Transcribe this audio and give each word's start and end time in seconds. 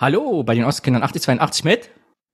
Hallo 0.00 0.44
bei 0.44 0.54
den 0.54 0.62
Ostkindern 0.62 1.02
8082 1.02 1.64
mit 1.64 1.90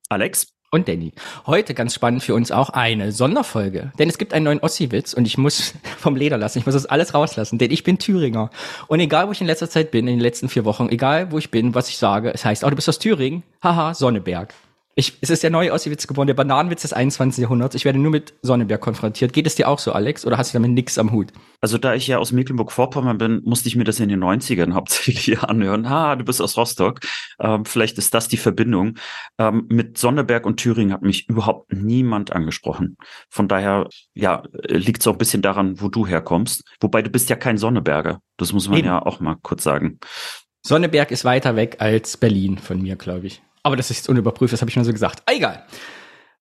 Alex 0.07 0.53
und 0.69 0.87
Danny. 0.87 1.13
Heute 1.47 1.73
ganz 1.73 1.95
spannend 1.95 2.21
für 2.21 2.35
uns 2.35 2.51
auch 2.51 2.69
eine 2.69 3.11
Sonderfolge, 3.11 3.91
denn 3.97 4.07
es 4.07 4.19
gibt 4.19 4.35
einen 4.35 4.45
neuen 4.45 4.59
Ossi-Witz 4.59 5.15
und 5.15 5.25
ich 5.25 5.39
muss 5.39 5.73
vom 5.97 6.15
Leder 6.15 6.37
lassen, 6.37 6.59
ich 6.59 6.67
muss 6.67 6.75
das 6.75 6.85
alles 6.85 7.15
rauslassen, 7.15 7.57
denn 7.57 7.71
ich 7.71 7.83
bin 7.83 7.97
Thüringer. 7.97 8.51
Und 8.85 8.99
egal, 8.99 9.27
wo 9.27 9.31
ich 9.31 9.41
in 9.41 9.47
letzter 9.47 9.67
Zeit 9.67 9.89
bin, 9.89 10.07
in 10.07 10.17
den 10.17 10.21
letzten 10.21 10.47
vier 10.47 10.63
Wochen, 10.63 10.89
egal, 10.89 11.31
wo 11.31 11.39
ich 11.39 11.49
bin, 11.49 11.73
was 11.73 11.89
ich 11.89 11.97
sage, 11.97 12.31
es 12.31 12.45
heißt, 12.45 12.63
oh, 12.63 12.69
du 12.69 12.75
bist 12.75 12.87
aus 12.87 12.99
Thüringen, 12.99 13.41
haha, 13.63 13.95
Sonneberg. 13.95 14.53
Ich, 14.97 15.17
es 15.19 15.29
ist 15.29 15.43
der 15.43 15.49
neue 15.49 15.73
Ossi-Witz 15.73 16.07
geworden, 16.07 16.27
der 16.27 16.35
Bananenwitz 16.35 16.83
des 16.83 16.93
21. 16.93 17.41
Jahrhunderts. 17.41 17.75
Ich 17.75 17.83
werde 17.83 17.99
nur 17.99 18.11
mit 18.11 18.33
Sonneberg 18.41 18.79
konfrontiert. 18.79 19.33
Geht 19.33 19.45
es 19.45 19.55
dir 19.55 19.67
auch 19.67 19.77
so, 19.77 19.91
Alex, 19.91 20.25
oder 20.25 20.37
hast 20.37 20.53
du 20.53 20.57
damit 20.57 20.71
nix 20.71 20.97
am 20.97 21.11
Hut? 21.11 21.33
Also 21.59 21.77
da 21.77 21.95
ich 21.95 22.07
ja 22.07 22.17
aus 22.17 22.31
Mecklenburg-Vorpommern 22.31 23.17
bin, 23.17 23.41
musste 23.43 23.67
ich 23.67 23.75
mir 23.75 23.83
das 23.83 23.99
in 23.99 24.07
den 24.07 24.23
90ern 24.23 24.73
hauptsächlich 24.73 25.37
anhören. 25.41 25.89
Ha, 25.89 26.15
du 26.15 26.23
bist 26.23 26.41
aus 26.41 26.55
Rostock. 26.55 27.01
Ähm, 27.41 27.65
vielleicht 27.65 27.97
ist 27.97 28.13
das 28.13 28.29
die 28.29 28.37
Verbindung. 28.37 28.97
Ähm, 29.37 29.65
mit 29.69 29.97
Sonneberg 29.97 30.45
und 30.45 30.61
Thüringen 30.61 30.93
hat 30.93 31.01
mich 31.01 31.27
überhaupt 31.27 31.73
niemand 31.73 32.31
angesprochen. 32.31 32.95
Von 33.29 33.49
daher, 33.49 33.89
ja, 34.13 34.43
liegt 34.63 35.01
es 35.01 35.07
auch 35.07 35.13
ein 35.13 35.17
bisschen 35.17 35.41
daran, 35.41 35.81
wo 35.81 35.89
du 35.89 36.07
herkommst. 36.07 36.63
Wobei 36.79 37.01
du 37.01 37.09
bist 37.09 37.29
ja 37.29 37.35
kein 37.35 37.57
Sonneberger. 37.57 38.21
Das 38.37 38.53
muss 38.53 38.69
man 38.69 38.77
Eben. 38.77 38.87
ja 38.87 39.01
auch 39.01 39.19
mal 39.19 39.35
kurz 39.41 39.63
sagen. 39.63 39.99
Sonneberg 40.65 41.11
ist 41.11 41.25
weiter 41.25 41.57
weg 41.57 41.75
als 41.79 42.15
Berlin 42.15 42.57
von 42.57 42.81
mir, 42.81 42.95
glaube 42.95 43.27
ich. 43.27 43.41
Aber 43.65 43.75
das 43.75 43.89
ist 43.89 43.97
jetzt 43.97 44.09
unüberprüft, 44.09 44.53
das 44.53 44.61
habe 44.61 44.69
ich 44.69 44.75
nur 44.75 44.85
so 44.85 44.93
gesagt. 44.93 45.23
Ah, 45.25 45.31
egal. 45.33 45.65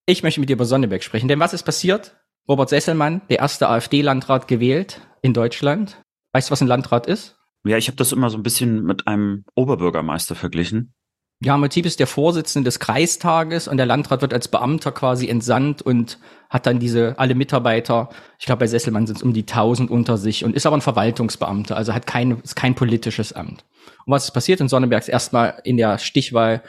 Ich 0.04 0.22
möchte 0.22 0.40
mit 0.40 0.50
dir 0.50 0.56
über 0.56 0.66
Sonneberg 0.66 1.02
sprechen, 1.02 1.26
denn 1.26 1.40
was 1.40 1.54
ist 1.54 1.62
passiert? 1.62 2.14
Robert 2.46 2.68
Sesselmann, 2.68 3.22
der 3.30 3.38
erste 3.38 3.70
AfD-Landrat 3.70 4.46
gewählt 4.46 5.00
in 5.22 5.32
Deutschland. 5.32 6.02
Weißt 6.34 6.50
du, 6.50 6.52
was 6.52 6.60
ein 6.60 6.68
Landrat 6.68 7.06
ist? 7.06 7.38
Ja, 7.64 7.78
ich 7.78 7.86
habe 7.88 7.96
das 7.96 8.12
immer 8.12 8.28
so 8.28 8.36
ein 8.36 8.42
bisschen 8.42 8.84
mit 8.84 9.06
einem 9.06 9.46
Oberbürgermeister 9.54 10.34
verglichen. 10.34 10.92
Ja, 11.40 11.56
Motiv 11.56 11.86
ist 11.86 11.98
der 11.98 12.06
Vorsitzende 12.06 12.68
des 12.68 12.78
Kreistages 12.78 13.68
und 13.68 13.78
der 13.78 13.86
Landrat 13.86 14.20
wird 14.20 14.34
als 14.34 14.48
Beamter 14.48 14.92
quasi 14.92 15.26
entsandt 15.26 15.80
und 15.80 16.18
hat 16.50 16.66
dann 16.66 16.78
diese 16.78 17.18
alle 17.18 17.34
Mitarbeiter, 17.34 18.10
ich 18.38 18.44
glaube 18.44 18.60
bei 18.60 18.66
Sesselmann 18.66 19.06
sind 19.06 19.16
es 19.16 19.22
um 19.22 19.32
die 19.32 19.46
1000 19.46 19.90
unter 19.90 20.18
sich 20.18 20.44
und 20.44 20.54
ist 20.54 20.66
aber 20.66 20.76
ein 20.76 20.82
Verwaltungsbeamter, 20.82 21.74
also 21.74 21.94
hat 21.94 22.06
kein, 22.06 22.38
ist 22.42 22.54
kein 22.54 22.74
politisches 22.74 23.32
Amt. 23.32 23.64
Und 24.04 24.12
was 24.12 24.24
ist 24.24 24.32
passiert 24.32 24.60
in 24.60 24.68
Sonnenbergs 24.68 25.08
erstmal 25.08 25.62
in 25.64 25.78
der 25.78 25.96
Stichwahl 25.96 26.62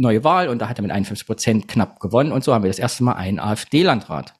neue 0.00 0.24
Wahl 0.24 0.48
und 0.48 0.60
da 0.60 0.68
hat 0.68 0.78
er 0.78 0.82
mit 0.82 0.90
51 0.90 1.26
Prozent 1.26 1.68
knapp 1.68 2.00
gewonnen 2.00 2.32
und 2.32 2.42
so 2.42 2.54
haben 2.54 2.64
wir 2.64 2.70
das 2.70 2.78
erste 2.78 3.04
Mal 3.04 3.12
einen 3.14 3.38
AfD-Landrat. 3.38 4.34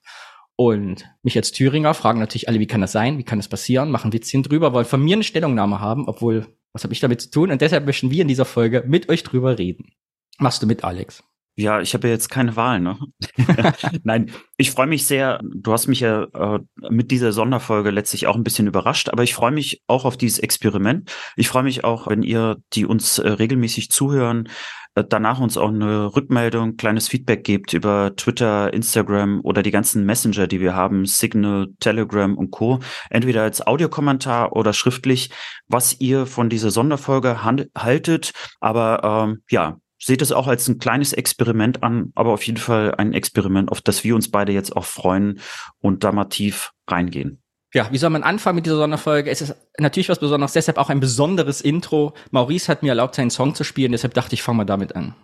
Und 0.57 1.07
mich 1.23 1.37
als 1.37 1.53
Thüringer 1.53 1.95
fragen 1.95 2.19
natürlich 2.19 2.49
alle, 2.49 2.61
wie 2.61 2.67
kann 2.67 2.83
das 2.83 2.93
sein, 2.93 3.17
wie 3.19 3.25
kann 3.25 3.39
das 3.39 3.49
passieren, 3.49 3.91
machen 3.91 4.13
Witzchen 4.13 4.43
drüber, 4.43 4.73
wollen 4.73 4.85
von 4.85 5.03
mir 5.03 5.15
eine 5.15 5.25
Stellungnahme 5.25 5.81
haben, 5.81 6.07
obwohl, 6.07 6.47
was 6.73 6.85
habe 6.85 6.93
ich 6.93 7.01
damit 7.01 7.21
zu 7.23 7.31
tun? 7.31 7.51
Und 7.51 7.63
deshalb 7.63 7.87
möchten 7.87 8.11
wir 8.11 8.23
in 8.23 8.29
dieser 8.29 8.45
Folge 8.45 8.85
mit 8.87 9.09
euch 9.09 9.23
drüber 9.23 9.59
reden. 9.59 9.93
Machst 10.39 10.63
du 10.63 10.67
mit, 10.67 10.85
Alex? 10.85 11.23
Ja, 11.57 11.81
ich 11.81 11.93
habe 11.93 12.09
ja 12.09 12.15
jetzt 12.15 12.31
keine 12.31 12.57
Wahl, 12.57 12.81
ne? 12.81 12.99
Nein, 14.05 14.31
ich 14.57 14.71
freue 14.71 14.87
mich 14.87 15.07
sehr. 15.07 15.41
Du 15.43 15.73
hast 15.73 15.89
mich 15.89 16.01
ja 16.01 16.25
äh, 16.25 16.61
mit 16.89 17.11
dieser 17.11 17.33
Sonderfolge 17.33 17.91
letztlich 17.91 18.27
auch 18.27 18.37
ein 18.37 18.45
bisschen 18.45 18.67
überrascht, 18.67 19.11
aber 19.11 19.25
ich 19.25 19.35
freue 19.35 19.51
mich 19.51 19.83
auch 19.87 20.05
auf 20.05 20.17
dieses 20.17 20.39
Experiment. 20.39 21.11
Ich 21.37 21.49
freue 21.49 21.65
mich 21.65 21.85
auch, 21.85 22.07
wenn 22.09 22.23
ihr, 22.23 22.57
die 22.73 22.87
uns 22.87 23.19
äh, 23.19 23.29
regelmäßig 23.29 23.91
zuhören, 23.91 24.49
danach 24.95 25.41
uns 25.41 25.57
auch 25.57 25.69
eine 25.69 26.15
Rückmeldung, 26.15 26.77
kleines 26.77 27.09
Feedback 27.09 27.45
gebt 27.45 27.73
über 27.73 28.15
Twitter, 28.17 28.73
Instagram 28.73 29.41
oder 29.43 29.63
die 29.63 29.71
ganzen 29.71 30.05
Messenger, 30.05 30.47
die 30.47 30.61
wir 30.61 30.75
haben, 30.75 31.07
Signal, 31.07 31.69
Telegram 31.81 32.37
und 32.37 32.51
Co. 32.51 32.81
Entweder 33.09 33.43
als 33.43 33.67
Audiokommentar 33.67 34.53
oder 34.53 34.73
schriftlich, 34.73 35.31
was 35.69 36.01
ihr 36.01 36.27
von 36.27 36.49
dieser 36.49 36.71
Sonderfolge 36.71 37.45
haltet. 37.45 38.33
Aber 38.61 39.29
ähm, 39.29 39.43
ja, 39.51 39.79
seht 39.99 40.23
es 40.23 40.33
auch 40.33 40.47
als 40.47 40.69
ein 40.69 40.79
kleines 40.79 41.13
Experiment 41.13 41.83
an, 41.83 42.13
aber 42.15 42.33
auf 42.33 42.43
jeden 42.45 42.59
Fall 42.59 42.95
ein 42.97 43.13
Experiment, 43.13 43.71
auf 43.71 43.81
das 43.81 44.03
wir 44.03 44.15
uns 44.15 44.31
beide 44.31 44.53
jetzt 44.53 44.75
auch 44.75 44.87
freuen 44.87 45.41
und 45.81 46.05
da 46.05 46.13
mal 46.13 46.25
tief 46.25 46.73
reingehen. 46.89 47.43
Ja, 47.73 47.87
wie 47.93 47.99
soll 47.99 48.11
man 48.11 48.25
anfangen 48.25 48.57
mit 48.57 48.67
dieser 48.67 48.77
Sonderfolge? 48.77 49.31
Es 49.31 49.41
ist 49.41 49.55
natürlich 49.79 50.09
was 50.09 50.19
Besonderes, 50.19 50.53
deshalb 50.53 50.77
auch 50.77 50.91
ein 50.91 50.99
besonderes 50.99 51.61
Intro. 51.61 52.15
Maurice 52.33 52.69
hat 52.69 52.83
mir 52.83 52.91
erlaubt, 52.91 53.15
seinen 53.15 53.31
Song 53.31 53.55
zu 53.55 53.63
spielen, 53.63 53.93
deshalb 53.93 54.15
dachte 54.15 54.35
ich, 54.35 54.43
fangen 54.43 54.59
wir 54.59 54.65
damit 54.65 54.97
an. 54.97 55.15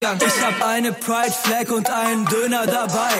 Ich 0.00 0.06
hab 0.06 0.64
eine 0.64 0.92
Pride 0.92 1.32
Flag 1.32 1.74
und 1.74 1.90
einen 1.90 2.24
Döner 2.26 2.66
dabei. 2.66 3.10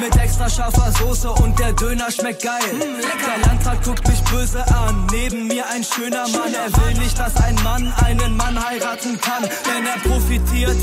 Mit 0.00 0.16
extra 0.16 0.50
scharfer 0.50 0.90
Soße 0.98 1.30
und 1.30 1.56
der 1.60 1.72
Döner 1.74 2.10
schmeckt 2.10 2.42
geil. 2.42 2.58
Der 2.80 3.46
Landrat 3.48 3.84
guckt 3.84 4.08
mich 4.08 4.20
böse 4.24 4.66
an. 4.66 5.06
Neben 5.12 5.46
mir 5.46 5.64
ein 5.68 5.84
schöner 5.84 6.26
Mann. 6.28 6.52
Er 6.52 6.72
will 6.76 6.94
nicht, 7.00 7.16
dass 7.16 7.36
ein 7.36 7.54
Mann 7.62 7.92
einen 8.04 8.36
Mann 8.36 8.58
heiraten 8.62 9.20
kann. 9.20 9.42
Denn 9.42 9.86
er 9.86 10.10
profitiert 10.10 10.76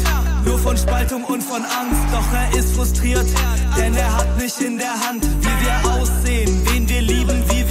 nur 0.46 0.58
von 0.58 0.78
Spaltung 0.78 1.26
und 1.26 1.44
von 1.44 1.64
Angst. 1.64 2.02
Doch 2.14 2.34
er 2.34 2.58
ist 2.58 2.74
frustriert, 2.74 3.28
denn 3.78 3.94
er 3.94 4.18
hat 4.18 4.38
nicht 4.38 4.62
in 4.62 4.78
der 4.78 4.94
Hand, 5.08 5.26
wie 5.42 5.66
wir 5.66 5.92
aussehen, 5.92 6.65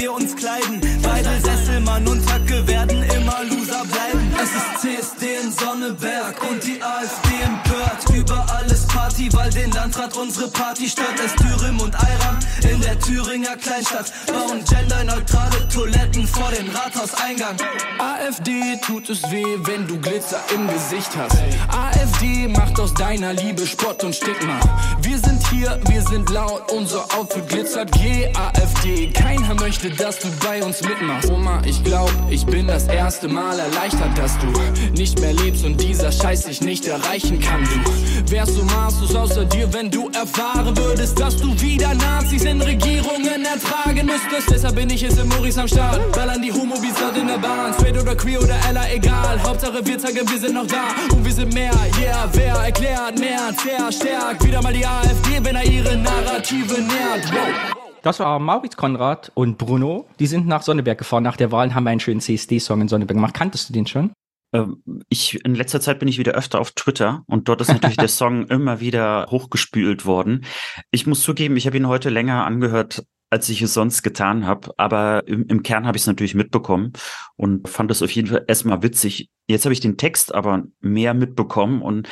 wir 0.04 0.12
uns 0.12 0.36
kleiden. 0.36 0.80
Beide 1.02 1.40
Sesselmann 1.40 2.06
und 2.06 2.20
Höcke 2.30 2.66
werden 2.66 3.02
immer 3.04 3.38
Loser 3.44 3.84
bleiben. 3.90 4.30
Es 4.36 4.50
ist 4.50 4.80
CSD 4.80 5.36
in 5.42 5.50
Sonneberg 5.50 6.36
und 6.50 6.62
die 6.62 6.82
AfD 6.82 7.34
empört. 7.42 8.04
Überall 8.14 8.66
ist 8.66 8.86
Party, 8.88 9.32
weil 9.32 9.50
den 9.50 9.70
Landrat 9.70 10.14
unsere 10.16 10.48
Party 10.48 10.88
stört. 10.88 11.18
Es 11.24 11.32
Thüringen 11.36 11.80
und 11.80 11.94
Ayram 11.94 12.38
in 12.74 12.80
der 12.80 12.98
Thüringer 12.98 13.56
Kleinstadt 13.56 14.12
bauen 14.26 14.62
genderneutrale 14.68 15.68
Toiletten 15.68 16.26
vor 16.26 16.50
dem 16.50 16.68
Rathauseingang. 16.70 17.56
AfD 17.98 18.76
tut 18.84 19.08
es 19.10 19.22
weh, 19.30 19.44
wenn 19.64 19.86
du 19.86 19.98
Glitzer 20.00 20.40
im 20.52 20.66
Gesicht 20.66 21.10
hast. 21.16 21.36
AfD 21.68 22.48
macht 22.48 22.78
aus 22.80 22.92
deiner 22.94 23.32
Liebe 23.32 23.66
Spott 23.66 24.02
und 24.02 24.14
Stigma. 24.14 24.58
Wir 25.02 25.18
sind 25.18 25.46
hier, 25.48 25.78
wir 25.88 26.02
sind 26.02 26.28
laut, 26.30 26.72
unser 26.72 27.04
Outfit 27.16 27.48
glitzert. 27.48 27.90
Geh 27.92 28.28
AfD, 28.34 29.10
keiner 29.12 29.54
möchte, 29.54 29.90
dass 29.90 30.18
du 30.18 30.28
bei 30.44 30.62
uns 30.62 30.82
mitmachst. 30.82 31.30
Oma, 31.30 31.62
ich 31.64 31.82
glaub, 31.84 32.10
ich 32.28 32.44
bin 32.46 32.66
das 32.66 32.88
erste 32.88 33.28
Mal 33.28 33.58
erleichtert, 33.58 34.18
dass 34.18 34.32
du 34.38 34.90
nicht 34.92 35.20
mehr 35.20 35.32
lebst 35.32 35.64
und 35.64 35.80
dieser 35.80 36.10
Scheiß 36.10 36.44
dich 36.44 36.60
nicht 36.60 36.86
erreichen 36.86 37.38
kann 37.40 37.62
du. 37.64 38.30
Wärst 38.32 38.56
du 38.56 38.64
maßlos 38.64 39.14
außer 39.14 39.44
dir, 39.44 39.72
wenn 39.72 39.90
du 39.90 40.10
erfahren 40.10 40.76
würdest, 40.76 41.20
dass 41.20 41.36
du 41.36 41.60
wieder 41.60 41.94
Nazis 41.94 42.44
in 42.44 42.63
Regierungen 42.64 43.44
ertragen 43.44 44.06
müsstest. 44.06 44.50
Deshalb 44.50 44.76
bin 44.76 44.90
ich 44.90 45.02
jetzt 45.02 45.18
im 45.18 45.28
Maurice 45.28 45.60
am 45.60 45.68
Start. 45.68 46.12
Ballern 46.12 46.42
die 46.42 46.52
homo 46.52 46.74
dort 47.00 47.16
in 47.16 47.26
der 47.26 47.38
Bahn. 47.38 47.72
Straight 47.74 48.00
oder 48.00 48.14
queer 48.14 48.40
oder 48.40 48.56
Ella, 48.68 48.90
egal. 48.92 49.42
Hauptsache 49.42 49.84
wir 49.84 49.98
zeigen, 49.98 50.28
wir 50.28 50.38
sind 50.38 50.54
noch 50.54 50.66
da. 50.66 50.84
Und 51.12 51.24
wir 51.24 51.32
sind 51.32 51.52
mehr, 51.52 51.72
yeah, 52.00 52.28
wer 52.32 52.54
erklärt 52.54 53.18
mehr, 53.18 53.52
verstärkt. 53.54 54.44
Wieder 54.44 54.62
mal 54.62 54.72
die 54.72 54.86
AfD, 54.86 55.42
wenn 55.42 55.56
er 55.56 55.64
ihre 55.64 55.96
Narrative 55.96 56.74
nährt. 56.74 57.32
Wow. 57.32 57.74
Das 58.02 58.20
war 58.20 58.38
Maurits 58.38 58.76
Konrad 58.76 59.32
und 59.34 59.56
Bruno. 59.56 60.06
Die 60.18 60.26
sind 60.26 60.46
nach 60.46 60.62
Sonneberg 60.62 60.98
gefahren. 60.98 61.22
Nach 61.22 61.36
der 61.36 61.52
Wahl 61.52 61.74
haben 61.74 61.84
wir 61.84 61.90
einen 61.90 62.00
schönen 62.00 62.20
CSD-Song 62.20 62.82
in 62.82 62.88
Sonneberg 62.88 63.16
gemacht. 63.16 63.34
Kanntest 63.34 63.68
du 63.68 63.72
den 63.72 63.86
schon? 63.86 64.10
Ähm, 64.54 64.82
ich, 65.08 65.44
in 65.44 65.54
letzter 65.54 65.80
Zeit 65.80 65.98
bin 65.98 66.08
ich 66.08 66.18
wieder 66.18 66.32
öfter 66.32 66.60
auf 66.60 66.72
Twitter 66.72 67.24
und 67.26 67.48
dort 67.48 67.60
ist 67.60 67.68
natürlich 67.68 67.96
der 67.96 68.08
Song 68.08 68.46
immer 68.46 68.80
wieder 68.80 69.26
hochgespült 69.30 70.06
worden. 70.06 70.46
Ich 70.90 71.06
muss 71.06 71.22
zugeben, 71.22 71.56
ich 71.56 71.66
habe 71.66 71.76
ihn 71.76 71.88
heute 71.88 72.08
länger 72.08 72.46
angehört, 72.46 73.04
als 73.30 73.48
ich 73.48 73.60
es 73.62 73.74
sonst 73.74 74.02
getan 74.02 74.46
habe. 74.46 74.70
Aber 74.76 75.26
im, 75.26 75.46
im 75.48 75.62
Kern 75.64 75.86
habe 75.86 75.96
ich 75.96 76.04
es 76.04 76.06
natürlich 76.06 76.36
mitbekommen 76.36 76.92
und 77.36 77.68
fand 77.68 77.90
es 77.90 78.02
auf 78.02 78.12
jeden 78.12 78.28
Fall 78.28 78.44
erstmal 78.46 78.82
witzig. 78.82 79.28
Jetzt 79.48 79.64
habe 79.64 79.72
ich 79.72 79.80
den 79.80 79.96
Text 79.96 80.32
aber 80.32 80.62
mehr 80.80 81.14
mitbekommen 81.14 81.82
und 81.82 82.08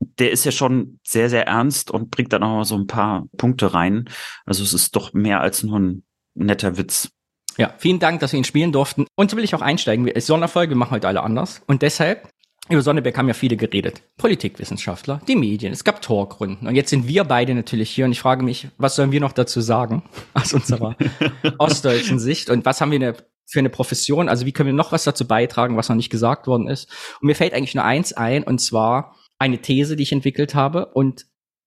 der 0.00 0.32
ist 0.32 0.44
ja 0.44 0.50
schon 0.50 0.98
sehr, 1.04 1.30
sehr 1.30 1.46
ernst 1.46 1.92
und 1.92 2.10
bringt 2.10 2.32
dann 2.32 2.42
auch 2.42 2.56
mal 2.56 2.64
so 2.64 2.76
ein 2.76 2.88
paar 2.88 3.26
Punkte 3.36 3.72
rein. 3.72 4.06
Also 4.44 4.64
es 4.64 4.74
ist 4.74 4.96
doch 4.96 5.12
mehr 5.12 5.40
als 5.40 5.62
nur 5.62 5.78
ein 5.78 6.04
netter 6.34 6.76
Witz. 6.76 7.13
Ja, 7.56 7.72
vielen 7.78 7.98
Dank, 7.98 8.20
dass 8.20 8.32
wir 8.32 8.38
ihn 8.38 8.44
spielen 8.44 8.72
durften. 8.72 9.06
Und 9.14 9.30
so 9.30 9.36
will 9.36 9.44
ich 9.44 9.54
auch 9.54 9.62
einsteigen. 9.62 10.06
Es 10.08 10.14
ist 10.14 10.26
Sonderfolge, 10.26 10.70
wir 10.70 10.76
machen 10.76 10.92
heute 10.92 11.08
alle 11.08 11.22
anders. 11.22 11.62
Und 11.66 11.82
deshalb, 11.82 12.28
über 12.68 12.82
Sonneberg 12.82 13.16
haben 13.16 13.28
ja 13.28 13.34
viele 13.34 13.56
geredet. 13.56 14.02
Politikwissenschaftler, 14.16 15.20
die 15.28 15.36
Medien, 15.36 15.72
es 15.72 15.84
gab 15.84 16.02
Talkrunden. 16.02 16.66
Und 16.66 16.74
jetzt 16.74 16.90
sind 16.90 17.06
wir 17.06 17.24
beide 17.24 17.54
natürlich 17.54 17.90
hier 17.90 18.06
und 18.06 18.12
ich 18.12 18.20
frage 18.20 18.42
mich, 18.42 18.68
was 18.78 18.96
sollen 18.96 19.12
wir 19.12 19.20
noch 19.20 19.32
dazu 19.32 19.60
sagen 19.60 20.02
aus 20.34 20.52
unserer 20.52 20.96
ostdeutschen 21.58 22.18
Sicht? 22.18 22.50
Und 22.50 22.64
was 22.64 22.80
haben 22.80 22.90
wir 22.90 22.96
eine, 22.96 23.14
für 23.46 23.58
eine 23.58 23.70
Profession? 23.70 24.28
Also 24.28 24.46
wie 24.46 24.52
können 24.52 24.68
wir 24.68 24.74
noch 24.74 24.92
was 24.92 25.04
dazu 25.04 25.26
beitragen, 25.26 25.76
was 25.76 25.88
noch 25.88 25.96
nicht 25.96 26.10
gesagt 26.10 26.46
worden 26.46 26.68
ist? 26.68 26.90
Und 27.20 27.26
mir 27.26 27.36
fällt 27.36 27.54
eigentlich 27.54 27.74
nur 27.74 27.84
eins 27.84 28.12
ein, 28.12 28.42
und 28.42 28.60
zwar 28.60 29.14
eine 29.38 29.58
These, 29.58 29.96
die 29.96 30.04
ich 30.04 30.12
entwickelt 30.12 30.54
habe. 30.54 30.86
Und 30.86 31.26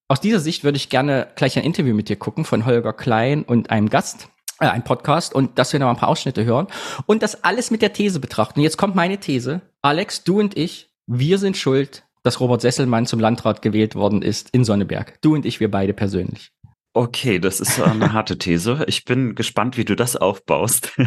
aus 0.09 0.19
dieser 0.19 0.39
Sicht 0.39 0.63
würde 0.63 0.77
ich 0.77 0.89
gerne 0.89 1.27
gleich 1.35 1.57
ein 1.57 1.63
Interview 1.63 1.93
mit 1.93 2.09
dir 2.09 2.15
gucken 2.15 2.43
von 2.43 2.65
Holger 2.65 2.93
Klein 2.93 3.43
und 3.43 3.69
einem 3.69 3.89
Gast 3.89 4.29
äh, 4.59 4.67
ein 4.67 4.83
Podcast 4.83 5.33
und 5.33 5.57
dass 5.59 5.73
wir 5.73 5.79
noch 5.79 5.89
ein 5.89 5.97
paar 5.97 6.09
Ausschnitte 6.09 6.45
hören 6.45 6.67
und 7.05 7.23
das 7.23 7.43
alles 7.43 7.71
mit 7.71 7.81
der 7.81 7.93
These 7.93 8.19
betrachten. 8.19 8.61
Jetzt 8.61 8.77
kommt 8.77 8.95
meine 8.95 9.19
These. 9.19 9.61
Alex, 9.81 10.23
du 10.23 10.39
und 10.39 10.57
ich, 10.57 10.89
wir 11.05 11.37
sind 11.37 11.57
schuld, 11.57 12.03
dass 12.23 12.39
Robert 12.39 12.61
Sesselmann 12.61 13.05
zum 13.05 13.19
Landrat 13.19 13.61
gewählt 13.61 13.95
worden 13.95 14.21
ist 14.21 14.49
in 14.51 14.65
Sonneberg. 14.65 15.21
Du 15.21 15.33
und 15.33 15.45
ich, 15.45 15.59
wir 15.59 15.71
beide 15.71 15.93
persönlich. 15.93 16.51
Okay, 16.93 17.39
das 17.39 17.59
ist 17.59 17.79
eine 17.79 18.11
harte 18.13 18.37
These. 18.37 18.83
Ich 18.87 19.05
bin 19.05 19.35
gespannt, 19.35 19.77
wie 19.77 19.85
du 19.85 19.95
das 19.95 20.15
aufbaust. 20.15 20.91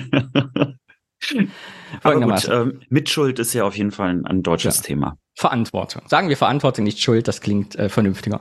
Aber 2.03 2.20
gut, 2.20 2.49
ähm, 2.49 2.81
Mitschuld 2.88 3.38
ist 3.38 3.53
ja 3.53 3.64
auf 3.64 3.76
jeden 3.76 3.91
Fall 3.91 4.11
ein, 4.11 4.26
ein 4.26 4.43
deutsches 4.43 4.79
ja. 4.79 4.82
Thema. 4.85 5.19
Verantwortung. 5.35 6.03
Sagen 6.06 6.29
wir 6.29 6.37
Verantwortung, 6.37 6.85
nicht 6.85 7.00
Schuld, 7.00 7.29
das 7.29 7.41
klingt 7.41 7.76
äh, 7.76 7.88
vernünftiger. 7.88 8.41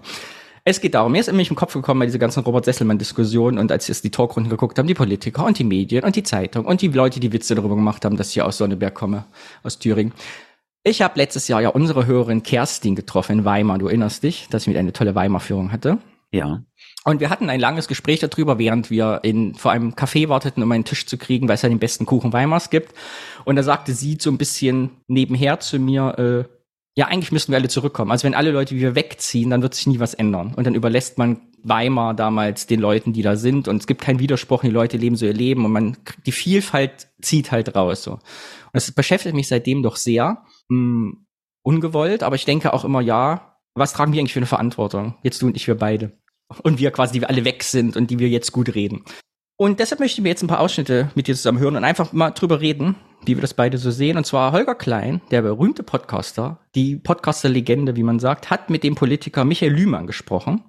Es 0.66 0.82
geht 0.82 0.94
darum, 0.94 1.12
mir 1.12 1.20
ist 1.20 1.28
nämlich 1.28 1.50
im 1.50 1.56
Kopf 1.56 1.74
gekommen 1.74 2.00
bei 2.00 2.06
dieser 2.06 2.20
ganzen 2.20 2.44
Robert 2.44 2.66
Sesselmann-Diskussion 2.66 3.58
und 3.58 3.72
als 3.72 3.88
jetzt 3.88 4.04
die 4.04 4.12
Talkrunden 4.12 4.50
geguckt 4.50 4.78
haben, 4.78 4.88
die 4.88 4.94
Politiker 4.94 5.46
und 5.46 5.58
die 5.58 5.64
Medien 5.64 6.04
und 6.04 6.16
die 6.16 6.24
Zeitung 6.24 6.66
und 6.66 6.82
die 6.82 6.88
Leute, 6.90 7.20
die 7.20 7.32
Witze 7.32 7.56
darüber 7.56 7.76
gemacht 7.76 8.06
haben, 8.06 8.18
dass 8.18 8.30
ich 8.32 8.42
aus 8.42 8.58
Sonneberg 8.58 8.94
komme, 8.94 9.26
aus 9.64 9.80
Thüringen. 9.80 10.14
Ich 10.84 11.02
habe 11.02 11.18
letztes 11.18 11.48
Jahr 11.48 11.62
ja 11.62 11.70
unsere 11.70 12.06
Hörerin 12.06 12.44
Kerstin 12.44 12.96
getroffen 12.96 13.40
in 13.40 13.46
Weimar. 13.46 13.78
Du 13.80 13.88
erinnerst 13.88 14.24
dich, 14.24 14.48
dass 14.50 14.64
ich 14.64 14.68
mit 14.70 14.78
eine 14.78 14.94
tolle 14.94 15.14
Weimar-Führung 15.14 15.72
hatte. 15.72 16.00
Ja. 16.32 16.64
Und 17.06 17.20
wir 17.20 17.30
hatten 17.30 17.50
ein 17.50 17.60
langes 17.60 17.88
Gespräch 17.88 18.20
darüber, 18.20 18.60
während 18.60 18.90
wir 18.90 19.22
in 19.24 19.56
vor 19.56 19.72
einem 19.72 19.94
Café 19.94 20.30
warteten, 20.30 20.62
um 20.64 20.72
einen 20.72 20.86
Tisch 20.86 21.06
zu 21.06 21.18
kriegen, 21.18 21.48
weil 21.48 21.56
es 21.56 21.64
ja 21.64 21.70
den 21.70 21.80
besten 21.80 22.06
Kuchen 22.06 22.34
Weimars 22.34 22.70
gibt. 22.70 22.94
Und 23.46 23.56
da 23.56 23.64
sagte 23.64 23.94
sie 23.94 24.18
so 24.20 24.30
ein 24.30 24.38
bisschen 24.38 24.92
nebenher 25.08 25.60
zu 25.60 25.80
mir, 25.80 26.48
äh, 26.48 26.59
ja, 26.98 27.08
eigentlich 27.08 27.32
müssten 27.32 27.52
wir 27.52 27.58
alle 27.58 27.70
zurückkommen. 27.70 28.12
Also 28.12 28.26
wenn 28.26 28.34
alle 28.34 28.52
Leute 28.52 28.76
wie 28.76 28.82
wir 28.82 28.96
wegziehen, 28.96 29.50
dann 29.50 29.62
wird 29.62 29.74
sich 29.74 29.88
nie 29.88 30.00
was 30.00 30.14
ändern. 30.14 30.54
Und 30.56 30.66
dann 30.66 30.76
überlässt 30.76 31.18
man 31.18 31.40
Weimar 31.64 32.14
damals 32.14 32.68
den 32.68 32.80
Leuten, 32.80 33.14
die 33.14 33.22
da 33.22 33.36
sind. 33.36 33.68
Und 33.68 33.78
es 33.78 33.88
gibt 33.88 34.02
keinen 34.02 34.20
Widerspruch, 34.20 34.62
die 34.62 34.70
Leute 34.70 34.98
leben 34.98 35.16
so 35.16 35.26
ihr 35.26 35.34
Leben 35.34 35.66
und 35.66 35.72
man, 35.72 35.98
die 36.26 36.32
Vielfalt 36.32 37.08
zieht 37.22 37.52
halt 37.52 37.76
raus, 37.76 38.04
so. 38.04 38.14
Und 38.14 38.22
das 38.74 38.92
beschäftigt 38.92 39.36
mich 39.36 39.48
seitdem 39.48 39.84
doch 39.84 39.96
sehr, 39.96 40.44
mh, 40.70 40.76
hm, 40.78 41.26
ungewollt, 41.64 42.24
aber 42.24 42.36
ich 42.36 42.46
denke 42.46 42.74
auch 42.74 42.86
immer, 42.86 43.02
ja, 43.02 43.58
was 43.76 43.94
tragen 43.94 44.14
wir 44.14 44.20
eigentlich 44.20 44.34
für 44.34 44.40
eine 44.40 44.46
Verantwortung? 44.46 45.16
Jetzt 45.24 45.42
du 45.42 45.48
und 45.48 45.56
ich, 45.56 45.68
wir 45.68 45.76
beide 45.76 46.18
und 46.64 46.80
wir 46.80 46.92
quasi, 46.92 47.14
die 47.14 47.22
wir 47.22 47.30
alle 47.30 47.46
weg 47.46 47.64
sind 47.64 47.96
und 47.96 48.10
die 48.10 48.20
wir 48.20 48.30
jetzt 48.30 48.52
gut 48.52 48.74
reden. 48.76 49.04
Und 49.62 49.82
deshalb 49.82 50.00
möchte 50.00 50.22
ich 50.22 50.24
mir 50.24 50.30
jetzt 50.30 50.42
ein 50.42 50.48
paar 50.48 50.62
Ausschnitte 50.62 51.12
mit 51.16 51.28
dir 51.28 51.36
zusammen 51.36 51.60
hören 51.60 51.76
und 51.76 51.84
einfach 51.84 52.14
mal 52.14 52.32
drüber 52.32 52.62
reden, 52.62 52.96
wie 53.26 53.36
wir 53.36 53.42
das 53.42 53.54
beide 53.54 53.78
so 53.78 53.92
sehen. 53.92 54.16
Und 54.16 54.26
zwar 54.26 54.54
Holger 54.54 54.74
Klein, 54.74 55.20
der 55.32 55.42
berühmte 55.42 55.84
Podcaster, 55.84 56.60
die 56.76 56.96
Podcaster-Legende, 56.96 57.98
wie 57.98 58.04
man 58.04 58.20
sagt, 58.20 58.50
hat 58.50 58.70
mit 58.70 58.86
dem 58.86 58.96
Politiker 58.96 59.44
Michael 59.44 59.74
Lühmann 59.74 60.08
gesprochen. 60.08 60.64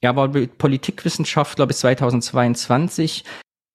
Er 0.00 0.16
war 0.16 0.28
Politikwissenschaftler 0.28 1.66
bis 1.66 1.80
2022 1.80 3.24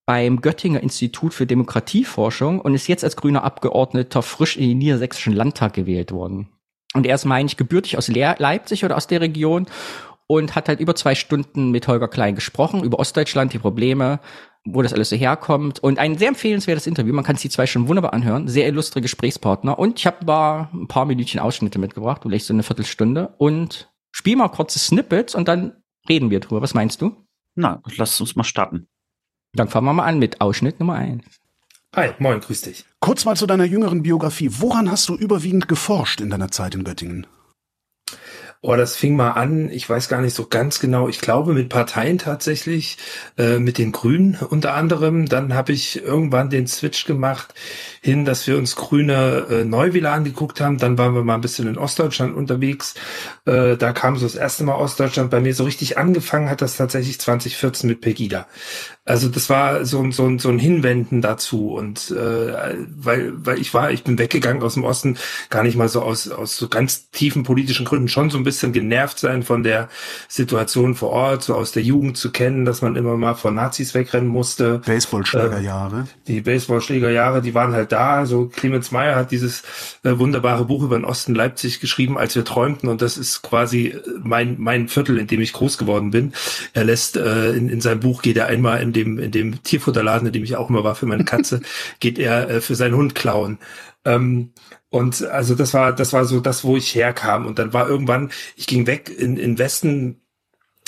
beim 0.08 0.42
Göttinger 0.42 0.82
Institut 0.82 1.36
für 1.36 1.46
Demokratieforschung 1.46 2.60
und 2.60 2.74
ist 2.74 2.88
jetzt 2.88 3.04
als 3.04 3.18
grüner 3.18 3.44
Abgeordneter 3.44 4.24
frisch 4.24 4.58
in 4.58 4.68
den 4.68 4.80
niedersächsischen 4.80 5.34
Landtag 5.34 5.74
gewählt 5.74 6.12
worden. 6.12 6.50
Und 6.96 7.06
er 7.06 7.14
ist, 7.14 7.26
meine 7.26 7.46
ich, 7.46 7.58
gebürtig 7.58 8.00
aus 8.00 8.08
Leipzig 8.08 8.84
oder 8.84 8.98
aus 8.98 9.06
der 9.06 9.22
Region 9.22 9.68
und 10.28 10.56
hat 10.56 10.68
halt 10.68 10.80
über 10.80 10.96
zwei 10.96 11.16
Stunden 11.16 11.72
mit 11.72 11.88
Holger 11.88 12.08
Klein 12.08 12.36
gesprochen 12.36 12.84
über 12.84 13.00
Ostdeutschland, 13.00 13.54
die 13.54 13.60
Probleme, 13.60 14.20
wo 14.66 14.82
das 14.82 14.94
alles 14.94 15.10
so 15.10 15.16
herkommt. 15.16 15.80
Und 15.80 16.00
ein 16.00 16.18
sehr 16.18 16.30
empfehlenswertes 16.30 16.88
Interview. 16.88 17.14
Man 17.14 17.24
kann 17.24 17.36
sich 17.36 17.44
die 17.44 17.50
zwei 17.50 17.68
schon 17.68 17.88
wunderbar 17.88 18.14
anhören. 18.14 18.48
Sehr 18.48 18.68
illustre 18.68 19.02
Gesprächspartner. 19.02 19.78
Und 19.78 20.00
ich 20.00 20.08
habe 20.08 20.26
mal 20.26 20.70
ein 20.74 20.88
paar 20.88 21.06
Minütchen 21.06 21.40
Ausschnitte 21.40 21.80
mitgebracht, 21.80 22.22
vielleicht 22.24 22.46
so 22.46 22.54
eine 22.54 22.64
Viertelstunde. 22.64 23.36
Und 23.38 23.92
spiel 24.12 24.36
mal 24.36 24.50
kurze 24.50 24.80
Snippets 24.80 25.36
und 25.36 25.48
dann 25.48 25.74
reden 26.10 26.32
wir 26.32 26.40
drüber. 26.40 26.62
Was 26.62 26.74
meinst 26.74 27.02
du? 27.02 27.16
Na, 27.54 27.82
lass 27.98 28.20
uns 28.20 28.36
mal 28.36 28.44
starten. 28.44 28.88
Dann 29.54 29.70
fangen 29.70 29.86
wir 29.86 29.94
mal 29.94 30.06
an 30.06 30.20
mit 30.20 30.42
Ausschnitt 30.42 30.80
Nummer 30.80 30.96
eins. 30.96 31.24
Hi, 31.96 32.10
moin, 32.20 32.42
grüß 32.42 32.62
dich. 32.62 32.86
Kurz 33.00 33.24
mal 33.24 33.38
zu 33.38 33.46
deiner 33.46 33.64
jüngeren 33.64 34.04
Biografie. 34.04 34.50
Woran 34.52 34.92
hast 34.92 35.08
du 35.08 35.16
überwiegend 35.16 35.70
geforscht 35.70 36.20
in 36.20 36.30
deiner 36.30 36.52
Zeit 36.52 36.76
in 36.76 36.84
Göttingen? 36.84 37.26
Oh, 38.68 38.76
das 38.76 38.96
fing 38.96 39.16
mal 39.16 39.34
an, 39.34 39.70
ich 39.70 39.88
weiß 39.88 40.10
gar 40.10 40.22
nicht 40.22 40.36
so 40.36 40.48
ganz 40.48 40.80
genau, 40.80 41.08
ich 41.08 41.22
glaube 41.22 41.54
mit 41.54 41.70
Parteien 41.70 42.18
tatsächlich, 42.18 42.98
äh, 43.38 43.60
mit 43.60 43.78
den 43.78 43.92
Grünen 43.92 44.40
unter 44.50 44.74
anderem. 44.74 45.28
Dann 45.28 45.54
habe 45.54 45.72
ich 45.72 46.02
irgendwann 46.02 46.50
den 46.50 46.66
Switch 46.66 47.06
gemacht 47.06 47.54
hin, 48.02 48.26
dass 48.26 48.48
wir 48.48 48.58
uns 48.58 48.76
grüne 48.76 49.46
äh, 49.52 49.66
Neuwähler 49.66 50.14
angeguckt 50.14 50.62
haben. 50.62 50.80
Dann 50.80 50.98
waren 50.98 51.14
wir 51.14 51.24
mal 51.24 51.36
ein 51.36 51.42
bisschen 51.42 51.68
in 51.68 51.78
Ostdeutschland 51.78 52.36
unterwegs. 52.36 52.96
Äh, 53.46 53.78
da 53.78 53.94
kam 53.94 54.18
so 54.18 54.26
das 54.26 54.34
erste 54.34 54.64
Mal 54.64 54.78
Ostdeutschland 54.78 55.30
bei 55.30 55.42
mir 55.42 55.54
so 55.54 55.64
richtig 55.64 56.00
angefangen 56.00 56.50
hat 56.50 56.64
das 56.64 56.76
tatsächlich 56.76 57.20
2014 57.20 57.88
mit 57.88 58.02
Pegida. 58.02 58.48
Also 59.08 59.30
das 59.30 59.52
war 59.52 59.86
so, 59.86 60.10
so, 60.10 60.36
so 60.40 60.50
ein 60.50 60.58
Hinwenden 60.58 61.22
dazu 61.22 61.76
und 61.76 62.10
äh, 62.10 62.76
weil, 62.98 63.34
weil 63.36 63.60
ich 63.60 63.72
war, 63.72 63.92
ich 63.92 64.04
bin 64.04 64.18
weggegangen 64.18 64.64
aus 64.64 64.74
dem 64.74 64.84
Osten, 64.84 65.18
gar 65.52 65.62
nicht 65.62 65.78
mal 65.78 65.90
so 65.90 66.02
aus, 66.02 66.28
aus 66.32 66.58
so 66.58 66.68
ganz 66.70 67.12
tiefen 67.12 67.44
politischen 67.44 67.86
Gründen, 67.86 68.08
schon 68.08 68.32
so 68.32 68.40
ein 68.40 68.44
bisschen 68.44 68.74
genervt 68.74 69.20
sein 69.20 69.44
von 69.44 69.62
der 69.62 69.90
Situation 70.28 70.96
vor 70.96 71.12
Ort, 71.12 71.44
so 71.44 71.54
aus 71.54 71.72
der 71.72 71.84
Jugend 71.84 72.18
zu 72.18 72.32
kennen, 72.32 72.66
dass 72.66 72.82
man 72.82 72.96
immer 72.96 73.16
mal 73.16 73.36
vor 73.36 73.52
Nazis 73.52 73.94
wegrennen 73.94 74.28
musste. 74.28 74.80
Baseballschlägerjahre. 74.80 76.00
Äh, 76.00 76.28
die 76.28 76.42
Baseballschlägerjahre, 76.42 77.44
die 77.44 77.54
waren 77.54 77.74
halt 77.74 77.92
da. 77.92 78.26
So 78.26 78.48
Clemens 78.48 78.90
Meyer 78.90 79.16
hat 79.16 79.30
dieses 79.30 79.62
äh, 80.02 80.18
wunderbare 80.18 80.66
Buch 80.66 80.82
über 80.82 80.98
den 80.98 81.06
Osten 81.06 81.36
Leipzig 81.36 81.80
geschrieben, 81.80 82.18
als 82.18 82.36
wir 82.36 82.44
träumten 82.44 82.90
und 82.90 83.04
das 83.04 83.20
ist 83.20 83.44
quasi 83.44 83.96
mein, 84.24 84.56
mein 84.58 84.88
Viertel, 84.88 85.20
in 85.20 85.28
dem 85.28 85.42
ich 85.42 85.54
groß 85.54 85.78
geworden 85.78 86.10
bin. 86.10 86.34
Er 86.74 86.86
lässt 86.86 87.18
äh, 87.18 87.52
in, 87.52 87.70
in 87.70 87.82
seinem 87.82 88.00
Buch 88.00 88.24
geht 88.24 88.38
er 88.38 88.48
einmal 88.48 88.82
in 88.82 88.95
dem, 88.96 89.20
in 89.20 89.32
dem 89.32 89.64
Tierfutterladen, 89.64 90.28
in 90.28 90.34
dem 90.34 90.44
ich 90.44 90.56
auch 90.56 90.70
immer 90.70 90.84
war 90.84 90.96
für 90.96 91.06
meine 91.06 91.26
Katze, 91.26 91.62
geht 92.00 92.18
er 92.20 92.50
äh, 92.50 92.62
für 92.62 92.76
seinen 92.76 92.96
Hund 92.96 93.16
klauen. 93.16 93.60
Ähm, 94.06 94.54
und 94.90 95.24
also 95.24 95.56
das 95.56 95.74
war, 95.74 95.94
das 95.94 96.14
war 96.14 96.26
so 96.26 96.40
das, 96.40 96.64
wo 96.64 96.78
ich 96.78 96.96
herkam. 96.96 97.46
Und 97.46 97.60
dann 97.60 97.74
war 97.74 97.88
irgendwann, 97.88 98.32
ich 98.56 98.68
ging 98.68 98.88
weg 98.88 99.10
in, 99.10 99.38
in 99.38 99.58
Westen 99.58 100.22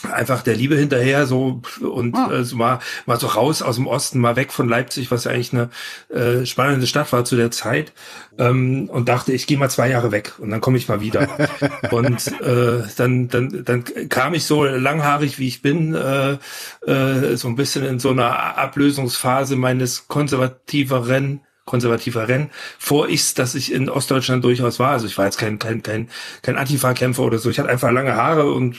einfach 0.03 0.43
der 0.43 0.55
Liebe 0.55 0.75
hinterher 0.75 1.25
so 1.25 1.61
und 1.81 2.15
ah. 2.15 2.31
äh, 2.31 2.43
so 2.43 2.55
mal 2.55 2.79
mal 3.07 3.19
so 3.19 3.27
raus 3.27 3.63
aus 3.63 3.77
dem 3.77 3.87
Osten 3.87 4.19
mal 4.19 4.35
weg 4.35 4.53
von 4.53 4.69
Leipzig 4.69 5.09
was 5.09 5.23
ja 5.23 5.31
eigentlich 5.31 5.53
eine 5.53 5.69
äh, 6.09 6.45
spannende 6.45 6.85
Stadt 6.85 7.11
war 7.11 7.25
zu 7.25 7.35
der 7.35 7.49
Zeit 7.49 7.93
ähm, 8.37 8.89
und 8.91 9.09
dachte 9.09 9.33
ich 9.33 9.47
gehe 9.47 9.57
mal 9.57 9.69
zwei 9.69 9.89
Jahre 9.89 10.11
weg 10.11 10.33
und 10.37 10.51
dann 10.51 10.61
komme 10.61 10.77
ich 10.77 10.87
mal 10.87 11.01
wieder 11.01 11.27
und 11.91 12.27
äh, 12.41 12.83
dann 12.95 13.27
dann 13.27 13.63
dann 13.65 13.83
kam 14.09 14.35
ich 14.35 14.45
so 14.45 14.65
langhaarig 14.65 15.39
wie 15.39 15.47
ich 15.47 15.63
bin 15.63 15.95
äh, 15.95 16.37
äh, 16.85 17.35
so 17.35 17.47
ein 17.47 17.55
bisschen 17.55 17.83
in 17.83 17.99
so 17.99 18.11
einer 18.11 18.57
Ablösungsphase 18.57 19.55
meines 19.55 20.07
konservativeren 20.07 21.41
konservativer 21.67 22.27
Rennen, 22.27 22.49
vor 22.79 23.09
ich, 23.09 23.33
dass 23.35 23.53
ich 23.53 23.71
in 23.71 23.89
Ostdeutschland 23.89 24.43
durchaus 24.43 24.79
war. 24.79 24.91
Also 24.91 25.05
ich 25.05 25.17
war 25.17 25.25
jetzt 25.25 25.37
kein, 25.37 25.59
kein, 25.59 25.83
kein, 25.83 26.09
kein 26.41 26.57
Antifa-Kämpfer 26.57 27.21
oder 27.21 27.37
so. 27.37 27.49
Ich 27.49 27.59
hatte 27.59 27.69
einfach 27.69 27.91
lange 27.91 28.15
Haare 28.15 28.51
und 28.51 28.77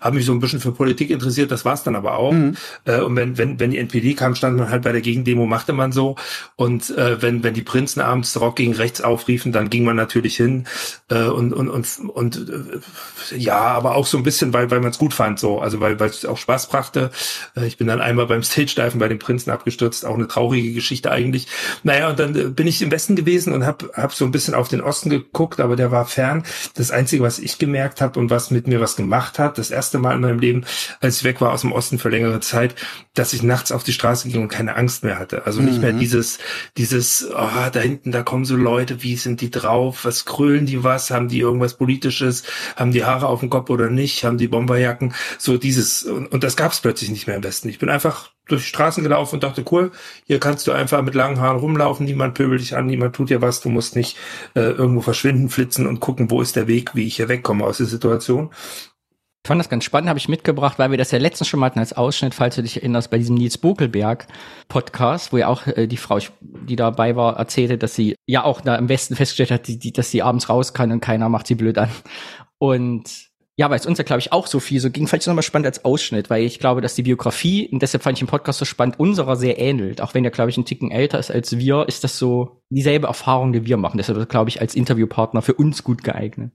habe 0.00 0.16
mich 0.16 0.24
so 0.24 0.32
ein 0.32 0.40
bisschen 0.40 0.60
für 0.60 0.72
Politik 0.72 1.10
interessiert. 1.10 1.50
Das 1.50 1.64
war's 1.64 1.82
dann 1.82 1.96
aber 1.96 2.16
auch. 2.16 2.32
Mhm. 2.32 2.56
Äh, 2.84 3.00
und 3.00 3.16
wenn, 3.16 3.36
wenn, 3.36 3.60
wenn 3.60 3.72
die 3.72 3.78
NPD 3.78 4.14
kam, 4.14 4.34
stand 4.34 4.56
man 4.56 4.70
halt 4.70 4.82
bei 4.82 4.92
der 4.92 5.00
Gegendemo, 5.00 5.44
machte 5.44 5.72
man 5.72 5.92
so. 5.92 6.14
Und 6.54 6.90
äh, 6.96 7.20
wenn, 7.20 7.42
wenn 7.42 7.52
die 7.52 7.62
Prinzen 7.62 8.00
abends 8.00 8.40
Rock 8.40 8.56
gegen 8.56 8.74
rechts 8.74 9.00
aufriefen, 9.00 9.50
dann 9.50 9.68
ging 9.68 9.82
man 9.82 9.96
natürlich 9.96 10.36
hin. 10.36 10.66
Äh, 11.08 11.24
und, 11.24 11.52
und, 11.52 11.68
und, 11.68 11.98
und 12.10 12.48
äh, 12.48 13.36
ja, 13.36 13.58
aber 13.58 13.96
auch 13.96 14.06
so 14.06 14.16
ein 14.16 14.22
bisschen, 14.22 14.52
weil, 14.52 14.70
weil 14.70 14.80
man 14.80 14.90
es 14.90 14.98
gut 14.98 15.14
fand, 15.14 15.40
so. 15.40 15.58
Also 15.58 15.80
weil, 15.80 15.98
weil 15.98 16.10
es 16.10 16.24
auch 16.24 16.38
Spaß 16.38 16.68
brachte. 16.68 17.10
Äh, 17.56 17.66
ich 17.66 17.76
bin 17.76 17.88
dann 17.88 18.00
einmal 18.00 18.26
beim 18.26 18.44
Stage-Diven 18.44 19.00
bei 19.00 19.08
den 19.08 19.18
Prinzen 19.18 19.50
abgestürzt. 19.50 20.06
Auch 20.06 20.14
eine 20.14 20.28
traurige 20.28 20.72
Geschichte 20.72 21.10
eigentlich. 21.10 21.48
Naja, 21.82 22.08
und 22.08 22.19
dann 22.20 22.54
bin 22.54 22.66
ich 22.66 22.82
im 22.82 22.90
Westen 22.90 23.16
gewesen 23.16 23.52
und 23.52 23.64
habe 23.64 23.90
hab 23.94 24.12
so 24.14 24.24
ein 24.24 24.30
bisschen 24.30 24.54
auf 24.54 24.68
den 24.68 24.80
Osten 24.80 25.10
geguckt, 25.10 25.60
aber 25.60 25.76
der 25.76 25.90
war 25.90 26.06
fern. 26.06 26.44
Das 26.74 26.90
Einzige, 26.90 27.22
was 27.22 27.38
ich 27.38 27.58
gemerkt 27.58 28.00
habe 28.00 28.18
und 28.20 28.30
was 28.30 28.50
mit 28.50 28.66
mir 28.66 28.80
was 28.80 28.96
gemacht 28.96 29.38
hat, 29.38 29.58
das 29.58 29.70
erste 29.70 29.98
Mal 29.98 30.14
in 30.14 30.20
meinem 30.20 30.38
Leben, 30.38 30.64
als 31.00 31.18
ich 31.18 31.24
weg 31.24 31.40
war 31.40 31.52
aus 31.52 31.62
dem 31.62 31.72
Osten 31.72 31.98
für 31.98 32.08
längere 32.08 32.40
Zeit, 32.40 32.74
dass 33.14 33.32
ich 33.32 33.42
nachts 33.42 33.72
auf 33.72 33.82
die 33.82 33.92
Straße 33.92 34.28
ging 34.28 34.42
und 34.42 34.48
keine 34.48 34.76
Angst 34.76 35.02
mehr 35.02 35.18
hatte. 35.18 35.46
Also 35.46 35.60
nicht 35.60 35.76
mhm. 35.76 35.80
mehr 35.80 35.92
dieses, 35.92 36.38
dieses, 36.76 37.28
oh, 37.30 37.70
da 37.72 37.80
hinten, 37.80 38.12
da 38.12 38.22
kommen 38.22 38.44
so 38.44 38.56
Leute, 38.56 39.02
wie 39.02 39.16
sind 39.16 39.40
die 39.40 39.50
drauf? 39.50 40.04
Was 40.04 40.24
krölen 40.24 40.66
die 40.66 40.84
was? 40.84 41.10
Haben 41.10 41.28
die 41.28 41.40
irgendwas 41.40 41.74
Politisches? 41.74 42.44
Haben 42.76 42.92
die 42.92 43.04
Haare 43.04 43.26
auf 43.26 43.40
dem 43.40 43.50
Kopf 43.50 43.70
oder 43.70 43.90
nicht? 43.90 44.24
Haben 44.24 44.38
die 44.38 44.48
Bomberjacken? 44.48 45.14
So 45.38 45.56
dieses, 45.56 46.04
und, 46.04 46.26
und 46.28 46.44
das 46.44 46.56
gab 46.56 46.72
es 46.72 46.80
plötzlich 46.80 47.10
nicht 47.10 47.26
mehr 47.26 47.36
im 47.36 47.44
Westen. 47.44 47.68
Ich 47.68 47.78
bin 47.78 47.88
einfach 47.88 48.30
durch 48.50 48.62
die 48.62 48.68
Straßen 48.68 49.02
gelaufen 49.02 49.36
und 49.36 49.42
dachte, 49.42 49.64
cool, 49.70 49.92
hier 50.26 50.40
kannst 50.40 50.66
du 50.66 50.72
einfach 50.72 51.02
mit 51.02 51.14
langen 51.14 51.40
Haaren 51.40 51.58
rumlaufen, 51.58 52.06
niemand 52.06 52.34
pöbelt 52.34 52.60
dich 52.60 52.76
an, 52.76 52.86
niemand 52.86 53.14
tut 53.14 53.30
dir 53.30 53.42
was, 53.42 53.60
du 53.60 53.68
musst 53.68 53.96
nicht 53.96 54.16
äh, 54.54 54.60
irgendwo 54.60 55.00
verschwinden, 55.00 55.48
flitzen 55.48 55.86
und 55.86 56.00
gucken, 56.00 56.30
wo 56.30 56.40
ist 56.40 56.56
der 56.56 56.66
Weg, 56.66 56.94
wie 56.94 57.06
ich 57.06 57.16
hier 57.16 57.28
wegkomme 57.28 57.64
aus 57.64 57.78
der 57.78 57.86
Situation. 57.86 58.50
Ich 59.42 59.48
fand 59.48 59.58
das 59.58 59.70
ganz 59.70 59.84
spannend, 59.84 60.10
habe 60.10 60.18
ich 60.18 60.28
mitgebracht, 60.28 60.78
weil 60.78 60.90
wir 60.90 60.98
das 60.98 61.12
ja 61.12 61.18
letztens 61.18 61.48
schon 61.48 61.60
mal 61.60 61.66
hatten 61.66 61.78
als 61.78 61.94
Ausschnitt, 61.94 62.34
falls 62.34 62.56
du 62.56 62.62
dich 62.62 62.76
erinnerst, 62.76 63.10
bei 63.10 63.16
diesem 63.16 63.36
Nils 63.36 63.56
Bokelberg 63.56 64.26
Podcast, 64.68 65.32
wo 65.32 65.38
ja 65.38 65.48
auch 65.48 65.66
äh, 65.66 65.86
die 65.86 65.96
Frau, 65.96 66.18
die 66.40 66.76
dabei 66.76 67.16
war, 67.16 67.38
erzählte, 67.38 67.78
dass 67.78 67.94
sie 67.94 68.16
ja 68.26 68.44
auch 68.44 68.60
da 68.60 68.76
im 68.76 68.90
Westen 68.90 69.16
festgestellt 69.16 69.50
hat, 69.50 69.66
die, 69.66 69.78
die, 69.78 69.92
dass 69.92 70.10
sie 70.10 70.22
abends 70.22 70.50
raus 70.50 70.74
kann 70.74 70.92
und 70.92 71.00
keiner 71.00 71.30
macht 71.30 71.46
sie 71.46 71.54
blöd 71.54 71.78
an. 71.78 71.88
Und 72.58 73.29
ja, 73.60 73.68
weil 73.68 73.78
es 73.78 73.84
uns 73.84 73.98
ja, 73.98 74.04
glaube 74.04 74.20
ich, 74.20 74.32
auch 74.32 74.46
so 74.46 74.58
viel 74.58 74.80
so 74.80 74.90
ging. 74.90 75.06
Vielleicht 75.06 75.26
nochmal 75.26 75.42
spannend 75.42 75.66
als 75.66 75.84
Ausschnitt, 75.84 76.30
weil 76.30 76.44
ich 76.44 76.60
glaube, 76.60 76.80
dass 76.80 76.94
die 76.94 77.02
Biografie, 77.02 77.68
und 77.68 77.82
deshalb 77.82 78.02
fand 78.02 78.16
ich 78.16 78.20
den 78.20 78.26
Podcast 78.26 78.58
so 78.58 78.64
spannend, 78.64 78.98
unserer 78.98 79.36
sehr 79.36 79.58
ähnelt. 79.58 80.00
Auch 80.00 80.14
wenn 80.14 80.22
der, 80.22 80.32
glaube 80.32 80.48
ich, 80.48 80.56
ein 80.56 80.64
Ticken 80.64 80.90
älter 80.90 81.18
ist 81.18 81.30
als 81.30 81.58
wir, 81.58 81.84
ist 81.86 82.02
das 82.02 82.16
so 82.16 82.62
dieselbe 82.70 83.08
Erfahrung, 83.08 83.52
die 83.52 83.66
wir 83.66 83.76
machen. 83.76 83.98
Deshalb, 83.98 84.26
glaube 84.30 84.48
ich, 84.48 84.62
als 84.62 84.74
Interviewpartner 84.74 85.42
für 85.42 85.52
uns 85.52 85.84
gut 85.84 86.02
geeignet. 86.02 86.52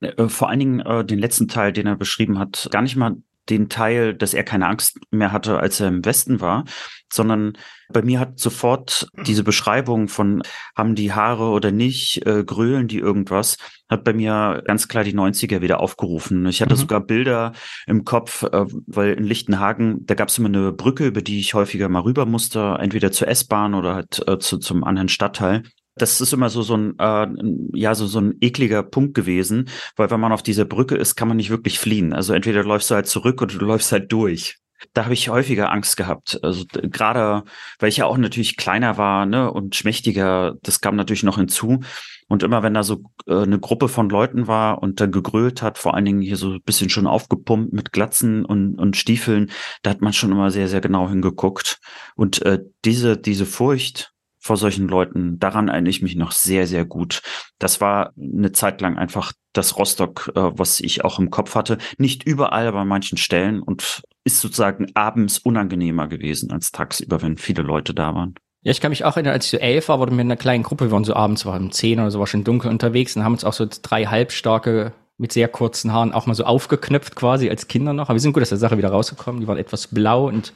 Äh, 0.00 0.28
vor 0.28 0.48
allen 0.48 0.60
Dingen 0.60 0.80
äh, 0.80 1.04
den 1.04 1.18
letzten 1.18 1.46
Teil, 1.46 1.74
den 1.74 1.86
er 1.86 1.96
beschrieben 1.96 2.38
hat, 2.38 2.68
gar 2.70 2.80
nicht 2.80 2.96
mal 2.96 3.16
den 3.50 3.68
Teil, 3.68 4.14
dass 4.14 4.34
er 4.34 4.44
keine 4.44 4.66
Angst 4.66 4.98
mehr 5.10 5.32
hatte, 5.32 5.58
als 5.58 5.80
er 5.80 5.88
im 5.88 6.04
Westen 6.04 6.40
war, 6.40 6.64
sondern 7.12 7.54
bei 7.92 8.02
mir 8.02 8.20
hat 8.20 8.38
sofort 8.38 9.08
diese 9.26 9.42
Beschreibung 9.42 10.08
von 10.08 10.42
haben 10.76 10.94
die 10.94 11.12
Haare 11.12 11.50
oder 11.50 11.72
nicht, 11.72 12.24
äh, 12.24 12.44
grölen 12.44 12.86
die 12.86 12.98
irgendwas, 12.98 13.56
hat 13.88 14.04
bei 14.04 14.12
mir 14.12 14.62
ganz 14.64 14.86
klar 14.86 15.02
die 15.02 15.14
90er 15.14 15.60
wieder 15.60 15.80
aufgerufen. 15.80 16.46
Ich 16.46 16.62
hatte 16.62 16.74
mhm. 16.74 16.78
sogar 16.78 17.00
Bilder 17.00 17.52
im 17.86 18.04
Kopf, 18.04 18.44
äh, 18.44 18.64
weil 18.86 19.14
in 19.14 19.24
Lichtenhagen, 19.24 20.06
da 20.06 20.14
gab 20.14 20.28
es 20.28 20.38
immer 20.38 20.48
eine 20.48 20.72
Brücke, 20.72 21.06
über 21.06 21.22
die 21.22 21.40
ich 21.40 21.54
häufiger 21.54 21.88
mal 21.88 22.02
rüber 22.02 22.26
musste, 22.26 22.76
entweder 22.80 23.10
zur 23.10 23.28
S-Bahn 23.28 23.74
oder 23.74 23.94
halt 23.96 24.22
äh, 24.28 24.38
zu, 24.38 24.58
zum 24.58 24.84
anderen 24.84 25.08
Stadtteil 25.08 25.64
das 26.00 26.20
ist 26.20 26.32
immer 26.32 26.50
so 26.50 26.62
so 26.62 26.76
ein 26.76 26.98
äh, 26.98 27.26
ja 27.74 27.94
so 27.94 28.06
so 28.06 28.20
ein 28.20 28.36
ekliger 28.40 28.82
Punkt 28.82 29.14
gewesen, 29.14 29.68
weil 29.96 30.10
wenn 30.10 30.20
man 30.20 30.32
auf 30.32 30.42
dieser 30.42 30.64
Brücke 30.64 30.96
ist, 30.96 31.16
kann 31.16 31.28
man 31.28 31.36
nicht 31.36 31.50
wirklich 31.50 31.78
fliehen. 31.78 32.12
Also 32.12 32.32
entweder 32.32 32.64
läufst 32.64 32.90
du 32.90 32.94
halt 32.94 33.06
zurück 33.06 33.42
oder 33.42 33.56
du 33.56 33.64
läufst 33.64 33.92
halt 33.92 34.10
durch. 34.12 34.56
Da 34.94 35.04
habe 35.04 35.14
ich 35.14 35.28
häufiger 35.28 35.70
Angst 35.70 35.96
gehabt. 35.96 36.40
Also 36.42 36.64
gerade, 36.72 37.44
weil 37.78 37.90
ich 37.90 37.98
ja 37.98 38.06
auch 38.06 38.16
natürlich 38.16 38.56
kleiner 38.56 38.96
war 38.96 39.26
ne, 39.26 39.52
und 39.52 39.76
schmächtiger, 39.76 40.54
das 40.62 40.80
kam 40.80 40.96
natürlich 40.96 41.22
noch 41.22 41.36
hinzu. 41.36 41.80
Und 42.28 42.42
immer 42.44 42.62
wenn 42.62 42.74
da 42.74 42.82
so 42.82 43.02
äh, 43.26 43.42
eine 43.42 43.58
Gruppe 43.58 43.88
von 43.88 44.08
Leuten 44.08 44.46
war 44.46 44.82
und 44.82 45.00
dann 45.00 45.10
gegrölt 45.10 45.62
hat, 45.62 45.78
vor 45.78 45.94
allen 45.94 46.04
Dingen 46.04 46.22
hier 46.22 46.36
so 46.36 46.52
ein 46.52 46.62
bisschen 46.62 46.88
schon 46.88 47.06
aufgepumpt 47.06 47.72
mit 47.72 47.92
Glatzen 47.92 48.44
und, 48.44 48.76
und 48.78 48.96
Stiefeln, 48.96 49.50
da 49.82 49.90
hat 49.90 50.00
man 50.00 50.12
schon 50.12 50.32
immer 50.32 50.50
sehr, 50.50 50.68
sehr 50.68 50.80
genau 50.80 51.08
hingeguckt. 51.08 51.80
Und 52.14 52.40
äh, 52.42 52.60
diese, 52.84 53.18
diese 53.18 53.46
Furcht, 53.46 54.09
vor 54.40 54.56
solchen 54.56 54.88
Leuten, 54.88 55.38
daran 55.38 55.68
erinnere 55.68 55.90
ich 55.90 56.02
mich 56.02 56.16
noch 56.16 56.32
sehr, 56.32 56.66
sehr 56.66 56.84
gut. 56.84 57.22
Das 57.58 57.80
war 57.80 58.12
eine 58.18 58.52
Zeit 58.52 58.80
lang 58.80 58.96
einfach 58.96 59.32
das 59.52 59.76
Rostock, 59.76 60.32
äh, 60.34 60.40
was 60.40 60.80
ich 60.80 61.04
auch 61.04 61.18
im 61.18 61.30
Kopf 61.30 61.54
hatte. 61.54 61.78
Nicht 61.98 62.24
überall, 62.24 62.66
aber 62.66 62.80
an 62.80 62.88
manchen 62.88 63.18
Stellen 63.18 63.60
und 63.60 64.02
ist 64.24 64.40
sozusagen 64.40 64.86
abends 64.94 65.38
unangenehmer 65.38 66.08
gewesen 66.08 66.52
als 66.52 66.72
tagsüber, 66.72 67.22
wenn 67.22 67.36
viele 67.36 67.62
Leute 67.62 67.94
da 67.94 68.14
waren. 68.14 68.34
Ja, 68.62 68.72
ich 68.72 68.80
kann 68.80 68.90
mich 68.90 69.04
auch 69.04 69.16
erinnern, 69.16 69.32
als 69.32 69.46
ich 69.46 69.52
so 69.52 69.56
elf 69.56 69.88
war, 69.88 69.98
wurde 70.00 70.12
mit 70.12 70.20
einer 70.20 70.36
kleinen 70.36 70.62
Gruppe, 70.62 70.86
wir 70.86 70.90
waren 70.90 71.04
so 71.04 71.14
abends, 71.14 71.46
war 71.46 71.58
um 71.58 71.72
zehn 71.72 71.98
oder 71.98 72.10
so, 72.10 72.18
war 72.18 72.26
schon 72.26 72.44
dunkel 72.44 72.70
unterwegs 72.70 73.16
und 73.16 73.24
haben 73.24 73.32
uns 73.32 73.44
auch 73.44 73.54
so 73.54 73.66
drei 73.82 74.04
halbstarke 74.04 74.92
mit 75.16 75.32
sehr 75.32 75.48
kurzen 75.48 75.92
Haaren 75.92 76.12
auch 76.12 76.26
mal 76.26 76.34
so 76.34 76.44
aufgeknöpft 76.44 77.14
quasi 77.14 77.50
als 77.50 77.68
Kinder 77.68 77.92
noch. 77.92 78.08
Aber 78.08 78.14
wir 78.14 78.20
sind 78.20 78.32
gut 78.32 78.42
aus 78.42 78.48
der 78.48 78.58
Sache 78.58 78.78
wieder 78.78 78.88
rausgekommen. 78.88 79.40
Die 79.40 79.46
waren 79.46 79.58
etwas 79.58 79.86
blau 79.86 80.26
und 80.26 80.54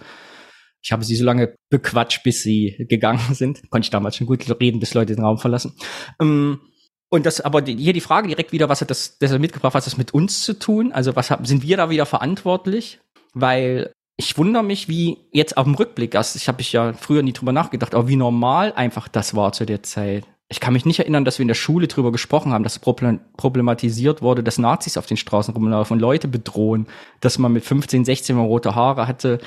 ich 0.84 0.92
habe 0.92 1.04
sie 1.04 1.16
so 1.16 1.24
lange 1.24 1.56
bequatscht, 1.70 2.22
bis 2.22 2.42
sie 2.42 2.76
gegangen 2.88 3.20
sind. 3.32 3.62
Konnte 3.70 3.86
ich 3.86 3.90
damals 3.90 4.16
schon 4.16 4.26
gut 4.26 4.48
reden, 4.60 4.80
bis 4.80 4.94
Leute 4.94 5.16
den 5.16 5.24
Raum 5.24 5.38
verlassen. 5.38 5.72
Ähm, 6.20 6.60
und 7.08 7.26
das, 7.26 7.40
aber 7.40 7.62
hier 7.64 7.92
die 7.92 8.00
Frage 8.00 8.28
direkt 8.28 8.52
wieder, 8.52 8.68
was 8.68 8.80
hat 8.80 8.90
das, 8.90 9.18
das 9.18 9.32
hat 9.32 9.40
mitgebracht, 9.40 9.74
was 9.74 9.86
hat 9.86 9.92
das 9.92 9.98
mit 9.98 10.12
uns 10.12 10.42
zu 10.42 10.58
tun? 10.58 10.92
Also 10.92 11.16
was 11.16 11.30
haben, 11.30 11.44
sind 11.44 11.62
wir 11.62 11.76
da 11.76 11.88
wieder 11.88 12.06
verantwortlich? 12.06 13.00
Weil 13.32 13.92
ich 14.16 14.36
wundere 14.36 14.62
mich, 14.62 14.88
wie 14.88 15.18
jetzt 15.32 15.56
auf 15.56 15.64
dem 15.64 15.74
Rückblick, 15.74 16.14
also 16.16 16.36
ich 16.36 16.48
habe 16.48 16.60
ich 16.60 16.72
ja 16.72 16.92
früher 16.92 17.22
nie 17.22 17.32
drüber 17.32 17.52
nachgedacht, 17.52 17.94
aber 17.94 18.08
wie 18.08 18.16
normal 18.16 18.72
einfach 18.74 19.08
das 19.08 19.34
war 19.34 19.52
zu 19.52 19.64
der 19.64 19.82
Zeit. 19.82 20.24
Ich 20.48 20.60
kann 20.60 20.74
mich 20.74 20.84
nicht 20.84 21.00
erinnern, 21.00 21.24
dass 21.24 21.38
wir 21.38 21.42
in 21.42 21.48
der 21.48 21.54
Schule 21.54 21.88
drüber 21.88 22.12
gesprochen 22.12 22.52
haben, 22.52 22.64
dass 22.64 22.78
problematisiert 22.78 24.20
wurde, 24.20 24.42
dass 24.42 24.58
Nazis 24.58 24.98
auf 24.98 25.06
den 25.06 25.16
Straßen 25.16 25.54
rumlaufen 25.54 25.94
und 25.94 26.00
Leute 26.00 26.28
bedrohen, 26.28 26.86
dass 27.20 27.38
man 27.38 27.52
mit 27.52 27.64
15, 27.64 28.04
16 28.04 28.36
mal 28.36 28.42
rote 28.42 28.74
Haare 28.74 29.08
hatte, 29.08 29.40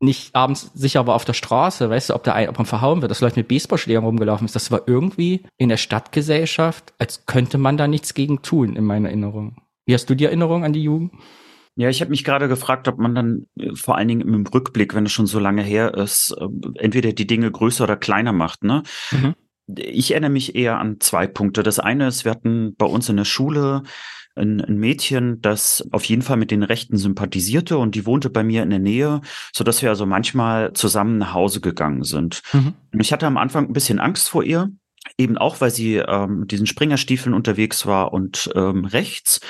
nicht 0.00 0.34
abends 0.34 0.70
sicher 0.74 1.06
war 1.06 1.14
auf 1.14 1.24
der 1.24 1.32
Straße, 1.32 1.88
weißt 1.88 2.10
du, 2.10 2.14
ob, 2.14 2.24
der 2.24 2.34
ein, 2.34 2.48
ob 2.48 2.58
man 2.58 2.66
verhauen 2.66 3.00
wird, 3.00 3.10
dass 3.10 3.20
Leute 3.20 3.40
mit 3.40 3.48
Baseballschlägern 3.48 4.04
rumgelaufen 4.04 4.44
ist. 4.44 4.54
Das 4.54 4.70
war 4.70 4.82
irgendwie 4.86 5.44
in 5.56 5.68
der 5.68 5.78
Stadtgesellschaft, 5.78 6.92
als 6.98 7.24
könnte 7.26 7.58
man 7.58 7.76
da 7.76 7.88
nichts 7.88 8.14
gegen 8.14 8.42
tun, 8.42 8.76
in 8.76 8.84
meiner 8.84 9.08
Erinnerung. 9.08 9.56
Wie 9.86 9.94
hast 9.94 10.10
du 10.10 10.14
die 10.14 10.24
Erinnerung 10.24 10.64
an 10.64 10.72
die 10.72 10.82
Jugend? 10.82 11.12
Ja, 11.76 11.90
ich 11.90 12.00
habe 12.00 12.10
mich 12.10 12.24
gerade 12.24 12.48
gefragt, 12.48 12.88
ob 12.88 12.98
man 12.98 13.14
dann 13.14 13.46
äh, 13.58 13.74
vor 13.74 13.96
allen 13.96 14.08
Dingen 14.08 14.22
im 14.22 14.46
Rückblick, 14.46 14.94
wenn 14.94 15.06
es 15.06 15.12
schon 15.12 15.26
so 15.26 15.38
lange 15.38 15.62
her 15.62 15.94
ist, 15.94 16.34
äh, 16.38 16.46
entweder 16.78 17.12
die 17.12 17.26
Dinge 17.26 17.50
größer 17.50 17.84
oder 17.84 17.96
kleiner 17.96 18.32
macht. 18.32 18.64
Ne? 18.64 18.82
Mhm. 19.10 19.34
Ich 19.76 20.12
erinnere 20.12 20.30
mich 20.30 20.54
eher 20.54 20.78
an 20.78 21.00
zwei 21.00 21.26
Punkte. 21.26 21.62
Das 21.62 21.78
eine 21.78 22.08
ist, 22.08 22.24
wir 22.24 22.32
hatten 22.32 22.74
bei 22.76 22.86
uns 22.86 23.08
in 23.08 23.16
der 23.16 23.24
Schule 23.24 23.82
ein, 24.36 24.60
ein 24.60 24.76
Mädchen, 24.76 25.40
das 25.40 25.86
auf 25.90 26.04
jeden 26.04 26.22
Fall 26.22 26.36
mit 26.36 26.50
den 26.50 26.62
Rechten 26.62 26.96
sympathisierte 26.96 27.78
und 27.78 27.94
die 27.94 28.06
wohnte 28.06 28.30
bei 28.30 28.44
mir 28.44 28.62
in 28.62 28.70
der 28.70 28.78
Nähe, 28.78 29.20
so 29.52 29.64
dass 29.64 29.82
wir 29.82 29.88
also 29.88 30.06
manchmal 30.06 30.72
zusammen 30.74 31.18
nach 31.18 31.34
Hause 31.34 31.60
gegangen 31.60 32.04
sind. 32.04 32.42
Mhm. 32.52 32.74
Ich 32.98 33.12
hatte 33.12 33.26
am 33.26 33.36
Anfang 33.36 33.66
ein 33.66 33.72
bisschen 33.72 33.98
Angst 33.98 34.28
vor 34.28 34.44
ihr, 34.44 34.70
eben 35.18 35.38
auch, 35.38 35.60
weil 35.60 35.70
sie 35.70 35.96
ähm, 35.96 36.40
mit 36.40 36.50
diesen 36.50 36.66
Springerstiefeln 36.66 37.34
unterwegs 37.34 37.86
war 37.86 38.12
und 38.12 38.50
ähm, 38.54 38.84
rechts. 38.84 39.40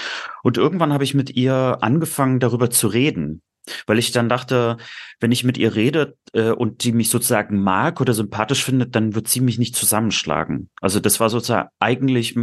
Und 0.43 0.59
irgendwann 0.59 0.93
habe 0.93 1.05
ich 1.05 1.14
mit 1.14 1.31
ihr 1.31 1.78
angefangen, 1.81 2.40
darüber 2.40 2.71
zu 2.71 2.88
reden. 2.88 3.43
Weil 3.87 3.99
ich 3.99 4.12
dann 4.12 4.28
dachte, 4.28 4.76
wenn 5.19 5.33
ich 5.33 5.43
mit 5.43 5.59
ihr 5.59 5.75
rede 5.75 6.16
äh, 6.33 6.50
und 6.50 6.85
die 6.85 6.93
mich 6.93 7.11
sozusagen 7.11 7.61
mag 7.61 8.00
oder 8.00 8.14
sympathisch 8.14 8.62
findet, 8.62 8.95
dann 8.95 9.16
wird 9.16 9.26
sie 9.26 9.40
mich 9.40 9.59
nicht 9.59 9.75
zusammenschlagen. 9.75 10.71
Also 10.81 11.00
das 11.00 11.19
war 11.19 11.31
sozusagen 11.31 11.69
eigentlich 11.81 12.37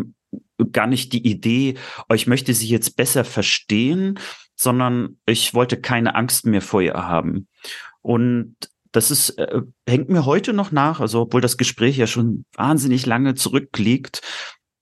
gar 0.71 0.87
nicht 0.87 1.13
die 1.13 1.27
Idee, 1.27 1.75
oh, 2.09 2.13
ich 2.13 2.27
möchte 2.27 2.53
sie 2.53 2.67
jetzt 2.67 2.95
besser 2.95 3.23
verstehen, 3.25 4.19
sondern 4.55 5.17
ich 5.25 5.53
wollte 5.53 5.79
keine 5.79 6.15
Angst 6.15 6.45
mehr 6.45 6.61
vor 6.61 6.81
ihr 6.81 6.93
haben. 6.93 7.47
Und 8.01 8.55
das 8.91 9.11
ist, 9.11 9.31
äh, 9.31 9.61
hängt 9.87 10.09
mir 10.09 10.25
heute 10.25 10.53
noch 10.53 10.71
nach, 10.71 10.99
also 10.99 11.21
obwohl 11.21 11.41
das 11.41 11.57
Gespräch 11.57 11.97
ja 11.97 12.07
schon 12.07 12.45
wahnsinnig 12.55 13.05
lange 13.05 13.33
zurückliegt, 13.33 14.21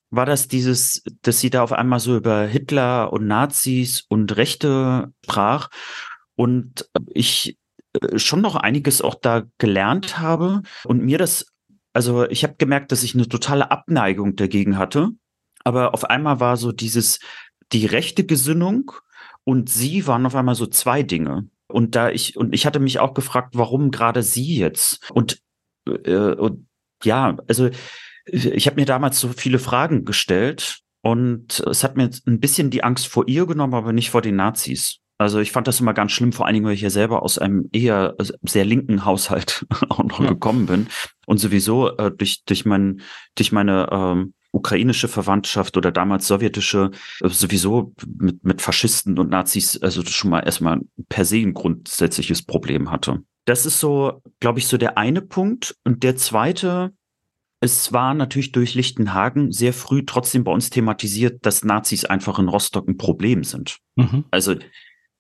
war 0.10 0.26
das 0.26 0.50
dieses, 0.50 1.04
dass 1.22 1.40
sie 1.40 1.50
da 1.50 1.64
auf 1.64 1.72
einmal 1.72 2.02
so 2.02 2.18
über 2.18 2.46
Hitler 2.46 3.14
und 3.14 3.26
Nazis 3.28 4.06
und 4.10 4.36
Rechte 4.36 5.14
sprach 5.24 5.70
und 6.36 6.90
ich 7.08 7.58
äh, 7.94 8.20
schon 8.20 8.42
noch 8.42 8.56
einiges 8.56 9.02
auch 9.02 9.16
da 9.16 9.44
gelernt 9.58 10.20
habe 10.20 10.64
und 10.84 11.02
mir 11.02 11.18
das, 11.18 11.46
also 11.94 12.28
ich 12.30 12.44
habe 12.44 12.56
gemerkt, 12.58 12.92
dass 12.92 13.04
ich 13.04 13.16
eine 13.16 13.30
totale 13.30 13.72
Abneigung 13.72 14.36
dagegen 14.36 14.78
hatte 14.78 15.12
aber 15.64 15.94
auf 15.94 16.06
einmal 16.06 16.40
war 16.40 16.58
so 16.58 16.72
dieses, 16.72 17.20
die 17.72 17.86
rechte 17.86 18.26
Gesinnung 18.26 18.92
und 19.44 19.70
sie 19.70 20.08
waren 20.08 20.26
auf 20.26 20.36
einmal 20.36 20.56
so 20.56 20.68
zwei 20.68 21.04
Dinge. 21.04 21.48
Und 21.68 21.96
da 21.96 22.10
ich, 22.10 22.38
und 22.38 22.54
ich 22.54 22.66
hatte 22.66 22.80
mich 22.80 23.00
auch 23.00 23.14
gefragt, 23.14 23.52
warum 23.54 23.92
gerade 23.92 24.24
sie 24.24 24.58
jetzt? 24.58 25.10
Und, 25.12 25.42
äh, 25.88 26.34
und 26.34 26.68
ja, 27.04 27.38
also 27.48 27.70
ich 28.26 28.68
habe 28.68 28.80
mir 28.80 28.86
damals 28.86 29.20
so 29.20 29.30
viele 29.30 29.58
Fragen 29.58 30.06
gestellt 30.06 30.82
und 31.02 31.62
es 31.62 31.84
hat 31.84 31.98
mir 31.98 32.10
ein 32.28 32.40
bisschen 32.40 32.70
die 32.70 32.84
Angst 32.84 33.08
vor 33.08 33.28
ihr 33.28 33.48
genommen, 33.48 33.74
aber 33.74 33.94
nicht 33.94 34.12
vor 34.12 34.22
den 34.22 34.36
Nazis. 34.36 35.00
Also 35.18 35.40
ich 35.40 35.52
fand 35.52 35.68
das 35.68 35.80
immer 35.80 35.94
ganz 35.94 36.12
schlimm, 36.12 36.34
vor 36.34 36.46
allen 36.46 36.56
Dingen, 36.56 36.66
weil 36.66 36.74
ich 36.74 36.82
ja 36.82 36.90
selber 36.90 37.22
aus 37.22 37.38
einem 37.38 37.70
eher 37.72 38.16
sehr 38.42 38.66
linken 38.66 39.06
Haushalt 39.06 39.66
auch 39.90 40.04
noch 40.04 40.20
ja. 40.20 40.30
gekommen 40.30 40.66
bin 40.66 40.88
und 41.26 41.38
sowieso 41.38 41.96
äh, 41.98 42.12
durch 42.12 42.44
durch 42.46 42.66
mein 42.66 43.02
durch 43.36 43.52
meine 43.52 43.88
ähm, 43.92 44.34
ukrainische 44.52 45.08
Verwandtschaft 45.08 45.78
oder 45.78 45.92
damals 45.92 46.28
sowjetische 46.28 46.92
äh, 47.22 47.30
sowieso 47.30 47.94
mit, 48.18 48.44
mit 48.44 48.62
Faschisten 48.62 49.18
und 49.18 49.30
Nazis 49.30 49.82
also 49.82 50.04
schon 50.06 50.32
mal 50.32 50.42
erstmal 50.42 50.80
per 51.10 51.26
se 51.26 51.38
ein 51.38 51.54
grundsätzliches 51.54 52.44
Problem 52.44 52.92
hatte. 52.92 53.24
Das 53.46 53.66
ist 53.66 53.80
so, 53.80 54.22
glaube 54.40 54.60
ich, 54.60 54.68
so 54.68 54.78
der 54.78 54.98
eine 54.98 55.22
Punkt. 55.22 55.76
Und 55.84 56.04
der 56.04 56.16
zweite, 56.16 56.94
es 57.60 57.92
war 57.92 58.14
natürlich 58.14 58.52
durch 58.52 58.76
Lichtenhagen 58.76 59.52
sehr 59.52 59.74
früh 59.74 60.04
trotzdem 60.06 60.44
bei 60.44 60.52
uns 60.52 60.70
thematisiert, 60.70 61.46
dass 61.46 61.64
Nazis 61.64 62.06
einfach 62.06 62.38
in 62.38 62.50
Rostock 62.50 62.88
ein 62.88 62.98
Problem 62.98 63.44
sind. 63.44 63.78
Mhm. 63.96 64.26
Also 64.32 64.56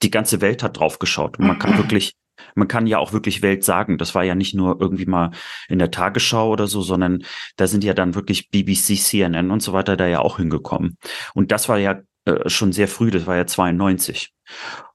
die 0.03 0.11
ganze 0.11 0.41
Welt 0.41 0.63
hat 0.63 0.79
drauf 0.79 0.99
geschaut. 0.99 1.39
Und 1.39 1.47
man 1.47 1.57
kann 1.57 1.77
wirklich 1.77 2.13
man 2.55 2.67
kann 2.67 2.87
ja 2.87 2.99
auch 2.99 3.13
wirklich 3.13 3.41
Welt 3.41 3.63
sagen. 3.63 3.97
Das 3.97 4.15
war 4.15 4.23
ja 4.23 4.35
nicht 4.35 4.53
nur 4.53 4.79
irgendwie 4.79 5.05
mal 5.05 5.31
in 5.67 5.79
der 5.79 5.91
Tagesschau 5.91 6.49
oder 6.49 6.67
so, 6.67 6.81
sondern 6.81 7.23
da 7.55 7.67
sind 7.67 7.83
ja 7.83 7.93
dann 7.93 8.15
wirklich 8.15 8.49
BBC, 8.49 8.97
CNN 8.97 9.51
und 9.51 9.61
so 9.61 9.73
weiter 9.73 9.97
da 9.97 10.07
ja 10.07 10.19
auch 10.19 10.37
hingekommen. 10.37 10.97
Und 11.33 11.51
das 11.51 11.69
war 11.69 11.77
ja 11.77 12.01
äh, 12.25 12.49
schon 12.49 12.71
sehr 12.71 12.87
früh, 12.87 13.11
das 13.11 13.25
war 13.25 13.35
ja 13.35 13.47
92. 13.47 14.31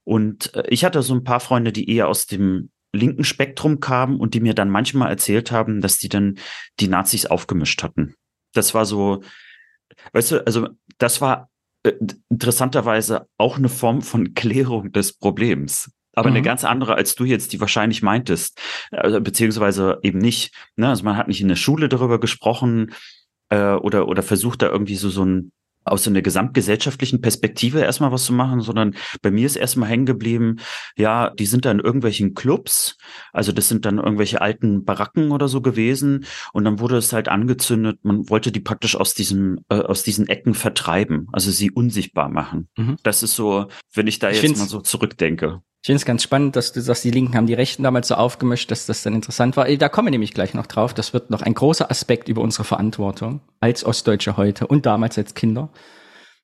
Und 0.03 0.53
äh, 0.55 0.63
ich 0.69 0.85
hatte 0.85 1.01
so 1.01 1.13
ein 1.13 1.23
paar 1.23 1.39
Freunde, 1.39 1.71
die 1.71 1.89
eher 1.89 2.07
aus 2.07 2.25
dem 2.25 2.69
linken 2.93 3.23
Spektrum 3.23 3.79
kamen 3.79 4.19
und 4.19 4.33
die 4.33 4.39
mir 4.39 4.53
dann 4.53 4.69
manchmal 4.69 5.09
erzählt 5.09 5.51
haben, 5.51 5.81
dass 5.81 5.97
die 5.97 6.09
dann 6.09 6.37
die 6.79 6.87
Nazis 6.87 7.25
aufgemischt 7.25 7.83
hatten. 7.83 8.15
Das 8.53 8.73
war 8.73 8.85
so, 8.85 9.21
weißt 10.13 10.31
du, 10.31 10.45
also 10.45 10.69
das 10.97 11.21
war 11.21 11.49
äh, 11.83 11.93
interessanterweise 12.29 13.27
auch 13.37 13.57
eine 13.57 13.69
Form 13.69 14.01
von 14.01 14.33
Klärung 14.33 14.91
des 14.91 15.13
Problems 15.13 15.91
aber 16.17 16.31
mhm. 16.31 16.37
eine 16.37 16.43
ganz 16.43 16.63
andere, 16.63 16.95
als 16.95 17.13
du 17.13 17.25
jetzt 17.25 17.53
die 17.53 17.59
wahrscheinlich 17.59 18.01
meintest, 18.01 18.59
also, 18.89 19.21
beziehungsweise 19.21 19.99
eben 20.01 20.17
nicht. 20.17 20.51
Ne? 20.75 20.89
Also 20.89 21.03
man 21.03 21.15
hat 21.15 21.27
nicht 21.27 21.41
in 21.41 21.47
der 21.47 21.55
Schule 21.55 21.89
darüber 21.89 22.19
gesprochen 22.19 22.91
äh, 23.49 23.73
oder 23.73 24.07
oder 24.07 24.23
versucht 24.23 24.63
da 24.63 24.67
irgendwie 24.67 24.95
so 24.95 25.09
so 25.09 25.23
ein 25.23 25.51
aus 25.85 26.03
so 26.03 26.09
einer 26.09 26.21
gesamtgesellschaftlichen 26.21 27.21
Perspektive 27.21 27.79
erstmal 27.79 28.11
was 28.11 28.25
zu 28.25 28.33
machen, 28.33 28.59
sondern 28.59 28.95
bei 29.21 29.31
mir 29.31 29.45
ist 29.45 29.55
erstmal 29.55 29.87
hängen 29.87 30.05
geblieben, 30.05 30.57
ja, 30.97 31.29
die 31.29 31.45
sind 31.45 31.63
da 31.65 31.71
in 31.71 31.79
irgendwelchen 31.79 32.33
Clubs, 32.33 32.97
also 33.31 33.53
das 33.53 33.69
sind 33.69 33.85
dann 33.85 33.99
irgendwelche 33.99 34.41
alten 34.41 34.83
Baracken 34.83 35.31
oder 35.31 35.47
so 35.47 35.61
gewesen 35.61 36.25
und 36.51 36.65
dann 36.65 36.79
wurde 36.79 36.97
es 36.97 37.13
halt 37.13 37.29
angezündet, 37.29 37.99
man 38.03 38.27
wollte 38.27 38.51
die 38.51 38.59
praktisch 38.59 38.97
aus 38.97 39.13
diesem, 39.13 39.59
äh, 39.69 39.75
aus 39.75 40.03
diesen 40.03 40.27
Ecken 40.27 40.55
vertreiben, 40.55 41.27
also 41.31 41.51
sie 41.51 41.71
unsichtbar 41.71 42.27
machen. 42.27 42.67
Mhm. 42.75 42.97
Das 43.03 43.23
ist 43.23 43.35
so, 43.35 43.67
wenn 43.93 44.07
ich 44.07 44.19
da 44.19 44.29
ich 44.29 44.41
jetzt 44.41 44.57
mal 44.57 44.67
so 44.67 44.81
zurückdenke 44.81 45.61
Ich 45.87 45.89
finde 45.89 46.01
es 46.01 46.05
ganz 46.05 46.21
spannend, 46.21 46.57
dass 46.57 46.73
du 46.73 46.81
sagst, 46.81 47.05
die 47.05 47.11
Linken 47.11 47.37
haben 47.37 47.47
die 47.47 47.53
Rechten 47.53 47.81
damals 47.81 48.09
so 48.09 48.15
aufgemischt, 48.15 48.69
dass 48.71 48.87
das 48.87 49.03
dann 49.03 49.13
interessant 49.13 49.55
war. 49.55 49.73
Da 49.73 49.87
kommen 49.87 50.07
wir 50.07 50.11
nämlich 50.11 50.33
gleich 50.33 50.53
noch 50.53 50.67
drauf. 50.67 50.93
Das 50.93 51.13
wird 51.13 51.29
noch 51.29 51.41
ein 51.41 51.53
großer 51.53 51.89
Aspekt 51.89 52.27
über 52.27 52.41
unsere 52.41 52.65
Verantwortung 52.65 53.39
als 53.61 53.85
Ostdeutsche 53.85 54.35
heute 54.35 54.67
und 54.67 54.85
damals 54.85 55.17
als 55.17 55.33
Kinder. 55.33 55.69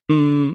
Mm, 0.08 0.54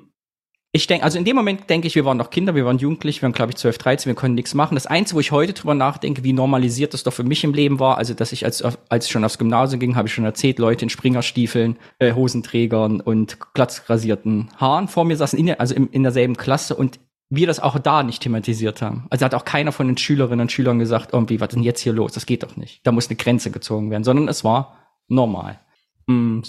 ich 0.73 0.87
denke, 0.87 1.05
also 1.05 1.19
in 1.19 1.27
dem 1.27 1.37
Moment 1.37 1.69
denke 1.69 1.87
ich, 1.87 1.97
wir 1.97 2.07
waren 2.07 2.17
noch 2.17 2.31
Kinder, 2.31 2.55
wir 2.55 2.65
waren 2.65 2.79
Jugendlich, 2.79 3.21
wir 3.21 3.25
waren, 3.25 3.35
glaube 3.35 3.53
ich, 3.53 3.59
12, 3.59 3.77
13, 3.77 4.11
wir 4.11 4.15
konnten 4.15 4.37
nichts 4.37 4.55
machen. 4.55 4.75
Das 4.75 4.87
Einzige, 4.87 5.17
wo 5.17 5.21
ich 5.21 5.33
heute 5.33 5.53
drüber 5.53 5.75
nachdenke, 5.75 6.25
wie 6.25 6.33
normalisiert 6.33 6.95
das 6.95 7.03
doch 7.03 7.13
für 7.13 7.25
mich 7.25 7.45
im 7.45 7.53
Leben 7.53 7.81
war, 7.81 7.99
also 7.99 8.15
dass 8.15 8.33
ich 8.33 8.47
als, 8.47 8.63
als 8.63 9.05
ich 9.05 9.13
schon 9.13 9.23
aufs 9.23 9.37
Gymnasium 9.37 9.81
ging, 9.81 9.97
habe 9.97 10.09
ich 10.09 10.15
schon 10.15 10.25
erzählt, 10.25 10.59
Leute 10.59 10.87
in 10.87 10.89
Springerstiefeln, 10.89 11.77
äh, 11.99 12.15
Hosenträgern 12.15 13.03
und 13.03 13.37
glatzrasierten 13.53 14.49
Haaren 14.57 14.89
vor 14.89 15.05
mir 15.05 15.19
saßen, 15.19 15.39
in 15.39 15.45
der, 15.45 15.61
also 15.61 15.75
in, 15.75 15.89
in 15.89 16.05
derselben 16.05 16.39
Klasse 16.39 16.75
und 16.75 16.99
wir 17.31 17.47
das 17.47 17.61
auch 17.61 17.79
da 17.79 18.03
nicht 18.03 18.23
thematisiert 18.23 18.81
haben. 18.81 19.07
Also 19.11 19.25
hat 19.25 19.35
auch 19.35 19.45
keiner 19.45 19.73
von 19.73 19.87
den 19.87 19.99
Schülerinnen 19.99 20.43
und 20.43 20.53
Schülern 20.53 20.79
gesagt, 20.79 21.11
irgendwie, 21.13 21.41
was 21.41 21.49
ist 21.49 21.57
denn 21.57 21.63
jetzt 21.63 21.81
hier 21.81 21.93
los? 21.93 22.13
Das 22.13 22.27
geht 22.27 22.43
doch 22.43 22.57
nicht. 22.57 22.87
Da 22.87 22.93
muss 22.93 23.09
eine 23.09 23.17
Grenze 23.17 23.51
gezogen 23.51 23.91
werden, 23.91 24.05
sondern 24.05 24.29
es 24.29 24.45
war 24.45 24.77
normal. 25.09 25.61
Mm, 26.07 26.41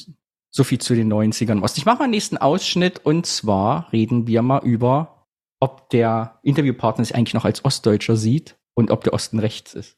so 0.49 0.63
viel 0.63 0.79
zu 0.79 0.95
den 0.95 1.11
90ern 1.11 1.61
Ost. 1.61 1.77
Ich 1.77 1.85
mache 1.85 1.97
mal 1.97 2.03
einen 2.05 2.11
nächsten 2.11 2.37
Ausschnitt 2.37 3.05
und 3.05 3.25
zwar 3.25 3.91
reden 3.91 4.25
wir 4.27 4.41
mal 4.41 4.63
über, 4.63 5.25
ob 5.59 5.89
der 5.89 6.39
Interviewpartner 6.43 7.03
sich 7.03 7.15
eigentlich 7.15 7.33
noch 7.33 7.45
als 7.45 7.65
Ostdeutscher 7.65 8.15
sieht 8.15 8.57
und 8.73 8.89
ob 8.89 9.03
der 9.03 9.13
Osten 9.13 9.39
rechts 9.39 9.73
ist. 9.73 9.97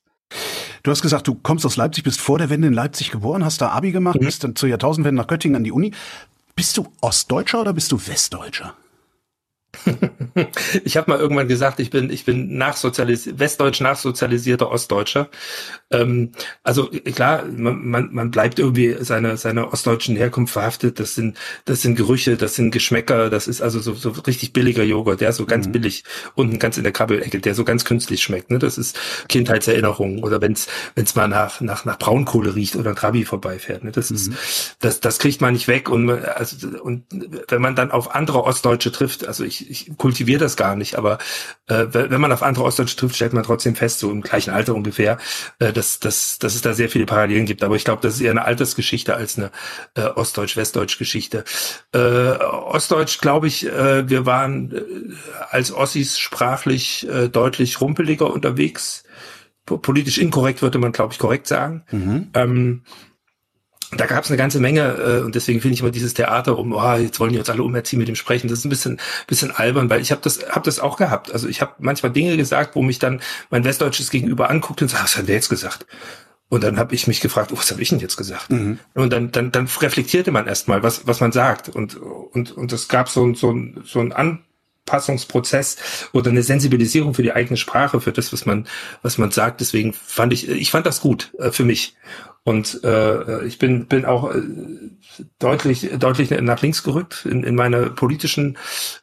Du 0.84 0.90
hast 0.90 1.04
gesagt, 1.04 1.28
du 1.28 1.36
kommst 1.36 1.66
aus 1.66 1.76
Leipzig, 1.76 2.04
bist 2.04 2.20
vor 2.20 2.40
der 2.40 2.50
Wende 2.50 2.68
in 2.68 2.74
Leipzig 2.74 3.12
geboren, 3.12 3.46
hast 3.46 3.62
da 3.62 3.70
Abi 3.70 3.92
gemacht, 3.92 4.20
mhm. 4.20 4.26
bist 4.26 4.44
dann 4.44 4.56
zur 4.56 4.70
Jahrtausendwende 4.70 5.22
nach 5.22 5.28
Göttingen 5.28 5.58
an 5.58 5.64
die 5.64 5.72
Uni. 5.72 5.94
Bist 6.56 6.78
du 6.78 6.88
Ostdeutscher 7.02 7.62
oder 7.62 7.74
bist 7.74 7.92
du 7.92 8.00
Westdeutscher? 8.08 8.74
ich 10.84 10.98
habe 10.98 11.12
mal 11.12 11.20
irgendwann 11.20 11.48
gesagt, 11.48 11.80
ich 11.80 11.90
bin, 11.90 12.10
ich 12.10 12.26
bin 12.26 12.58
nachsozialis 12.58 13.40
westdeutsch 13.40 13.82
nachsozialisierter 13.82 14.70
Ostdeutscher. 14.70 15.30
Ähm, 15.92 16.32
also 16.64 16.88
klar, 16.88 17.46
man, 17.46 17.86
man, 17.86 18.10
man 18.12 18.32
bleibt 18.32 18.60
irgendwie 18.60 18.98
seiner 19.00 19.38
seiner 19.38 19.72
ostdeutschen 19.72 20.16
Herkunft 20.16 20.54
verhaftet. 20.54 21.00
Das 21.00 21.16
sind, 21.16 21.38
das 21.66 21.82
sind 21.82 21.96
Gerüche, 21.96 22.36
das 22.36 22.56
sind 22.56 22.72
Geschmäcker, 22.72 23.30
das 23.30 23.48
ist 23.48 23.62
also 23.62 23.80
so, 23.80 23.94
so 23.94 24.10
richtig 24.10 24.54
billiger 24.54 24.84
Joghurt, 24.84 25.22
der 25.22 25.32
so 25.32 25.46
ganz 25.46 25.68
mhm. 25.68 25.72
billig 25.72 26.04
unten 26.36 26.60
ganz 26.60 26.78
in 26.78 26.84
der 26.84 26.94
Kabbelecke, 26.94 27.40
der 27.40 27.56
so 27.56 27.64
ganz 27.64 27.86
künstlich 27.86 28.22
schmeckt. 28.22 28.52
Ne? 28.52 28.60
Das 28.60 28.78
ist 28.78 29.00
Kindheitserinnerung 29.30 30.24
oder 30.24 30.42
wenn's 30.42 30.68
wenn's 30.96 31.16
mal 31.16 31.28
nach 31.28 31.62
nach 31.62 31.86
nach 31.86 31.98
Braunkohle 31.98 32.56
riecht 32.56 32.76
oder 32.76 32.94
Trabi 32.94 33.24
vorbeifährt. 33.24 33.84
Ne? 33.84 33.92
Das 33.92 34.10
mhm. 34.10 34.16
ist 34.18 34.32
das 34.80 35.00
das 35.00 35.18
kriegt 35.20 35.40
man 35.42 35.54
nicht 35.54 35.68
weg 35.68 35.90
und 35.90 36.06
man, 36.06 36.24
also 36.24 36.68
und 36.80 37.06
wenn 37.48 37.62
man 37.62 37.76
dann 37.76 37.92
auf 37.92 38.14
andere 38.14 38.44
Ostdeutsche 38.44 38.92
trifft, 38.92 39.28
also 39.28 39.44
ich 39.46 39.61
ich, 39.70 39.98
kultiviere 39.98 40.40
das 40.40 40.56
gar 40.56 40.76
nicht, 40.76 40.96
aber 40.96 41.18
äh, 41.68 41.86
wenn 41.92 42.22
man 42.22 42.32
auf 42.32 42.44
andere 42.44 42.64
Ostdeutsche 42.66 42.96
trifft, 42.96 43.16
stellt 43.16 43.34
man 43.34 43.44
trotzdem 43.44 43.76
fest, 43.76 44.00
so 44.00 44.12
im 44.12 44.22
gleichen 44.22 44.52
Alter 44.52 44.76
ungefähr, 44.76 45.18
äh, 45.60 45.74
dass, 45.74 46.00
dass, 46.00 46.40
dass 46.40 46.56
es 46.56 46.62
da 46.62 46.74
sehr 46.74 46.90
viele 46.90 47.06
Parallelen 47.06 47.46
gibt. 47.46 47.64
Aber 47.64 47.76
ich 47.76 47.84
glaube, 47.84 48.02
das 48.02 48.16
ist 48.16 48.22
eher 48.22 48.32
eine 48.32 48.46
Altersgeschichte 48.46 49.16
als 49.16 49.38
eine 49.38 49.52
äh, 49.96 50.02
Ostdeutsch-Westdeutsch-Geschichte. 50.02 51.44
Äh, 51.94 51.98
Ostdeutsch, 52.00 53.20
glaube 53.20 53.48
ich, 53.48 53.68
äh, 53.68 54.10
wir 54.10 54.26
waren 54.26 54.72
äh, 54.72 54.82
als 55.50 55.74
Ossis 55.74 56.20
sprachlich 56.20 57.08
äh, 57.10 57.30
deutlich 57.30 57.82
rumpeliger 57.82 58.32
unterwegs. 58.32 59.04
Politisch 59.66 60.18
inkorrekt 60.18 60.62
würde 60.62 60.80
man, 60.80 60.92
glaube 60.92 61.14
ich, 61.14 61.20
korrekt 61.20 61.48
sagen. 61.48 61.84
Mhm. 61.92 62.30
Ähm, 62.34 62.82
da 63.92 64.06
gab 64.06 64.24
es 64.24 64.30
eine 64.30 64.38
ganze 64.38 64.60
Menge 64.60 64.82
äh, 64.82 65.22
und 65.22 65.36
deswegen 65.36 65.62
finde 65.62 65.74
ich 65.74 65.82
immer 65.82 65.92
dieses 65.92 66.14
Theater 66.14 66.58
um, 66.58 66.74
oh, 66.74 66.94
jetzt 66.94 67.20
wollen 67.20 67.34
die 67.34 67.40
uns 67.40 67.50
alle 67.50 67.64
umerziehen 67.64 68.00
mit 68.00 68.08
dem 68.08 68.16
Sprechen, 68.16 68.48
das 68.48 68.60
ist 68.60 68.66
ein 68.66 68.70
bisschen 68.70 69.00
bisschen 69.28 69.52
albern, 69.52 69.90
weil 69.90 70.02
ich 70.02 70.12
habe 70.12 70.22
das 70.22 70.46
hab 70.50 70.64
das 70.64 70.80
auch 70.80 70.98
gehabt. 70.98 71.32
Also 71.32 71.48
ich 71.48 71.62
habe 71.62 71.74
manchmal 71.80 72.12
Dinge 72.12 72.38
gesagt, 72.38 72.76
wo 72.76 72.82
mich 72.82 73.00
dann 73.00 73.22
mein 73.50 73.64
westdeutsches 73.64 74.10
Gegenüber 74.10 74.50
anguckt 74.50 74.82
und 74.82 74.88
sagt, 74.88 75.04
was 75.04 75.18
hat 75.18 75.28
der 75.28 75.36
jetzt 75.36 75.50
gesagt? 75.50 75.86
Und 76.52 76.66
dann 76.66 76.78
habe 76.78 76.94
ich 76.94 77.08
mich 77.08 77.22
gefragt, 77.22 77.52
oh, 77.54 77.58
was 77.58 77.72
habe 77.72 77.82
ich 77.82 77.88
denn 77.90 78.00
jetzt 78.00 78.18
gesagt? 78.18 78.52
Mhm. 78.52 78.78
Und 78.94 79.14
dann, 79.14 79.32
dann, 79.32 79.54
dann 79.54 79.70
reflektierte 79.80 80.32
man 80.32 80.48
erstmal, 80.48 80.84
was, 80.84 81.08
was 81.08 81.22
man 81.22 81.32
sagt. 81.32 81.70
Und, 81.70 81.96
und, 81.96 82.52
und 82.52 82.74
es 82.74 82.90
gab 82.90 83.08
so, 83.08 83.34
so, 83.34 83.56
so 83.86 84.02
ein 84.02 84.12
Anpassungsprozess 84.12 86.10
oder 86.12 86.30
eine 86.30 86.44
Sensibilisierung 86.44 87.14
für 87.14 87.24
die 87.24 87.32
eigene 87.32 87.56
Sprache, 87.56 88.02
für 88.02 88.12
das, 88.12 88.34
was 88.34 88.46
man, 88.46 88.68
was 89.02 89.18
man 89.18 89.32
sagt. 89.32 89.62
Deswegen 89.62 89.94
fand 89.94 90.34
ich, 90.34 90.50
ich 90.50 90.72
fand 90.72 90.86
das 90.86 91.00
gut 91.00 91.34
äh, 91.40 91.52
für 91.52 91.64
mich. 91.64 91.96
Und 92.44 92.84
äh, 92.84 93.46
ich 93.46 93.60
bin, 93.60 93.86
bin 93.86 94.04
auch 94.04 94.34
äh, 94.34 94.42
deutlich, 95.38 95.92
deutlich 96.00 96.32
nach 96.32 96.64
links 96.64 96.82
gerückt 96.82 97.28
in, 97.30 97.44
in 97.44 97.54
meiner 97.54 97.92
politischen 97.92 98.58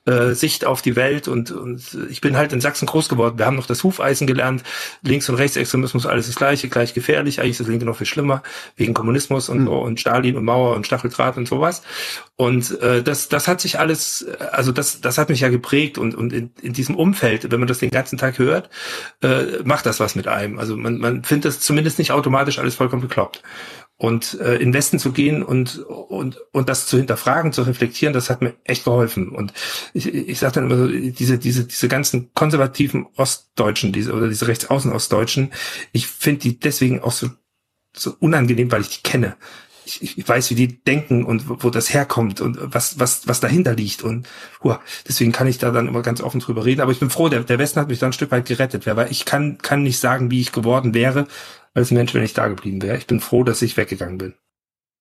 äh, 0.07 0.33
Sicht 0.33 0.65
auf 0.65 0.83
die 0.83 0.97
Welt. 0.97 1.29
Und, 1.29 1.53
und 1.53 1.97
ich 2.11 2.21
bin 2.21 2.37
halt 2.37 2.53
in 2.53 2.61
Sachsen 2.61 2.87
groß 2.87 3.09
geworden. 3.09 3.39
Wir 3.39 3.47
haben 3.47 3.55
noch 3.55 3.67
das 3.67 3.85
Hufeisen 3.85 4.27
gelernt. 4.27 4.65
Links- 5.03 5.29
und 5.29 5.37
Rechtsextremismus, 5.37 6.05
alles 6.05 6.27
das 6.27 6.35
Gleiche, 6.35 6.69
gleich 6.69 6.95
gefährlich. 6.95 7.39
Eigentlich 7.39 7.53
ist 7.53 7.61
das 7.61 7.69
Linke 7.69 7.85
noch 7.85 7.97
viel 7.97 8.09
schlimmer, 8.09 8.43
wegen 8.75 8.93
Kommunismus 8.93 9.49
und, 9.49 9.63
mhm. 9.63 9.69
und 9.69 10.01
Stalin 10.01 10.37
und 10.37 10.45
Mauer 10.45 10.75
und 10.75 10.85
Stacheldraht 10.85 11.37
und 11.37 11.47
sowas. 11.47 11.83
Und 12.35 12.81
äh, 12.81 13.05
das, 13.05 13.29
das 13.29 13.47
hat 13.47 13.61
sich 13.61 13.79
alles, 13.79 14.27
also 14.51 14.73
das, 14.73 15.01
das 15.01 15.17
hat 15.17 15.29
mich 15.29 15.41
ja 15.41 15.49
geprägt. 15.49 15.97
Und, 15.97 16.17
und 16.17 16.33
in, 16.33 16.51
in 16.61 16.73
diesem 16.73 16.97
Umfeld, 16.97 17.53
wenn 17.53 17.61
man 17.61 17.69
das 17.69 17.79
den 17.79 17.91
ganzen 17.91 18.19
Tag 18.19 18.41
hört, 18.41 18.69
äh, 19.23 19.63
macht 19.63 19.87
das 19.87 20.01
was 20.01 20.17
mit 20.17 20.27
einem. 20.27 20.59
Also 20.59 20.77
man, 20.77 20.99
man 20.99 21.23
findet 21.23 21.45
das 21.45 21.61
zumindest 21.61 22.01
nicht 22.01 22.11
automatisch 22.11 22.59
alles 22.59 22.75
vollkommen 22.75 23.03
bekloppt 23.03 23.28
überhaupt. 23.29 23.43
Und 24.01 24.39
äh, 24.41 24.57
in 24.57 24.73
Westen 24.73 25.01
zu 25.01 25.11
gehen 25.11 25.43
und, 25.43 25.79
und, 25.79 26.39
und 26.53 26.69
das 26.69 26.87
zu 26.87 26.99
hinterfragen, 26.99 27.53
zu 27.53 27.63
reflektieren, 27.63 28.15
das 28.15 28.31
hat 28.31 28.43
mir 28.43 28.55
echt 28.63 28.85
geholfen. 28.85 29.31
Und 29.31 29.53
ich, 29.93 30.15
ich 30.15 30.39
sage 30.39 30.55
dann 30.55 30.71
immer 30.71 30.77
so, 30.77 30.87
diese, 30.87 31.37
diese, 31.37 31.65
diese 31.65 31.89
ganzen 31.89 32.33
konservativen 32.33 33.07
Ostdeutschen, 33.17 33.93
diese 33.93 34.13
oder 34.13 34.29
diese 34.29 34.47
Rechtsaußen-Ostdeutschen, 34.47 35.53
ich 35.91 36.07
finde 36.07 36.43
die 36.43 36.61
deswegen 36.61 37.01
auch 37.01 37.11
so, 37.11 37.29
so 37.93 38.15
unangenehm, 38.21 38.71
weil 38.71 38.83
ich 38.83 38.91
die 38.91 39.03
kenne 39.03 39.37
ich, 39.89 40.19
ich 40.19 40.29
weiß, 40.29 40.51
wie 40.51 40.55
die 40.55 40.85
denken 40.85 41.25
und 41.25 41.49
wo, 41.49 41.57
wo 41.61 41.71
das 41.71 41.93
herkommt 41.93 42.41
und 42.41 42.59
was, 42.61 42.99
was, 42.99 43.27
was 43.27 43.41
dahinter 43.41 43.75
liegt. 43.75 44.03
Und 44.03 44.29
hua, 44.63 44.81
deswegen 45.07 45.33
kann 45.33 45.47
ich 45.47 45.59
da 45.59 45.71
dann 45.71 45.89
immer 45.89 46.03
ganz 46.03 46.21
offen 46.21 46.41
drüber 46.41 46.65
reden. 46.65 46.81
Aber 46.81 46.93
ich 46.93 47.01
bin 47.01 47.11
froh, 47.11 47.29
der, 47.29 47.45
der 47.45 47.59
Westen 47.59 47.81
hat 47.81 47.89
mich 47.89 47.99
da 47.99 48.07
ein 48.07 48.13
Stück 48.13 48.31
weit 48.31 48.47
gerettet, 48.47 48.87
weil 48.87 49.11
ich 49.11 49.25
kann, 49.25 49.59
kann 49.59 49.83
nicht 49.83 49.99
sagen, 49.99 50.31
wie 50.31 50.41
ich 50.41 50.53
geworden 50.53 50.95
wäre 50.95 51.27
als 51.75 51.91
Mensch, 51.91 52.15
wenn 52.15 52.25
ich 52.25 52.35
da 52.35 52.49
geblieben 52.49 52.83
wäre. 52.83 52.97
Ich 52.97 53.07
bin 53.07 53.21
froh, 53.21 53.45
dass 53.45 53.63
ich 53.63 53.77
weggegangen 53.77 54.19
bin. 54.19 54.35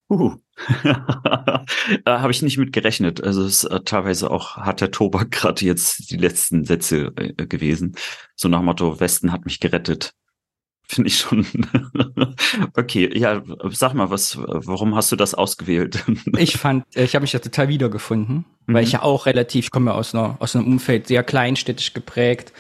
Uh. 0.10 0.36
da 0.84 2.22
habe 2.22 2.32
ich 2.32 2.42
nicht 2.42 2.58
mit 2.58 2.72
gerechnet. 2.72 3.22
Also 3.24 3.44
es 3.44 3.64
ist 3.64 3.72
äh, 3.72 3.82
teilweise 3.82 4.32
auch 4.32 4.56
hat 4.58 4.80
der 4.80 4.92
Tobak 4.92 5.32
gerade 5.32 5.66
jetzt 5.66 6.10
die 6.12 6.18
letzten 6.18 6.64
Sätze 6.64 7.12
äh, 7.18 7.46
gewesen. 7.46 7.96
So 8.36 8.48
nach 8.48 8.62
Motto, 8.62 9.00
Westen 9.00 9.32
hat 9.32 9.46
mich 9.46 9.60
gerettet. 9.60 10.14
Finde 10.90 11.10
ich 11.10 11.18
schon. 11.18 11.46
okay, 12.78 13.10
ja, 13.14 13.44
sag 13.72 13.94
mal, 13.94 14.10
was, 14.10 14.38
warum 14.38 14.96
hast 14.96 15.12
du 15.12 15.18
das 15.18 15.34
ausgewählt? 15.34 16.06
ich 16.38 16.56
fand, 16.56 16.86
ich 16.96 17.14
habe 17.14 17.24
mich 17.24 17.34
da 17.34 17.40
total 17.40 17.68
wiedergefunden, 17.68 18.46
mhm. 18.66 18.74
weil 18.74 18.86
ich 18.86 18.94
ja 18.94 19.02
auch 19.02 19.26
relativ, 19.26 19.66
ich 19.66 19.72
komme 19.72 19.94
aus 19.94 20.16
einer, 20.16 20.38
aus 20.40 20.56
einem 20.56 20.66
Umfeld 20.66 21.08
sehr 21.08 21.24
kleinstädtisch 21.24 21.94
geprägt. 21.94 22.54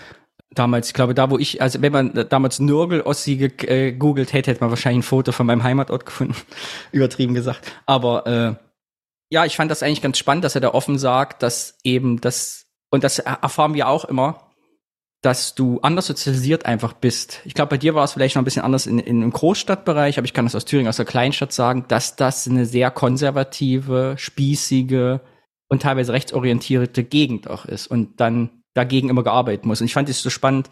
Damals, 0.57 0.87
ich 0.87 0.95
glaube, 0.95 1.13
da 1.13 1.29
wo 1.29 1.37
ich, 1.37 1.61
also 1.61 1.83
wenn 1.83 1.91
man 1.91 2.25
damals 2.29 2.59
Nürgel 2.59 3.01
Ossi 3.01 3.35
gegoogelt 3.35 4.33
hätte, 4.33 4.49
hätte 4.49 4.61
man 4.61 4.71
wahrscheinlich 4.71 5.05
ein 5.05 5.07
Foto 5.07 5.31
von 5.31 5.45
meinem 5.45 5.61
Heimatort 5.61 6.07
gefunden. 6.07 6.35
Übertrieben 6.91 7.35
gesagt. 7.35 7.71
Aber 7.85 8.25
äh, 8.25 8.55
ja, 9.29 9.45
ich 9.45 9.55
fand 9.55 9.69
das 9.69 9.83
eigentlich 9.83 10.01
ganz 10.01 10.17
spannend, 10.17 10.43
dass 10.43 10.55
er 10.55 10.61
da 10.61 10.73
offen 10.73 10.97
sagt, 10.97 11.43
dass 11.43 11.77
eben 11.83 12.21
das, 12.21 12.65
und 12.89 13.03
das 13.03 13.19
erfahren 13.19 13.75
wir 13.75 13.87
auch 13.87 14.05
immer, 14.05 14.47
dass 15.21 15.53
du 15.53 15.79
anders 15.81 16.07
sozialisiert 16.07 16.65
einfach 16.65 16.93
bist. 16.93 17.41
Ich 17.45 17.53
glaube, 17.53 17.69
bei 17.69 17.77
dir 17.77 17.93
war 17.93 18.03
es 18.03 18.13
vielleicht 18.13 18.35
noch 18.35 18.41
ein 18.41 18.45
bisschen 18.45 18.63
anders 18.63 18.87
in, 18.87 18.97
in, 18.97 19.21
im 19.21 19.31
Großstadtbereich, 19.31 20.17
aber 20.17 20.25
ich 20.25 20.33
kann 20.33 20.45
das 20.45 20.55
aus 20.55 20.65
Thüringen, 20.65 20.89
aus 20.89 20.97
der 20.97 21.05
Kleinstadt 21.05 21.53
sagen, 21.53 21.85
dass 21.87 22.15
das 22.15 22.47
eine 22.47 22.65
sehr 22.65 22.89
konservative, 22.89 24.15
spießige 24.17 25.21
und 25.67 25.83
teilweise 25.83 26.13
rechtsorientierte 26.13 27.03
Gegend 27.03 27.47
auch 27.47 27.65
ist 27.65 27.85
und 27.85 28.19
dann 28.19 28.63
dagegen 28.77 29.09
immer 29.09 29.23
gearbeitet 29.23 29.65
muss. 29.65 29.81
Und 29.81 29.87
ich 29.87 29.93
fand 29.93 30.09
es 30.09 30.21
so 30.21 30.29
spannend 30.29 30.69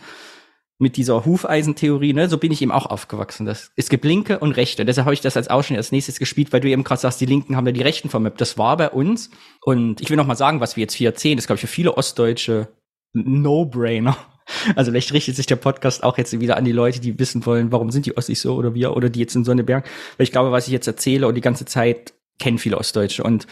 mit 0.78 0.98
dieser 0.98 1.26
Hufeisentheorie, 1.26 2.14
ne, 2.14 2.28
so 2.28 2.38
bin 2.38 2.52
ich 2.52 2.62
eben 2.62 2.72
auch 2.72 2.86
aufgewachsen. 2.86 3.46
Das, 3.46 3.72
es 3.78 3.88
gibt 3.88 4.04
Linke 4.04 4.40
und 4.40 4.52
Rechte. 4.52 4.84
Deshalb 4.84 5.06
habe 5.06 5.14
ich 5.14 5.22
das 5.22 5.38
als 5.38 5.48
Ausschnitt 5.48 5.78
als 5.78 5.94
nächstes 5.94 6.20
gespielt, 6.20 6.52
weil 6.52 6.60
du 6.60 6.70
eben 6.70 6.84
gerade 6.84 7.00
sagst, 7.00 7.22
die 7.22 7.26
Linken 7.26 7.56
haben 7.56 7.66
ja 7.66 7.72
die 7.72 7.82
Rechten 7.82 8.10
vermöppt. 8.10 8.42
Das 8.42 8.58
war 8.58 8.76
bei 8.76 8.90
uns. 8.90 9.30
Und 9.62 10.02
ich 10.02 10.10
will 10.10 10.18
noch 10.18 10.28
mal 10.28 10.36
sagen, 10.36 10.60
was 10.60 10.76
wir 10.76 10.82
jetzt 10.82 10.94
hier 10.94 11.10
erzählen, 11.10 11.38
das 11.38 11.48
glaube 11.48 11.58
ich 11.58 11.62
für 11.62 11.68
viele 11.68 11.96
Ostdeutsche 11.98 12.68
No-Brainer. 13.14 14.18
Also 14.76 14.92
vielleicht 14.92 15.12
richtet 15.12 15.36
sich 15.36 15.48
der 15.48 15.56
Podcast 15.56 16.04
auch 16.04 16.20
jetzt 16.20 16.40
wieder 16.40 16.56
an 16.56 16.66
die 16.66 16.72
Leute, 16.72 17.00
die 17.00 17.18
wissen 17.18 17.48
wollen, 17.48 17.72
warum 17.72 17.90
sind 17.90 18.06
die 18.06 18.16
Ossis 18.16 18.44
so 18.44 18.54
oder 18.54 18.76
wir 18.76 18.96
oder 18.96 19.10
die 19.10 19.20
jetzt 19.20 19.36
in 19.36 19.44
Sonneberg. 19.44 19.90
Weil 20.18 20.24
ich 20.24 20.32
glaube, 20.32 20.52
was 20.52 20.68
ich 20.68 20.72
jetzt 20.72 20.86
erzähle 20.86 21.28
und 21.28 21.34
die 21.34 21.42
ganze 21.42 21.66
Zeit 21.66 22.14
kennen 22.38 22.60
viele 22.60 22.78
Ostdeutsche. 22.78 23.24
Und 23.24 23.48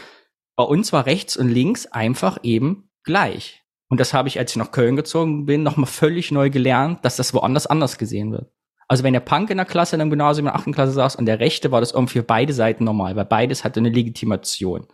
bei 0.55 0.63
uns 0.63 0.93
war 0.93 1.07
rechts 1.07 1.35
und 1.35 1.49
links 1.49 1.87
einfach 1.87 2.37
eben 2.43 2.91
gleich. 3.03 3.62
Und 3.93 3.99
das 3.99 4.13
habe 4.13 4.27
ich, 4.27 4.39
als 4.39 4.51
ich 4.51 4.57
nach 4.57 4.71
Köln 4.71 4.95
gezogen 4.95 5.45
bin, 5.45 5.61
nochmal 5.61 5.85
völlig 5.85 6.31
neu 6.31 6.49
gelernt, 6.49 7.05
dass 7.05 7.15
das 7.15 7.33
woanders 7.33 7.67
anders 7.67 7.99
gesehen 7.99 8.31
wird. 8.31 8.51
Also 8.87 9.03
wenn 9.03 9.13
der 9.13 9.19
Punk 9.19 9.51
in 9.51 9.57
der 9.57 9.65
Klasse 9.65 9.95
in 9.95 10.01
einem 10.01 10.09
Gymnasium 10.09 10.47
in 10.47 10.51
der 10.51 10.59
achten 10.59 10.73
Klasse 10.73 10.93
saß 10.93 11.15
und 11.15 11.27
der 11.27 11.39
Rechte, 11.39 11.71
war 11.71 11.79
das 11.79 11.91
irgendwie 11.91 12.19
für 12.19 12.23
beide 12.23 12.53
Seiten 12.53 12.83
normal, 12.83 13.15
weil 13.15 13.25
beides 13.25 13.63
hatte 13.63 13.79
eine 13.79 13.89
Legitimation. 13.89 14.87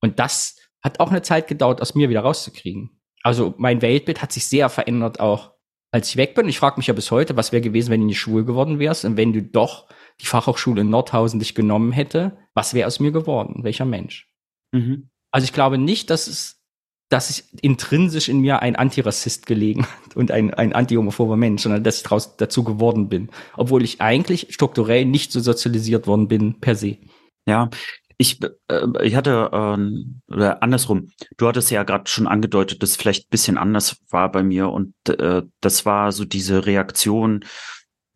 Und 0.00 0.18
das 0.18 0.56
hat 0.84 1.00
auch 1.00 1.10
eine 1.10 1.22
Zeit 1.22 1.48
gedauert, 1.48 1.80
aus 1.80 1.94
mir 1.94 2.08
wieder 2.10 2.20
rauszukriegen 2.20 3.02
also 3.22 3.54
mein 3.56 3.82
Weltbild 3.82 4.20
hat 4.20 4.32
sich 4.32 4.46
sehr 4.46 4.68
verändert 4.68 5.20
auch 5.20 5.52
als 5.94 6.08
ich 6.08 6.16
weg 6.16 6.34
bin. 6.34 6.48
Ich 6.48 6.58
frage 6.58 6.78
mich 6.78 6.86
ja 6.86 6.94
bis 6.94 7.10
heute, 7.10 7.36
was 7.36 7.52
wäre 7.52 7.60
gewesen, 7.60 7.90
wenn 7.90 8.00
du 8.00 8.06
nicht 8.06 8.18
schwul 8.18 8.46
geworden 8.46 8.78
wärst 8.78 9.04
und 9.04 9.18
wenn 9.18 9.34
du 9.34 9.42
doch 9.42 9.88
die 10.22 10.26
Fachhochschule 10.26 10.80
in 10.80 10.90
Nordhausen 10.90 11.38
dich 11.38 11.54
genommen 11.54 11.92
hätte, 11.92 12.38
was 12.54 12.72
wäre 12.72 12.86
aus 12.86 12.98
mir 12.98 13.12
geworden? 13.12 13.62
Welcher 13.62 13.84
Mensch? 13.84 14.32
Mhm. 14.72 15.10
Also 15.30 15.44
ich 15.44 15.52
glaube 15.52 15.76
nicht, 15.76 16.08
dass 16.08 16.28
es, 16.28 16.61
dass 17.12 17.28
ich 17.28 17.44
intrinsisch 17.60 18.30
in 18.30 18.40
mir 18.40 18.62
ein 18.62 18.74
Antirassist 18.74 19.44
gelegen 19.44 19.82
hat 19.86 20.16
und 20.16 20.30
ein, 20.30 20.54
ein 20.54 20.72
anti-homophober 20.72 21.36
Mensch, 21.36 21.62
sondern 21.62 21.84
dass 21.84 21.98
ich 21.98 22.02
draus, 22.02 22.36
dazu 22.36 22.64
geworden 22.64 23.08
bin. 23.08 23.28
Obwohl 23.54 23.84
ich 23.84 24.00
eigentlich 24.00 24.46
strukturell 24.50 25.04
nicht 25.04 25.30
so 25.30 25.40
sozialisiert 25.40 26.06
worden 26.06 26.28
bin 26.28 26.58
per 26.60 26.74
se. 26.74 26.96
Ja, 27.46 27.68
ich, 28.16 28.40
äh, 28.68 28.86
ich 29.02 29.14
hatte, 29.14 29.50
äh, 29.52 30.32
oder 30.32 30.62
andersrum, 30.62 31.10
du 31.36 31.48
hattest 31.48 31.70
ja 31.70 31.82
gerade 31.82 32.08
schon 32.08 32.26
angedeutet, 32.26 32.82
dass 32.82 32.90
es 32.90 32.96
vielleicht 32.96 33.26
ein 33.26 33.30
bisschen 33.30 33.58
anders 33.58 33.96
war 34.10 34.32
bei 34.32 34.42
mir 34.42 34.70
und 34.70 34.94
äh, 35.08 35.42
das 35.60 35.84
war 35.84 36.12
so 36.12 36.24
diese 36.24 36.64
Reaktion 36.64 37.44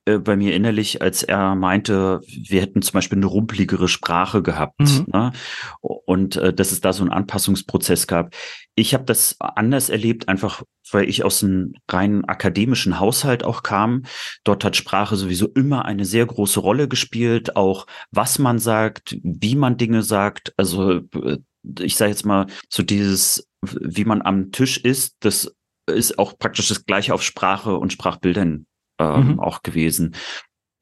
äh, 0.06 0.18
bei 0.18 0.36
mir 0.36 0.54
innerlich, 0.54 1.02
als 1.02 1.22
er 1.22 1.54
meinte, 1.56 2.20
wir 2.26 2.60
hätten 2.62 2.80
zum 2.80 2.92
Beispiel 2.92 3.18
eine 3.18 3.26
rumpeligere 3.26 3.88
Sprache 3.88 4.40
gehabt 4.42 4.78
mhm. 4.78 5.06
ne? 5.12 5.32
und 5.80 6.36
äh, 6.36 6.54
dass 6.54 6.70
es 6.70 6.80
da 6.80 6.92
so 6.92 7.02
einen 7.02 7.12
Anpassungsprozess 7.12 8.06
gab. 8.06 8.34
Ich 8.76 8.94
habe 8.94 9.04
das 9.04 9.36
anders 9.40 9.88
erlebt, 9.88 10.28
einfach 10.28 10.62
weil 10.92 11.08
ich 11.08 11.24
aus 11.24 11.42
einem 11.42 11.74
rein 11.90 12.24
akademischen 12.24 13.00
Haushalt 13.00 13.42
auch 13.42 13.64
kam. 13.64 14.04
Dort 14.44 14.64
hat 14.64 14.76
Sprache 14.76 15.16
sowieso 15.16 15.48
immer 15.48 15.84
eine 15.84 16.04
sehr 16.04 16.24
große 16.24 16.60
Rolle 16.60 16.86
gespielt, 16.86 17.56
auch 17.56 17.86
was 18.12 18.38
man 18.38 18.60
sagt, 18.60 19.18
wie 19.24 19.56
man 19.56 19.76
Dinge 19.76 20.02
sagt. 20.02 20.54
Also 20.56 21.00
äh, 21.14 21.38
ich 21.80 21.96
sage 21.96 22.12
jetzt 22.12 22.24
mal 22.24 22.46
so 22.68 22.84
dieses, 22.84 23.48
wie 23.62 24.04
man 24.04 24.22
am 24.22 24.52
Tisch 24.52 24.78
ist, 24.78 25.16
das 25.20 25.52
ist 25.90 26.18
auch 26.18 26.38
praktisch 26.38 26.68
das 26.68 26.84
gleiche 26.84 27.12
auf 27.12 27.22
Sprache 27.22 27.76
und 27.76 27.92
Sprachbildern 27.92 28.66
ähm, 28.98 29.32
mhm. 29.32 29.40
auch 29.40 29.62
gewesen. 29.62 30.14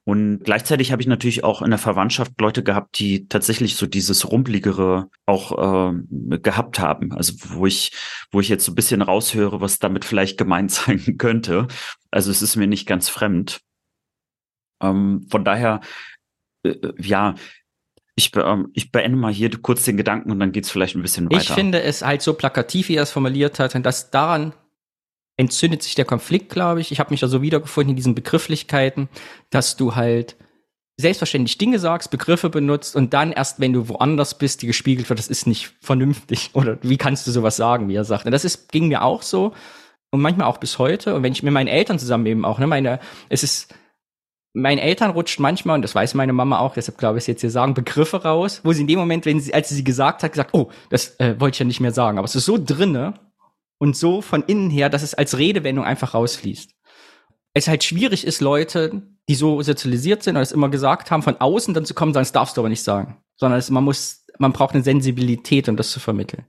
Und 0.07 0.41
gleichzeitig 0.45 0.93
habe 0.93 1.01
ich 1.01 1.09
natürlich 1.09 1.45
auch 1.45 1.63
in 1.63 1.71
der 1.71 1.79
Verwandtschaft 1.79 2.33
Leute 2.39 2.63
gehabt, 2.63 2.99
die 2.99 3.27
tatsächlich 3.27 3.77
so 3.77 3.87
dieses 3.87 4.31
Rumpeligere 4.31 5.09
auch 5.25 5.93
äh, 5.93 6.39
gehabt 6.39 6.79
haben. 6.79 7.13
Also 7.13 7.33
wo 7.55 7.65
ich, 7.65 7.93
wo 8.31 8.41
ich 8.41 8.51
jetzt 8.51 8.67
so 8.67 8.73
ein 8.73 8.75
bisschen 8.75 9.01
raushöre, 9.01 9.63
was 9.63 9.79
damit 9.79 10.05
vielleicht 10.05 10.37
gemeint 10.37 10.71
sein 10.73 11.17
könnte. 11.17 11.69
Also 12.11 12.31
es 12.31 12.43
ist 12.43 12.57
mir 12.57 12.67
nicht 12.67 12.87
ganz 12.87 13.09
fremd. 13.09 13.61
Ähm, 14.83 15.27
von 15.31 15.43
daher, 15.43 15.81
äh, 16.65 16.71
äh 16.71 16.93
ja, 17.01 17.35
ich, 18.15 18.31
ähm, 18.37 18.69
ich 18.75 18.93
beende 18.93 19.17
mal 19.17 19.33
hier 19.33 19.51
kurz 19.51 19.85
den 19.85 19.97
Gedanken 19.97 20.31
und 20.31 20.39
dann 20.39 20.53
geht's 20.53 20.71
vielleicht 20.71 20.97
ein 20.97 21.03
bisschen 21.03 21.31
weiter. 21.31 21.41
Ich 21.41 21.51
finde 21.51 21.83
es 21.83 22.03
halt 22.03 22.21
so 22.21 22.35
plakativ, 22.35 22.89
wie 22.89 22.97
er 22.97 23.03
es 23.05 23.11
formuliert 23.11 23.59
hat, 23.59 23.75
und 23.75 23.85
dass 23.85 24.11
daran 24.11 24.53
entzündet 25.37 25.83
sich 25.83 25.95
der 25.95 26.05
Konflikt, 26.05 26.51
glaube 26.51 26.81
ich. 26.81 26.93
Ich 26.93 27.01
habe 27.01 27.11
mich 27.11 27.21
da 27.21 27.29
so 27.29 27.43
wiedergefunden 27.43 27.91
in 27.91 27.97
diesen 27.97 28.15
Begrifflichkeiten, 28.15 29.09
dass 29.51 29.77
du 29.77 29.95
halt 29.95 30.37
selbstverständlich 30.97 31.59
Dinge 31.59 31.79
sagst, 31.79 32.11
Begriffe 32.11 32.51
benutzt 32.51 32.95
und 32.95 33.15
dann 33.15 33.33
erst, 33.33 33.59
wenn 33.59 33.73
du 33.73 33.89
woanders 33.89 34.39
bist, 34.39 34.63
die 34.63 34.67
gespiegelt 34.67 35.09
wird, 35.09 35.19
das 35.19 35.29
ist 35.29 35.47
nicht 35.47 35.73
vernünftig. 35.81 36.51
Oder 36.55 36.79
wie 36.83 36.97
kannst 36.97 37.27
du 37.27 37.31
sowas 37.31 37.57
sagen, 37.57 37.89
wie 37.89 37.97
er 37.97 38.05
sagt. 38.05 38.27
Und 38.27 38.33
das 38.33 38.45
ist, 38.45 38.71
ging 38.71 38.89
mir 38.89 39.03
auch 39.03 39.23
so 39.23 39.53
und 40.11 40.21
manchmal 40.21 40.47
auch 40.47 40.59
bis 40.59 40.79
heute. 40.79 41.15
Und 41.17 41.23
wenn 41.25 41.33
ich 41.33 41.43
mit 41.43 41.53
meinen 41.53 41.67
Eltern 41.67 41.99
zusammen 41.99 42.27
eben 42.27 42.45
auch, 42.45 42.61
ne, 42.61 42.69
meine, 42.69 43.01
es 43.29 43.43
ist, 43.43 43.75
meinen 44.53 44.79
Eltern 44.79 45.11
rutscht 45.11 45.41
manchmal, 45.41 45.75
und 45.75 45.83
das 45.83 45.97
weiß 45.97 46.15
meine 46.15 46.33
Mama 46.33 46.61
auch, 46.61 46.75
deshalb 46.75 46.97
glaube 46.97 47.19
ich 47.19 47.25
es 47.25 47.27
jetzt 47.27 47.41
hier 47.41 47.51
sagen, 47.51 47.75
Begriffe 47.75 48.23
raus, 48.23 48.61
wo 48.63 48.73
sie 48.73 48.83
in 48.83 48.87
dem 48.87 49.01
Moment, 49.01 49.27
wenn 49.27 49.41
sie, 49.41 49.53
als 49.53 49.69
sie 49.69 49.75
sie 49.75 49.85
gesagt 49.85 50.23
hat, 50.23 50.31
gesagt, 50.31 50.51
oh, 50.55 50.71
das 50.91 51.19
äh, 51.19 51.35
wollte 51.41 51.57
ich 51.57 51.59
ja 51.59 51.67
nicht 51.67 51.81
mehr 51.81 51.91
sagen. 51.91 52.19
Aber 52.19 52.27
es 52.27 52.37
ist 52.37 52.45
so 52.45 52.57
drinne, 52.57 53.15
und 53.79 53.97
so 53.97 54.23
von 54.23 54.43
innen 54.45 54.71
her, 54.71 54.89
dass 54.89 55.03
es 55.03 55.15
als 55.15 55.39
Redewendung 55.39 55.85
einfach 55.85 56.15
rausfließt. 56.15 56.71
Es 57.55 57.69
halt 57.69 57.85
schwierig 57.85 58.27
ist, 58.27 58.41
Leute, 58.41 59.03
die 59.29 59.35
so 59.35 59.63
sozialisiert 59.63 60.23
sind 60.23 60.37
und 60.37 60.43
es 60.43 60.53
immer 60.53 60.69
gesagt 60.69 61.11
haben, 61.11 61.23
von 61.23 61.37
außen 61.41 61.75
dann 61.75 61.85
zu 61.85 61.95
kommen, 61.95 62.13
sagen, 62.13 62.25
das 62.25 62.33
darfst 62.33 62.57
du 62.57 62.61
aber 62.61 62.69
nicht 62.69 62.83
sagen. 62.83 63.23
Sondern 63.37 63.59
es, 63.59 63.71
man 63.71 63.85
muss, 63.85 64.27
man 64.39 64.53
braucht 64.53 64.75
eine 64.75 64.85
Sensibilität, 64.85 65.69
um 65.69 65.77
das 65.77 65.91
zu 65.91 66.01
vermitteln. 66.01 66.45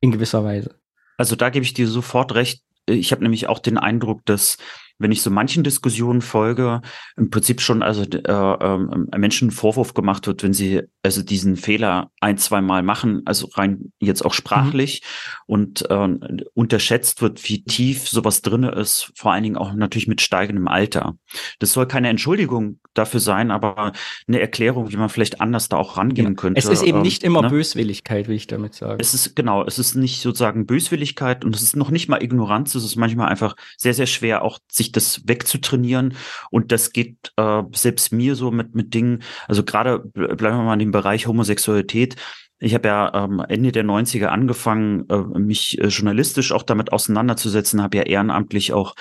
In 0.00 0.12
gewisser 0.12 0.44
Weise. 0.44 0.78
Also 1.18 1.36
da 1.36 1.50
gebe 1.50 1.64
ich 1.64 1.74
dir 1.74 1.88
sofort 1.88 2.34
recht. 2.34 2.62
Ich 2.86 3.12
habe 3.12 3.22
nämlich 3.22 3.48
auch 3.48 3.58
den 3.58 3.78
Eindruck, 3.78 4.24
dass 4.26 4.58
wenn 4.98 5.12
ich 5.12 5.22
so 5.22 5.30
manchen 5.30 5.64
Diskussionen 5.64 6.22
folge, 6.22 6.80
im 7.16 7.30
Prinzip 7.30 7.60
schon 7.60 7.82
also 7.82 8.02
äh, 8.02 8.18
äh, 8.18 9.18
Menschen 9.18 9.50
Vorwurf 9.50 9.94
gemacht 9.94 10.26
wird, 10.26 10.42
wenn 10.42 10.54
sie 10.54 10.82
also 11.02 11.22
diesen 11.22 11.56
Fehler 11.56 12.10
ein, 12.20 12.38
zwei 12.38 12.60
Mal 12.60 12.82
machen, 12.82 13.22
also 13.24 13.48
rein 13.54 13.92
jetzt 14.00 14.24
auch 14.24 14.34
sprachlich 14.34 15.02
mhm. 15.02 15.52
und 15.54 15.90
äh, 15.90 16.08
unterschätzt 16.54 17.22
wird, 17.22 17.48
wie 17.48 17.64
tief 17.64 18.08
sowas 18.08 18.42
drinne 18.42 18.70
ist, 18.72 19.12
vor 19.16 19.32
allen 19.32 19.42
Dingen 19.42 19.56
auch 19.56 19.72
natürlich 19.74 20.08
mit 20.08 20.20
steigendem 20.20 20.68
Alter. 20.68 21.16
Das 21.58 21.72
soll 21.72 21.86
keine 21.86 22.08
Entschuldigung 22.08 22.80
dafür 22.98 23.20
sein, 23.20 23.50
aber 23.50 23.92
eine 24.26 24.40
Erklärung, 24.40 24.90
wie 24.90 24.96
man 24.96 25.08
vielleicht 25.08 25.40
anders 25.40 25.68
da 25.68 25.76
auch 25.76 25.96
rangehen 25.96 26.28
ja. 26.28 26.34
könnte. 26.34 26.58
Es 26.58 26.66
ist 26.66 26.82
eben 26.82 26.98
ähm, 26.98 27.02
nicht 27.02 27.24
immer 27.24 27.42
ne? 27.42 27.50
Böswilligkeit, 27.50 28.28
wie 28.28 28.34
ich 28.34 28.46
damit 28.46 28.74
sage. 28.74 28.96
Es 29.00 29.14
ist 29.14 29.36
genau, 29.36 29.64
es 29.64 29.78
ist 29.78 29.94
nicht 29.94 30.22
sozusagen 30.22 30.66
Böswilligkeit 30.66 31.44
und 31.44 31.54
es 31.54 31.62
ist 31.62 31.76
noch 31.76 31.90
nicht 31.90 32.08
mal 32.08 32.22
Ignoranz, 32.22 32.74
es 32.74 32.84
ist 32.84 32.96
manchmal 32.96 33.28
einfach 33.28 33.56
sehr, 33.76 33.94
sehr 33.94 34.06
schwer, 34.06 34.42
auch 34.42 34.58
sich 34.68 34.92
das 34.92 35.22
wegzutrainieren. 35.26 36.14
Und 36.50 36.72
das 36.72 36.92
geht 36.92 37.32
äh, 37.36 37.62
selbst 37.72 38.12
mir 38.12 38.34
so 38.34 38.50
mit, 38.50 38.74
mit 38.74 38.94
Dingen, 38.94 39.22
also 39.48 39.64
gerade 39.64 39.98
bleiben 39.98 40.38
wir 40.38 40.62
mal 40.62 40.74
in 40.74 40.80
dem 40.80 40.92
Bereich 40.92 41.26
Homosexualität, 41.26 42.16
ich 42.58 42.74
habe 42.74 42.88
ja 42.88 43.12
ähm, 43.14 43.44
Ende 43.48 43.70
der 43.70 43.84
90er 43.84 44.26
angefangen, 44.26 45.08
äh, 45.10 45.38
mich 45.38 45.78
äh, 45.78 45.88
journalistisch 45.88 46.52
auch 46.52 46.62
damit 46.62 46.92
auseinanderzusetzen, 46.92 47.82
habe 47.82 47.98
ja 47.98 48.04
ehrenamtlich 48.04 48.72
auch 48.72 48.94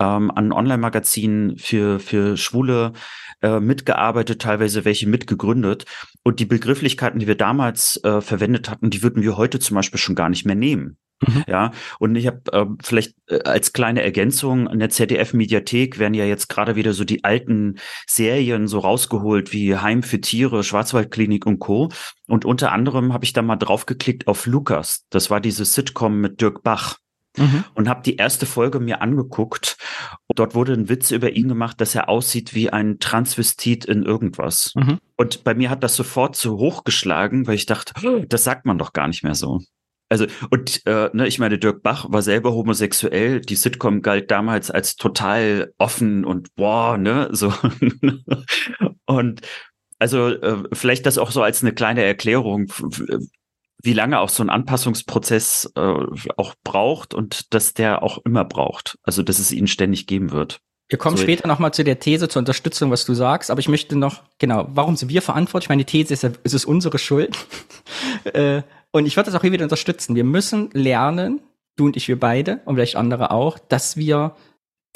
ähm, 0.00 0.30
an 0.30 0.52
Online-Magazinen 0.52 1.58
für, 1.58 2.00
für 2.00 2.36
Schwule 2.38 2.92
äh, 3.42 3.60
mitgearbeitet, 3.60 4.40
teilweise 4.40 4.84
welche 4.84 5.08
mitgegründet. 5.08 5.84
Und 6.22 6.40
die 6.40 6.46
Begrifflichkeiten, 6.46 7.20
die 7.20 7.26
wir 7.26 7.36
damals 7.36 8.02
äh, 8.02 8.22
verwendet 8.22 8.70
hatten, 8.70 8.88
die 8.88 9.02
würden 9.02 9.22
wir 9.22 9.36
heute 9.36 9.58
zum 9.58 9.74
Beispiel 9.74 10.00
schon 10.00 10.14
gar 10.14 10.30
nicht 10.30 10.46
mehr 10.46 10.54
nehmen. 10.54 10.96
Mhm. 11.26 11.44
Ja, 11.46 11.70
und 11.98 12.16
ich 12.16 12.26
habe 12.26 12.40
äh, 12.52 12.66
vielleicht 12.82 13.14
äh, 13.28 13.40
als 13.44 13.72
kleine 13.72 14.02
Ergänzung 14.02 14.68
in 14.68 14.78
der 14.78 14.90
ZDF-Mediathek 14.90 15.98
werden 15.98 16.14
ja 16.14 16.24
jetzt 16.24 16.48
gerade 16.48 16.76
wieder 16.76 16.92
so 16.92 17.04
die 17.04 17.24
alten 17.24 17.76
Serien 18.06 18.66
so 18.66 18.80
rausgeholt 18.80 19.52
wie 19.52 19.76
Heim 19.76 20.02
für 20.02 20.20
Tiere, 20.20 20.64
Schwarzwaldklinik 20.64 21.46
und 21.46 21.58
Co. 21.58 21.90
Und 22.26 22.44
unter 22.44 22.72
anderem 22.72 23.12
habe 23.12 23.24
ich 23.24 23.32
da 23.32 23.42
mal 23.42 23.56
draufgeklickt 23.56 24.26
auf 24.26 24.46
Lukas. 24.46 25.06
Das 25.10 25.30
war 25.30 25.40
diese 25.40 25.64
Sitcom 25.64 26.20
mit 26.20 26.40
Dirk 26.40 26.62
Bach 26.62 26.98
mhm. 27.36 27.64
und 27.74 27.88
habe 27.88 28.02
die 28.02 28.16
erste 28.16 28.46
Folge 28.46 28.80
mir 28.80 29.02
angeguckt. 29.02 29.76
Dort 30.34 30.54
wurde 30.54 30.72
ein 30.72 30.88
Witz 30.88 31.10
über 31.10 31.30
ihn 31.30 31.48
gemacht, 31.48 31.80
dass 31.80 31.94
er 31.94 32.08
aussieht 32.08 32.54
wie 32.54 32.70
ein 32.70 32.98
Transvestit 32.98 33.84
in 33.84 34.02
irgendwas. 34.02 34.72
Mhm. 34.74 34.98
Und 35.16 35.44
bei 35.44 35.54
mir 35.54 35.70
hat 35.70 35.82
das 35.82 35.96
sofort 35.96 36.36
so 36.36 36.58
hochgeschlagen, 36.58 37.46
weil 37.46 37.54
ich 37.54 37.66
dachte, 37.66 37.94
oh, 38.04 38.24
das 38.28 38.44
sagt 38.44 38.66
man 38.66 38.78
doch 38.78 38.92
gar 38.92 39.08
nicht 39.08 39.24
mehr 39.24 39.34
so. 39.34 39.60
Also, 40.12 40.26
und 40.50 40.82
äh, 40.84 41.08
ne, 41.14 41.26
ich 41.26 41.38
meine, 41.38 41.58
Dirk 41.58 41.82
Bach 41.82 42.04
war 42.10 42.20
selber 42.20 42.52
homosexuell. 42.52 43.40
Die 43.40 43.56
Sitcom 43.56 44.02
galt 44.02 44.30
damals 44.30 44.70
als 44.70 44.96
total 44.96 45.72
offen 45.78 46.26
und 46.26 46.54
boah, 46.54 46.98
ne, 46.98 47.30
so. 47.32 47.50
und 49.06 49.40
also 49.98 50.28
äh, 50.28 50.64
vielleicht 50.74 51.06
das 51.06 51.16
auch 51.16 51.30
so 51.30 51.42
als 51.42 51.62
eine 51.62 51.72
kleine 51.72 52.04
Erklärung, 52.04 52.70
wie 53.82 53.94
lange 53.94 54.20
auch 54.20 54.28
so 54.28 54.42
ein 54.42 54.50
Anpassungsprozess 54.50 55.72
äh, 55.76 55.94
auch 56.36 56.54
braucht 56.62 57.14
und 57.14 57.54
dass 57.54 57.72
der 57.72 58.02
auch 58.02 58.18
immer 58.26 58.44
braucht. 58.44 58.98
Also 59.04 59.22
dass 59.22 59.38
es 59.38 59.50
ihn 59.50 59.66
ständig 59.66 60.06
geben 60.06 60.30
wird. 60.30 60.60
Wir 60.90 60.98
kommen 60.98 61.16
so 61.16 61.22
später 61.22 61.48
nochmal 61.48 61.72
zu 61.72 61.84
der 61.84 62.00
These 62.00 62.28
zur 62.28 62.40
Unterstützung, 62.40 62.90
was 62.90 63.06
du 63.06 63.14
sagst, 63.14 63.50
aber 63.50 63.60
ich 63.60 63.68
möchte 63.68 63.96
noch, 63.96 64.24
genau, 64.36 64.68
warum 64.74 64.96
sind 64.96 65.08
wir 65.08 65.22
verantwortlich? 65.22 65.70
Meine 65.70 65.86
These 65.86 66.12
ist, 66.12 66.22
es 66.44 66.52
ist 66.52 66.66
unsere 66.66 66.98
Schuld. 66.98 67.34
äh, 68.24 68.60
und 68.92 69.06
ich 69.06 69.16
würde 69.16 69.30
das 69.30 69.38
auch 69.38 69.42
hier 69.42 69.52
wieder 69.52 69.64
unterstützen. 69.64 70.14
Wir 70.14 70.24
müssen 70.24 70.70
lernen, 70.72 71.40
du 71.76 71.86
und 71.86 71.96
ich, 71.96 72.08
wir 72.08 72.20
beide 72.20 72.60
und 72.64 72.76
vielleicht 72.76 72.96
andere 72.96 73.30
auch, 73.30 73.58
dass 73.58 73.96
wir 73.96 74.36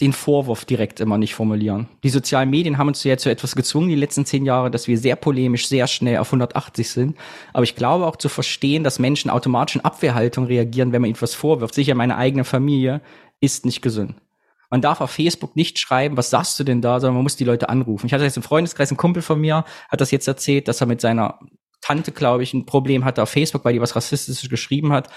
den 0.00 0.12
Vorwurf 0.12 0.66
direkt 0.66 1.00
immer 1.00 1.16
nicht 1.16 1.34
formulieren. 1.34 1.88
Die 2.02 2.10
sozialen 2.10 2.50
Medien 2.50 2.76
haben 2.76 2.88
uns 2.88 3.02
ja 3.02 3.16
zu 3.16 3.30
etwas 3.30 3.56
gezwungen 3.56 3.88
die 3.88 3.94
letzten 3.94 4.26
zehn 4.26 4.44
Jahre, 4.44 4.70
dass 4.70 4.88
wir 4.88 4.98
sehr 4.98 5.16
polemisch, 5.16 5.68
sehr 5.68 5.86
schnell 5.86 6.18
auf 6.18 6.28
180 6.28 6.90
sind. 6.90 7.16
Aber 7.54 7.64
ich 7.64 7.76
glaube 7.76 8.06
auch 8.06 8.16
zu 8.16 8.28
verstehen, 8.28 8.84
dass 8.84 8.98
Menschen 8.98 9.30
automatisch 9.30 9.76
in 9.76 9.84
Abwehrhaltung 9.84 10.44
reagieren, 10.44 10.92
wenn 10.92 11.00
man 11.00 11.08
ihnen 11.08 11.20
was 11.20 11.34
vorwirft. 11.34 11.74
Sicher 11.74 11.94
meine 11.94 12.16
eigene 12.18 12.44
Familie 12.44 13.00
ist 13.40 13.64
nicht 13.64 13.80
gesund. 13.80 14.16
Man 14.70 14.82
darf 14.82 15.00
auf 15.00 15.12
Facebook 15.12 15.56
nicht 15.56 15.78
schreiben, 15.78 16.16
was 16.16 16.28
sagst 16.28 16.58
du 16.58 16.64
denn 16.64 16.82
da, 16.82 17.00
sondern 17.00 17.14
man 17.14 17.22
muss 17.22 17.36
die 17.36 17.44
Leute 17.44 17.68
anrufen. 17.70 18.06
Ich 18.06 18.12
hatte 18.12 18.24
jetzt 18.24 18.36
im 18.36 18.42
Freundeskreis, 18.42 18.90
ein 18.90 18.96
Kumpel 18.96 19.22
von 19.22 19.40
mir 19.40 19.64
hat 19.88 20.00
das 20.00 20.10
jetzt 20.10 20.28
erzählt, 20.28 20.68
dass 20.68 20.80
er 20.80 20.86
mit 20.86 21.00
seiner 21.00 21.38
Tante, 21.80 22.12
glaube 22.12 22.42
ich, 22.42 22.54
ein 22.54 22.66
Problem 22.66 23.04
hatte 23.04 23.22
auf 23.22 23.30
Facebook, 23.30 23.64
weil 23.64 23.74
die 23.74 23.80
was 23.80 23.96
Rassistisches 23.96 24.48
geschrieben 24.48 24.92
hat. 24.92 25.08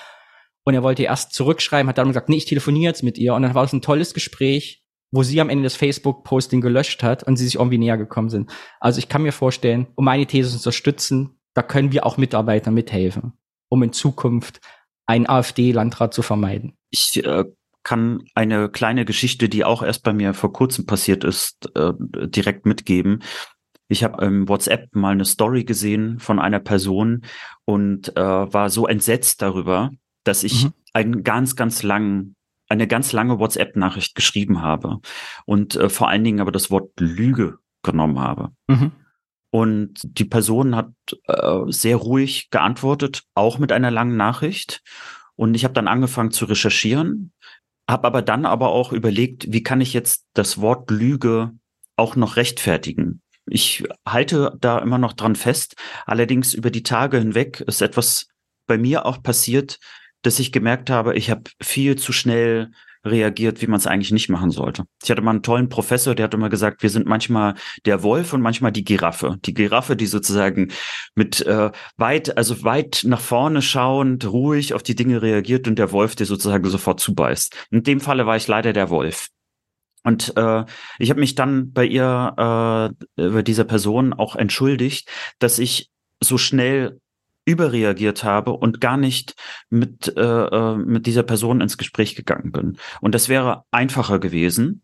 Und 0.64 0.74
er 0.74 0.84
wollte 0.84 1.04
erst 1.04 1.34
zurückschreiben, 1.34 1.90
hat 1.90 1.98
dann 1.98 2.10
gesagt, 2.10 2.30
nee, 2.30 2.38
ich 2.38 2.46
telefoniere 2.46 2.92
jetzt 2.92 3.04
mit 3.04 3.18
ihr. 3.18 3.34
Und 3.34 3.42
dann 3.42 3.56
war 3.56 3.64
es 3.64 3.74
ein 3.74 3.82
tolles 3.82 4.14
Gespräch, 4.14 4.84
wo 5.12 5.24
sie 5.24 5.42
am 5.42 5.50
Ende 5.50 5.64
das 5.64 5.76
Facebook-Posting 5.76 6.62
gelöscht 6.62 7.02
hat 7.02 7.24
und 7.24 7.38
sie 7.38 7.46
sich 7.46 7.56
irgendwie 7.56 7.78
näher 7.78 7.98
gekommen 7.98 8.30
sind. 8.30 8.52
Also 8.80 9.00
ich 9.00 9.10
kann 9.10 9.24
mir 9.24 9.32
vorstellen, 9.32 9.88
um 9.96 10.06
meine 10.06 10.28
These 10.28 10.52
zu 10.52 10.58
unterstützen, 10.58 11.40
da 11.54 11.64
können 11.64 11.92
wir 11.92 12.06
auch 12.06 12.18
Mitarbeiter 12.18 12.72
mithelfen, 12.72 13.34
um 13.70 13.82
in 13.84 13.94
Zukunft 13.94 14.62
einen 15.08 15.28
AfD-Landrat 15.28 16.14
zu 16.14 16.22
vermeiden. 16.22 16.78
Ich 16.92 17.24
äh, 17.26 17.46
kann 17.84 18.24
eine 18.36 18.70
kleine 18.70 19.06
Geschichte, 19.06 19.50
die 19.50 19.66
auch 19.66 19.82
erst 19.82 20.04
bei 20.04 20.14
mir 20.14 20.34
vor 20.36 20.54
kurzem 20.54 20.86
passiert 20.86 21.24
ist, 21.24 21.72
äh, 21.76 21.94
direkt 21.98 22.68
mitgeben. 22.68 23.24
Ich 23.90 24.04
habe 24.04 24.24
im 24.24 24.48
WhatsApp 24.48 24.96
mal 24.96 25.12
eine 25.12 25.26
Story 25.26 25.66
gesehen 25.66 26.20
von 26.20 26.40
einer 26.40 26.60
Person 26.60 27.26
und 27.66 28.16
äh, 28.16 28.22
war 28.22 28.70
so 28.70 28.88
entsetzt 28.88 29.42
darüber, 29.42 29.92
dass 30.24 30.44
ich 30.44 30.66
mhm. 30.66 30.74
einen 30.94 31.24
ganz, 31.24 31.56
ganz 31.56 31.84
langen 31.84 32.36
eine 32.70 32.88
ganz 32.88 33.12
lange 33.12 33.40
WhatsApp-Nachricht 33.40 34.14
geschrieben 34.16 34.62
habe 34.62 35.00
und 35.46 35.76
äh, 35.76 35.90
vor 35.90 36.08
allen 36.08 36.24
Dingen 36.24 36.40
aber 36.40 36.52
das 36.52 36.70
Wort 36.70 36.92
Lüge 37.00 37.58
genommen 37.82 38.20
habe. 38.20 38.50
Mhm. 38.68 38.92
Und 39.52 40.00
die 40.04 40.26
Person 40.26 40.76
hat 40.76 40.92
äh, 41.26 41.62
sehr 41.68 41.96
ruhig 41.96 42.52
geantwortet, 42.52 43.24
auch 43.34 43.58
mit 43.58 43.72
einer 43.72 43.90
langen 43.90 44.16
Nachricht. 44.16 44.84
Und 45.36 45.56
ich 45.56 45.64
habe 45.64 45.74
dann 45.74 45.88
angefangen 45.88 46.30
zu 46.30 46.46
recherchieren, 46.46 47.32
habe 47.90 48.06
aber 48.06 48.22
dann 48.22 48.46
aber 48.46 48.70
auch 48.70 48.94
überlegt, 48.94 49.52
wie 49.52 49.64
kann 49.64 49.82
ich 49.82 49.94
jetzt 49.94 50.28
das 50.34 50.62
Wort 50.62 50.92
Lüge 50.92 51.54
auch 51.96 52.16
noch 52.16 52.36
rechtfertigen. 52.36 53.22
Ich 53.50 53.84
halte 54.06 54.58
da 54.60 54.80
immer 54.80 54.98
noch 54.98 55.14
dran 55.14 55.36
fest. 55.36 55.76
Allerdings 56.06 56.54
über 56.54 56.72
die 56.72 56.84
Tage 56.84 57.18
hinweg 57.18 57.62
ist 57.62 57.82
etwas 57.82 58.28
bei 58.68 58.78
mir 58.78 59.06
auch 59.06 59.22
passiert, 59.24 59.80
dass 60.22 60.40
ich 60.40 60.52
gemerkt 60.52 60.90
habe, 60.90 61.16
ich 61.16 61.30
habe 61.30 61.44
viel 61.62 61.98
zu 61.98 62.12
schnell 62.12 62.72
reagiert, 63.06 63.62
wie 63.62 63.68
man 63.68 63.80
es 63.80 63.88
eigentlich 63.88 64.12
nicht 64.12 64.30
machen 64.30 64.52
sollte. 64.52 64.84
Ich 65.02 65.10
hatte 65.10 65.22
mal 65.22 65.32
einen 65.32 65.44
tollen 65.44 65.70
Professor, 65.70 66.16
der 66.16 66.26
hat 66.26 66.34
immer 66.34 66.50
gesagt, 66.50 66.84
wir 66.84 66.90
sind 66.90 67.08
manchmal 67.08 67.56
der 67.86 68.04
Wolf 68.04 68.34
und 68.34 68.42
manchmal 68.42 68.72
die 68.72 68.84
Giraffe. 68.84 69.38
Die 69.46 69.54
Giraffe, 69.54 69.96
die 69.96 70.06
sozusagen 70.06 70.72
mit 71.16 71.42
äh, 71.46 71.72
weit, 71.98 72.38
also 72.38 72.64
weit 72.64 73.04
nach 73.06 73.22
vorne 73.22 73.62
schauend, 73.62 74.30
ruhig 74.30 74.74
auf 74.74 74.84
die 74.84 74.96
Dinge 74.96 75.22
reagiert 75.22 75.68
und 75.68 75.80
der 75.80 75.92
Wolf, 75.92 76.16
der 76.16 76.26
sozusagen 76.26 76.70
sofort 76.70 77.00
zubeißt. 77.00 77.56
In 77.72 77.84
dem 77.84 78.02
Falle 78.02 78.26
war 78.26 78.36
ich 78.36 78.48
leider 78.48 78.74
der 78.74 78.90
Wolf. 78.90 79.30
Und 80.10 80.36
äh, 80.38 80.66
ich 80.98 81.12
habe 81.12 81.20
mich 81.20 81.36
dann 81.36 81.72
bei 81.72 81.86
ihr, 81.86 82.96
äh, 83.16 83.22
über 83.24 83.44
dieser 83.44 83.64
Person 83.64 84.12
auch 84.12 84.36
entschuldigt, 84.36 85.08
dass 85.38 85.60
ich 85.60 85.92
so 86.20 86.40
schnell 86.40 87.00
überreagiert 87.46 88.24
habe 88.24 88.54
und 88.54 88.82
gar 88.82 88.98
nicht 88.98 89.36
mit, 89.70 90.12
äh, 90.18 90.22
äh, 90.22 90.78
mit 90.78 91.06
dieser 91.06 91.22
Person 91.22 91.62
ins 91.62 91.78
Gespräch 91.78 92.16
gegangen 92.16 92.52
bin. 92.52 92.78
Und 93.02 93.14
das 93.14 93.30
wäre 93.30 93.66
einfacher 93.70 94.18
gewesen, 94.18 94.82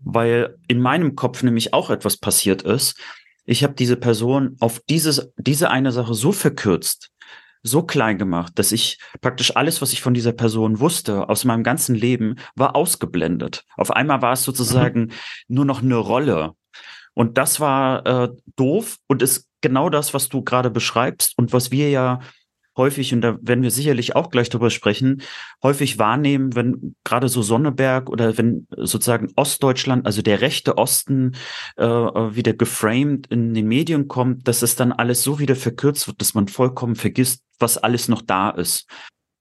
weil 0.00 0.56
in 0.68 0.80
meinem 0.80 1.16
Kopf 1.16 1.42
nämlich 1.42 1.74
auch 1.74 1.90
etwas 1.90 2.16
passiert 2.16 2.62
ist. 2.62 2.98
Ich 3.44 3.62
habe 3.64 3.74
diese 3.74 3.96
Person 3.96 4.56
auf 4.58 4.80
dieses, 4.88 5.32
diese 5.36 5.68
eine 5.68 5.92
Sache 5.92 6.14
so 6.14 6.32
verkürzt, 6.32 7.11
so 7.62 7.82
klein 7.82 8.18
gemacht, 8.18 8.52
dass 8.58 8.72
ich 8.72 8.98
praktisch 9.20 9.56
alles, 9.56 9.80
was 9.80 9.92
ich 9.92 10.02
von 10.02 10.14
dieser 10.14 10.32
Person 10.32 10.80
wusste, 10.80 11.28
aus 11.28 11.44
meinem 11.44 11.62
ganzen 11.62 11.94
Leben, 11.94 12.36
war 12.56 12.74
ausgeblendet. 12.74 13.64
Auf 13.76 13.90
einmal 13.90 14.22
war 14.22 14.32
es 14.32 14.42
sozusagen 14.42 15.00
mhm. 15.00 15.10
nur 15.48 15.64
noch 15.64 15.82
eine 15.82 15.96
Rolle. 15.96 16.52
Und 17.14 17.38
das 17.38 17.60
war 17.60 18.06
äh, 18.06 18.28
doof 18.56 18.96
und 19.06 19.22
ist 19.22 19.48
genau 19.60 19.90
das, 19.90 20.14
was 20.14 20.28
du 20.28 20.42
gerade 20.42 20.70
beschreibst 20.70 21.34
und 21.36 21.52
was 21.52 21.70
wir 21.70 21.90
ja 21.90 22.20
häufig, 22.76 23.12
und 23.12 23.20
da 23.20 23.38
werden 23.42 23.62
wir 23.62 23.70
sicherlich 23.70 24.16
auch 24.16 24.30
gleich 24.30 24.48
drüber 24.48 24.70
sprechen, 24.70 25.22
häufig 25.62 25.98
wahrnehmen, 25.98 26.54
wenn 26.54 26.94
gerade 27.04 27.28
so 27.28 27.42
Sonneberg 27.42 28.08
oder 28.08 28.38
wenn 28.38 28.66
sozusagen 28.76 29.28
Ostdeutschland, 29.36 30.06
also 30.06 30.22
der 30.22 30.40
rechte 30.40 30.78
Osten, 30.78 31.36
äh, 31.76 31.84
wieder 31.84 32.52
geframed 32.52 33.26
in 33.28 33.54
den 33.54 33.68
Medien 33.68 34.08
kommt, 34.08 34.48
dass 34.48 34.62
es 34.62 34.76
dann 34.76 34.92
alles 34.92 35.22
so 35.22 35.38
wieder 35.38 35.56
verkürzt 35.56 36.06
wird, 36.06 36.20
dass 36.20 36.34
man 36.34 36.48
vollkommen 36.48 36.96
vergisst, 36.96 37.42
was 37.58 37.78
alles 37.78 38.08
noch 38.08 38.22
da 38.22 38.50
ist. 38.50 38.86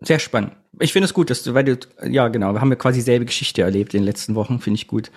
Sehr 0.01 0.19
spannend. 0.19 0.53
Ich 0.79 0.93
finde 0.93 1.05
es 1.05 1.13
gut, 1.13 1.29
dass 1.29 1.43
du, 1.43 1.53
weil 1.53 1.63
du, 1.63 1.77
ja 2.03 2.27
genau, 2.29 2.53
wir 2.53 2.61
haben 2.61 2.71
ja 2.71 2.75
quasi 2.75 3.01
selbe 3.01 3.25
Geschichte 3.25 3.61
erlebt 3.61 3.93
in 3.93 4.01
den 4.01 4.05
letzten 4.05 4.35
Wochen, 4.35 4.59
finde 4.59 4.77
ich 4.77 4.87
gut. 4.87 5.11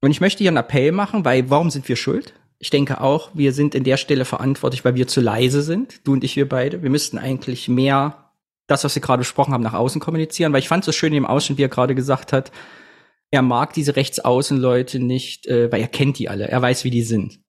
Und 0.00 0.10
ich 0.10 0.20
möchte 0.20 0.38
hier 0.38 0.50
einen 0.50 0.56
Appell 0.56 0.92
machen, 0.92 1.24
weil 1.24 1.50
warum 1.50 1.70
sind 1.70 1.88
wir 1.88 1.96
schuld? 1.96 2.34
Ich 2.58 2.70
denke 2.70 3.00
auch, 3.00 3.30
wir 3.34 3.52
sind 3.52 3.74
in 3.74 3.84
der 3.84 3.96
Stelle 3.96 4.24
verantwortlich, 4.24 4.84
weil 4.84 4.94
wir 4.94 5.06
zu 5.06 5.20
leise 5.20 5.62
sind, 5.62 6.06
du 6.06 6.14
und 6.14 6.24
ich, 6.24 6.36
wir 6.36 6.48
beide. 6.48 6.82
Wir 6.82 6.90
müssten 6.90 7.18
eigentlich 7.18 7.68
mehr 7.68 8.30
das, 8.66 8.84
was 8.84 8.94
wir 8.94 9.02
gerade 9.02 9.20
besprochen 9.20 9.52
haben, 9.52 9.62
nach 9.62 9.74
außen 9.74 10.00
kommunizieren, 10.00 10.52
weil 10.52 10.60
ich 10.60 10.68
fand 10.68 10.82
es 10.82 10.86
so 10.86 10.92
schön 10.92 11.12
im 11.12 11.26
Ausschnitt, 11.26 11.58
wie 11.58 11.64
er 11.64 11.68
gerade 11.68 11.94
gesagt 11.94 12.32
hat, 12.32 12.50
er 13.30 13.42
mag 13.42 13.72
diese 13.74 13.96
Rechtsaußenleute 13.96 14.98
nicht, 14.98 15.46
äh, 15.46 15.70
weil 15.70 15.80
er 15.80 15.88
kennt 15.88 16.18
die 16.18 16.28
alle, 16.28 16.48
er 16.48 16.62
weiß, 16.62 16.84
wie 16.84 16.90
die 16.90 17.02
sind. 17.02 17.40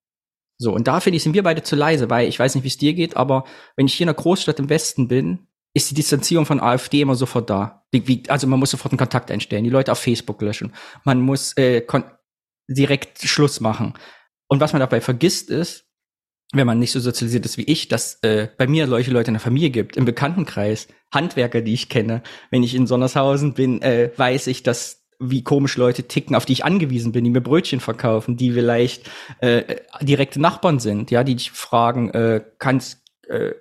So, 0.58 0.72
und 0.72 0.88
da 0.88 1.00
finde 1.00 1.16
ich, 1.16 1.22
sind 1.22 1.34
wir 1.34 1.44
beide 1.44 1.62
zu 1.62 1.76
leise, 1.76 2.10
weil 2.10 2.28
ich 2.28 2.38
weiß 2.38 2.54
nicht, 2.54 2.64
wie 2.64 2.68
es 2.68 2.76
dir 2.76 2.92
geht, 2.94 3.16
aber 3.16 3.44
wenn 3.76 3.86
ich 3.86 3.94
hier 3.94 4.04
in 4.04 4.08
einer 4.08 4.16
Großstadt 4.16 4.58
im 4.58 4.68
Westen 4.68 5.06
bin, 5.06 5.46
ist 5.72 5.90
die 5.90 5.94
Distanzierung 5.94 6.46
von 6.46 6.60
AfD 6.60 7.00
immer 7.00 7.14
sofort 7.14 7.48
da. 7.48 7.84
Wie, 7.92 8.24
also 8.28 8.46
man 8.48 8.58
muss 8.58 8.72
sofort 8.72 8.92
einen 8.92 8.98
Kontakt 8.98 9.30
einstellen, 9.30 9.64
die 9.64 9.70
Leute 9.70 9.92
auf 9.92 9.98
Facebook 9.98 10.42
löschen. 10.42 10.74
Man 11.04 11.20
muss 11.20 11.52
äh, 11.56 11.82
direkt 12.68 13.22
Schluss 13.22 13.60
machen. 13.60 13.94
Und 14.48 14.60
was 14.60 14.72
man 14.72 14.80
dabei 14.80 15.00
vergisst 15.00 15.50
ist, 15.50 15.84
wenn 16.52 16.66
man 16.66 16.78
nicht 16.78 16.92
so 16.92 17.00
sozialisiert 17.00 17.44
ist 17.44 17.58
wie 17.58 17.64
ich, 17.64 17.88
dass 17.88 18.18
äh, 18.22 18.48
bei 18.56 18.66
mir 18.66 18.86
solche 18.86 19.10
Leute 19.10 19.28
in 19.28 19.34
der 19.34 19.40
Familie 19.40 19.70
gibt, 19.70 19.96
im 19.96 20.06
Bekanntenkreis, 20.06 20.88
Handwerker, 21.12 21.60
die 21.60 21.74
ich 21.74 21.88
kenne. 21.88 22.22
Wenn 22.50 22.62
ich 22.62 22.74
in 22.74 22.86
Sonnershausen 22.86 23.52
bin, 23.54 23.82
äh, 23.82 24.10
weiß 24.16 24.46
ich, 24.46 24.62
dass 24.62 25.06
wie 25.20 25.42
komisch 25.42 25.76
Leute 25.76 26.04
ticken, 26.04 26.36
auf 26.36 26.46
die 26.46 26.52
ich 26.52 26.64
angewiesen 26.64 27.12
bin, 27.12 27.24
die 27.24 27.30
mir 27.30 27.40
Brötchen 27.40 27.80
verkaufen, 27.80 28.36
die 28.36 28.52
vielleicht 28.52 29.10
äh, 29.40 29.76
direkte 30.00 30.40
Nachbarn 30.40 30.78
sind, 30.78 31.10
ja, 31.10 31.24
die 31.24 31.34
dich 31.34 31.50
fragen, 31.50 32.10
äh, 32.10 32.44
kannst 32.58 33.02
äh, 33.28 33.52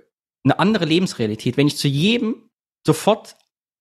eine 0.44 0.60
andere 0.60 0.86
Lebensrealität. 0.86 1.58
Wenn 1.58 1.68
ich 1.68 1.78
zu 1.78 1.88
jedem 1.88 2.50
sofort 2.86 3.36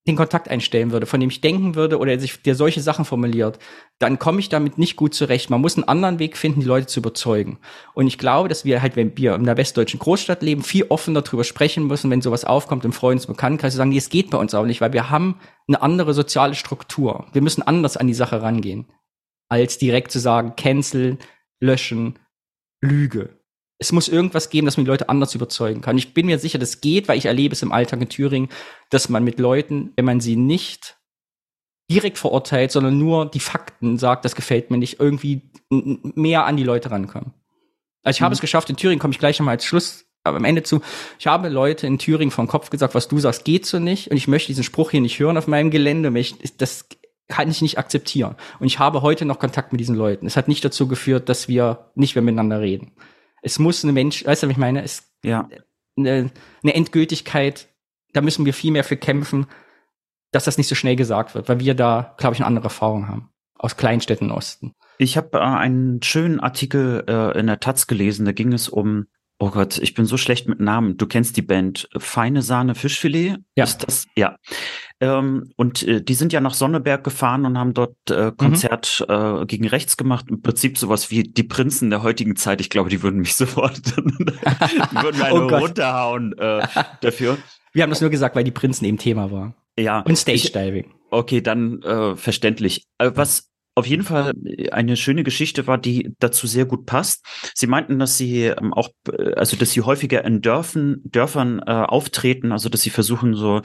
den 0.07 0.17
Kontakt 0.17 0.49
einstellen 0.49 0.93
würde, 0.93 1.07
von 1.07 1.19
dem 1.19 1.31
ich 1.31 1.41
denken 1.41 1.75
würde 1.75 1.99
oder 1.99 2.19
sich 2.19 2.43
der 2.43 2.55
solche 2.55 2.81
Sachen 2.81 3.05
formuliert, 3.05 3.59
dann 3.99 4.19
komme 4.19 4.39
ich 4.39 4.49
damit 4.49 4.79
nicht 4.79 4.97
gut 4.97 5.15
zurecht. 5.15 5.51
Man 5.51 5.61
muss 5.61 5.77
einen 5.77 5.89
anderen 5.89 6.19
Weg 6.19 6.37
finden, 6.37 6.61
die 6.61 6.67
Leute 6.67 6.87
zu 6.87 7.01
überzeugen. 7.01 7.59
Und 7.95 8.07
ich 8.07 8.17
glaube, 8.17 8.49
dass 8.49 8.65
wir 8.65 8.83
halt, 8.83 8.95
wenn 8.95 9.17
wir 9.17 9.35
in 9.35 9.43
einer 9.43 9.57
westdeutschen 9.57 9.99
Großstadt 9.99 10.43
leben, 10.43 10.63
viel 10.63 10.87
offener 10.89 11.23
darüber 11.23 11.45
sprechen 11.45 11.87
müssen, 11.87 12.11
wenn 12.11 12.23
sowas 12.23 12.45
aufkommt 12.45 12.85
im 12.85 12.93
Freundes- 12.93 13.27
und 13.27 13.35
Bekanntenkreis, 13.35 13.73
zu 13.73 13.79
sagen, 13.79 13.91
nee, 13.91 13.99
es 13.99 14.09
geht 14.09 14.31
bei 14.31 14.39
uns 14.39 14.55
auch 14.55 14.65
nicht, 14.65 14.81
weil 14.81 14.93
wir 14.93 15.11
haben 15.11 15.41
eine 15.67 15.83
andere 15.83 16.15
soziale 16.15 16.55
Struktur. 16.55 17.27
Wir 17.33 17.43
müssen 17.43 17.63
anders 17.63 17.97
an 17.97 18.07
die 18.07 18.15
Sache 18.15 18.43
rangehen, 18.43 18.87
als 19.49 19.79
direkt 19.79 20.13
zu 20.13 20.21
sagen, 20.21 20.55
cancel, 20.57 21.19
löschen, 21.61 22.19
Lüge 22.81 23.36
es 23.79 23.93
muss 23.93 24.09
irgendwas 24.09 24.51
geben, 24.51 24.65
dass 24.65 24.77
man 24.77 24.85
die 24.85 24.91
Leute 24.91 25.09
anders 25.09 25.35
überzeugen 25.35 25.83
kann. 25.83 25.99
Ich 25.99 26.15
bin 26.15 26.27
mir 26.27 26.39
sicher, 26.39 26.59
das 26.59 26.81
geht, 26.81 27.09
weil 27.09 27.19
ich 27.19 27.27
erlebe 27.27 27.53
es 27.53 27.63
im 27.63 27.73
Alltag 27.73 28.01
in 28.01 28.09
Thüringen, 28.09 28.49
dass 28.91 29.09
man 29.09 29.23
mit 29.23 29.39
Leuten, 29.39 29.93
wenn 29.97 30.05
man 30.05 30.21
sie 30.21 30.37
nicht 30.37 30.97
direkt 31.91 32.19
verurteilt, 32.19 32.73
sondern 32.73 32.99
nur 32.99 33.27
die 33.27 33.41
Fakten 33.41 33.99
sagt, 33.99 34.25
das 34.25 34.35
gefällt 34.35 34.71
mir 34.71 34.79
nicht, 34.79 34.99
irgendwie 34.99 35.51
mehr 35.71 36.47
an 36.47 36.57
die 36.57 36.65
Leute 36.65 36.91
rankommen. 36.91 37.35
Also 38.03 38.17
ich 38.17 38.21
mhm. 38.21 38.25
habe 38.25 38.35
es 38.35 38.41
geschafft, 38.41 38.71
in 38.71 38.77
Thüringen 38.77 38.99
komme 38.99 39.13
ich 39.13 39.19
gleich 39.19 39.39
nochmal 39.39 39.57
als 39.57 39.65
Schluss 39.65 40.07
aber 40.27 40.37
am 40.39 40.45
Ende 40.45 40.63
zu, 40.63 40.81
ich 41.19 41.27
habe 41.27 41.49
Leute 41.49 41.87
in 41.87 41.99
Thüringen 41.99 42.31
vom 42.31 42.49
Kopf 42.49 42.71
gesagt, 42.71 42.95
was 42.95 43.09
du 43.09 43.19
sagst, 43.19 43.45
geht 43.45 43.65
so 43.65 43.79
nicht 43.79 44.11
und 44.11 44.17
ich 44.17 44.29
möchte 44.29 44.49
diesen 44.49 44.65
Spruch 44.65 44.91
hier 44.91 45.01
nicht 45.01 45.19
hören 45.19 45.39
auf 45.39 45.47
meinem 45.47 45.71
Gelände, 45.71 46.13
das 46.59 46.87
kann 47.29 47.51
ich 47.51 47.63
nicht 47.63 47.79
akzeptieren. 47.79 48.37
Und 48.61 48.67
ich 48.67 48.79
habe 48.79 49.03
heute 49.03 49.25
noch 49.25 49.39
Kontakt 49.39 49.73
mit 49.73 49.81
diesen 49.81 49.97
Leuten. 49.97 50.27
Es 50.27 50.37
hat 50.37 50.49
nicht 50.49 50.65
dazu 50.65 50.87
geführt, 50.87 51.29
dass 51.29 51.49
wir 51.49 51.91
nicht 51.95 52.15
mehr 52.15 52.23
miteinander 52.23 52.61
reden. 52.61 52.93
Es 53.43 53.59
muss 53.59 53.85
eine 53.85 53.93
Mensch, 53.93 54.25
weißt 54.25 54.43
du, 54.43 54.47
was 54.47 54.53
ich 54.53 54.59
meine? 54.59 54.83
Es, 54.83 55.11
ja. 55.25 55.49
Eine, 55.97 56.31
eine 56.63 56.75
Endgültigkeit, 56.75 57.69
da 58.13 58.21
müssen 58.21 58.45
wir 58.45 58.55
viel 58.55 58.73
mehr 58.73 58.85
für 58.85 58.97
kämpfen, 58.97 59.47
dass 60.33 60.45
das 60.45 60.59
nicht 60.59 60.69
so 60.69 60.75
schnell 60.75 60.97
gesagt 60.97 61.35
wird, 61.35 61.49
weil 61.49 61.61
wir 61.61 61.75
da, 61.75 62.15
glaube 62.19 62.35
ich, 62.35 62.41
eine 62.41 62.47
andere 62.47 62.65
Erfahrung 62.65 63.09
haben. 63.09 63.31
Aus 63.59 63.77
Kleinstädten 63.77 64.31
Osten. 64.31 64.75
Ich 64.99 65.17
habe 65.17 65.39
äh, 65.39 65.41
einen 65.41 66.03
schönen 66.03 66.41
Artikel 66.41 67.05
äh, 67.09 67.39
in 67.39 67.47
der 67.47 67.61
Taz 67.61 67.87
gelesen, 67.87 68.27
da 68.27 68.33
ging 68.33 68.53
es 68.53 68.69
um 68.69 69.07
Oh 69.39 69.51
Gott, 69.51 69.77
ich 69.79 69.93
bin 69.93 70.07
so 70.07 70.17
schlecht 70.17 70.49
mit 70.49 70.61
Namen. 70.61 70.97
Du 70.97 71.07
kennst 71.07 71.37
die 71.37 71.43
Band 71.43 71.91
Feine 71.99 72.41
Sahne 72.41 72.75
Fischfilet? 72.75 73.37
Ja. 73.55 73.65
Ist 73.65 73.87
das? 73.87 74.07
Ja. 74.17 74.39
Ähm, 75.01 75.53
und 75.57 75.83
äh, 75.83 76.03
die 76.03 76.15
sind 76.15 76.33
ja 76.33 76.41
nach 76.41 76.55
Sonneberg 76.55 77.05
gefahren 77.05 77.45
und 77.45 77.59
haben 77.59 77.75
dort 77.75 77.97
äh, 78.11 78.27
mhm. 78.27 78.37
Konzert 78.37 79.05
mhm. 79.07 79.15
äh, 79.43 79.47
gegen 79.47 79.69
rechts 79.69 79.97
gemacht. 79.97 80.27
Im 80.29 80.41
Prinzip 80.41 80.79
sowas 80.79 81.11
wie 81.11 81.23
die 81.23 81.43
Prinzen 81.43 81.91
der 81.91 82.03
heutigen 82.03 82.37
Zeit. 82.37 82.61
Ich 82.61 82.71
glaube, 82.71 82.89
die 82.89 83.03
würden 83.03 83.21
mich 83.21 83.35
sofort, 83.37 83.97
würden 83.97 85.19
mir 85.19 85.25
eine 85.25 85.45
oh 85.45 85.49
runterhauen 85.49 86.37
äh, 86.39 86.67
dafür. 87.01 87.37
Wir 87.73 87.83
haben 87.83 87.91
das 87.91 88.01
nur 88.01 88.11
gesagt, 88.11 88.37
weil 88.37 88.45
die 88.45 88.51
Prinzen 88.51 88.87
eben 88.87 88.99
Thema 88.99 89.31
waren. 89.31 89.55
Ja. 89.79 90.01
Und 90.01 90.17
Stage 90.17 90.51
Diving. 90.53 90.95
Okay, 91.11 91.43
dann 91.43 91.83
äh, 91.83 92.17
verständlich. 92.17 92.85
Äh, 92.99 93.13
was 93.15 93.51
auf 93.75 93.87
jeden 93.87 94.05
Fall 94.05 94.33
eine 94.73 94.97
schöne 94.97 95.23
Geschichte 95.23 95.67
war, 95.67 95.77
die 95.77 96.15
dazu 96.19 96.47
sehr 96.47 96.65
gut 96.65 96.87
passt. 96.87 97.27
Sie 97.55 97.67
meinten, 97.67 97.99
dass 97.99 98.17
sie 98.17 98.45
ähm, 98.45 98.73
auch, 98.73 98.89
also 99.37 99.59
dass 99.59 99.73
sie 99.73 99.83
häufiger 99.83 100.25
in 100.25 100.41
Dörfern, 100.41 101.03
Dörfern 101.05 101.59
äh, 101.59 101.71
auftreten, 101.71 102.53
also 102.53 102.71
dass 102.71 102.81
sie 102.81 102.89
versuchen 102.89 103.35
so 103.35 103.61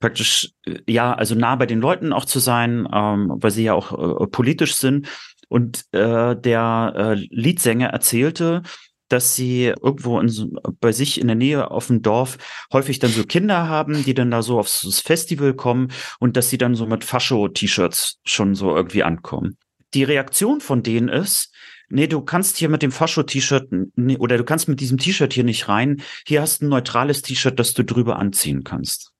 praktisch, 0.00 0.52
äh, 0.66 0.78
ja, 0.88 1.12
also 1.12 1.34
nah 1.34 1.54
bei 1.56 1.66
den 1.66 1.80
Leuten 1.80 2.12
auch 2.12 2.24
zu 2.24 2.40
sein, 2.40 2.88
ähm, 2.92 3.32
weil 3.36 3.50
sie 3.50 3.64
ja 3.64 3.74
auch 3.74 3.92
äh, 3.92 4.26
politisch 4.26 4.74
sind. 4.74 5.08
Und 5.48 5.84
äh, 5.92 6.36
der 6.36 6.92
äh, 6.96 7.26
Leadsänger 7.30 7.88
erzählte, 7.88 8.62
dass 9.08 9.34
sie 9.34 9.74
irgendwo 9.82 10.20
in, 10.20 10.56
bei 10.80 10.92
sich 10.92 11.20
in 11.20 11.26
der 11.26 11.36
Nähe 11.36 11.70
auf 11.70 11.88
dem 11.88 12.02
Dorf 12.02 12.38
häufig 12.72 13.00
dann 13.00 13.10
so 13.10 13.24
Kinder 13.24 13.68
haben, 13.68 14.04
die 14.04 14.14
dann 14.14 14.30
da 14.30 14.42
so 14.42 14.58
aufs 14.58 15.00
Festival 15.00 15.54
kommen 15.54 15.88
und 16.20 16.36
dass 16.36 16.48
sie 16.48 16.58
dann 16.58 16.76
so 16.76 16.86
mit 16.86 17.04
Fascho-T-Shirts 17.04 18.20
schon 18.24 18.54
so 18.54 18.74
irgendwie 18.74 19.02
ankommen. 19.02 19.58
Die 19.94 20.04
Reaktion 20.04 20.60
von 20.60 20.84
denen 20.84 21.08
ist, 21.08 21.52
nee, 21.88 22.06
du 22.06 22.20
kannst 22.20 22.56
hier 22.56 22.68
mit 22.68 22.82
dem 22.82 22.92
Fascho-T-Shirt 22.92 23.68
nee, 23.96 24.16
oder 24.16 24.38
du 24.38 24.44
kannst 24.44 24.68
mit 24.68 24.78
diesem 24.78 24.98
T-Shirt 24.98 25.32
hier 25.32 25.44
nicht 25.44 25.68
rein. 25.68 26.02
Hier 26.24 26.40
hast 26.40 26.62
du 26.62 26.66
ein 26.66 26.68
neutrales 26.68 27.22
T-Shirt, 27.22 27.58
das 27.58 27.74
du 27.74 27.84
drüber 27.84 28.16
anziehen 28.20 28.62
kannst. 28.62 29.12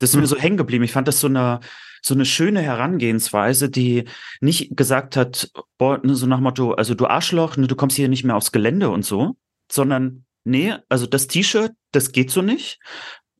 Das 0.00 0.10
ist 0.10 0.14
hm. 0.14 0.22
mir 0.22 0.26
so 0.26 0.36
hängen 0.36 0.56
geblieben. 0.56 0.82
Ich 0.82 0.92
fand 0.92 1.06
das 1.06 1.20
so 1.20 1.28
eine, 1.28 1.60
so 2.02 2.14
eine 2.14 2.24
schöne 2.24 2.60
Herangehensweise, 2.60 3.70
die 3.70 4.06
nicht 4.40 4.76
gesagt 4.76 5.16
hat, 5.16 5.52
boah, 5.78 6.00
ne, 6.04 6.16
so 6.16 6.26
nach 6.26 6.40
Motto, 6.40 6.72
also 6.72 6.94
du 6.94 7.06
Arschloch, 7.06 7.56
ne, 7.56 7.68
du 7.68 7.76
kommst 7.76 7.96
hier 7.96 8.08
nicht 8.08 8.24
mehr 8.24 8.36
aufs 8.36 8.50
Gelände 8.50 8.90
und 8.90 9.04
so, 9.04 9.36
sondern 9.70 10.24
nee, 10.44 10.74
also 10.88 11.06
das 11.06 11.28
T-Shirt, 11.28 11.72
das 11.92 12.10
geht 12.10 12.30
so 12.30 12.42
nicht. 12.42 12.80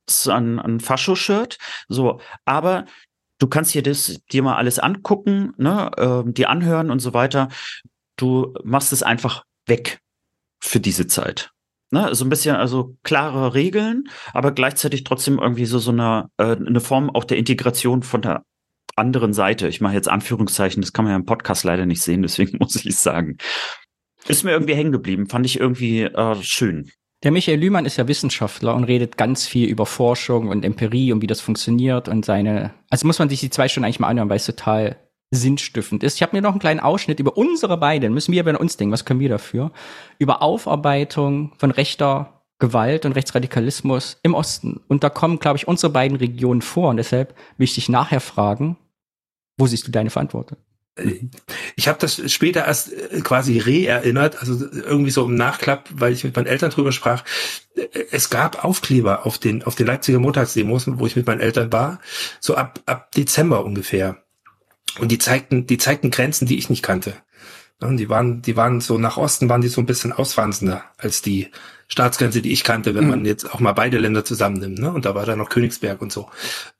Das 0.07 0.21
ist 0.21 0.29
ein, 0.29 0.59
ein 0.59 0.81
Fascho-Shirt, 0.81 1.59
so, 1.89 2.21
aber 2.45 2.85
du 3.39 3.47
kannst 3.47 3.73
hier 3.73 3.83
das 3.83 4.21
dir 4.31 4.43
mal 4.43 4.57
alles 4.57 4.79
angucken, 4.79 5.53
ne, 5.57 5.91
äh, 5.97 6.33
dir 6.33 6.51
anhören 6.51 6.91
und 6.91 7.01
so 7.01 7.15
weiter. 7.15 7.49
Du 8.17 8.55
machst 8.63 8.93
es 8.93 9.03
einfach 9.03 9.45
weg 9.67 10.01
für 10.61 10.81
diese 10.81 11.07
Zeit. 11.07 11.53
Ne, 11.93 12.15
so 12.15 12.25
ein 12.25 12.29
bisschen 12.29 12.55
also 12.55 12.97
klare 13.03 13.55
Regeln, 13.55 14.05
aber 14.33 14.53
gleichzeitig 14.53 15.03
trotzdem 15.03 15.41
irgendwie 15.41 15.67
so 15.67 15.81
so 15.81 15.91
eine 15.91 16.31
äh, 16.37 16.55
eine 16.55 16.81
Form 16.81 17.11
auch 17.11 17.25
der 17.25 17.37
Integration 17.37 18.05
von 18.05 18.23
der 18.23 18.45
anderen 18.95 19.33
Seite. 19.33 19.67
Ich 19.67 19.81
mache 19.81 19.95
jetzt 19.95 20.09
Anführungszeichen, 20.09 20.83
das 20.83 20.93
kann 20.93 21.05
man 21.05 21.13
ja 21.13 21.19
im 21.19 21.27
Podcast 21.27 21.65
leider 21.65 21.87
nicht 21.87 22.03
sehen, 22.03 22.23
deswegen 22.23 22.59
muss 22.61 22.77
ich 22.77 22.87
es 22.87 23.03
sagen. 23.03 23.39
Ist 24.29 24.45
mir 24.45 24.53
irgendwie 24.53 24.75
hängen 24.75 24.93
geblieben, 24.93 25.29
fand 25.29 25.47
ich 25.47 25.59
irgendwie 25.59 26.03
äh, 26.03 26.37
schön. 26.43 26.91
Der 27.23 27.33
Michael 27.33 27.59
Lühmann 27.59 27.87
ist 27.87 27.97
ja 27.97 28.09
Wissenschaftler 28.09 28.75
und 28.75 28.85
redet 28.85 29.17
ganz 29.17 29.47
viel 29.47 29.69
über 29.69 29.85
Forschung 29.85 30.49
und 30.49 30.65
Empirie 30.65 31.13
und 31.13 31.21
wie 31.21 31.27
das 31.27 31.41
funktioniert 31.41 32.09
und 32.09 32.25
seine. 32.25 32.73
Also 32.89 33.07
muss 33.07 33.19
man 33.19 33.29
sich 33.29 33.41
die 33.41 33.51
zwei 33.51 33.69
Stunden 33.69 33.85
eigentlich 33.85 34.01
mal 34.01 34.09
anhören, 34.09 34.31
weil 34.31 34.37
es 34.37 34.47
total 34.47 34.97
sinnstiftend 35.31 36.03
ist. 36.03 36.17
Ich 36.17 36.23
habe 36.23 36.37
mir 36.37 36.43
noch 36.43 36.51
einen 36.51 36.61
kleinen 36.61 36.81
Ausschnitt 36.81 37.21
über 37.21 37.37
unsere 37.37 37.77
beiden, 37.77 38.13
müssen 38.13 38.33
wir 38.33 38.45
bei 38.45 38.57
uns 38.57 38.77
denken, 38.77 38.93
was 38.93 39.05
können 39.05 39.21
wir 39.21 39.29
dafür, 39.29 39.71
über 40.19 40.43
Aufarbeitung 40.43 41.53
von 41.59 41.71
rechter 41.71 42.41
Gewalt 42.59 43.07
und 43.07 43.13
Rechtsradikalismus 43.13 44.19
im 44.23 44.35
Osten. 44.35 44.81
Und 44.87 45.03
da 45.03 45.09
kommen, 45.09 45.39
glaube 45.39 45.57
ich, 45.57 45.67
unsere 45.67 45.93
beiden 45.93 46.17
Regionen 46.17 46.63
vor. 46.63 46.91
Und 46.91 46.99
deshalb 46.99 47.35
möchte 47.57 47.79
ich 47.79 47.89
nachher 47.89 48.21
fragen, 48.21 48.77
wo 49.57 49.67
siehst 49.67 49.87
du 49.87 49.91
deine 49.91 50.11
Verantwortung? 50.11 50.59
Ich 51.77 51.89
habe 51.89 51.99
das 51.99 52.31
später 52.31 52.67
erst 52.67 52.93
äh, 52.93 53.21
quasi 53.23 53.59
re-erinnert, 53.59 54.39
also 54.41 54.67
irgendwie 54.71 55.11
so 55.11 55.25
im 55.25 55.35
Nachklapp, 55.35 55.89
weil 55.95 56.13
ich 56.13 56.25
mit 56.25 56.37
meinen 56.37 56.47
Eltern 56.47 56.71
drüber 56.71 56.93
sprach. 56.93 57.25
Es 58.11 58.29
gab 58.29 58.65
Aufkleber 58.65 59.25
auf 59.25 59.39
den 59.39 59.63
auf 59.63 59.77
den 59.77 59.87
Leipziger 59.87 60.19
Montagsdemos, 60.19 60.87
wo 60.99 61.07
ich 61.07 61.17
mit 61.17 61.27
meinen 61.27 61.41
Eltern 61.41 61.73
war, 61.73 62.01
so 62.41 62.57
ab 62.57 62.81
ab 62.85 63.13
Dezember 63.13 63.65
ungefähr. 63.65 64.23
Und 64.99 65.11
die 65.11 65.19
zeigten, 65.19 65.67
die 65.67 65.79
zeigten 65.79 66.11
Grenzen, 66.11 66.47
die 66.47 66.59
ich 66.59 66.71
nicht 66.71 66.83
kannte. 66.83 67.15
Und 67.81 67.97
die 67.97 68.09
waren, 68.09 68.43
die 68.43 68.57
waren 68.57 68.81
so 68.81 68.99
nach 68.99 69.17
Osten 69.17 69.49
waren 69.49 69.63
die 69.63 69.69
so 69.69 69.81
ein 69.81 69.87
bisschen 69.87 70.13
ausfranzender 70.13 70.85
als 70.99 71.23
die 71.23 71.51
Staatsgrenze, 71.91 72.41
die 72.41 72.53
ich 72.53 72.63
kannte, 72.63 72.95
wenn 72.95 73.09
man 73.09 73.21
mhm. 73.21 73.27
jetzt 73.27 73.53
auch 73.53 73.59
mal 73.59 73.73
beide 73.73 73.99
Länder 73.99 74.25
zusammennimmt. 74.25 74.79
Ne? 74.79 74.93
Und 74.93 75.05
da 75.05 75.17
war 75.17 75.27
dann 75.27 75.39
noch 75.39 75.49
Königsberg 75.49 76.01
und 76.01 76.13
so. 76.13 76.29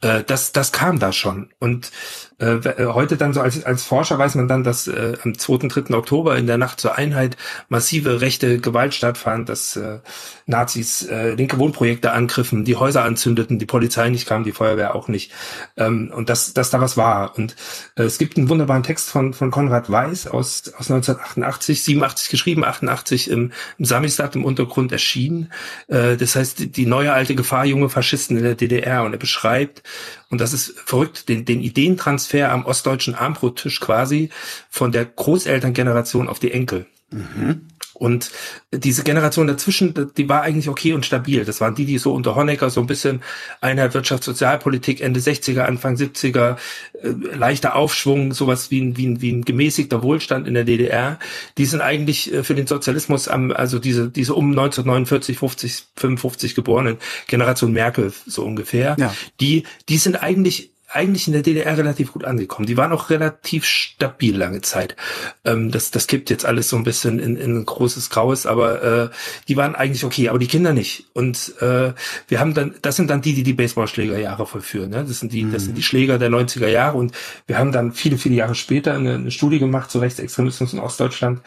Äh, 0.01 0.23
das, 0.25 0.53
das 0.53 0.71
kam 0.71 1.01
da 1.01 1.13
schon. 1.13 1.51
Und 1.59 1.91
äh, 2.39 2.55
äh, 2.55 2.87
heute 2.87 3.17
dann 3.17 3.35
so 3.35 3.41
als, 3.41 3.65
als 3.65 3.83
Forscher 3.83 4.19
weiß 4.19 4.37
man 4.37 4.47
dann, 4.47 4.63
dass 4.63 4.87
äh, 4.87 5.17
am 5.25 5.37
2. 5.37 5.69
3. 5.69 5.95
Oktober 5.95 6.37
in 6.39 6.47
der 6.47 6.59
Nacht 6.59 6.81
zur 6.81 6.97
Einheit 6.97 7.37
massive 7.69 8.21
rechte 8.21 8.61
Gewalt 8.61 8.95
stattfand, 8.95 9.49
dass 9.49 9.77
äh, 9.77 9.99
Nazis 10.47 11.03
äh, 11.03 11.35
linke 11.35 11.59
Wohnprojekte 11.59 12.13
angriffen, 12.13 12.65
die 12.65 12.77
Häuser 12.77 13.05
anzündeten, 13.05 13.59
die 13.59 13.67
Polizei 13.67 14.09
nicht 14.11 14.27
kam, 14.27 14.45
die 14.45 14.53
Feuerwehr 14.53 14.95
auch 14.95 15.09
nicht. 15.09 15.33
Ähm, 15.77 16.11
und 16.15 16.31
dass, 16.31 16.55
dass 16.55 16.71
da 16.71 16.81
was 16.81 16.97
war. 16.97 17.37
Und 17.37 17.57
äh, 17.97 18.05
es 18.05 18.19
gibt 18.19 18.39
einen 18.39 18.49
wunderbaren 18.49 18.85
Text 18.85 19.11
von, 19.11 19.35
von 19.35 19.51
Konrad 19.51 19.91
Weiß 19.91 20.29
aus, 20.29 20.73
aus 20.79 20.91
1988, 20.91 21.83
87 21.83 22.31
geschrieben, 22.31 22.65
88 22.65 23.29
im, 23.29 23.53
im 23.77 23.85
Samistat 23.85 24.37
im 24.37 24.45
Untergrund 24.45 24.93
erschienen. 25.01 25.51
Äh, 25.89 26.17
das 26.17 26.37
heißt, 26.37 26.77
die 26.77 26.87
neue 26.87 27.13
alte 27.13 27.35
Gefahr, 27.35 27.65
junge 27.65 27.89
Faschisten 27.89 28.37
in 28.37 28.45
der 28.45 28.55
DDR. 28.55 29.03
Und 29.05 29.13
er 29.13 29.19
beschreibt, 29.19 29.83
und 30.29 30.41
das 30.41 30.53
ist 30.53 30.79
verrückt, 30.79 31.29
den, 31.29 31.45
den 31.45 31.61
Ideentransfer 31.63 32.53
am 32.53 32.67
ostdeutschen 32.67 33.15
Armbrottisch 33.15 33.81
quasi 33.81 34.31
von 34.69 34.93
der 34.93 35.07
Großelterngeneration 35.07 36.29
auf 36.29 36.39
die 36.39 36.53
Enkel. 36.53 36.87
Mhm. 37.11 37.70
Und 38.01 38.31
diese 38.73 39.03
Generation 39.03 39.47
dazwischen, 39.47 39.93
die 40.17 40.27
war 40.27 40.41
eigentlich 40.41 40.71
okay 40.71 40.95
und 40.95 41.05
stabil. 41.05 41.45
Das 41.45 41.61
waren 41.61 41.75
die, 41.75 41.85
die 41.85 41.99
so 41.99 42.15
unter 42.15 42.35
Honecker 42.35 42.71
so 42.71 42.81
ein 42.81 42.87
bisschen 42.87 43.21
Einheit 43.61 43.93
Wirtschaft, 43.93 44.25
Sozialpolitik, 44.25 45.03
Ende 45.03 45.21
60er, 45.21 45.65
Anfang 45.65 45.97
70er, 45.97 46.57
äh, 46.95 47.09
leichter 47.37 47.77
Aufschwung, 47.77 48.33
sowas 48.33 48.71
wie 48.71 48.81
ein, 48.81 48.97
wie, 48.97 49.07
ein, 49.07 49.21
wie 49.21 49.31
ein 49.31 49.45
gemäßigter 49.45 50.03
Wohlstand 50.03 50.49
in 50.49 50.55
der 50.55 50.65
DDR. 50.65 51.19
Die 51.59 51.67
sind 51.67 51.83
eigentlich 51.83 52.33
äh, 52.33 52.43
für 52.43 52.55
den 52.55 52.67
Sozialismus 52.67 53.29
am, 53.29 53.51
also 53.51 53.79
diese, 53.79 54.09
diese 54.09 54.35
um 54.35 54.49
1949, 54.49 55.37
50, 55.37 55.85
55 55.97 56.55
geborenen 56.55 56.97
Generation 57.27 57.71
Merkel 57.71 58.15
so 58.25 58.45
ungefähr. 58.45 58.97
Ja. 58.99 59.15
Die, 59.41 59.65
die 59.91 59.99
sind 59.99 60.17
eigentlich 60.17 60.71
eigentlich 60.93 61.29
in 61.29 61.33
der 61.33 61.43
DDR 61.43 61.79
relativ 61.79 62.13
gut 62.13 62.25
angekommen. 62.25 62.67
Die 62.67 62.77
waren 62.77 62.93
auch 62.93 63.11
relativ 63.11 63.65
stabil 63.65 64.37
lange 64.37 64.61
Zeit. 64.61 64.97
Ähm, 65.45 65.71
das, 65.71 65.93
das 65.93 66.09
kippt 66.09 66.31
jetzt 66.31 66.45
alles 66.45 66.69
so 66.69 66.77
ein 66.77 66.83
bisschen 66.83 67.21
in, 67.21 67.37
in 67.37 67.59
ein 67.59 67.65
großes 67.65 68.11
Graues, 68.11 68.45
aber 68.45 68.83
äh, 68.83 69.11
die 69.47 69.57
waren 69.57 69.77
eigentlich 69.77 70.05
okay, 70.05 70.29
aber 70.29 70.41
die 70.41 70.49
Kinder 70.49 70.73
nicht. 70.73 71.07
Und 71.13 71.55
äh, 71.61 71.93
wir 72.27 72.41
haben 72.41 72.55
dann, 72.55 72.75
das 72.83 72.97
sind 72.97 73.09
dann 73.09 73.23
die, 73.23 73.35
die 73.35 73.45
die 73.45 73.53
Baseballschlägerjahre 73.53 74.47
vollführen. 74.47 74.91
Ne? 74.91 75.05
Das 75.07 75.21
sind 75.21 75.33
die, 75.33 75.45
mhm. 75.45 75.53
das 75.53 75.65
sind 75.65 75.79
die 75.79 75.83
Schläger 75.83 76.19
der 76.19 76.31
90er 76.31 76.69
Jahre. 76.69 76.99
Und 76.99 77.13
wir 77.47 77.57
haben 77.57 77.71
dann 77.71 77.93
viele, 77.93 78.19
viele 78.19 78.35
Jahre 78.35 78.57
später 78.57 78.95
eine, 78.95 79.15
eine 79.15 79.31
Studie 79.31 79.61
gemacht 79.61 79.93
zu 79.93 80.01
Rechtsextremismus 80.01 80.73
in 80.73 80.81
Ostdeutschland. 80.81 81.41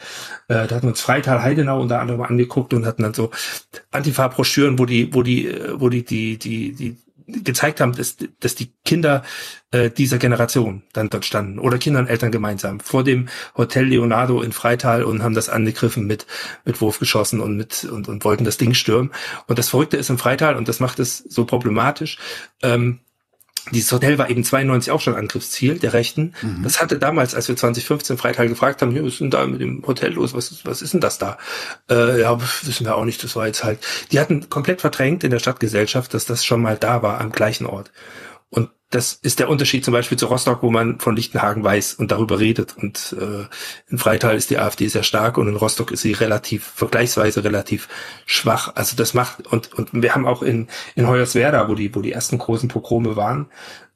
Äh, 0.48 0.66
da 0.66 0.76
hatten 0.76 0.84
wir 0.84 0.90
uns 0.90 1.02
Freital 1.02 1.42
Heidenau 1.42 1.82
unter 1.82 2.00
anderem 2.00 2.22
angeguckt 2.22 2.72
und 2.72 2.86
hatten 2.86 3.02
dann 3.02 3.12
so 3.12 3.30
Antifa-Broschüren, 3.90 4.78
wo 4.78 4.86
die, 4.86 5.12
wo 5.12 5.22
die, 5.22 5.54
wo 5.74 5.90
die, 5.90 6.04
die, 6.04 6.38
die, 6.38 6.72
die 6.72 6.96
gezeigt 7.26 7.80
haben, 7.80 7.92
dass, 7.92 8.16
dass 8.40 8.54
die 8.54 8.72
Kinder 8.84 9.22
äh, 9.70 9.90
dieser 9.90 10.18
Generation 10.18 10.82
dann 10.92 11.10
dort 11.10 11.24
standen 11.24 11.58
oder 11.58 11.78
Kinder 11.78 12.00
und 12.00 12.06
Eltern 12.06 12.32
gemeinsam 12.32 12.80
vor 12.80 13.04
dem 13.04 13.28
Hotel 13.56 13.86
Leonardo 13.86 14.42
in 14.42 14.52
Freital 14.52 15.04
und 15.04 15.22
haben 15.22 15.34
das 15.34 15.48
angegriffen 15.48 16.06
mit 16.06 16.26
mit 16.64 16.80
Wurfgeschossen 16.80 17.40
und 17.40 17.56
mit 17.56 17.84
und, 17.84 18.08
und 18.08 18.24
wollten 18.24 18.44
das 18.44 18.56
Ding 18.56 18.74
stürmen. 18.74 19.12
Und 19.46 19.58
das 19.58 19.68
Verrückte 19.68 19.96
ist 19.96 20.10
im 20.10 20.18
Freital 20.18 20.56
und 20.56 20.68
das 20.68 20.80
macht 20.80 20.98
es 20.98 21.18
so 21.18 21.44
problematisch. 21.44 22.18
Ähm, 22.62 23.00
dieses 23.72 23.90
Hotel 23.92 24.18
war 24.18 24.28
eben 24.28 24.44
92 24.44 24.92
auch 24.92 25.00
schon 25.00 25.14
Angriffsziel 25.14 25.78
der 25.78 25.94
Rechten. 25.94 26.34
Mhm. 26.42 26.62
Das 26.62 26.80
hatte 26.80 26.98
damals, 26.98 27.34
als 27.34 27.48
wir 27.48 27.56
2015 27.56 28.18
Freital 28.18 28.48
gefragt 28.48 28.82
haben, 28.82 28.94
was 28.94 29.14
ist 29.14 29.20
denn 29.20 29.30
da 29.30 29.46
mit 29.46 29.60
dem 29.60 29.86
Hotel 29.86 30.12
los? 30.12 30.34
Was 30.34 30.50
ist, 30.50 30.66
was 30.66 30.82
ist 30.82 30.92
denn 30.92 31.00
das 31.00 31.18
da? 31.18 31.38
Äh, 31.90 32.20
ja, 32.20 32.38
wissen 32.62 32.84
wir 32.84 32.96
auch 32.96 33.04
nicht. 33.04 33.24
Das 33.24 33.36
war 33.36 33.46
jetzt 33.46 33.64
halt. 33.64 33.78
Die 34.12 34.20
hatten 34.20 34.50
komplett 34.50 34.82
verdrängt 34.82 35.24
in 35.24 35.30
der 35.30 35.38
Stadtgesellschaft, 35.38 36.12
dass 36.12 36.26
das 36.26 36.44
schon 36.44 36.60
mal 36.60 36.76
da 36.76 37.02
war 37.02 37.20
am 37.20 37.32
gleichen 37.32 37.66
Ort. 37.66 37.90
Und 38.50 38.70
das 38.94 39.14
ist 39.14 39.40
der 39.40 39.48
Unterschied 39.48 39.84
zum 39.84 39.92
Beispiel 39.92 40.16
zu 40.16 40.26
Rostock, 40.26 40.62
wo 40.62 40.70
man 40.70 41.00
von 41.00 41.16
Lichtenhagen 41.16 41.64
weiß 41.64 41.94
und 41.94 42.12
darüber 42.12 42.38
redet. 42.38 42.76
Und 42.76 43.16
äh, 43.20 43.46
in 43.90 43.98
Freital 43.98 44.36
ist 44.36 44.50
die 44.50 44.58
AfD 44.58 44.86
sehr 44.86 45.02
stark 45.02 45.36
und 45.36 45.48
in 45.48 45.56
Rostock 45.56 45.90
ist 45.90 46.02
sie 46.02 46.12
relativ, 46.12 46.64
vergleichsweise 46.64 47.42
relativ 47.42 47.88
schwach. 48.24 48.72
Also 48.76 48.96
das 48.96 49.12
macht, 49.12 49.48
und, 49.48 49.72
und 49.74 49.90
wir 49.92 50.14
haben 50.14 50.26
auch 50.26 50.42
in, 50.42 50.68
in 50.94 51.08
Hoyerswerda, 51.08 51.68
wo 51.68 51.74
die, 51.74 51.92
wo 51.94 52.02
die 52.02 52.12
ersten 52.12 52.38
großen 52.38 52.68
Pogrome 52.68 53.16
waren, 53.16 53.48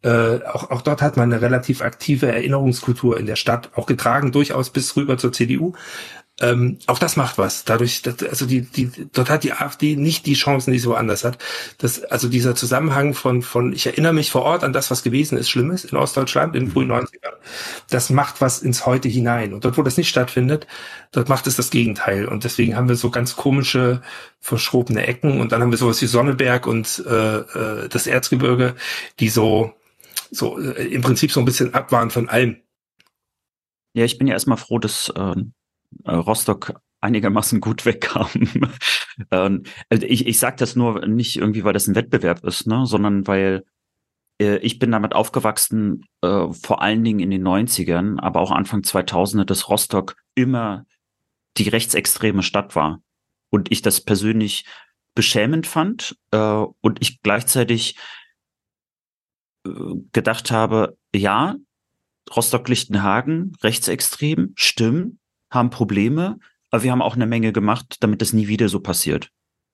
äh, 0.02 0.44
auch, 0.44 0.70
auch 0.70 0.82
dort 0.82 1.02
hat 1.02 1.16
man 1.16 1.32
eine 1.32 1.42
relativ 1.42 1.82
aktive 1.82 2.30
Erinnerungskultur 2.30 3.18
in 3.18 3.26
der 3.26 3.34
Stadt, 3.36 3.70
auch 3.74 3.86
getragen 3.86 4.30
durchaus 4.30 4.70
bis 4.70 4.96
rüber 4.96 5.18
zur 5.18 5.32
CDU. 5.32 5.72
Ähm, 6.40 6.78
auch 6.86 7.00
das 7.00 7.16
macht 7.16 7.36
was. 7.36 7.64
Dadurch, 7.64 8.02
dass, 8.02 8.22
also 8.22 8.46
die, 8.46 8.62
die, 8.62 8.90
dort 9.12 9.28
hat 9.28 9.42
die 9.42 9.52
AfD 9.52 9.96
nicht 9.96 10.24
die 10.26 10.34
Chancen, 10.34 10.72
die 10.72 10.78
sie 10.78 10.88
woanders 10.88 11.24
hat. 11.24 11.38
Das, 11.78 12.04
also 12.04 12.28
dieser 12.28 12.54
Zusammenhang 12.54 13.12
von, 13.14 13.42
von, 13.42 13.72
ich 13.72 13.86
erinnere 13.86 14.12
mich 14.12 14.30
vor 14.30 14.42
Ort 14.42 14.62
an 14.62 14.72
das, 14.72 14.90
was 14.90 15.02
gewesen 15.02 15.36
ist, 15.36 15.50
Schlimmes 15.50 15.84
in 15.84 15.98
Ostdeutschland 15.98 16.54
in 16.54 16.66
den 16.66 16.72
frühen 16.72 16.92
90ern. 16.92 17.34
Das 17.90 18.10
macht 18.10 18.40
was 18.40 18.62
ins 18.62 18.86
Heute 18.86 19.08
hinein. 19.08 19.52
Und 19.52 19.64
dort, 19.64 19.78
wo 19.78 19.82
das 19.82 19.96
nicht 19.96 20.08
stattfindet, 20.08 20.68
dort 21.10 21.28
macht 21.28 21.48
es 21.48 21.56
das 21.56 21.70
Gegenteil. 21.70 22.26
Und 22.26 22.44
deswegen 22.44 22.76
haben 22.76 22.88
wir 22.88 22.96
so 22.96 23.10
ganz 23.10 23.34
komische, 23.34 24.00
verschrobene 24.38 25.06
Ecken. 25.06 25.40
Und 25.40 25.50
dann 25.50 25.60
haben 25.60 25.72
wir 25.72 25.78
sowas 25.78 26.00
wie 26.02 26.06
Sonneberg 26.06 26.68
und 26.68 27.04
äh, 27.04 27.38
äh, 27.38 27.88
das 27.88 28.06
Erzgebirge, 28.06 28.76
die 29.18 29.28
so, 29.28 29.74
so 30.30 30.56
äh, 30.60 30.86
im 30.86 31.02
Prinzip 31.02 31.32
so 31.32 31.40
ein 31.40 31.46
bisschen 31.46 31.74
ab 31.74 31.90
waren 31.90 32.10
von 32.10 32.28
allem. 32.28 32.58
Ja, 33.94 34.04
ich 34.04 34.18
bin 34.18 34.28
ja 34.28 34.34
erstmal 34.34 34.58
froh, 34.58 34.78
dass 34.78 35.12
äh, 35.16 35.34
Rostock 36.06 36.80
einigermaßen 37.00 37.60
gut 37.60 37.84
wegkam. 37.84 38.28
ähm, 39.30 39.62
also 39.88 40.06
ich 40.06 40.26
ich 40.26 40.38
sage 40.38 40.56
das 40.56 40.76
nur 40.76 41.06
nicht 41.06 41.36
irgendwie, 41.36 41.64
weil 41.64 41.72
das 41.72 41.86
ein 41.86 41.94
Wettbewerb 41.94 42.44
ist, 42.44 42.66
ne, 42.66 42.86
sondern 42.86 43.26
weil 43.26 43.64
äh, 44.40 44.58
ich 44.58 44.78
bin 44.78 44.90
damit 44.90 45.14
aufgewachsen, 45.14 46.04
äh, 46.22 46.48
vor 46.52 46.82
allen 46.82 47.04
Dingen 47.04 47.20
in 47.20 47.30
den 47.30 47.46
90ern, 47.46 48.18
aber 48.20 48.40
auch 48.40 48.50
Anfang 48.50 48.80
2000er, 48.80 49.44
dass 49.44 49.68
Rostock 49.68 50.16
immer 50.34 50.84
die 51.56 51.68
rechtsextreme 51.68 52.42
Stadt 52.42 52.76
war. 52.76 53.00
und 53.50 53.72
ich 53.72 53.80
das 53.80 54.02
persönlich 54.02 54.66
beschämend 55.14 55.66
fand 55.66 56.16
äh, 56.32 56.64
und 56.80 56.98
ich 57.00 57.22
gleichzeitig 57.22 57.96
äh, 59.66 59.70
gedacht 60.12 60.50
habe, 60.50 60.96
ja, 61.14 61.56
Rostock-Lichtenhagen, 62.36 63.56
rechtsextrem, 63.62 64.52
stimmen, 64.54 65.17
haben 65.50 65.70
Probleme, 65.70 66.38
aber 66.70 66.82
wir 66.82 66.92
haben 66.92 67.02
auch 67.02 67.16
eine 67.16 67.26
Menge 67.26 67.52
gemacht, 67.52 67.96
damit 68.00 68.22
das 68.22 68.32
nie 68.32 68.48
wieder 68.48 68.68
so 68.68 68.80
passiert. 68.80 69.30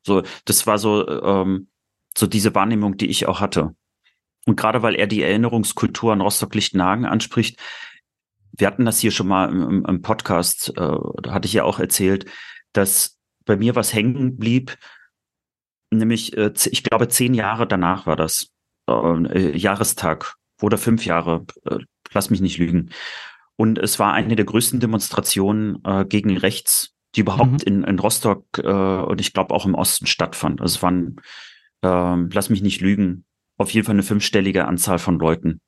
So, 0.06 0.22
das 0.44 0.66
war 0.66 0.78
so, 0.78 1.06
ähm, 1.08 1.68
so 2.16 2.26
diese 2.26 2.54
Wahrnehmung, 2.54 2.96
die 2.96 3.06
ich 3.06 3.26
auch 3.26 3.40
hatte. 3.40 3.74
Und 4.46 4.56
gerade 4.56 4.82
weil 4.82 4.94
er 4.94 5.06
die 5.06 5.22
Erinnerungskultur 5.22 6.12
an 6.12 6.20
Rostock-Lichtenhagen 6.20 7.06
anspricht, 7.06 7.58
wir 8.56 8.66
hatten 8.66 8.84
das 8.84 9.00
hier 9.00 9.10
schon 9.10 9.26
mal 9.26 9.50
im, 9.50 9.84
im 9.84 10.02
Podcast, 10.02 10.70
äh, 10.76 10.96
da 11.22 11.32
hatte 11.32 11.46
ich 11.46 11.54
ja 11.54 11.64
auch 11.64 11.80
erzählt, 11.80 12.30
dass 12.72 13.18
bei 13.44 13.56
mir 13.56 13.74
was 13.74 13.92
hängen 13.92 14.36
blieb, 14.36 14.76
nämlich, 15.90 16.36
äh, 16.36 16.52
ich 16.70 16.82
glaube, 16.84 17.08
zehn 17.08 17.34
Jahre 17.34 17.66
danach 17.66 18.06
war 18.06 18.16
das, 18.16 18.50
äh, 18.88 19.56
Jahrestag 19.56 20.36
oder 20.60 20.78
fünf 20.78 21.04
Jahre, 21.04 21.46
äh, 21.64 21.78
lass 22.12 22.30
mich 22.30 22.40
nicht 22.40 22.58
lügen. 22.58 22.90
Und 23.56 23.78
es 23.78 23.98
war 23.98 24.12
eine 24.12 24.36
der 24.36 24.44
größten 24.44 24.80
Demonstrationen 24.80 25.78
äh, 25.84 26.04
gegen 26.04 26.36
rechts, 26.36 26.94
die 27.14 27.20
überhaupt 27.20 27.66
mhm. 27.66 27.82
in, 27.82 27.84
in 27.84 27.98
Rostock 27.98 28.44
äh, 28.58 28.66
und 28.66 29.20
ich 29.20 29.32
glaube 29.32 29.54
auch 29.54 29.66
im 29.66 29.74
Osten 29.74 30.06
stattfand. 30.06 30.60
Also 30.60 30.76
es 30.76 30.82
waren, 30.82 31.16
äh, 31.82 32.28
lass 32.32 32.50
mich 32.50 32.62
nicht 32.62 32.80
lügen, 32.80 33.24
auf 33.56 33.70
jeden 33.70 33.86
Fall 33.86 33.94
eine 33.94 34.02
fünfstellige 34.02 34.66
Anzahl 34.66 34.98
von 34.98 35.18
Leuten. 35.18 35.60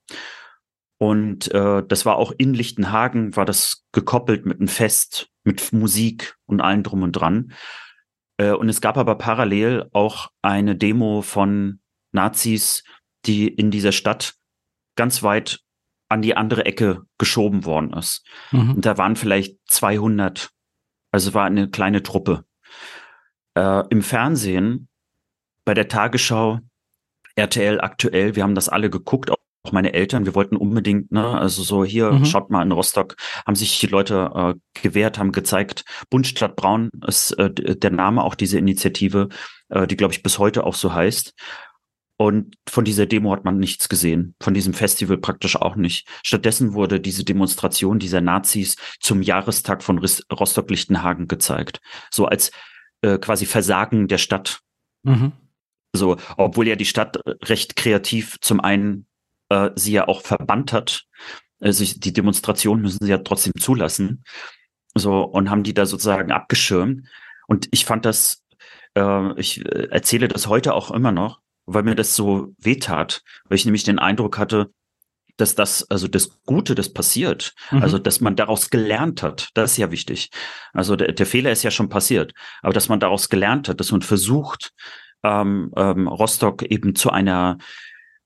Und 0.98 1.52
äh, 1.52 1.82
das 1.86 2.06
war 2.06 2.16
auch 2.16 2.32
in 2.36 2.54
Lichtenhagen, 2.54 3.36
war 3.36 3.44
das 3.44 3.84
gekoppelt 3.92 4.46
mit 4.46 4.58
einem 4.58 4.68
Fest, 4.68 5.28
mit 5.44 5.72
Musik 5.72 6.36
und 6.46 6.60
allem 6.60 6.82
drum 6.82 7.02
und 7.02 7.12
dran. 7.12 7.52
Äh, 8.38 8.52
und 8.52 8.68
es 8.68 8.80
gab 8.80 8.96
aber 8.96 9.16
parallel 9.16 9.88
auch 9.92 10.30
eine 10.42 10.74
Demo 10.74 11.22
von 11.22 11.80
Nazis, 12.12 12.82
die 13.26 13.46
in 13.46 13.70
dieser 13.70 13.92
Stadt 13.92 14.34
ganz 14.96 15.22
weit 15.22 15.60
an 16.08 16.22
die 16.22 16.36
andere 16.36 16.64
Ecke 16.64 17.02
geschoben 17.18 17.64
worden 17.64 17.92
ist. 17.92 18.24
Mhm. 18.52 18.76
Und 18.76 18.86
da 18.86 18.98
waren 18.98 19.16
vielleicht 19.16 19.58
200, 19.66 20.50
also 21.10 21.34
war 21.34 21.44
eine 21.44 21.68
kleine 21.68 22.02
Truppe. 22.02 22.44
Äh, 23.54 23.84
Im 23.90 24.02
Fernsehen, 24.02 24.88
bei 25.64 25.74
der 25.74 25.88
Tagesschau, 25.88 26.60
RTL 27.34 27.80
aktuell, 27.80 28.36
wir 28.36 28.42
haben 28.42 28.54
das 28.54 28.68
alle 28.68 28.88
geguckt, 28.88 29.30
auch 29.30 29.36
meine 29.72 29.92
Eltern, 29.92 30.26
wir 30.26 30.34
wollten 30.34 30.56
unbedingt, 30.56 31.10
ne, 31.10 31.26
also 31.26 31.62
so 31.62 31.84
hier, 31.84 32.12
mhm. 32.12 32.24
schaut 32.24 32.50
mal 32.50 32.62
in 32.62 32.72
Rostock, 32.72 33.16
haben 33.44 33.56
sich 33.56 33.78
die 33.80 33.88
Leute 33.88 34.30
äh, 34.34 34.80
gewehrt, 34.80 35.18
haben 35.18 35.32
gezeigt, 35.32 35.84
Bund 36.08 36.26
statt 36.26 36.54
Braun 36.56 36.90
ist 37.06 37.32
äh, 37.32 37.50
der 37.52 37.90
Name 37.90 38.22
auch 38.22 38.36
diese 38.36 38.58
Initiative, 38.58 39.28
äh, 39.68 39.86
die 39.86 39.96
glaube 39.96 40.14
ich 40.14 40.22
bis 40.22 40.38
heute 40.38 40.64
auch 40.64 40.74
so 40.74 40.94
heißt. 40.94 41.34
Und 42.18 42.56
von 42.66 42.84
dieser 42.84 43.04
Demo 43.04 43.32
hat 43.32 43.44
man 43.44 43.58
nichts 43.58 43.88
gesehen, 43.88 44.34
von 44.40 44.54
diesem 44.54 44.72
Festival 44.72 45.18
praktisch 45.18 45.56
auch 45.56 45.76
nicht. 45.76 46.08
Stattdessen 46.22 46.72
wurde 46.72 46.98
diese 46.98 47.24
Demonstration 47.24 47.98
dieser 47.98 48.22
Nazis 48.22 48.76
zum 49.00 49.20
Jahrestag 49.20 49.82
von 49.82 49.98
Rostock-Lichtenhagen 49.98 51.28
gezeigt. 51.28 51.80
So 52.10 52.24
als 52.24 52.52
äh, 53.02 53.18
quasi 53.18 53.44
Versagen 53.44 54.08
der 54.08 54.18
Stadt. 54.18 54.60
Mhm. 55.02 55.32
So, 55.92 56.16
obwohl 56.36 56.66
ja 56.66 56.76
die 56.76 56.86
Stadt 56.86 57.18
recht 57.44 57.76
kreativ 57.76 58.38
zum 58.40 58.60
einen 58.60 59.06
äh, 59.50 59.70
sie 59.74 59.92
ja 59.92 60.08
auch 60.08 60.22
verbannt 60.22 60.72
hat. 60.72 61.04
Also 61.60 61.84
die 61.84 62.12
Demonstration 62.12 62.80
müssen 62.80 63.04
sie 63.04 63.10
ja 63.10 63.18
trotzdem 63.18 63.52
zulassen. 63.58 64.24
So, 64.94 65.22
und 65.22 65.50
haben 65.50 65.62
die 65.62 65.74
da 65.74 65.84
sozusagen 65.84 66.32
abgeschirmt. 66.32 67.06
Und 67.46 67.68
ich 67.70 67.84
fand 67.84 68.04
das, 68.04 68.42
äh, 68.94 69.38
ich 69.38 69.64
äh, 69.66 69.88
erzähle 69.90 70.28
das 70.28 70.46
heute 70.46 70.74
auch 70.74 70.90
immer 70.90 71.12
noch, 71.12 71.40
weil 71.66 71.82
mir 71.82 71.94
das 71.94 72.16
so 72.16 72.54
wehtat, 72.58 73.22
weil 73.48 73.56
ich 73.56 73.64
nämlich 73.64 73.84
den 73.84 73.98
Eindruck 73.98 74.38
hatte, 74.38 74.70
dass 75.36 75.54
das, 75.54 75.90
also 75.90 76.08
das 76.08 76.42
Gute, 76.46 76.74
das 76.74 76.92
passiert, 76.92 77.54
mhm. 77.70 77.82
also 77.82 77.98
dass 77.98 78.20
man 78.20 78.36
daraus 78.36 78.70
gelernt 78.70 79.22
hat, 79.22 79.50
das 79.54 79.72
ist 79.72 79.76
ja 79.76 79.90
wichtig. 79.90 80.30
Also 80.72 80.96
der, 80.96 81.12
der 81.12 81.26
Fehler 81.26 81.52
ist 81.52 81.62
ja 81.62 81.70
schon 81.70 81.88
passiert, 81.88 82.32
aber 82.62 82.72
dass 82.72 82.88
man 82.88 83.00
daraus 83.00 83.28
gelernt 83.28 83.68
hat, 83.68 83.80
dass 83.80 83.92
man 83.92 84.02
versucht, 84.02 84.72
ähm, 85.22 85.72
ähm, 85.76 86.08
Rostock 86.08 86.62
eben 86.62 86.94
zu 86.94 87.10
einer 87.10 87.58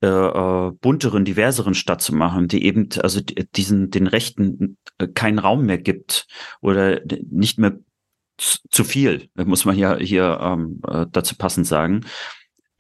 äh, 0.03 0.07
äh, 0.07 0.71
bunteren, 0.81 1.25
diverseren 1.25 1.75
Stadt 1.75 2.01
zu 2.01 2.15
machen, 2.15 2.49
die 2.49 2.65
eben 2.65 2.89
also 3.03 3.21
diesen 3.21 3.91
den 3.91 4.07
Rechten 4.07 4.79
äh, 4.99 5.09
keinen 5.09 5.39
Raum 5.39 5.67
mehr 5.67 5.79
gibt 5.79 6.27
oder 6.61 7.01
nicht 7.31 7.59
mehr 7.59 7.79
zu 8.39 8.85
viel, 8.85 9.29
muss 9.35 9.67
man 9.67 9.77
ja 9.77 9.99
hier 9.99 10.39
ähm, 10.41 10.81
äh, 10.89 11.05
dazu 11.11 11.37
passend 11.37 11.67
sagen. 11.67 12.07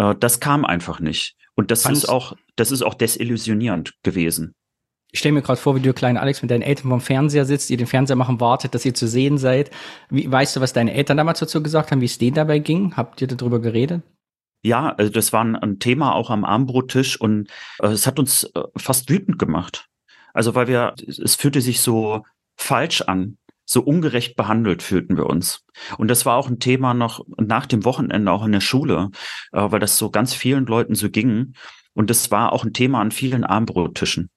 Äh, 0.01 0.15
das 0.19 0.41
kam 0.41 0.65
einfach 0.65 1.01
nicht. 1.01 1.37
Und 1.55 1.71
das 1.71 1.85
Kannst 1.85 2.05
ist 2.05 2.09
auch, 2.09 2.35
das 2.57 2.71
ist 2.71 2.83
auch 2.83 2.95
desillusionierend 2.95 3.95
gewesen. 4.03 4.55
Ich 5.13 5.19
stelle 5.19 5.35
mir 5.35 5.43
gerade 5.43 5.61
vor, 5.61 5.75
wie 5.75 5.81
du, 5.81 5.93
kleiner 5.93 6.23
Alex, 6.23 6.41
mit 6.41 6.51
deinen 6.51 6.63
Eltern 6.63 6.89
vom 6.89 7.01
Fernseher 7.01 7.45
sitzt, 7.45 7.69
ihr 7.71 7.77
den 7.77 7.89
Fernseher 7.89 8.17
machen, 8.17 8.41
wartet, 8.41 8.75
dass 8.75 8.85
ihr 8.85 8.95
zu 8.95 9.09
sehen 9.09 9.39
seid. 9.39 9.71
Wie, 10.09 10.31
weißt 10.31 10.57
du, 10.57 10.61
was 10.61 10.73
deine 10.73 10.95
Eltern 10.95 11.17
damals 11.17 11.41
dazu 11.41 11.63
gesagt 11.63 11.91
haben, 11.91 12.01
wie 12.01 12.07
es 12.07 12.19
denen 12.19 12.37
dabei 12.37 12.61
ging? 12.61 12.97
Habt 12.97 13.21
ihr 13.21 13.27
darüber 13.27 13.61
geredet? 13.61 14.03
Ja, 14.63 14.91
also 14.91 15.11
das 15.11 15.33
war 15.33 15.45
ein, 15.45 15.79
Thema 15.81 16.15
auch 16.15 16.31
am 16.31 16.45
Armbrottisch 16.45 17.21
und 17.21 17.49
äh, 17.81 17.89
es 17.89 18.07
hat 18.07 18.19
uns 18.19 18.45
äh, 18.45 18.63
fast 18.77 19.11
wütend 19.11 19.39
gemacht. 19.39 19.89
Also 20.33 20.55
weil 20.55 20.69
wir, 20.69 20.95
es 21.07 21.35
fühlte 21.35 21.61
sich 21.61 21.81
so 21.81 22.25
falsch 22.57 23.03
an, 23.03 23.39
so 23.71 23.83
ungerecht 23.83 24.35
behandelt 24.35 24.83
fühlten 24.83 25.16
wir 25.16 25.27
uns. 25.27 25.64
Und 25.97 26.09
das 26.09 26.27
war 26.27 26.37
auch 26.37 26.49
ein 26.49 26.59
Thema 26.59 26.93
noch 26.93 27.25
nach 27.37 27.66
dem 27.66 27.85
Wochenende 27.85 28.33
auch 28.33 28.45
in 28.45 28.51
der 28.51 28.61
Schule, 28.61 29.11
äh, 29.53 29.71
weil 29.71 29.79
das 29.79 29.97
so 29.97 30.11
ganz 30.11 30.35
vielen 30.35 30.66
Leuten 30.66 30.97
so 30.97 31.09
ging. 31.09 31.55
Und 31.93 32.11
das 32.11 32.31
war 32.33 32.53
auch 32.53 32.64
ein 32.64 32.73
Thema 32.73 33.01
an 33.01 33.12
vielen 33.12 33.45
Armbrottischen. 33.45 34.31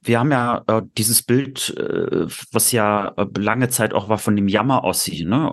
Wir 0.00 0.18
haben 0.18 0.32
ja 0.32 0.64
äh, 0.66 0.82
dieses 0.98 1.22
Bild, 1.22 1.70
äh, 1.76 2.26
was 2.50 2.72
ja 2.72 3.12
äh, 3.16 3.26
lange 3.38 3.68
Zeit 3.68 3.94
auch 3.94 4.08
war 4.08 4.18
von 4.18 4.34
dem 4.34 4.48
Jammer-Ossi, 4.48 5.24
ne? 5.24 5.52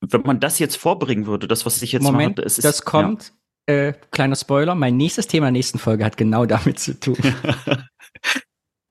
wenn 0.00 0.22
man 0.22 0.40
das 0.40 0.58
jetzt 0.58 0.76
vorbringen 0.76 1.26
würde, 1.26 1.46
das, 1.46 1.66
was 1.66 1.82
ich 1.82 1.92
jetzt 1.92 2.02
Moment, 2.02 2.38
mache, 2.38 2.46
es 2.46 2.58
ist, 2.58 2.64
das 2.64 2.84
kommt. 2.84 3.32
Ja. 3.68 3.74
Äh, 3.74 3.94
kleiner 4.10 4.36
Spoiler, 4.36 4.74
mein 4.74 4.96
nächstes 4.96 5.26
Thema 5.26 5.48
in 5.48 5.54
der 5.54 5.58
nächsten 5.58 5.78
Folge 5.78 6.04
hat 6.04 6.16
genau 6.16 6.46
damit 6.46 6.78
zu 6.78 6.98
tun. 6.98 7.16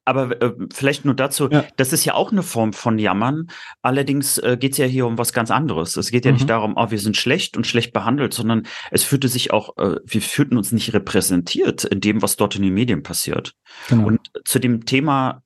Aber 0.09 0.41
äh, 0.41 0.53
vielleicht 0.73 1.05
nur 1.05 1.13
dazu, 1.13 1.49
ja. 1.51 1.63
das 1.77 1.93
ist 1.93 2.03
ja 2.03 2.15
auch 2.15 2.31
eine 2.31 2.41
Form 2.41 2.73
von 2.73 2.97
Jammern. 2.97 3.51
Allerdings 3.83 4.39
äh, 4.39 4.57
geht 4.59 4.71
es 4.71 4.79
ja 4.79 4.87
hier 4.87 5.05
um 5.05 5.19
was 5.19 5.33
ganz 5.33 5.51
anderes. 5.51 5.97
Es 5.97 6.09
geht 6.09 6.25
ja 6.25 6.31
mhm. 6.31 6.37
nicht 6.37 6.49
darum, 6.49 6.73
oh, 6.77 6.89
wir 6.89 6.97
sind 6.97 7.15
schlecht 7.15 7.55
und 7.55 7.67
schlecht 7.67 7.93
behandelt, 7.93 8.33
sondern 8.33 8.63
es 8.89 9.03
fühlte 9.03 9.27
sich 9.27 9.53
auch, 9.53 9.77
äh, 9.77 9.97
wir 10.03 10.21
fühlten 10.23 10.57
uns 10.57 10.71
nicht 10.71 10.95
repräsentiert 10.95 11.83
in 11.83 12.01
dem, 12.01 12.23
was 12.23 12.37
dort 12.37 12.55
in 12.55 12.63
den 12.63 12.73
Medien 12.73 13.03
passiert. 13.03 13.53
Genau. 13.87 14.07
Und 14.07 14.19
zu 14.45 14.57
dem 14.57 14.87
Thema 14.87 15.43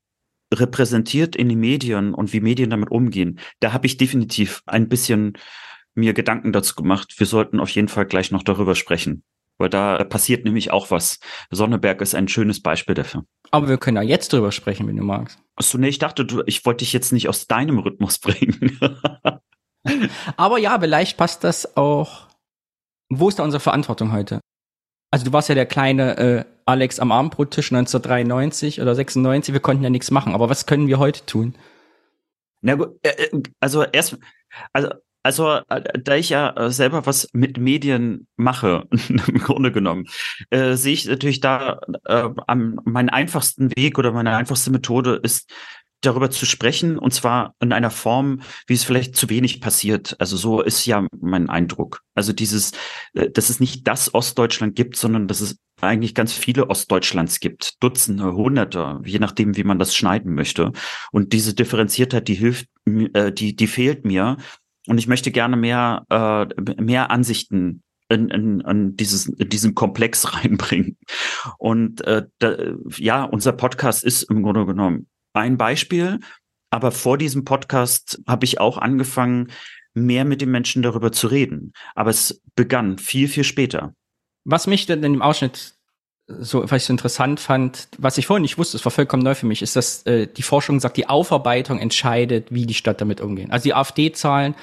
repräsentiert 0.54 1.36
in 1.36 1.50
den 1.50 1.60
Medien 1.60 2.14
und 2.14 2.32
wie 2.32 2.40
Medien 2.40 2.70
damit 2.70 2.90
umgehen, 2.90 3.40
da 3.60 3.74
habe 3.74 3.86
ich 3.86 3.98
definitiv 3.98 4.64
ein 4.66 4.88
bisschen 4.88 5.34
mir 5.94 6.14
Gedanken 6.14 6.54
dazu 6.54 6.76
gemacht. 6.76 7.16
Wir 7.18 7.28
sollten 7.28 7.60
auf 7.60 7.70
jeden 7.72 7.90
Fall 7.90 8.06
gleich 8.06 8.32
noch 8.32 8.44
darüber 8.44 8.76
sprechen, 8.76 9.24
weil 9.64 9.70
da 9.70 10.04
passiert 10.04 10.44
nämlich 10.44 10.72
auch 10.72 10.92
was. 10.92 11.20
Sonneberg 11.50 12.02
ist 12.02 12.16
ein 12.16 12.28
schönes 12.28 12.62
Beispiel 12.62 12.96
dafür. 12.96 13.24
Aber 13.50 13.70
wir 13.70 13.78
können 13.78 13.96
ja 13.96 14.04
jetzt 14.04 14.34
drüber 14.34 14.52
sprechen, 14.52 14.88
wenn 14.88 14.98
du 14.98 15.04
magst. 15.04 15.40
Achso, 15.56 15.78
nee, 15.78 15.88
ich 15.88 16.00
dachte, 16.00 16.26
du, 16.26 16.44
ich 16.46 16.66
wollte 16.66 16.80
dich 16.80 16.92
jetzt 16.92 17.14
nicht 17.14 17.30
aus 17.30 17.48
deinem 17.48 17.80
Rhythmus 17.80 18.20
bringen. 18.20 18.78
Aber 20.36 20.58
ja, 20.58 20.78
vielleicht 20.78 21.18
passt 21.18 21.46
das 21.46 21.78
auch. 21.78 22.28
Wo 23.10 23.30
ist 23.30 23.40
da 23.40 23.44
unsere 23.44 23.62
Verantwortung 23.62 24.12
heute? 24.12 24.42
Also 25.12 25.26
du 25.26 25.32
warst 25.32 25.48
ja 25.48 25.56
der 25.56 25.66
kleine 25.66 26.18
äh, 26.18 26.46
Alex 26.66 27.00
am 27.00 27.14
Abendbrottisch 27.14 27.72
1993 27.72 28.82
oder 28.82 28.96
96, 28.96 29.54
wir 29.54 29.62
konnten 29.62 29.84
ja 29.84 29.90
nichts 29.90 30.12
machen. 30.12 30.34
Aber 30.34 30.50
was 30.50 30.66
können 30.66 30.88
wir 30.88 31.00
heute 31.00 31.26
tun? 31.26 31.56
Na 32.62 32.76
gut, 32.76 33.00
äh, 33.04 33.10
äh, 33.10 33.44
also 33.62 33.84
erst, 33.84 34.18
also, 34.74 34.90
also 35.24 35.60
äh, 35.70 36.00
da 36.00 36.16
ich 36.16 36.30
ja 36.30 36.70
selber 36.70 37.06
was 37.06 37.30
mit 37.34 37.58
Medien 37.58 38.28
mache, 38.36 38.88
im 38.92 39.40
Grunde 39.40 39.72
genommen, 39.72 40.06
äh, 40.50 40.76
sehe 40.76 40.94
ich 40.94 41.06
natürlich 41.06 41.40
da 41.40 41.80
äh, 42.06 42.30
am, 42.48 42.80
meinen 42.86 43.10
einfachsten 43.10 43.76
Weg 43.76 43.98
oder 43.98 44.12
meine 44.12 44.36
einfachste 44.36 44.72
Methode 44.72 45.20
ist, 45.24 45.52
darüber 46.02 46.30
zu 46.30 46.46
sprechen 46.46 46.98
und 47.00 47.14
zwar 47.14 47.56
in 47.62 47.72
einer 47.72 47.90
Form, 47.90 48.42
wie 48.68 48.74
es 48.74 48.84
vielleicht 48.84 49.16
zu 49.16 49.30
wenig 49.30 49.62
passiert. 49.62 50.18
Also 50.20 50.36
so 50.36 50.62
ist 50.62 50.86
ja 50.86 51.08
mein 51.18 51.50
Eindruck. 51.50 52.02
Also 52.14 52.34
dieses, 52.34 52.74
dass 53.14 53.50
es 53.50 53.62
nicht 53.62 53.88
das 53.88 54.14
Ostdeutschland 54.14 54.76
gibt, 54.76 54.98
sondern 54.98 55.30
dass 55.30 55.40
es 55.40 55.58
eigentlich 55.84 56.16
ganz 56.16 56.34
viele 56.34 56.70
Ostdeutschlands 56.70 57.40
gibt, 57.40 57.82
Dutzende, 57.82 58.34
Hunderte, 58.34 59.02
je 59.06 59.20
nachdem, 59.20 59.56
wie 59.56 59.64
man 59.64 59.80
das 59.80 59.96
schneiden 59.96 60.34
möchte. 60.34 60.72
Und 61.12 61.34
diese 61.34 61.54
Differenziertheit, 61.54 62.28
die 62.28 62.36
hilft, 62.36 62.68
äh, 62.86 63.32
die, 63.32 63.56
die 63.56 63.68
fehlt 63.68 64.06
mir. 64.06 64.38
Und 64.88 64.98
ich 64.98 65.08
möchte 65.08 65.32
gerne 65.32 65.56
mehr, 65.56 66.06
äh, 66.10 66.82
mehr 66.82 67.12
Ansichten 67.12 67.84
in, 68.10 68.30
in, 68.30 68.60
in, 68.62 68.98
dieses, 68.98 69.28
in 69.28 69.50
diesen 69.50 69.76
Komplex 69.76 70.34
reinbringen. 70.44 70.98
Und 71.58 72.02
äh, 72.02 72.26
da, 72.40 72.58
ja, 72.98 73.24
unser 73.24 73.54
Podcast 73.54 74.04
ist 74.04 74.24
im 74.24 74.44
Grunde 74.44 74.66
genommen 74.66 75.08
ein 75.34 75.58
Beispiel. 75.58 76.20
Aber 76.70 76.92
vor 76.92 77.18
diesem 77.18 77.46
Podcast 77.46 78.22
habe 78.28 78.46
ich 78.46 78.60
auch 78.60 78.78
angefangen, 78.78 79.52
mehr 79.94 80.26
mit 80.26 80.42
den 80.42 80.50
Menschen 80.50 80.82
darüber 80.82 81.12
zu 81.12 81.28
reden. 81.28 81.74
Aber 81.94 82.10
es 82.10 82.42
begann 82.56 82.98
viel, 82.98 83.28
viel 83.28 83.44
später. 83.44 83.94
Was 84.44 84.68
mich 84.68 84.86
denn 84.86 85.04
in 85.04 85.14
dem 85.14 85.22
Ausschnitt 85.22 85.76
so, 86.40 86.64
was 86.64 86.84
ich 86.84 86.86
so 86.86 86.94
interessant 86.94 87.40
fand, 87.40 87.88
was 87.98 88.18
ich 88.18 88.28
vorhin 88.28 88.42
nicht 88.42 88.58
wusste, 88.58 88.78
es 88.78 88.86
war 88.86 88.92
vollkommen 88.92 89.24
neu 89.24 89.36
für 89.36 89.46
mich, 89.46 89.62
ist, 89.62 89.76
dass 89.76 90.06
äh, 90.06 90.28
die 90.28 90.42
Forschung 90.42 90.80
sagt, 90.80 90.98
die 90.98 91.10
Aufarbeitung 91.10 91.80
entscheidet, 91.80 92.48
wie 92.52 92.66
die 92.66 92.74
Stadt 92.74 93.02
damit 93.02 93.22
umgeht. 93.22 93.52
Also 93.52 93.64
die 93.64 93.74
AfD-Zahlen, 93.74 94.56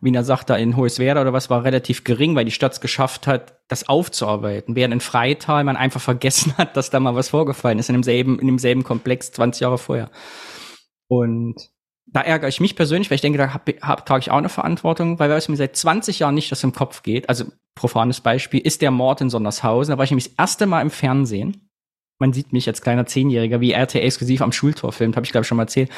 wie 0.00 0.14
er 0.14 0.24
sagt, 0.24 0.50
da 0.50 0.56
in 0.56 0.76
Hoheswerda 0.76 1.22
oder 1.22 1.32
was, 1.32 1.50
war 1.50 1.64
relativ 1.64 2.04
gering, 2.04 2.34
weil 2.36 2.44
die 2.44 2.50
Stadt 2.50 2.72
es 2.72 2.80
geschafft 2.80 3.26
hat, 3.26 3.58
das 3.68 3.88
aufzuarbeiten. 3.88 4.76
Während 4.76 4.94
in 4.94 5.00
Freital 5.00 5.64
man 5.64 5.76
einfach 5.76 6.00
vergessen 6.00 6.54
hat, 6.58 6.76
dass 6.76 6.90
da 6.90 7.00
mal 7.00 7.14
was 7.14 7.30
vorgefallen 7.30 7.78
ist 7.78 7.88
in 7.88 7.94
demselben, 7.94 8.38
in 8.38 8.46
demselben 8.46 8.84
Komplex 8.84 9.32
20 9.32 9.60
Jahre 9.60 9.78
vorher. 9.78 10.10
Und 11.08 11.56
da 12.14 12.20
ärgere 12.20 12.48
ich 12.48 12.60
mich 12.60 12.76
persönlich, 12.76 13.10
weil 13.10 13.16
ich 13.16 13.22
denke, 13.22 13.38
da 13.38 13.52
hab, 13.52 13.68
hab, 13.82 14.06
trage 14.06 14.20
ich 14.20 14.30
auch 14.30 14.38
eine 14.38 14.48
Verantwortung, 14.48 15.18
weil 15.18 15.30
es 15.32 15.48
mir 15.48 15.56
seit 15.56 15.76
20 15.76 16.20
Jahren 16.20 16.36
nicht 16.36 16.50
das 16.52 16.62
im 16.62 16.72
Kopf 16.72 17.02
geht. 17.02 17.28
Also 17.28 17.46
profanes 17.74 18.20
Beispiel 18.20 18.60
ist 18.60 18.82
der 18.82 18.92
Mord 18.92 19.20
in 19.20 19.30
Sondershausen. 19.30 19.90
Da 19.90 19.98
war 19.98 20.04
ich 20.04 20.12
nämlich 20.12 20.28
das 20.28 20.38
erste 20.38 20.66
Mal 20.66 20.80
im 20.80 20.90
Fernsehen. 20.90 21.68
Man 22.20 22.32
sieht 22.32 22.52
mich 22.52 22.68
als 22.68 22.82
kleiner 22.82 23.06
Zehnjähriger, 23.06 23.60
wie 23.60 23.72
RTL 23.72 24.06
exklusiv 24.06 24.42
am 24.42 24.52
Schultor 24.52 24.92
filmt, 24.92 25.16
habe 25.16 25.26
ich 25.26 25.32
glaube 25.32 25.42
ich 25.42 25.48
schon 25.48 25.56
mal 25.56 25.64
erzählt. 25.64 25.90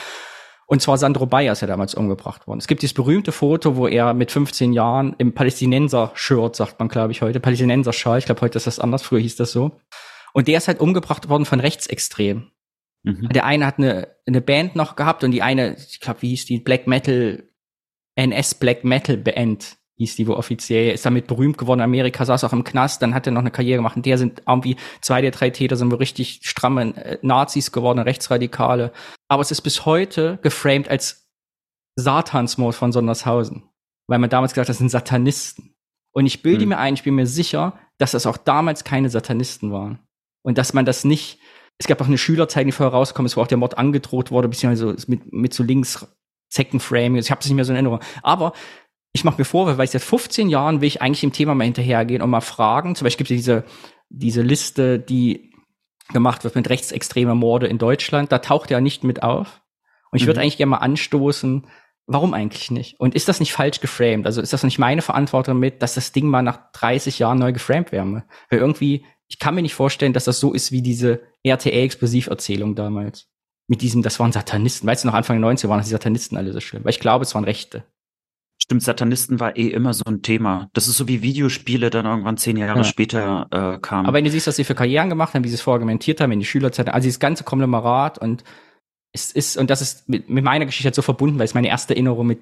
Und 0.67 0.81
zwar 0.81 0.97
Sandro 0.97 1.27
Bayer 1.27 1.53
ist 1.53 1.61
ja 1.61 1.69
damals 1.69 1.95
umgebracht 1.95 2.47
worden. 2.47 2.61
Es 2.61 2.67
gibt 2.67 2.81
dieses 2.81 2.95
berühmte 2.95 3.31
Foto, 3.31 3.77
wo 3.77 3.87
er 3.87 4.15
mit 4.15 4.33
15 4.33 4.73
Jahren 4.73 5.15
im 5.19 5.35
Palästinenser-Shirt, 5.35 6.57
sagt 6.57 6.79
man 6.79 6.89
glaube 6.89 7.13
ich 7.13 7.21
heute, 7.21 7.41
Palästinenser-Schal, 7.41 8.21
ich 8.21 8.25
glaube 8.25 8.41
heute 8.41 8.57
ist 8.57 8.67
das 8.67 8.81
anders, 8.81 9.03
früher 9.03 9.21
hieß 9.21 9.37
das 9.37 9.53
so. 9.53 9.73
Und 10.33 10.49
der 10.49 10.57
ist 10.57 10.67
halt 10.67 10.81
umgebracht 10.81 11.29
worden 11.29 11.45
von 11.45 11.61
Rechtsextremen. 11.61 12.51
Mhm. 13.07 13.29
Der 13.29 13.45
eine 13.45 13.67
hat 13.67 13.79
eine, 13.79 14.09
eine 14.27 14.41
Band 14.41 14.75
noch 14.75 14.97
gehabt 14.97 15.23
und 15.23 15.31
die 15.31 15.43
eine, 15.43 15.77
ich 15.77 16.01
glaube, 16.01 16.23
wie 16.23 16.31
hieß 16.31 16.45
die, 16.47 16.59
Black 16.59 16.87
Metal, 16.87 17.45
NS 18.17 18.57
Black 18.57 18.85
Metal 18.85 19.17
Band 19.17 19.79
hieß 19.97 20.17
die 20.17 20.27
wo 20.27 20.35
offiziell, 20.35 20.93
ist 20.93 21.07
damit 21.07 21.27
berühmt 21.27 21.57
geworden. 21.57 21.81
Amerika 21.81 22.25
saß 22.25 22.45
auch 22.45 22.53
im 22.53 22.65
Knast, 22.65 23.01
dann 23.01 23.15
hat 23.15 23.27
er 23.27 23.33
noch 23.33 23.41
eine 23.41 23.51
Karriere 23.51 23.79
gemacht. 23.79 23.97
Und 23.97 24.05
der 24.05 24.19
sind 24.19 24.43
irgendwie 24.47 24.77
zwei 25.01 25.23
der 25.23 25.31
drei 25.31 25.51
Täter 25.51 25.77
sind 25.77 25.91
wohl 25.91 25.99
richtig 25.99 26.41
stramme 26.43 26.95
äh, 26.97 27.19
Nazis 27.23 27.73
geworden, 27.73 28.01
Rechtsradikale. 28.01 28.93
Aber 29.29 29.41
es 29.41 29.51
ist 29.51 29.63
bis 29.63 29.87
heute 29.87 30.39
geframed 30.43 30.89
als 30.89 31.29
Satansmord 31.97 32.75
von 32.75 32.93
Sondershausen. 32.93 33.63
Weil 34.09 34.19
man 34.19 34.31
damals 34.31 34.53
gesagt 34.53 34.67
hat, 34.67 34.71
das 34.71 34.79
sind 34.79 34.91
Satanisten. 34.91 35.75
Und 36.13 36.27
ich 36.27 36.43
bilde 36.43 36.67
mhm. 36.67 36.71
mir 36.71 36.79
ein, 36.79 36.95
ich 36.95 37.03
bin 37.03 37.15
mir 37.15 37.27
sicher, 37.27 37.79
dass 37.99 38.11
das 38.11 38.27
auch 38.27 38.37
damals 38.37 38.85
keine 38.85 39.09
Satanisten 39.09 39.73
waren. 39.73 40.01
Und 40.43 40.59
dass 40.59 40.75
man 40.75 40.85
das 40.85 41.05
nicht 41.05 41.39
es 41.79 41.87
gab 41.87 42.01
auch 42.01 42.07
eine 42.07 42.19
Schülerzeit, 42.19 42.67
die 42.67 42.73
vorher 42.73 42.93
rausgekommen 42.93 43.27
ist, 43.27 43.37
wo 43.37 43.43
auch 43.43 43.47
der 43.47 43.59
Mord 43.59 43.79
angedroht 43.79 44.31
wurde, 44.31 44.49
beziehungsweise 44.49 44.97
mit, 45.09 45.33
mit 45.33 45.55
so 45.55 45.63
links 45.63 46.07
Second 46.49 46.83
Ich 46.83 47.31
habe 47.31 47.41
es 47.41 47.47
nicht 47.47 47.55
mehr 47.55 47.65
so 47.65 47.73
in 47.73 47.77
Erinnerung. 47.77 48.01
Aber 48.23 48.53
ich 49.13 49.25
mache 49.25 49.39
mir 49.39 49.45
vor, 49.45 49.77
weil 49.77 49.87
seit 49.87 50.03
15 50.03 50.49
Jahren 50.49 50.81
will 50.81 50.89
ich 50.89 51.03
eigentlich 51.03 51.21
dem 51.21 51.33
Thema 51.33 51.55
mal 51.55 51.65
hinterhergehen 51.65 52.23
und 52.23 52.31
mal 52.31 52.41
fragen. 52.41 52.95
Zum 52.95 53.05
Beispiel 53.05 53.27
gibt 53.27 53.39
es 53.39 53.45
diese, 53.45 53.65
diese 54.09 54.43
Liste, 54.43 54.99
die 54.99 55.53
gemacht 56.13 56.45
wird 56.45 56.55
mit 56.55 56.71
rechtsextremer 56.71 57.35
Morde 57.35 57.67
in 57.67 57.79
Deutschland. 57.79 58.31
Da 58.33 58.39
taucht 58.39 58.71
er 58.71 58.81
nicht 58.81 59.05
mit 59.05 59.23
auf. 59.23 59.61
Und 60.11 60.19
ich 60.19 60.23
mhm. 60.23 60.29
würde 60.29 60.41
eigentlich 60.41 60.57
gerne 60.57 60.71
mal 60.71 60.79
anstoßen, 60.79 61.67
warum 62.07 62.33
eigentlich 62.33 62.71
nicht? 62.71 63.01
Und 63.01 63.15
ist 63.15 63.29
das 63.29 63.41
nicht 63.41 63.53
falsch 63.53 63.81
geframed? 63.81 64.27
Also 64.27 64.41
ist 64.41 64.53
das 64.53 64.63
nicht 64.63 64.79
meine 64.79 65.03
Verantwortung 65.03 65.59
mit, 65.59 65.83
dass 65.83 65.95
das 65.95 66.13
Ding 66.13 66.29
mal 66.29 66.43
nach 66.43 66.71
30 66.73 67.19
Jahren 67.19 67.39
neu 67.39 67.53
geframed 67.53 67.91
wäre? 67.93 68.25
Weil 68.49 68.61
irgendwie 68.61 69.05
ich 69.29 69.39
kann 69.39 69.55
mir 69.55 69.63
nicht 69.63 69.75
vorstellen, 69.75 70.13
dass 70.13 70.25
das 70.25 70.41
so 70.41 70.53
ist 70.53 70.73
wie 70.73 70.83
diese 70.83 71.23
RTL-Explosiverzählung 71.47 72.75
damals. 72.75 73.29
Mit 73.69 73.83
diesem, 73.83 74.03
das 74.03 74.21
waren 74.21 74.33
Satanisten. 74.33 74.87
Weißt 74.87 75.05
du, 75.05 75.09
noch 75.09 75.15
Anfang 75.15 75.41
der 75.41 75.51
90er 75.51 75.69
waren 75.69 75.83
die 75.83 75.89
Satanisten 75.89 76.37
alle 76.37 76.53
so 76.53 76.61
schlimm. 76.61 76.85
Weil 76.85 76.91
ich 76.91 77.01
glaube, 77.01 77.25
es 77.25 77.35
waren 77.35 77.45
Rechte. 77.45 77.85
Stimmt, 78.59 78.83
Satanisten 78.83 79.39
war 79.39 79.57
eh 79.57 79.69
immer 79.69 79.93
so 79.93 80.05
ein 80.07 80.23
Thema. 80.23 80.71
Das 80.73 80.89
ist 80.89 80.97
so 80.97 81.09
wie 81.09 81.23
Videospiele 81.23 81.91
dann 81.91 82.07
irgendwann 82.07 82.37
zehn 82.37 82.57
Jahre 82.57 82.79
ja. 82.79 82.85
später 82.85 83.47
äh, 83.51 83.79
kamen. 83.79 84.07
Aber 84.07 84.17
wenn 84.17 84.25
du 84.25 84.31
siehst, 84.31 84.47
was 84.47 84.57
sie 84.57 84.65
für 84.65 84.75
Karrieren 84.75 85.09
gemacht 85.09 85.35
haben, 85.35 85.45
wie 85.45 85.49
sie 85.49 85.57
es 85.57 85.61
vorher 85.61 85.77
argumentiert 85.77 86.21
haben, 86.21 86.33
in 86.33 86.41
die 86.41 86.47
Schülerzeit, 86.47 86.89
also 86.89 87.05
dieses 87.05 87.21
ganze 87.21 87.45
Konglomerat 87.45 88.19
und 88.19 88.45
es 89.13 89.31
ist, 89.33 89.57
und 89.57 89.71
das 89.71 89.83
ist 89.83 90.09
mit, 90.09 90.29
mit 90.31 90.45
meiner 90.45 90.67
Geschichte 90.67 90.87
halt 90.87 90.95
so 90.95 91.03
verbunden, 91.03 91.39
weil 91.39 91.45
es 91.45 91.55
meine 91.55 91.69
erste 91.69 91.95
Erinnerung 91.95 92.27
mit 92.27 92.41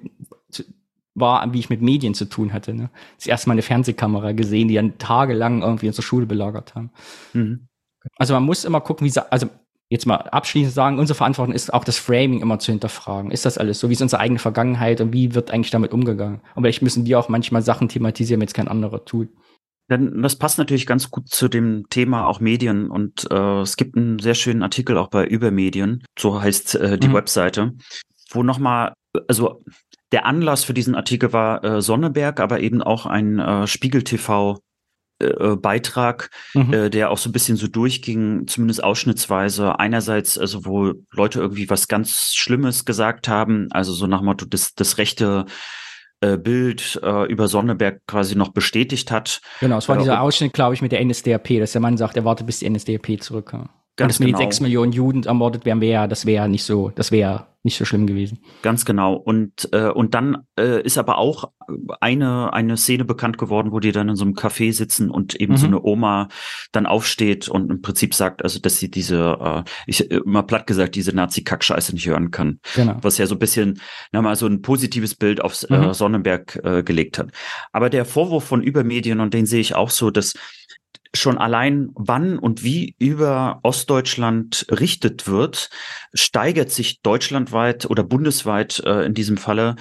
war, 1.15 1.53
wie 1.53 1.59
ich 1.59 1.69
mit 1.69 1.81
Medien 1.81 2.13
zu 2.13 2.25
tun 2.25 2.53
hatte. 2.53 2.73
Ne? 2.73 2.89
Das 3.17 3.27
erste 3.27 3.47
Mal 3.47 3.53
eine 3.53 3.61
Fernsehkamera 3.61 4.33
gesehen, 4.33 4.67
die 4.67 4.75
dann 4.75 4.97
tagelang 4.97 5.61
irgendwie 5.61 5.87
unsere 5.87 6.03
Schule 6.03 6.25
belagert 6.25 6.75
haben. 6.75 6.91
Mhm. 7.33 7.67
Also 8.17 8.33
man 8.33 8.43
muss 8.43 8.65
immer 8.65 8.81
gucken, 8.81 9.05
wie, 9.07 9.19
also 9.29 9.47
jetzt 9.89 10.05
mal 10.05 10.15
abschließend 10.15 10.73
sagen, 10.73 10.99
unsere 10.99 11.17
Verantwortung 11.17 11.53
ist 11.53 11.73
auch 11.73 11.83
das 11.83 11.97
Framing 11.97 12.41
immer 12.41 12.59
zu 12.59 12.71
hinterfragen. 12.71 13.31
Ist 13.31 13.45
das 13.45 13.57
alles 13.57 13.79
so? 13.79 13.89
Wie 13.89 13.93
ist 13.93 14.01
unsere 14.01 14.21
eigene 14.21 14.39
Vergangenheit 14.39 15.01
und 15.01 15.13
wie 15.13 15.35
wird 15.35 15.51
eigentlich 15.51 15.71
damit 15.71 15.93
umgegangen? 15.93 16.41
Und 16.55 16.63
vielleicht 16.63 16.81
müssen 16.81 17.05
wir 17.05 17.19
auch 17.19 17.29
manchmal 17.29 17.61
Sachen 17.61 17.89
thematisieren, 17.89 18.41
wenn 18.41 18.47
es 18.47 18.53
kein 18.53 18.67
anderer 18.67 19.05
tut. 19.05 19.29
Denn 19.89 20.23
das 20.23 20.35
passt 20.35 20.57
natürlich 20.57 20.87
ganz 20.87 21.11
gut 21.11 21.29
zu 21.29 21.47
dem 21.47 21.85
Thema 21.89 22.25
auch 22.25 22.39
Medien 22.39 22.89
und 22.89 23.27
äh, 23.29 23.61
es 23.61 23.77
gibt 23.77 23.95
einen 23.95 24.17
sehr 24.17 24.33
schönen 24.33 24.63
Artikel 24.63 24.97
auch 24.97 25.09
bei 25.09 25.25
Übermedien, 25.27 26.03
so 26.17 26.41
heißt 26.41 26.75
äh, 26.75 26.97
die 26.97 27.09
mhm. 27.09 27.13
Webseite, 27.13 27.73
wo 28.31 28.41
nochmal, 28.41 28.93
also 29.27 29.63
der 30.11 30.25
Anlass 30.25 30.63
für 30.63 30.73
diesen 30.73 30.95
Artikel 30.95 31.33
war 31.33 31.63
äh, 31.63 31.81
Sonneberg, 31.83 32.39
aber 32.39 32.61
eben 32.61 32.81
auch 32.81 33.05
ein 33.05 33.37
äh, 33.37 33.67
Spiegel 33.67 34.03
TV 34.03 34.57
äh, 35.19 35.27
äh, 35.27 35.55
Beitrag, 35.55 36.29
mhm. 36.53 36.73
äh, 36.73 36.89
der 36.89 37.09
auch 37.09 37.17
so 37.17 37.29
ein 37.29 37.31
bisschen 37.31 37.55
so 37.55 37.67
durchging, 37.67 38.47
zumindest 38.47 38.83
ausschnittsweise. 38.83 39.79
Einerseits, 39.79 40.37
also 40.37 40.65
wo 40.65 40.93
Leute 41.11 41.39
irgendwie 41.39 41.69
was 41.69 41.87
ganz 41.87 42.33
Schlimmes 42.33 42.83
gesagt 42.83 43.27
haben, 43.27 43.67
also 43.71 43.93
so 43.93 44.07
nach 44.07 44.21
Motto, 44.21 44.45
das, 44.45 44.73
das 44.75 44.97
rechte 44.97 45.45
äh, 46.19 46.37
Bild 46.37 46.99
äh, 47.01 47.31
über 47.31 47.47
Sonneberg 47.47 48.01
quasi 48.07 48.35
noch 48.35 48.49
bestätigt 48.49 49.11
hat. 49.11 49.39
Genau, 49.61 49.77
es 49.77 49.87
war 49.87 49.97
dieser 49.97 50.21
Ausschnitt, 50.21 50.53
glaube 50.53 50.73
ich, 50.73 50.81
mit 50.81 50.91
der 50.91 51.03
NSDAP, 51.03 51.59
dass 51.59 51.71
der 51.71 51.81
Mann 51.81 51.97
sagt, 51.97 52.17
er 52.17 52.25
wartet, 52.25 52.47
bis 52.47 52.59
die 52.59 52.69
NSDAP 52.69 53.21
zurückkommt. 53.21 53.69
Ganz 53.95 54.19
und 54.19 54.25
dass 54.25 54.27
genau. 54.27 54.39
mit 54.39 54.45
sechs 54.45 54.59
Millionen 54.59 54.91
Juden 54.91 55.23
ermordet 55.23 55.65
wären, 55.65 55.81
wäre, 55.81 56.07
das 56.07 56.25
wäre 56.25 56.49
nicht 56.49 56.63
so, 56.63 56.91
das 56.95 57.11
wäre 57.11 57.47
nicht 57.65 57.77
so 57.77 57.83
schlimm 57.83 58.05
gewesen. 58.05 58.39
Ganz 58.61 58.85
genau. 58.85 59.15
Und, 59.15 59.69
äh, 59.71 59.89
und 59.89 60.13
dann 60.13 60.43
äh, 60.57 60.83
ist 60.83 60.99
aber 60.99 61.17
auch 61.17 61.51
eine, 61.99 62.53
eine 62.53 62.77
Szene 62.77 63.05
bekannt 63.05 63.39
geworden, 63.39 63.71
wo 63.71 63.79
die 63.79 63.91
dann 63.91 64.07
in 64.07 64.15
so 64.15 64.23
einem 64.23 64.35
Café 64.35 64.71
sitzen 64.71 65.09
und 65.09 65.33
eben 65.33 65.53
mhm. 65.53 65.57
so 65.57 65.65
eine 65.65 65.83
Oma 65.83 66.27
dann 66.71 66.85
aufsteht 66.85 67.49
und 67.49 67.71
im 67.71 67.81
Prinzip 67.81 68.13
sagt, 68.13 68.43
also 68.43 68.59
dass 68.59 68.77
sie 68.77 68.91
diese, 68.91 69.39
äh, 69.41 69.63
ich 69.87 70.11
immer 70.11 70.43
platt 70.43 70.67
gesagt, 70.67 70.93
diese 70.93 71.15
Nazi-Kackscheiße 71.15 71.93
nicht 71.93 72.05
hören 72.07 72.29
kann. 72.29 72.59
Genau. 72.75 72.97
Was 73.01 73.17
ja 73.17 73.25
so 73.25 73.33
ein 73.33 73.39
bisschen, 73.39 73.81
na 74.11 74.21
mal 74.21 74.35
so 74.35 74.45
ein 74.45 74.61
positives 74.61 75.15
Bild 75.15 75.41
aufs 75.41 75.63
äh, 75.63 75.75
mhm. 75.75 75.83
äh, 75.85 75.93
Sonnenberg 75.95 76.59
äh, 76.63 76.83
gelegt 76.83 77.17
hat. 77.17 77.31
Aber 77.71 77.89
der 77.89 78.05
Vorwurf 78.05 78.43
von 78.43 78.61
Übermedien, 78.61 79.19
und 79.19 79.33
den 79.33 79.47
sehe 79.47 79.61
ich 79.61 79.73
auch 79.73 79.89
so, 79.89 80.11
dass 80.11 80.35
schon 81.15 81.37
allein 81.37 81.89
wann 81.95 82.37
und 82.37 82.63
wie 82.63 82.95
über 82.99 83.59
Ostdeutschland 83.63 84.65
richtet 84.69 85.27
wird, 85.27 85.69
steigert 86.13 86.71
sich 86.71 87.01
deutschlandweit 87.01 87.85
oder 87.85 88.03
bundesweit 88.03 88.79
äh, 88.85 89.05
in 89.05 89.13
diesem 89.13 89.37
Falle 89.37 89.75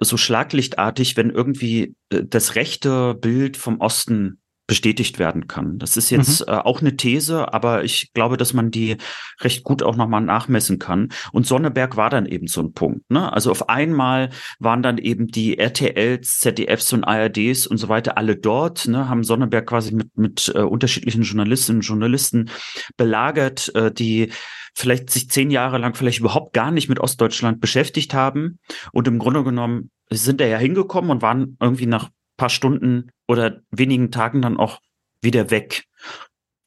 so 0.00 0.16
schlaglichtartig, 0.16 1.16
wenn 1.16 1.30
irgendwie 1.30 1.94
äh, 2.10 2.22
das 2.24 2.54
rechte 2.54 3.14
Bild 3.14 3.56
vom 3.56 3.80
Osten 3.80 4.39
bestätigt 4.70 5.18
werden 5.18 5.48
kann. 5.48 5.78
Das 5.78 5.96
ist 5.96 6.10
jetzt 6.10 6.46
mhm. 6.46 6.54
äh, 6.54 6.58
auch 6.58 6.80
eine 6.80 6.96
These, 6.96 7.52
aber 7.52 7.82
ich 7.82 8.12
glaube, 8.12 8.36
dass 8.36 8.52
man 8.52 8.70
die 8.70 8.98
recht 9.40 9.64
gut 9.64 9.82
auch 9.82 9.96
nochmal 9.96 10.20
nachmessen 10.20 10.78
kann. 10.78 11.08
Und 11.32 11.44
Sonneberg 11.44 11.96
war 11.96 12.08
dann 12.08 12.24
eben 12.24 12.46
so 12.46 12.60
ein 12.60 12.72
Punkt. 12.72 13.10
Ne? 13.10 13.32
Also 13.32 13.50
auf 13.50 13.68
einmal 13.68 14.30
waren 14.60 14.80
dann 14.84 14.98
eben 14.98 15.26
die 15.26 15.58
RTLs, 15.58 16.38
ZDFs 16.38 16.92
und 16.92 17.02
ARDs 17.02 17.66
und 17.66 17.78
so 17.78 17.88
weiter 17.88 18.16
alle 18.16 18.36
dort, 18.36 18.86
ne? 18.86 19.08
haben 19.08 19.24
Sonneberg 19.24 19.66
quasi 19.66 19.92
mit, 19.92 20.16
mit 20.16 20.52
äh, 20.54 20.60
unterschiedlichen 20.60 21.22
Journalistinnen 21.22 21.80
und 21.80 21.86
Journalisten 21.86 22.48
belagert, 22.96 23.74
äh, 23.74 23.90
die 23.90 24.30
vielleicht 24.72 25.10
sich 25.10 25.28
zehn 25.28 25.50
Jahre 25.50 25.78
lang 25.78 25.96
vielleicht 25.96 26.20
überhaupt 26.20 26.52
gar 26.52 26.70
nicht 26.70 26.88
mit 26.88 27.00
Ostdeutschland 27.00 27.60
beschäftigt 27.60 28.14
haben. 28.14 28.60
Und 28.92 29.08
im 29.08 29.18
Grunde 29.18 29.42
genommen 29.42 29.90
sind 30.10 30.40
da 30.40 30.44
ja 30.44 30.58
hingekommen 30.58 31.10
und 31.10 31.22
waren 31.22 31.56
irgendwie 31.58 31.86
nach 31.86 32.10
paar 32.40 32.48
Stunden 32.48 33.10
oder 33.28 33.60
wenigen 33.70 34.10
Tagen 34.10 34.40
dann 34.40 34.56
auch 34.56 34.80
wieder 35.20 35.50
weg. 35.50 35.84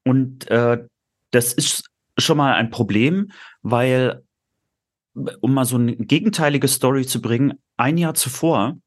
Und 0.05 0.47
äh, 0.51 0.85
das 1.31 1.51
ist 1.51 1.89
schon 2.19 2.37
mal 2.37 2.53
ein 2.53 2.69
Problem, 2.69 3.31
weil, 3.63 4.21
um 5.41 5.55
mal 5.55 5.65
so 5.65 5.77
eine 5.77 5.95
gegenteilige 5.95 6.67
Story 6.67 7.07
zu 7.07 7.23
bringen, 7.23 7.55
ein 7.75 7.97
Jahr 7.97 8.13
zuvor, 8.13 8.77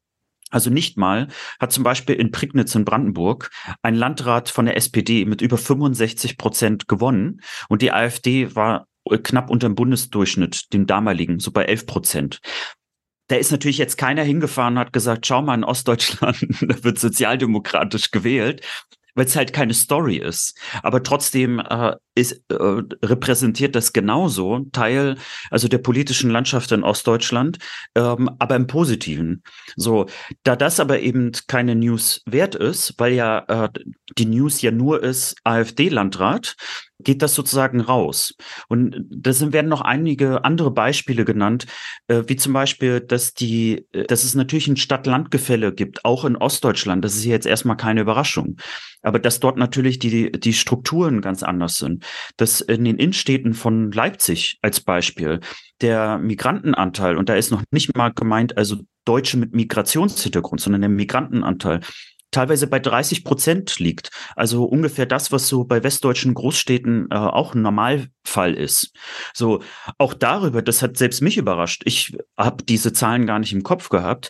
also 0.49 0.69
nicht 0.69 0.97
mal, 0.97 1.27
hat 1.59 1.73
zum 1.73 1.83
Beispiel 1.83 2.15
in 2.15 2.31
Prignitz 2.31 2.73
in 2.73 2.85
Brandenburg 2.85 3.51
ein 3.81 3.95
Landrat 3.95 4.47
von 4.47 4.65
der 4.65 4.77
SPD 4.77 5.25
mit 5.25 5.41
über 5.41 5.57
65 5.57 6.37
Prozent 6.37 6.87
gewonnen 6.87 7.41
und 7.67 7.81
die 7.81 7.91
AfD 7.91 8.55
war 8.55 8.87
knapp 9.23 9.49
unter 9.49 9.67
dem 9.67 9.75
Bundesdurchschnitt, 9.75 10.71
dem 10.71 10.87
damaligen, 10.87 11.39
so 11.39 11.51
bei 11.51 11.65
11 11.65 11.85
Prozent 11.85 12.39
da 13.27 13.35
ist 13.35 13.51
natürlich 13.51 13.77
jetzt 13.77 13.97
keiner 13.97 14.23
hingefahren 14.23 14.75
und 14.75 14.79
hat 14.79 14.93
gesagt, 14.93 15.25
schau 15.27 15.41
mal 15.41 15.55
in 15.55 15.63
Ostdeutschland, 15.63 16.45
da 16.61 16.83
wird 16.83 16.99
sozialdemokratisch 16.99 18.11
gewählt, 18.11 18.65
weil 19.15 19.25
es 19.25 19.35
halt 19.35 19.53
keine 19.53 19.73
Story 19.73 20.17
ist. 20.17 20.57
Aber 20.83 21.03
trotzdem 21.03 21.59
äh, 21.59 21.95
ist, 22.17 22.43
äh, 22.49 22.55
repräsentiert 22.55 23.75
das 23.75 23.93
genauso 23.93 24.65
Teil 24.71 25.15
also 25.51 25.67
der 25.67 25.77
politischen 25.77 26.29
Landschaft 26.31 26.71
in 26.71 26.83
Ostdeutschland, 26.83 27.59
ähm, 27.95 28.29
aber 28.39 28.55
im 28.55 28.67
Positiven. 28.67 29.43
So, 29.75 30.07
da 30.43 30.55
das 30.55 30.79
aber 30.79 30.99
eben 30.99 31.31
keine 31.47 31.75
News 31.75 32.23
wert 32.25 32.55
ist, 32.55 32.95
weil 32.97 33.13
ja 33.13 33.39
äh, 33.47 33.69
die 34.17 34.25
News 34.25 34.61
ja 34.61 34.71
nur 34.71 35.03
ist 35.03 35.35
AfD-Landrat, 35.43 36.55
geht 36.99 37.21
das 37.21 37.35
sozusagen 37.35 37.81
raus. 37.81 38.35
Und 38.67 38.95
da 39.09 39.31
werden 39.53 39.69
noch 39.69 39.81
einige 39.81 40.43
andere 40.43 40.71
Beispiele 40.71 41.25
genannt, 41.25 41.67
äh, 42.07 42.23
wie 42.27 42.35
zum 42.35 42.53
Beispiel, 42.53 43.01
dass 43.01 43.33
die, 43.33 43.85
äh, 43.91 44.05
dass 44.05 44.23
es 44.23 44.35
natürlich 44.35 44.67
ein 44.67 44.77
Stadt-Land-Gefälle 44.77 45.73
gibt, 45.73 46.05
auch 46.05 46.25
in 46.25 46.35
Ostdeutschland. 46.35 47.05
Das 47.05 47.15
ist 47.15 47.25
jetzt 47.25 47.45
erstmal 47.45 47.77
keine 47.77 48.01
Überraschung. 48.01 48.57
Aber 49.03 49.19
dass 49.19 49.39
dort 49.39 49.57
natürlich 49.57 49.99
die, 49.99 50.31
die 50.31 50.53
Strukturen 50.53 51.21
ganz 51.21 51.43
anders 51.43 51.75
sind. 51.75 52.03
Dass 52.37 52.61
in 52.61 52.85
den 52.85 52.97
Innenstädten 52.97 53.53
von 53.53 53.91
Leipzig 53.91 54.59
als 54.61 54.79
Beispiel 54.79 55.39
der 55.81 56.17
Migrantenanteil, 56.17 57.17
und 57.17 57.29
da 57.29 57.35
ist 57.35 57.51
noch 57.51 57.63
nicht 57.71 57.95
mal 57.95 58.11
gemeint, 58.13 58.57
also 58.57 58.77
Deutsche 59.05 59.37
mit 59.37 59.53
Migrationshintergrund, 59.53 60.59
sondern 60.59 60.81
der 60.81 60.89
Migrantenanteil 60.89 61.81
teilweise 62.31 62.67
bei 62.67 62.79
30 62.79 63.23
Prozent 63.23 63.79
liegt. 63.79 64.11
Also 64.35 64.65
ungefähr 64.65 65.05
das, 65.05 65.31
was 65.31 65.47
so 65.47 65.63
bei 65.63 65.83
westdeutschen 65.83 66.33
Großstädten 66.33 67.07
äh, 67.09 67.15
auch 67.15 67.55
ein 67.55 67.61
Normalfall 67.61 68.53
ist. 68.53 68.91
So, 69.33 69.61
auch 69.97 70.13
darüber, 70.13 70.61
das 70.61 70.81
hat 70.81 70.97
selbst 70.97 71.21
mich 71.21 71.37
überrascht. 71.37 71.83
Ich 71.85 72.17
habe 72.37 72.63
diese 72.63 72.93
Zahlen 72.93 73.25
gar 73.25 73.39
nicht 73.39 73.53
im 73.53 73.63
Kopf 73.63 73.89
gehabt. 73.89 74.29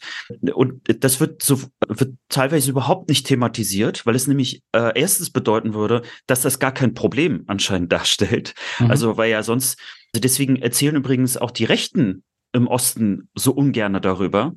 Und 0.53 0.81
das 1.03 1.19
wird 1.19 1.41
so 1.41 1.61
wird 1.87 2.15
teilweise 2.29 2.69
überhaupt 2.69 3.09
nicht 3.09 3.25
thematisiert, 3.25 4.05
weil 4.05 4.15
es 4.15 4.27
nämlich 4.27 4.61
äh, 4.73 4.91
erstens 4.99 5.31
bedeuten 5.31 5.73
würde, 5.73 6.03
dass 6.27 6.41
das 6.41 6.59
gar 6.59 6.71
kein 6.71 6.93
Problem 6.93 7.43
anscheinend 7.47 7.91
darstellt. 7.91 8.53
Mhm. 8.79 8.91
Also, 8.91 9.17
weil 9.17 9.31
ja 9.31 9.43
sonst, 9.43 9.79
also 10.13 10.21
deswegen 10.21 10.57
erzählen 10.57 10.95
übrigens 10.95 11.37
auch 11.37 11.51
die 11.51 11.65
Rechten 11.65 12.23
im 12.53 12.67
Osten 12.67 13.29
so 13.35 13.51
ungerne 13.51 14.01
darüber, 14.01 14.53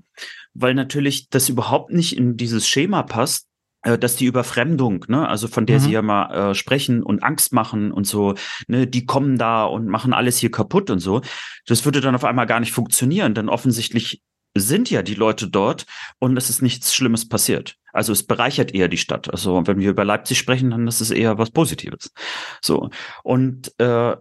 weil 0.55 0.75
natürlich 0.75 1.29
das 1.29 1.49
überhaupt 1.49 1.93
nicht 1.93 2.17
in 2.17 2.37
dieses 2.37 2.67
Schema 2.67 3.03
passt, 3.03 3.47
äh, 3.83 3.99
dass 3.99 4.17
die 4.17 4.27
Überfremdung, 4.27 5.07
ne, 5.09 5.29
also 5.29 5.49
von 5.49 5.67
der 5.67 5.79
mhm. 5.79 5.83
sie 5.83 5.93
ja 5.93 6.03
mal 6.03 6.51
äh, 6.51 6.55
sprechen 6.55 7.03
und 7.03 7.23
Angst 7.23 7.53
machen 7.53 7.93
und 7.93 8.07
so, 8.07 8.35
ne, 8.69 8.87
die 8.87 9.07
kommen 9.07 9.39
da 9.39 9.65
und 9.65 9.87
machen 9.87 10.13
alles 10.13 10.39
hier 10.39 10.51
kaputt 10.51 10.91
und 10.91 10.99
so, 10.99 11.23
das 11.67 11.85
würde 11.85 12.01
dann 12.01 12.15
auf 12.15 12.25
einmal 12.25 12.47
gar 12.47 12.61
nicht 12.61 12.73
funktionieren, 12.73 13.35
denn 13.35 13.49
offensichtlich 13.49 14.23
sind 14.57 14.91
ja 14.91 15.03
die 15.03 15.15
Leute 15.15 15.49
dort 15.49 15.87
und 16.19 16.37
es 16.37 16.51
ist 16.51 16.61
nichts 16.61 16.95
Schlimmes 16.95 17.29
passiert. 17.29 17.77
Also 17.93 18.13
es 18.13 18.27
bereichert 18.27 18.75
eher 18.75 18.89
die 18.89 18.99
Stadt. 18.99 19.31
Also 19.31 19.67
wenn 19.67 19.79
wir 19.79 19.91
über 19.91 20.05
Leipzig 20.05 20.39
sprechen, 20.39 20.71
dann 20.71 20.89
ist 20.89 21.01
es 21.01 21.11
eher 21.11 21.39
was 21.39 21.51
Positives. 21.51 22.13
So 22.61 22.91
und 23.23 23.73
äh, 23.79 24.17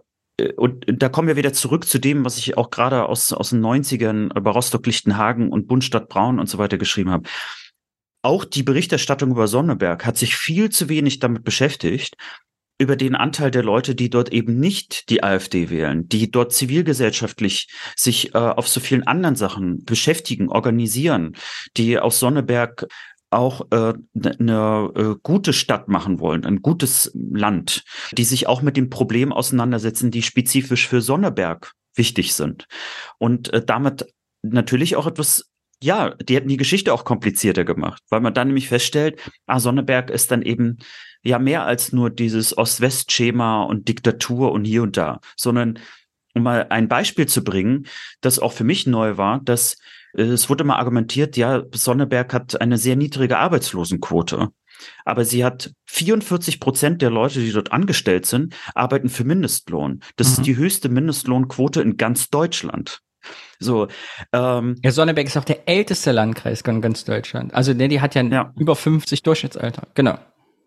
und 0.56 0.84
da 0.88 1.08
kommen 1.08 1.28
wir 1.28 1.36
wieder 1.36 1.52
zurück 1.52 1.86
zu 1.86 1.98
dem, 1.98 2.24
was 2.24 2.38
ich 2.38 2.56
auch 2.56 2.70
gerade 2.70 3.06
aus, 3.06 3.32
aus 3.32 3.50
den 3.50 3.60
90ern 3.60 4.36
über 4.36 4.52
Rostock-Lichtenhagen 4.52 5.50
und 5.50 5.66
Bundstadt 5.66 6.08
Braun 6.08 6.38
und 6.38 6.48
so 6.48 6.58
weiter 6.58 6.78
geschrieben 6.78 7.10
habe. 7.10 7.28
Auch 8.22 8.44
die 8.44 8.62
Berichterstattung 8.62 9.30
über 9.30 9.48
Sonneberg 9.48 10.04
hat 10.04 10.18
sich 10.18 10.36
viel 10.36 10.70
zu 10.70 10.88
wenig 10.88 11.20
damit 11.20 11.42
beschäftigt, 11.42 12.16
über 12.80 12.96
den 12.96 13.14
Anteil 13.14 13.50
der 13.50 13.62
Leute, 13.62 13.94
die 13.94 14.08
dort 14.08 14.32
eben 14.32 14.58
nicht 14.58 15.10
die 15.10 15.22
AfD 15.22 15.68
wählen, 15.68 16.08
die 16.08 16.30
dort 16.30 16.52
zivilgesellschaftlich 16.54 17.68
sich 17.94 18.34
äh, 18.34 18.38
auf 18.38 18.68
so 18.68 18.80
vielen 18.80 19.06
anderen 19.06 19.36
Sachen 19.36 19.84
beschäftigen, 19.84 20.48
organisieren, 20.48 21.36
die 21.76 21.98
aus 21.98 22.18
Sonneberg 22.18 22.86
auch 23.30 23.68
äh, 23.70 23.94
eine 24.14 24.36
ne, 24.38 24.92
äh, 24.96 25.14
gute 25.22 25.52
Stadt 25.52 25.88
machen 25.88 26.18
wollen, 26.18 26.44
ein 26.44 26.62
gutes 26.62 27.12
Land, 27.14 27.84
die 28.12 28.24
sich 28.24 28.46
auch 28.46 28.62
mit 28.62 28.76
den 28.76 28.90
Problemen 28.90 29.32
auseinandersetzen, 29.32 30.10
die 30.10 30.22
spezifisch 30.22 30.88
für 30.88 31.00
Sonneberg 31.00 31.72
wichtig 31.94 32.34
sind. 32.34 32.66
Und 33.18 33.52
äh, 33.52 33.64
damit 33.64 34.06
natürlich 34.42 34.96
auch 34.96 35.06
etwas, 35.06 35.50
ja, 35.82 36.10
die 36.16 36.34
hätten 36.34 36.48
die 36.48 36.56
Geschichte 36.56 36.92
auch 36.92 37.04
komplizierter 37.04 37.64
gemacht, 37.64 38.02
weil 38.10 38.20
man 38.20 38.34
dann 38.34 38.48
nämlich 38.48 38.68
feststellt, 38.68 39.20
ah, 39.46 39.60
Sonneberg 39.60 40.10
ist 40.10 40.30
dann 40.30 40.42
eben 40.42 40.78
ja 41.22 41.38
mehr 41.38 41.64
als 41.64 41.92
nur 41.92 42.10
dieses 42.10 42.56
Ost-West-Schema 42.56 43.62
und 43.62 43.88
Diktatur 43.88 44.52
und 44.52 44.64
hier 44.64 44.82
und 44.82 44.96
da, 44.96 45.20
sondern 45.36 45.78
um 46.34 46.42
mal 46.42 46.66
ein 46.70 46.88
Beispiel 46.88 47.26
zu 47.26 47.42
bringen, 47.42 47.86
das 48.20 48.38
auch 48.38 48.52
für 48.52 48.64
mich 48.64 48.86
neu 48.86 49.16
war, 49.16 49.40
dass 49.40 49.76
es 50.12 50.48
wurde 50.48 50.64
mal 50.64 50.76
argumentiert, 50.76 51.36
ja, 51.36 51.62
Sonneberg 51.72 52.32
hat 52.32 52.60
eine 52.60 52.78
sehr 52.78 52.96
niedrige 52.96 53.38
Arbeitslosenquote. 53.38 54.48
Aber 55.04 55.24
sie 55.24 55.44
hat 55.44 55.72
44 55.86 56.58
Prozent 56.58 57.02
der 57.02 57.10
Leute, 57.10 57.40
die 57.40 57.52
dort 57.52 57.72
angestellt 57.72 58.26
sind, 58.26 58.54
arbeiten 58.74 59.08
für 59.08 59.24
Mindestlohn. 59.24 60.00
Das 60.16 60.28
mhm. 60.28 60.32
ist 60.32 60.46
die 60.46 60.56
höchste 60.56 60.88
Mindestlohnquote 60.88 61.82
in 61.82 61.96
ganz 61.96 62.30
Deutschland. 62.30 63.00
So, 63.58 63.88
ähm, 64.32 64.76
ja, 64.82 64.90
Sonneberg 64.90 65.26
ist 65.26 65.36
auch 65.36 65.44
der 65.44 65.68
älteste 65.68 66.12
Landkreis 66.12 66.62
in 66.62 66.80
ganz 66.80 67.04
Deutschland. 67.04 67.52
Also 67.52 67.74
ne, 67.74 67.88
die 67.88 68.00
hat 68.00 68.14
ja, 68.14 68.22
ja. 68.22 68.52
über 68.56 68.74
50 68.74 69.22
Durchschnittsalter. 69.22 69.88
Genau. 69.94 70.18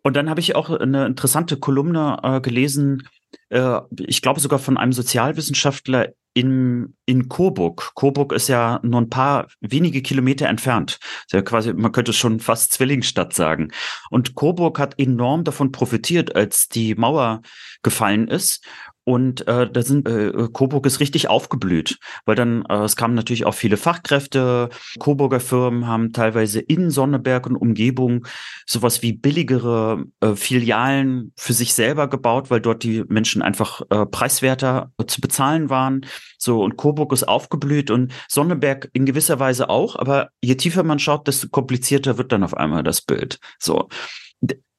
Und 0.03 0.15
dann 0.15 0.29
habe 0.29 0.41
ich 0.41 0.55
auch 0.55 0.69
eine 0.69 1.07
interessante 1.07 1.57
Kolumne 1.57 2.19
äh, 2.21 2.41
gelesen, 2.41 3.07
äh, 3.49 3.79
ich 3.97 4.21
glaube 4.21 4.39
sogar 4.39 4.59
von 4.59 4.77
einem 4.77 4.93
Sozialwissenschaftler 4.93 6.09
in, 6.33 6.95
in 7.05 7.29
Coburg. 7.29 7.93
Coburg 7.95 8.33
ist 8.33 8.47
ja 8.47 8.79
nur 8.83 9.01
ein 9.01 9.09
paar 9.09 9.47
wenige 9.61 10.01
Kilometer 10.01 10.47
entfernt. 10.47 10.99
Ja 11.31 11.41
quasi, 11.41 11.73
man 11.73 11.91
könnte 11.91 12.13
schon 12.13 12.39
fast 12.39 12.73
Zwillingsstadt 12.73 13.33
sagen. 13.33 13.71
Und 14.09 14.35
Coburg 14.35 14.79
hat 14.79 14.99
enorm 14.99 15.43
davon 15.43 15.71
profitiert, 15.71 16.35
als 16.35 16.69
die 16.69 16.95
Mauer 16.95 17.41
gefallen 17.83 18.27
ist 18.27 18.65
und 19.05 19.47
äh, 19.47 19.69
da 19.69 19.81
sind 19.81 20.07
äh, 20.07 20.47
Coburg 20.53 20.85
ist 20.85 20.99
richtig 20.99 21.27
aufgeblüht, 21.27 21.97
weil 22.25 22.35
dann 22.35 22.63
äh, 22.69 22.83
es 22.83 22.95
kamen 22.95 23.15
natürlich 23.15 23.45
auch 23.45 23.53
viele 23.53 23.75
Fachkräfte. 23.75 24.69
Coburger 24.99 25.41
Firmen 25.41 25.87
haben 25.87 26.13
teilweise 26.13 26.61
in 26.61 26.89
Sonneberg 26.89 27.45
und 27.47 27.57
Umgebung 27.57 28.25
sowas 28.65 29.01
wie 29.01 29.11
billigere 29.13 30.05
äh, 30.21 30.35
Filialen 30.35 31.33
für 31.37 31.53
sich 31.53 31.73
selber 31.73 32.07
gebaut, 32.07 32.49
weil 32.49 32.61
dort 32.61 32.83
die 32.83 33.03
Menschen 33.07 33.41
einfach 33.41 33.81
äh, 33.89 34.05
preiswerter 34.05 34.91
zu 35.07 35.19
bezahlen 35.19 35.69
waren. 35.69 36.05
So 36.37 36.63
und 36.63 36.77
Coburg 36.77 37.11
ist 37.11 37.27
aufgeblüht 37.27 37.91
und 37.91 38.13
Sonneberg 38.29 38.89
in 38.93 39.05
gewisser 39.05 39.39
Weise 39.39 39.69
auch, 39.69 39.97
aber 39.97 40.29
je 40.41 40.55
tiefer 40.55 40.83
man 40.83 40.99
schaut, 40.99 41.27
desto 41.27 41.49
komplizierter 41.49 42.17
wird 42.17 42.31
dann 42.31 42.43
auf 42.43 42.55
einmal 42.55 42.83
das 42.83 43.01
Bild. 43.01 43.39
So 43.59 43.89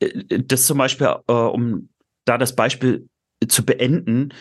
äh, 0.01 0.43
das 0.45 0.66
zum 0.66 0.79
Beispiel, 0.79 1.14
äh, 1.29 1.33
um 1.33 1.91
da 2.25 2.39
das 2.39 2.57
Beispiel 2.57 3.07
zu 3.49 3.64
beenden, 3.64 4.32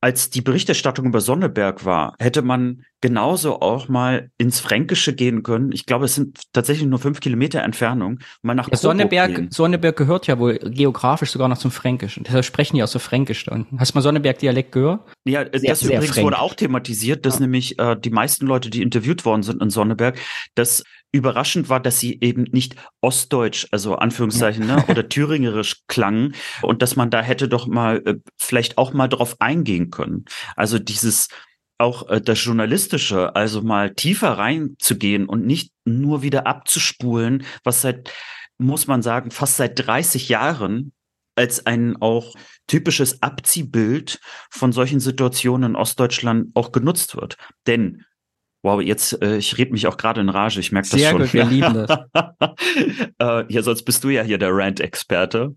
als 0.00 0.30
die 0.30 0.42
Berichterstattung 0.42 1.06
über 1.06 1.20
Sonneberg 1.20 1.84
war, 1.84 2.14
hätte 2.18 2.42
man 2.42 2.84
genauso 3.00 3.60
auch 3.60 3.88
mal 3.88 4.30
ins 4.38 4.60
Fränkische 4.60 5.14
gehen 5.14 5.42
können. 5.42 5.72
Ich 5.72 5.86
glaube, 5.86 6.04
es 6.04 6.14
sind 6.14 6.38
tatsächlich 6.52 6.86
nur 6.86 6.98
fünf 6.98 7.20
Kilometer 7.20 7.62
Entfernung. 7.62 8.20
Mal 8.42 8.54
nach 8.54 8.68
ja, 8.70 8.76
Sonneberg, 8.76 9.48
Sonneberg 9.50 9.96
gehört 9.96 10.26
ja 10.26 10.38
wohl 10.38 10.58
geografisch 10.58 11.30
sogar 11.30 11.48
noch 11.48 11.58
zum 11.58 11.70
Fränkischen. 11.70 12.24
Deshalb 12.24 12.44
sprechen 12.44 12.76
die 12.76 12.82
auch 12.82 12.88
so 12.88 12.98
Fränkisch 12.98 13.44
da 13.44 13.54
unten. 13.54 13.80
Hast 13.80 13.94
du 13.94 13.98
mal 13.98 14.02
Sonneberg-Dialekt 14.02 14.72
gehört? 14.72 15.00
Ja, 15.24 15.44
sehr, 15.44 15.70
das 15.70 15.80
sehr 15.80 15.88
übrigens 15.88 16.10
fränkisch. 16.10 16.24
wurde 16.24 16.38
auch 16.38 16.54
thematisiert, 16.54 17.26
dass 17.26 17.34
ja. 17.34 17.40
nämlich 17.40 17.78
äh, 17.78 17.96
die 17.98 18.10
meisten 18.10 18.46
Leute, 18.46 18.70
die 18.70 18.82
interviewt 18.82 19.24
worden 19.24 19.42
sind 19.42 19.62
in 19.62 19.70
Sonneberg, 19.70 20.18
dass 20.54 20.84
überraschend 21.12 21.68
war, 21.68 21.80
dass 21.80 21.98
sie 21.98 22.18
eben 22.20 22.44
nicht 22.44 22.76
ostdeutsch, 23.00 23.66
also 23.70 23.96
Anführungszeichen, 23.96 24.66
ne, 24.66 24.84
oder 24.88 25.08
thüringerisch 25.08 25.82
klangen 25.86 26.34
und 26.62 26.82
dass 26.82 26.96
man 26.96 27.10
da 27.10 27.22
hätte 27.22 27.48
doch 27.48 27.66
mal 27.66 28.02
äh, 28.04 28.16
vielleicht 28.38 28.78
auch 28.78 28.92
mal 28.92 29.08
drauf 29.08 29.36
eingehen 29.40 29.90
können. 29.90 30.24
Also 30.56 30.78
dieses 30.78 31.28
auch 31.78 32.08
äh, 32.08 32.20
das 32.20 32.42
Journalistische, 32.44 33.34
also 33.34 33.62
mal 33.62 33.94
tiefer 33.94 34.38
reinzugehen 34.38 35.26
und 35.26 35.46
nicht 35.46 35.72
nur 35.84 36.22
wieder 36.22 36.46
abzuspulen, 36.46 37.44
was 37.64 37.82
seit, 37.82 38.12
muss 38.58 38.86
man 38.86 39.02
sagen, 39.02 39.30
fast 39.30 39.56
seit 39.56 39.86
30 39.86 40.28
Jahren 40.28 40.92
als 41.36 41.66
ein 41.66 41.96
auch 42.00 42.34
typisches 42.66 43.22
Abziehbild 43.22 44.20
von 44.50 44.72
solchen 44.72 45.00
Situationen 45.00 45.72
in 45.72 45.76
Ostdeutschland 45.76 46.48
auch 46.54 46.72
genutzt 46.72 47.14
wird. 47.14 47.36
Denn 47.66 48.04
Wow, 48.66 48.82
jetzt, 48.82 49.22
äh, 49.22 49.36
ich 49.36 49.56
rede 49.58 49.70
mich 49.70 49.86
auch 49.86 49.96
gerade 49.96 50.20
in 50.20 50.28
Rage, 50.28 50.58
ich 50.58 50.72
merke 50.72 50.88
das 50.90 51.00
schon. 51.00 51.20
Gut, 51.20 51.32
wir 51.32 51.44
lieben 51.48 51.86
das. 51.86 52.00
äh, 53.20 53.44
ja, 53.52 53.62
sonst 53.62 53.84
bist 53.84 54.02
du 54.02 54.08
ja 54.08 54.24
hier 54.24 54.38
der 54.38 54.50
Rant-Experte. 54.52 55.54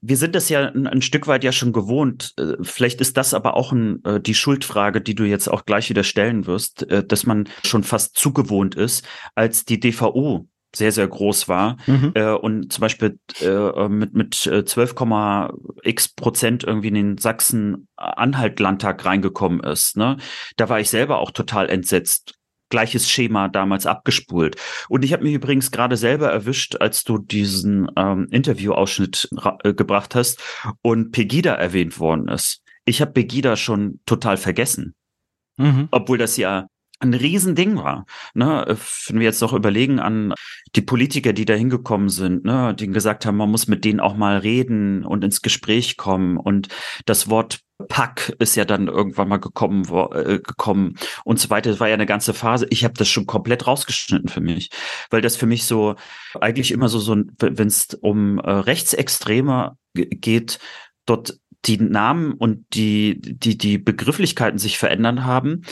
Wir 0.00 0.16
sind 0.16 0.34
das 0.34 0.48
ja 0.48 0.70
ein, 0.70 0.86
ein, 0.86 1.02
Stück 1.02 1.26
weit 1.26 1.44
ja 1.44 1.52
schon 1.52 1.74
gewohnt. 1.74 2.32
Äh, 2.38 2.54
vielleicht 2.62 3.02
ist 3.02 3.18
das 3.18 3.34
aber 3.34 3.58
auch 3.58 3.72
ein, 3.72 4.02
äh, 4.04 4.20
die 4.20 4.34
Schuldfrage, 4.34 5.02
die 5.02 5.14
du 5.14 5.24
jetzt 5.24 5.48
auch 5.48 5.66
gleich 5.66 5.90
wieder 5.90 6.02
stellen 6.02 6.46
wirst, 6.46 6.90
äh, 6.90 7.04
dass 7.04 7.26
man 7.26 7.46
schon 7.62 7.82
fast 7.82 8.16
zu 8.16 8.32
gewohnt 8.32 8.74
ist, 8.74 9.06
als 9.34 9.66
die 9.66 9.78
DVO 9.78 10.48
sehr, 10.74 10.92
sehr 10.92 11.08
groß 11.08 11.48
war 11.48 11.76
mhm. 11.86 12.12
äh, 12.14 12.30
und 12.32 12.72
zum 12.72 12.80
Beispiel 12.80 13.18
äh, 13.40 13.88
mit, 13.88 14.14
mit 14.14 14.34
12,x 14.34 16.14
Prozent 16.16 16.64
irgendwie 16.64 16.88
in 16.88 16.94
den 16.94 17.18
Sachsen-Anhalt-Landtag 17.18 19.04
reingekommen 19.04 19.60
ist. 19.60 19.98
Ne? 19.98 20.16
Da 20.56 20.70
war 20.70 20.80
ich 20.80 20.88
selber 20.88 21.18
auch 21.18 21.32
total 21.32 21.68
entsetzt 21.68 22.36
gleiches 22.68 23.10
Schema 23.10 23.48
damals 23.48 23.86
abgespult. 23.86 24.56
Und 24.88 25.04
ich 25.04 25.12
habe 25.12 25.24
mich 25.24 25.34
übrigens 25.34 25.70
gerade 25.70 25.96
selber 25.96 26.30
erwischt, 26.30 26.76
als 26.76 27.04
du 27.04 27.18
diesen 27.18 27.90
ähm, 27.96 28.28
Interviewausschnitt 28.30 29.28
äh, 29.62 29.74
gebracht 29.74 30.14
hast 30.14 30.42
und 30.82 31.12
Pegida 31.12 31.54
erwähnt 31.54 31.98
worden 31.98 32.28
ist. 32.28 32.62
Ich 32.84 33.00
habe 33.00 33.12
Pegida 33.12 33.56
schon 33.56 34.00
total 34.06 34.36
vergessen. 34.36 34.94
Mhm. 35.56 35.88
Obwohl 35.90 36.18
das 36.18 36.36
ja 36.36 36.66
ein 36.98 37.14
Riesending 37.14 37.76
war. 37.76 38.06
Ne? 38.34 38.64
Wenn 39.06 39.18
wir 39.18 39.26
jetzt 39.26 39.42
noch 39.42 39.52
überlegen 39.52 39.98
an 40.00 40.32
die 40.74 40.80
Politiker, 40.80 41.32
die 41.32 41.44
da 41.44 41.54
hingekommen 41.54 42.08
sind, 42.08 42.44
ne? 42.44 42.74
die 42.74 42.86
gesagt 42.88 43.26
haben, 43.26 43.36
man 43.36 43.50
muss 43.50 43.66
mit 43.66 43.84
denen 43.84 44.00
auch 44.00 44.16
mal 44.16 44.38
reden 44.38 45.04
und 45.04 45.22
ins 45.22 45.42
Gespräch 45.42 45.96
kommen. 45.96 46.38
Und 46.38 46.68
das 47.04 47.28
Wort 47.28 47.60
Pack 47.88 48.34
ist 48.38 48.56
ja 48.56 48.64
dann 48.64 48.88
irgendwann 48.88 49.28
mal 49.28 49.38
gekommen, 49.38 49.84
äh, 50.12 50.38
gekommen 50.38 50.96
und 51.24 51.38
so 51.38 51.50
weiter. 51.50 51.70
Das 51.70 51.80
war 51.80 51.88
ja 51.88 51.94
eine 51.94 52.06
ganze 52.06 52.34
Phase. 52.34 52.66
Ich 52.70 52.84
habe 52.84 52.94
das 52.94 53.08
schon 53.08 53.26
komplett 53.26 53.66
rausgeschnitten 53.66 54.28
für 54.28 54.40
mich, 54.40 54.70
weil 55.10 55.20
das 55.20 55.36
für 55.36 55.46
mich 55.46 55.64
so 55.64 55.94
eigentlich 56.40 56.72
immer 56.72 56.88
so, 56.88 56.98
so 56.98 57.16
wenn 57.38 57.68
es 57.68 57.94
um 58.00 58.38
äh, 58.38 58.50
Rechtsextreme 58.50 59.76
geht, 59.94 60.58
dort 61.04 61.38
die 61.64 61.78
Namen 61.78 62.32
und 62.32 62.66
die, 62.74 63.20
die, 63.20 63.58
die 63.58 63.78
Begrifflichkeiten 63.78 64.58
sich 64.58 64.78
verändern 64.78 65.24
haben 65.24 65.62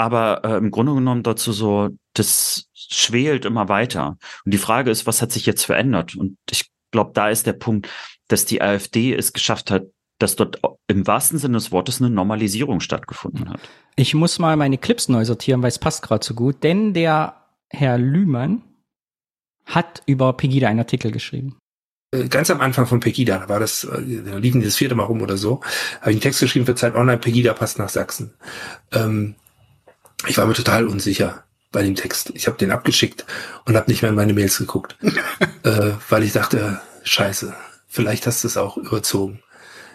aber 0.00 0.44
äh, 0.44 0.56
im 0.56 0.70
Grunde 0.70 0.94
genommen 0.94 1.22
dazu 1.22 1.52
so, 1.52 1.90
das 2.14 2.70
schwelt 2.72 3.44
immer 3.44 3.68
weiter. 3.68 4.16
Und 4.46 4.54
die 4.54 4.58
Frage 4.58 4.90
ist, 4.90 5.06
was 5.06 5.20
hat 5.20 5.30
sich 5.30 5.44
jetzt 5.44 5.66
verändert? 5.66 6.16
Und 6.16 6.38
ich 6.50 6.70
glaube, 6.90 7.10
da 7.12 7.28
ist 7.28 7.46
der 7.46 7.52
Punkt, 7.52 7.86
dass 8.26 8.46
die 8.46 8.62
AfD 8.62 9.14
es 9.14 9.34
geschafft 9.34 9.70
hat, 9.70 9.84
dass 10.20 10.36
dort 10.36 10.60
im 10.86 11.06
wahrsten 11.06 11.38
Sinne 11.38 11.56
des 11.56 11.72
Wortes 11.72 12.00
eine 12.00 12.10
Normalisierung 12.10 12.80
stattgefunden 12.80 13.48
hat. 13.48 13.60
Ich 13.96 14.14
muss 14.14 14.38
mal 14.38 14.56
meine 14.56 14.78
Clips 14.78 15.08
neu 15.08 15.24
sortieren, 15.24 15.62
weil 15.62 15.68
es 15.68 15.78
passt 15.78 16.02
gerade 16.02 16.24
so 16.24 16.34
gut, 16.34 16.62
denn 16.62 16.94
der 16.94 17.34
Herr 17.70 17.98
Lühmann 17.98 18.62
hat 19.64 20.02
über 20.06 20.32
Pegida 20.34 20.68
einen 20.68 20.80
Artikel 20.80 21.10
geschrieben. 21.10 21.56
Äh, 22.12 22.28
ganz 22.28 22.50
am 22.50 22.60
Anfang 22.60 22.86
von 22.86 23.00
Pegida, 23.00 23.38
da 23.38 23.48
war 23.48 23.60
das, 23.60 23.84
äh, 23.84 24.22
da 24.24 24.36
liefen 24.36 24.62
das 24.62 24.76
vierte 24.76 24.94
Mal 24.94 25.04
rum 25.04 25.22
oder 25.22 25.36
so, 25.36 25.60
habe 26.00 26.10
ich 26.10 26.16
einen 26.16 26.20
Text 26.20 26.40
geschrieben 26.40 26.66
für 26.66 26.74
Zeit 26.74 26.94
Online, 26.94 27.18
Pegida 27.18 27.54
passt 27.54 27.78
nach 27.78 27.88
Sachsen. 27.88 28.34
Ähm, 28.92 29.36
ich 30.26 30.36
war 30.36 30.46
mir 30.46 30.52
total 30.52 30.86
unsicher 30.86 31.44
bei 31.72 31.82
dem 31.82 31.94
Text. 31.94 32.32
Ich 32.34 32.46
habe 32.46 32.58
den 32.58 32.72
abgeschickt 32.72 33.24
und 33.64 33.76
habe 33.76 33.90
nicht 33.90 34.02
mehr 34.02 34.10
in 34.10 34.16
meine 34.16 34.34
Mails 34.34 34.58
geguckt, 34.58 34.96
äh, 35.62 35.92
weil 36.08 36.24
ich 36.24 36.32
dachte, 36.32 36.80
scheiße, 37.04 37.54
vielleicht 37.86 38.26
hast 38.26 38.44
du 38.44 38.48
es 38.48 38.56
auch 38.58 38.76
überzogen. 38.76 39.42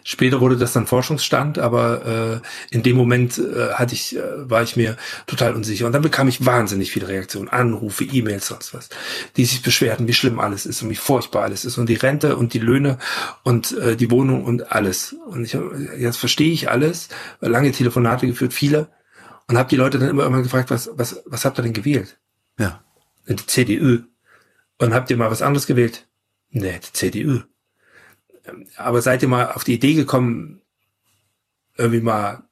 Später 0.07 0.39
wurde 0.39 0.55
das 0.55 0.71
dann 0.71 0.85
Forschungsstand, 0.85 1.57
aber 1.57 2.41
äh, 2.43 2.75
in 2.75 2.83
dem 2.83 2.95
Moment 2.95 3.39
äh, 3.39 3.73
hatte 3.73 3.95
ich, 3.95 4.15
äh, 4.15 4.21
war 4.47 4.61
ich 4.61 4.75
mir 4.75 4.97
total 5.25 5.55
unsicher. 5.55 5.87
Und 5.87 5.93
dann 5.93 6.03
bekam 6.03 6.27
ich 6.27 6.45
wahnsinnig 6.45 6.91
viele 6.91 7.07
Reaktionen, 7.07 7.49
Anrufe, 7.49 8.03
E-Mails, 8.03 8.45
sonst 8.45 8.75
was, 8.75 8.89
die 9.35 9.45
sich 9.45 9.63
beschwerten, 9.63 10.07
wie 10.07 10.13
schlimm 10.13 10.39
alles 10.39 10.67
ist 10.67 10.83
und 10.83 10.91
wie 10.91 10.95
furchtbar 10.95 11.41
alles 11.41 11.65
ist 11.65 11.79
und 11.79 11.89
die 11.89 11.95
Rente 11.95 12.37
und 12.37 12.53
die 12.53 12.59
Löhne 12.59 12.99
und 13.41 13.75
äh, 13.79 13.95
die 13.95 14.11
Wohnung 14.11 14.45
und 14.45 14.71
alles. 14.71 15.15
Und 15.25 15.43
ich, 15.43 15.57
jetzt 15.97 16.17
verstehe 16.17 16.53
ich 16.53 16.69
alles, 16.69 17.09
lange 17.41 17.71
Telefonate 17.71 18.27
geführt, 18.27 18.53
viele 18.53 18.89
und 19.47 19.57
habe 19.57 19.69
die 19.69 19.75
Leute 19.75 19.97
dann 19.97 20.09
immer 20.09 20.27
immer 20.27 20.43
gefragt, 20.43 20.69
was, 20.69 20.87
was, 20.93 21.23
was 21.25 21.45
habt 21.45 21.57
ihr 21.57 21.63
denn 21.63 21.73
gewählt? 21.73 22.19
Ja. 22.59 22.83
Die 23.27 23.35
CDU. 23.37 24.03
Und 24.77 24.93
habt 24.93 25.09
ihr 25.09 25.17
mal 25.17 25.31
was 25.31 25.41
anderes 25.41 25.65
gewählt? 25.65 26.07
Nee, 26.51 26.79
die 26.79 26.93
CDU. 26.93 27.39
Aber 28.77 29.01
seid 29.01 29.21
ihr 29.21 29.27
mal 29.27 29.51
auf 29.51 29.63
die 29.63 29.73
Idee 29.73 29.93
gekommen, 29.93 30.61
irgendwie 31.77 32.01
mal 32.01 32.43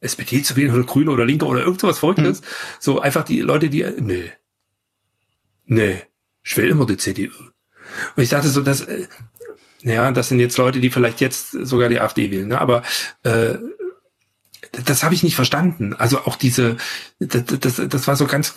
SPD 0.00 0.42
zu 0.42 0.56
wählen 0.56 0.74
oder 0.74 0.84
Grüne 0.84 1.10
oder 1.10 1.24
Linke 1.24 1.46
oder 1.46 1.62
irgendwas 1.64 1.98
Verrücktes? 1.98 2.40
Hm. 2.40 2.46
So 2.80 3.00
einfach 3.00 3.24
die 3.24 3.40
Leute, 3.40 3.70
die, 3.70 3.84
nee. 3.98 4.32
Nee. 5.64 6.02
Ich 6.42 6.56
will 6.56 6.68
immer 6.68 6.86
die 6.86 6.96
CDU. 6.96 7.30
Und 8.16 8.22
ich 8.22 8.30
dachte 8.30 8.48
so, 8.48 8.62
dass, 8.62 8.82
äh, 8.82 9.06
ja, 9.82 10.10
das 10.12 10.28
sind 10.28 10.40
jetzt 10.40 10.58
Leute, 10.58 10.80
die 10.80 10.90
vielleicht 10.90 11.20
jetzt 11.20 11.50
sogar 11.50 11.88
die 11.88 12.00
AfD 12.00 12.30
wählen, 12.30 12.48
ne? 12.48 12.60
aber 12.60 12.82
äh, 13.22 13.58
das 14.84 15.02
habe 15.02 15.14
ich 15.14 15.22
nicht 15.22 15.36
verstanden. 15.36 15.92
Also 15.94 16.20
auch 16.20 16.36
diese, 16.36 16.76
das, 17.18 17.44
das, 17.60 17.82
das 17.88 18.06
war 18.08 18.16
so 18.16 18.26
ganz, 18.26 18.54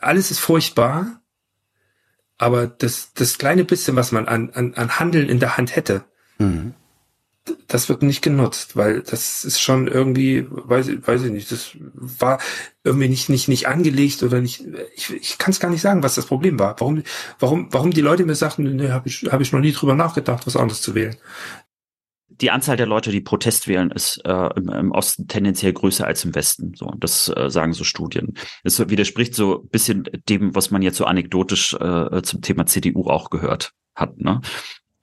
alles 0.00 0.30
ist 0.30 0.38
furchtbar, 0.38 1.21
aber 2.42 2.66
das, 2.66 3.12
das 3.14 3.38
kleine 3.38 3.64
bisschen, 3.64 3.94
was 3.94 4.10
man 4.10 4.26
an, 4.26 4.50
an, 4.50 4.74
an 4.74 4.98
Handeln 4.98 5.28
in 5.28 5.38
der 5.38 5.56
Hand 5.56 5.76
hätte, 5.76 6.02
mhm. 6.38 6.74
das 7.68 7.88
wird 7.88 8.02
nicht 8.02 8.20
genutzt, 8.20 8.76
weil 8.76 9.02
das 9.02 9.44
ist 9.44 9.60
schon 9.60 9.86
irgendwie, 9.86 10.44
weiß, 10.50 10.90
weiß 11.06 11.22
ich 11.22 11.30
nicht, 11.30 11.52
das 11.52 11.70
war 11.94 12.40
irgendwie 12.82 13.08
nicht, 13.08 13.28
nicht, 13.28 13.46
nicht 13.46 13.68
angelegt 13.68 14.24
oder 14.24 14.40
nicht, 14.40 14.64
ich, 14.96 15.12
ich 15.14 15.38
kann 15.38 15.52
es 15.52 15.60
gar 15.60 15.70
nicht 15.70 15.82
sagen, 15.82 16.02
was 16.02 16.16
das 16.16 16.26
Problem 16.26 16.58
war. 16.58 16.74
Warum, 16.80 17.04
warum, 17.38 17.68
warum 17.70 17.92
die 17.92 18.00
Leute 18.00 18.24
mir 18.24 18.34
sagten, 18.34 18.74
ne, 18.74 18.92
habe 18.92 19.08
ich, 19.08 19.28
hab 19.30 19.40
ich 19.40 19.52
noch 19.52 19.60
nie 19.60 19.72
drüber 19.72 19.94
nachgedacht, 19.94 20.44
was 20.44 20.56
anderes 20.56 20.82
zu 20.82 20.96
wählen 20.96 21.16
die 22.40 22.50
Anzahl 22.50 22.76
der 22.76 22.86
Leute, 22.86 23.10
die 23.10 23.20
Protest 23.20 23.68
wählen, 23.68 23.90
ist 23.90 24.20
äh, 24.24 24.50
im, 24.56 24.68
im, 24.68 24.90
Osten 24.92 25.28
tendenziell 25.28 25.72
größer 25.72 26.06
als 26.06 26.24
im 26.24 26.34
Westen. 26.34 26.74
So, 26.74 26.92
das 26.98 27.32
äh, 27.34 27.50
sagen 27.50 27.72
so 27.72 27.84
Studien. 27.84 28.34
Es 28.64 28.78
widerspricht 28.88 29.34
so 29.34 29.62
ein 29.62 29.68
bisschen 29.68 30.04
dem, 30.28 30.54
was 30.54 30.70
man 30.70 30.82
jetzt 30.82 30.96
so 30.96 31.04
anekdotisch 31.04 31.74
äh, 31.74 32.22
zum 32.22 32.42
Thema 32.42 32.66
CDU 32.66 33.08
auch 33.08 33.30
gehört 33.30 33.72
hat. 33.94 34.18
Ne? 34.18 34.40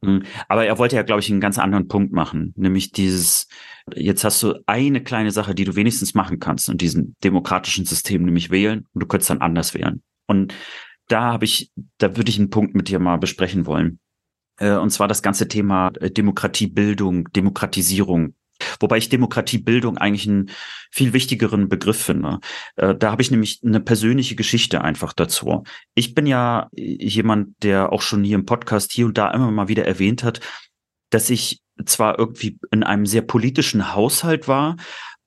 Hm. 0.04 0.24
Aber 0.48 0.66
er 0.66 0.78
wollte 0.78 0.96
ja, 0.96 1.04
glaube 1.04 1.22
ich, 1.22 1.30
einen 1.30 1.42
ganz 1.42 1.58
anderen 1.58 1.88
Punkt 1.88 2.14
machen, 2.14 2.54
nämlich 2.56 2.92
dieses, 2.92 3.48
jetzt 3.94 4.24
hast 4.24 4.42
du 4.44 4.56
eine 4.66 5.04
kleine 5.04 5.32
Sache, 5.32 5.54
die 5.54 5.66
du 5.66 5.76
wenigstens 5.76 6.14
machen 6.14 6.40
kannst 6.40 6.70
in 6.70 6.78
diesem 6.78 7.16
demokratischen 7.24 7.86
System, 7.86 8.24
nämlich 8.24 8.50
wählen, 8.50 8.86
und 8.94 9.04
du 9.04 9.08
könntest 9.08 9.30
dann 9.30 9.42
anders 9.42 9.74
wählen. 9.74 10.02
Und 10.28 10.54
da 11.08 11.34
habe 11.34 11.46
ich, 11.46 11.72
da 11.98 12.16
würde 12.16 12.30
ich 12.30 12.40
einen 12.40 12.50
Punkt 12.50 12.76
mit 12.76 12.88
dir 12.88 13.00
mal 13.00 13.18
besprechen 13.18 13.66
wollen. 13.66 14.00
Äh, 14.60 14.74
und 14.74 14.92
zwar 14.92 15.08
das 15.08 15.22
ganze 15.22 15.48
Thema 15.48 15.92
äh, 16.00 16.12
Demokratiebildung, 16.12 17.32
Demokratisierung. 17.32 18.36
Wobei 18.80 18.98
ich 18.98 19.10
Demokratiebildung 19.10 19.98
eigentlich 19.98 20.28
einen 20.28 20.50
viel 20.92 21.14
wichtigeren 21.14 21.70
Begriff 21.70 22.02
finde. 22.02 22.40
Äh, 22.76 22.96
da 22.96 23.12
habe 23.12 23.22
ich 23.22 23.32
nämlich 23.32 23.62
eine 23.64 23.80
persönliche 23.80 24.36
Geschichte 24.36 24.82
einfach 24.82 25.14
dazu. 25.14 25.64
Ich 25.96 26.14
bin 26.14 26.28
ja 26.28 26.68
jemand, 26.76 27.64
der 27.64 27.92
auch 27.94 28.02
schon 28.02 28.24
hier 28.24 28.36
im 28.36 28.46
Podcast 28.46 28.92
hier 28.92 29.06
und 29.06 29.18
da 29.18 29.32
immer 29.32 29.52
mal 29.52 29.70
wieder 29.70 29.86
erwähnt 29.86 30.24
hat, 30.24 30.42
dass 31.10 31.30
ich 31.30 31.62
zwar 31.86 32.20
irgendwie 32.20 32.60
in 32.72 32.84
einem 32.84 33.06
sehr 33.06 33.22
politischen 33.22 33.94
Haushalt 33.94 34.48
war, 34.48 34.76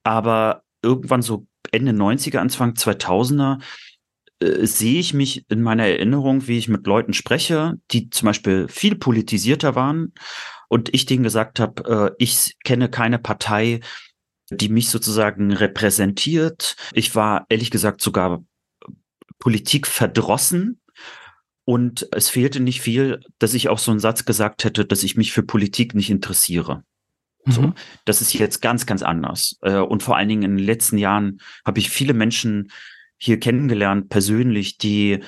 aber 0.05 0.63
irgendwann 0.83 1.23
so 1.23 1.47
Ende 1.71 1.93
90er, 1.93 2.39
Anfang 2.39 2.73
2000er 2.73 3.61
äh, 4.43 4.67
sehe 4.67 4.99
ich 4.99 5.15
mich 5.15 5.45
in 5.49 5.63
meiner 5.63 5.87
Erinnerung, 5.87 6.49
wie 6.49 6.59
ich 6.59 6.69
mit 6.69 6.87
Leuten 6.87 7.15
spreche, 7.15 7.75
die 7.91 8.11
zum 8.11 8.27
Beispiel 8.27 8.69
viel 8.69 8.97
politisierter 8.97 9.75
waren 9.75 10.13
und 10.69 10.95
ich 10.95 11.07
denen 11.07 11.23
gesagt 11.23 11.61
habe, 11.61 12.13
äh, 12.13 12.17
ich 12.19 12.57
kenne 12.65 12.89
keine 12.89 13.19
Partei, 13.19 13.81
die 14.51 14.69
mich 14.69 14.89
sozusagen 14.89 15.53
repräsentiert. 15.53 16.77
Ich 16.93 17.15
war 17.15 17.47
ehrlich 17.49 17.71
gesagt 17.71 18.01
sogar 18.01 18.45
Politik 19.39 19.87
verdrossen. 19.87 20.81
Und 21.65 22.09
es 22.11 22.29
fehlte 22.29 22.61
nicht 22.61 22.81
viel, 22.81 23.21
dass 23.39 23.55
ich 23.55 23.69
auch 23.69 23.79
so 23.79 23.93
einen 23.93 24.01
Satz 24.01 24.25
gesagt 24.25 24.65
hätte, 24.65 24.85
dass 24.85 25.05
ich 25.05 25.17
mich 25.17 25.33
für 25.33 25.45
Politik 25.45 25.95
nicht 25.95 26.11
interessiere. 26.11 26.83
Mhm. 27.45 27.53
So, 27.53 27.73
das 28.05 28.21
ist 28.21 28.33
jetzt 28.35 28.63
ganz, 28.63 28.87
ganz 28.87 29.03
anders. 29.03 29.59
Äh, 29.63 29.79
und 29.79 30.03
vor 30.03 30.17
allen 30.17 30.29
Dingen 30.29 30.43
in 30.43 30.57
den 30.57 30.67
letzten 30.67 30.99
Jahren 30.99 31.41
habe 31.65 31.79
ich 31.79 31.91
viele 31.91 32.15
Menschen 32.15 32.71
hier 33.23 33.39
kennengelernt, 33.39 34.09
persönlich, 34.09 34.79
die 34.79 35.21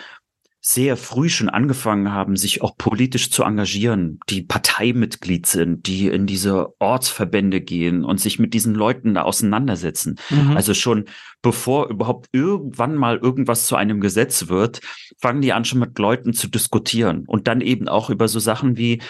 sehr 0.60 0.96
früh 0.96 1.28
schon 1.28 1.48
angefangen 1.48 2.10
haben, 2.10 2.36
sich 2.36 2.62
auch 2.62 2.76
politisch 2.76 3.30
zu 3.30 3.44
engagieren, 3.44 4.18
die 4.30 4.42
Parteimitglied 4.42 5.46
sind, 5.46 5.86
die 5.86 6.08
in 6.08 6.26
diese 6.26 6.74
Ortsverbände 6.80 7.60
gehen 7.60 8.02
und 8.02 8.18
sich 8.18 8.38
mit 8.38 8.52
diesen 8.52 8.74
Leuten 8.74 9.14
da 9.14 9.22
auseinandersetzen. 9.22 10.18
Mhm. 10.30 10.56
Also 10.56 10.74
schon 10.74 11.04
bevor 11.42 11.88
überhaupt 11.88 12.28
irgendwann 12.32 12.96
mal 12.96 13.18
irgendwas 13.18 13.66
zu 13.66 13.76
einem 13.76 14.00
Gesetz 14.00 14.48
wird, 14.48 14.80
fangen 15.20 15.42
die 15.42 15.52
an 15.52 15.64
schon 15.64 15.80
mit 15.80 15.96
Leuten 15.98 16.32
zu 16.32 16.48
diskutieren 16.48 17.24
und 17.28 17.46
dann 17.46 17.60
eben 17.60 17.86
auch 17.86 18.10
über 18.10 18.26
so 18.26 18.40
Sachen 18.40 18.76
wie, 18.76 19.02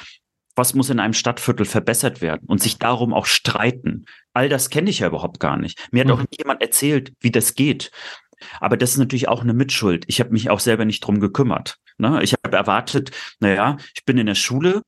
was 0.56 0.74
muss 0.74 0.90
in 0.90 1.00
einem 1.00 1.14
Stadtviertel 1.14 1.66
verbessert 1.66 2.20
werden 2.20 2.46
und 2.46 2.62
sich 2.62 2.78
darum 2.78 3.12
auch 3.12 3.26
streiten. 3.26 4.04
All 4.32 4.48
das 4.48 4.70
kenne 4.70 4.90
ich 4.90 5.00
ja 5.00 5.08
überhaupt 5.08 5.40
gar 5.40 5.56
nicht. 5.56 5.88
Mir 5.90 6.00
hat 6.00 6.08
mhm. 6.08 6.14
auch 6.14 6.24
jemand 6.36 6.62
erzählt, 6.62 7.12
wie 7.20 7.30
das 7.30 7.54
geht. 7.54 7.90
Aber 8.60 8.76
das 8.76 8.92
ist 8.92 8.98
natürlich 8.98 9.28
auch 9.28 9.42
eine 9.42 9.54
Mitschuld. 9.54 10.04
Ich 10.08 10.20
habe 10.20 10.30
mich 10.30 10.50
auch 10.50 10.60
selber 10.60 10.84
nicht 10.84 11.00
drum 11.00 11.20
gekümmert. 11.20 11.78
Ne? 11.96 12.20
Ich 12.22 12.32
habe 12.32 12.56
erwartet, 12.56 13.12
naja, 13.38 13.76
ich 13.94 14.04
bin 14.04 14.18
in 14.18 14.26
der 14.26 14.34
Schule 14.34 14.82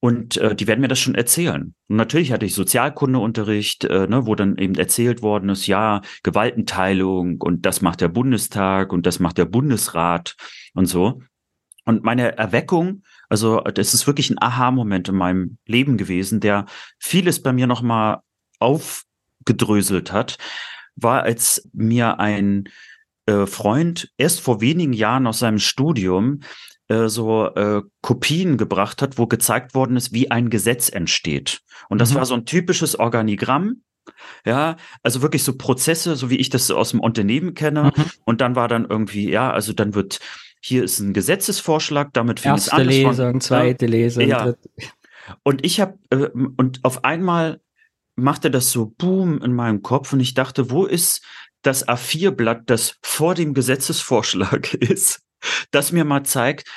und 0.00 0.36
äh, 0.38 0.56
die 0.56 0.66
werden 0.66 0.80
mir 0.80 0.88
das 0.88 0.98
schon 0.98 1.14
erzählen. 1.14 1.74
Und 1.88 1.96
natürlich 1.96 2.32
hatte 2.32 2.46
ich 2.46 2.54
Sozialkundeunterricht, 2.54 3.84
äh, 3.84 4.08
ne, 4.08 4.26
wo 4.26 4.34
dann 4.34 4.58
eben 4.58 4.74
erzählt 4.74 5.22
worden 5.22 5.50
ist, 5.50 5.68
ja, 5.68 6.02
Gewaltenteilung 6.24 7.40
und 7.40 7.64
das 7.64 7.80
macht 7.80 8.00
der 8.00 8.08
Bundestag 8.08 8.92
und 8.92 9.06
das 9.06 9.20
macht 9.20 9.38
der 9.38 9.44
Bundesrat 9.44 10.36
und 10.74 10.86
so. 10.86 11.22
Und 11.84 12.04
meine 12.04 12.36
Erweckung, 12.36 13.02
also 13.28 13.60
das 13.60 13.94
ist 13.94 14.06
wirklich 14.06 14.28
ein 14.28 14.42
Aha-Moment 14.42 15.08
in 15.08 15.14
meinem 15.14 15.58
Leben 15.64 15.96
gewesen, 15.96 16.40
der 16.40 16.66
vieles 16.98 17.40
bei 17.40 17.52
mir 17.52 17.66
nochmal 17.66 18.18
aufgedröselt 18.58 20.12
hat, 20.12 20.38
war, 21.02 21.22
als 21.22 21.68
mir 21.72 22.20
ein 22.20 22.68
äh, 23.26 23.46
Freund 23.46 24.10
erst 24.16 24.40
vor 24.40 24.60
wenigen 24.60 24.92
Jahren 24.92 25.26
aus 25.26 25.38
seinem 25.38 25.58
Studium 25.58 26.40
äh, 26.88 27.08
so 27.08 27.46
äh, 27.54 27.82
Kopien 28.00 28.56
gebracht 28.56 29.02
hat, 29.02 29.18
wo 29.18 29.26
gezeigt 29.26 29.74
worden 29.74 29.96
ist, 29.96 30.12
wie 30.12 30.30
ein 30.30 30.50
Gesetz 30.50 30.88
entsteht. 30.88 31.60
Und 31.88 32.00
das 32.00 32.12
mhm. 32.12 32.16
war 32.16 32.26
so 32.26 32.34
ein 32.34 32.46
typisches 32.46 32.98
Organigramm. 32.98 33.82
Ja, 34.46 34.76
also 35.02 35.20
wirklich 35.20 35.44
so 35.44 35.58
Prozesse, 35.58 36.16
so 36.16 36.30
wie 36.30 36.36
ich 36.38 36.48
das 36.48 36.70
aus 36.70 36.92
dem 36.92 37.00
Unternehmen 37.00 37.52
kenne. 37.52 37.92
Mhm. 37.94 38.04
Und 38.24 38.40
dann 38.40 38.56
war 38.56 38.66
dann 38.66 38.86
irgendwie, 38.88 39.30
ja, 39.30 39.50
also 39.50 39.74
dann 39.74 39.94
wird 39.94 40.20
hier 40.60 40.82
ist 40.82 40.98
ein 40.98 41.12
Gesetzesvorschlag, 41.12 42.12
damit 42.14 42.44
Erste 42.44 42.70
es 42.70 42.72
an. 42.72 42.86
Lesung, 42.86 43.32
von, 43.32 43.40
zweite 43.40 43.86
Lesung. 43.86 44.26
Ja. 44.26 44.54
Und 45.42 45.64
ich 45.64 45.80
habe 45.80 45.98
äh, 46.10 46.30
und 46.56 46.80
auf 46.84 47.04
einmal 47.04 47.60
machte 48.18 48.50
das 48.50 48.70
so 48.70 48.86
Boom 48.86 49.40
in 49.42 49.54
meinem 49.54 49.82
Kopf 49.82 50.12
und 50.12 50.20
ich 50.20 50.34
dachte, 50.34 50.70
wo 50.70 50.84
ist 50.84 51.24
das 51.62 51.86
A4-Blatt, 51.88 52.62
das 52.66 52.96
vor 53.02 53.34
dem 53.34 53.54
Gesetzesvorschlag 53.54 54.74
ist, 54.74 55.20
das 55.70 55.92
mir 55.92 56.04
mal 56.04 56.24
zeigt, 56.24 56.68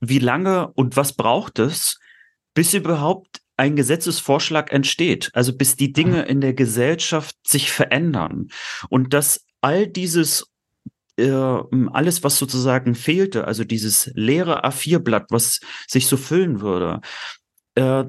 wie 0.00 0.18
lange 0.18 0.72
und 0.72 0.96
was 0.96 1.14
braucht 1.14 1.58
es, 1.58 1.98
bis 2.54 2.74
überhaupt 2.74 3.40
ein 3.56 3.76
Gesetzesvorschlag 3.76 4.72
entsteht, 4.72 5.30
also 5.34 5.56
bis 5.56 5.76
die 5.76 5.92
Dinge 5.92 6.22
in 6.22 6.40
der 6.40 6.54
Gesellschaft 6.54 7.36
sich 7.46 7.72
verändern. 7.72 8.48
Und 8.90 9.14
dass 9.14 9.46
all 9.62 9.86
dieses 9.86 10.46
äh, 11.16 11.30
alles, 11.30 12.22
was 12.22 12.38
sozusagen 12.38 12.94
fehlte, 12.94 13.46
also 13.46 13.64
dieses 13.64 14.10
leere 14.14 14.64
A4-Blatt, 14.64 15.26
was 15.30 15.60
sich 15.86 16.06
so 16.06 16.18
füllen 16.18 16.60
würde, 16.60 17.00
äh, 17.74 18.04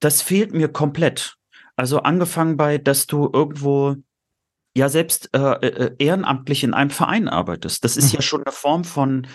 das 0.00 0.20
fehlt 0.22 0.52
mir 0.52 0.68
komplett. 0.68 1.36
Also 1.76 2.00
angefangen 2.00 2.56
bei, 2.56 2.78
dass 2.78 3.06
du 3.06 3.30
irgendwo 3.32 3.96
ja 4.76 4.88
selbst 4.88 5.30
äh, 5.34 5.38
äh, 5.38 5.94
ehrenamtlich 5.98 6.64
in 6.64 6.74
einem 6.74 6.90
Verein 6.90 7.28
arbeitest. 7.28 7.84
Das 7.84 7.96
ist 7.96 8.12
mhm. 8.12 8.16
ja 8.16 8.22
schon 8.22 8.42
eine 8.44 8.52
Form 8.52 8.84
von 8.84 9.26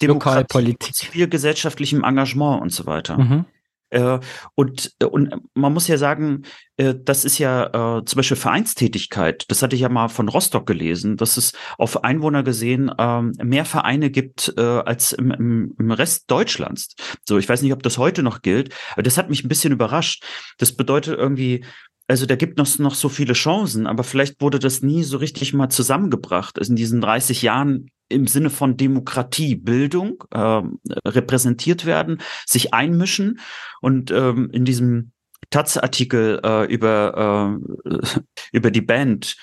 Demokratie, 0.00 0.76
zivilgesellschaftlichem 0.78 2.04
Engagement 2.04 2.62
und 2.62 2.70
so 2.70 2.86
weiter. 2.86 3.18
Mhm. 3.18 3.44
Äh, 3.90 4.18
und, 4.54 4.92
und 5.04 5.34
man 5.54 5.72
muss 5.72 5.88
ja 5.88 5.96
sagen, 5.96 6.42
äh, 6.76 6.94
das 7.02 7.24
ist 7.24 7.38
ja 7.38 7.98
äh, 7.98 8.04
zum 8.04 8.16
Beispiel 8.16 8.36
Vereinstätigkeit. 8.36 9.44
Das 9.48 9.62
hatte 9.62 9.76
ich 9.76 9.82
ja 9.82 9.88
mal 9.88 10.08
von 10.08 10.28
Rostock 10.28 10.66
gelesen, 10.66 11.16
dass 11.16 11.36
es 11.36 11.52
auf 11.78 12.04
Einwohner 12.04 12.42
gesehen 12.42 12.90
ähm, 12.98 13.32
mehr 13.42 13.64
Vereine 13.64 14.10
gibt 14.10 14.54
äh, 14.56 14.60
als 14.60 15.12
im, 15.12 15.30
im, 15.30 15.74
im 15.78 15.90
Rest 15.90 16.30
Deutschlands. 16.30 16.94
So, 17.26 17.38
ich 17.38 17.48
weiß 17.48 17.62
nicht, 17.62 17.72
ob 17.72 17.82
das 17.82 17.98
heute 17.98 18.22
noch 18.22 18.42
gilt, 18.42 18.74
aber 18.92 19.02
das 19.02 19.18
hat 19.18 19.30
mich 19.30 19.44
ein 19.44 19.48
bisschen 19.48 19.72
überrascht. 19.72 20.24
Das 20.58 20.72
bedeutet 20.76 21.18
irgendwie, 21.18 21.64
also 22.08 22.26
da 22.26 22.36
gibt 22.36 22.60
es 22.60 22.78
noch 22.78 22.94
so 22.94 23.08
viele 23.08 23.32
Chancen, 23.32 23.86
aber 23.86 24.04
vielleicht 24.04 24.40
wurde 24.40 24.58
das 24.58 24.82
nie 24.82 25.02
so 25.02 25.18
richtig 25.18 25.52
mal 25.54 25.68
zusammengebracht. 25.68 26.58
Also 26.58 26.72
in 26.72 26.76
diesen 26.76 27.00
30 27.00 27.42
Jahren 27.42 27.90
im 28.08 28.26
Sinne 28.28 28.50
von 28.50 28.76
Demokratie, 28.76 29.56
Bildung, 29.56 30.22
äh, 30.30 30.62
repräsentiert 31.04 31.84
werden, 31.84 32.22
sich 32.46 32.72
einmischen 32.72 33.40
und 33.80 34.12
ähm, 34.12 34.50
in 34.52 34.64
diesem 34.64 35.10
Taz-Artikel 35.50 36.40
äh, 36.44 36.72
über, 36.72 37.60
äh, 37.84 38.20
über 38.52 38.70
die 38.70 38.82
Band, 38.82 39.36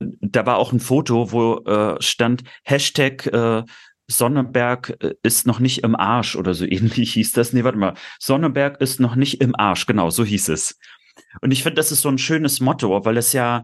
da 0.00 0.44
war 0.46 0.58
auch 0.58 0.72
ein 0.72 0.80
Foto, 0.80 1.30
wo 1.30 1.58
äh, 1.64 1.96
stand 2.00 2.42
Hashtag 2.64 3.26
äh, 3.26 3.62
Sonnenberg 4.06 4.96
äh, 5.00 5.14
ist 5.22 5.46
noch 5.46 5.60
nicht 5.60 5.82
im 5.84 5.94
Arsch 5.94 6.36
oder 6.36 6.54
so 6.54 6.64
ähnlich 6.64 7.12
hieß 7.14 7.32
das. 7.32 7.52
Nee, 7.52 7.64
warte 7.64 7.78
mal. 7.78 7.94
Sonnenberg 8.18 8.80
ist 8.80 9.00
noch 9.00 9.14
nicht 9.14 9.40
im 9.40 9.54
Arsch, 9.54 9.86
genau, 9.86 10.10
so 10.10 10.24
hieß 10.24 10.48
es. 10.48 10.78
Und 11.40 11.50
ich 11.50 11.62
finde, 11.62 11.76
das 11.76 11.92
ist 11.92 12.02
so 12.02 12.08
ein 12.08 12.18
schönes 12.18 12.60
Motto, 12.60 13.04
weil 13.04 13.16
es 13.16 13.32
ja, 13.32 13.62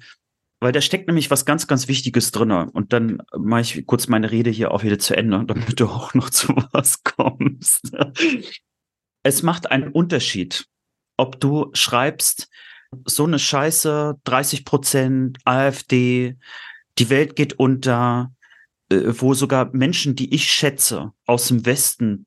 weil 0.60 0.72
da 0.72 0.80
steckt 0.80 1.06
nämlich 1.06 1.30
was 1.30 1.44
ganz, 1.44 1.66
ganz 1.66 1.88
Wichtiges 1.88 2.32
drin. 2.32 2.50
Und 2.50 2.92
dann 2.92 3.22
mache 3.36 3.62
ich 3.62 3.86
kurz 3.86 4.08
meine 4.08 4.30
Rede 4.30 4.50
hier 4.50 4.72
auch 4.72 4.82
wieder 4.82 4.98
zu 4.98 5.16
Ende, 5.16 5.44
damit 5.46 5.80
du 5.80 5.86
auch 5.86 6.14
noch 6.14 6.30
zu 6.30 6.54
was 6.72 7.02
kommst. 7.04 7.92
Es 9.22 9.42
macht 9.42 9.70
einen 9.70 9.88
Unterschied, 9.88 10.66
ob 11.16 11.40
du 11.40 11.70
schreibst, 11.74 12.48
so 13.04 13.24
eine 13.24 13.38
Scheiße, 13.38 14.18
30 14.24 14.64
Prozent, 14.64 15.38
AfD, 15.44 16.36
die 16.98 17.10
Welt 17.10 17.36
geht 17.36 17.54
unter, 17.54 18.32
äh, 18.90 19.00
wo 19.06 19.34
sogar 19.34 19.70
Menschen, 19.72 20.16
die 20.16 20.34
ich 20.34 20.50
schätze, 20.50 21.12
aus 21.26 21.48
dem 21.48 21.64
Westen, 21.66 22.26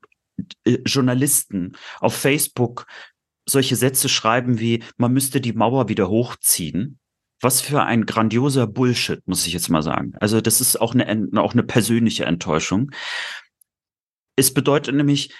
äh, 0.66 0.80
Journalisten 0.86 1.76
auf 2.00 2.16
Facebook 2.16 2.86
solche 3.46 3.76
Sätze 3.76 4.10
schreiben 4.10 4.60
wie, 4.60 4.84
man 4.98 5.14
müsste 5.14 5.41
die 5.41 5.54
Mauer 5.54 5.89
wieder 5.89 6.10
hochziehen. 6.10 7.00
Was 7.41 7.60
für 7.60 7.84
ein 7.84 8.06
grandioser 8.06 8.68
Bullshit, 8.68 9.22
muss 9.28 9.46
ich 9.46 9.54
jetzt 9.54 9.70
mal 9.70 9.82
sagen. 9.82 10.14
Also 10.20 10.39
das 10.39 10.62
ist 10.62 10.80
auch 10.80 10.96
eine, 10.96 11.30
auch 11.41 11.54
eine 11.54 11.64
persönliche 11.64 12.24
Enttäuschung. 12.24 12.91
Es 14.38 14.54
bedeutet 14.54 14.96
nämlich, 14.96 15.34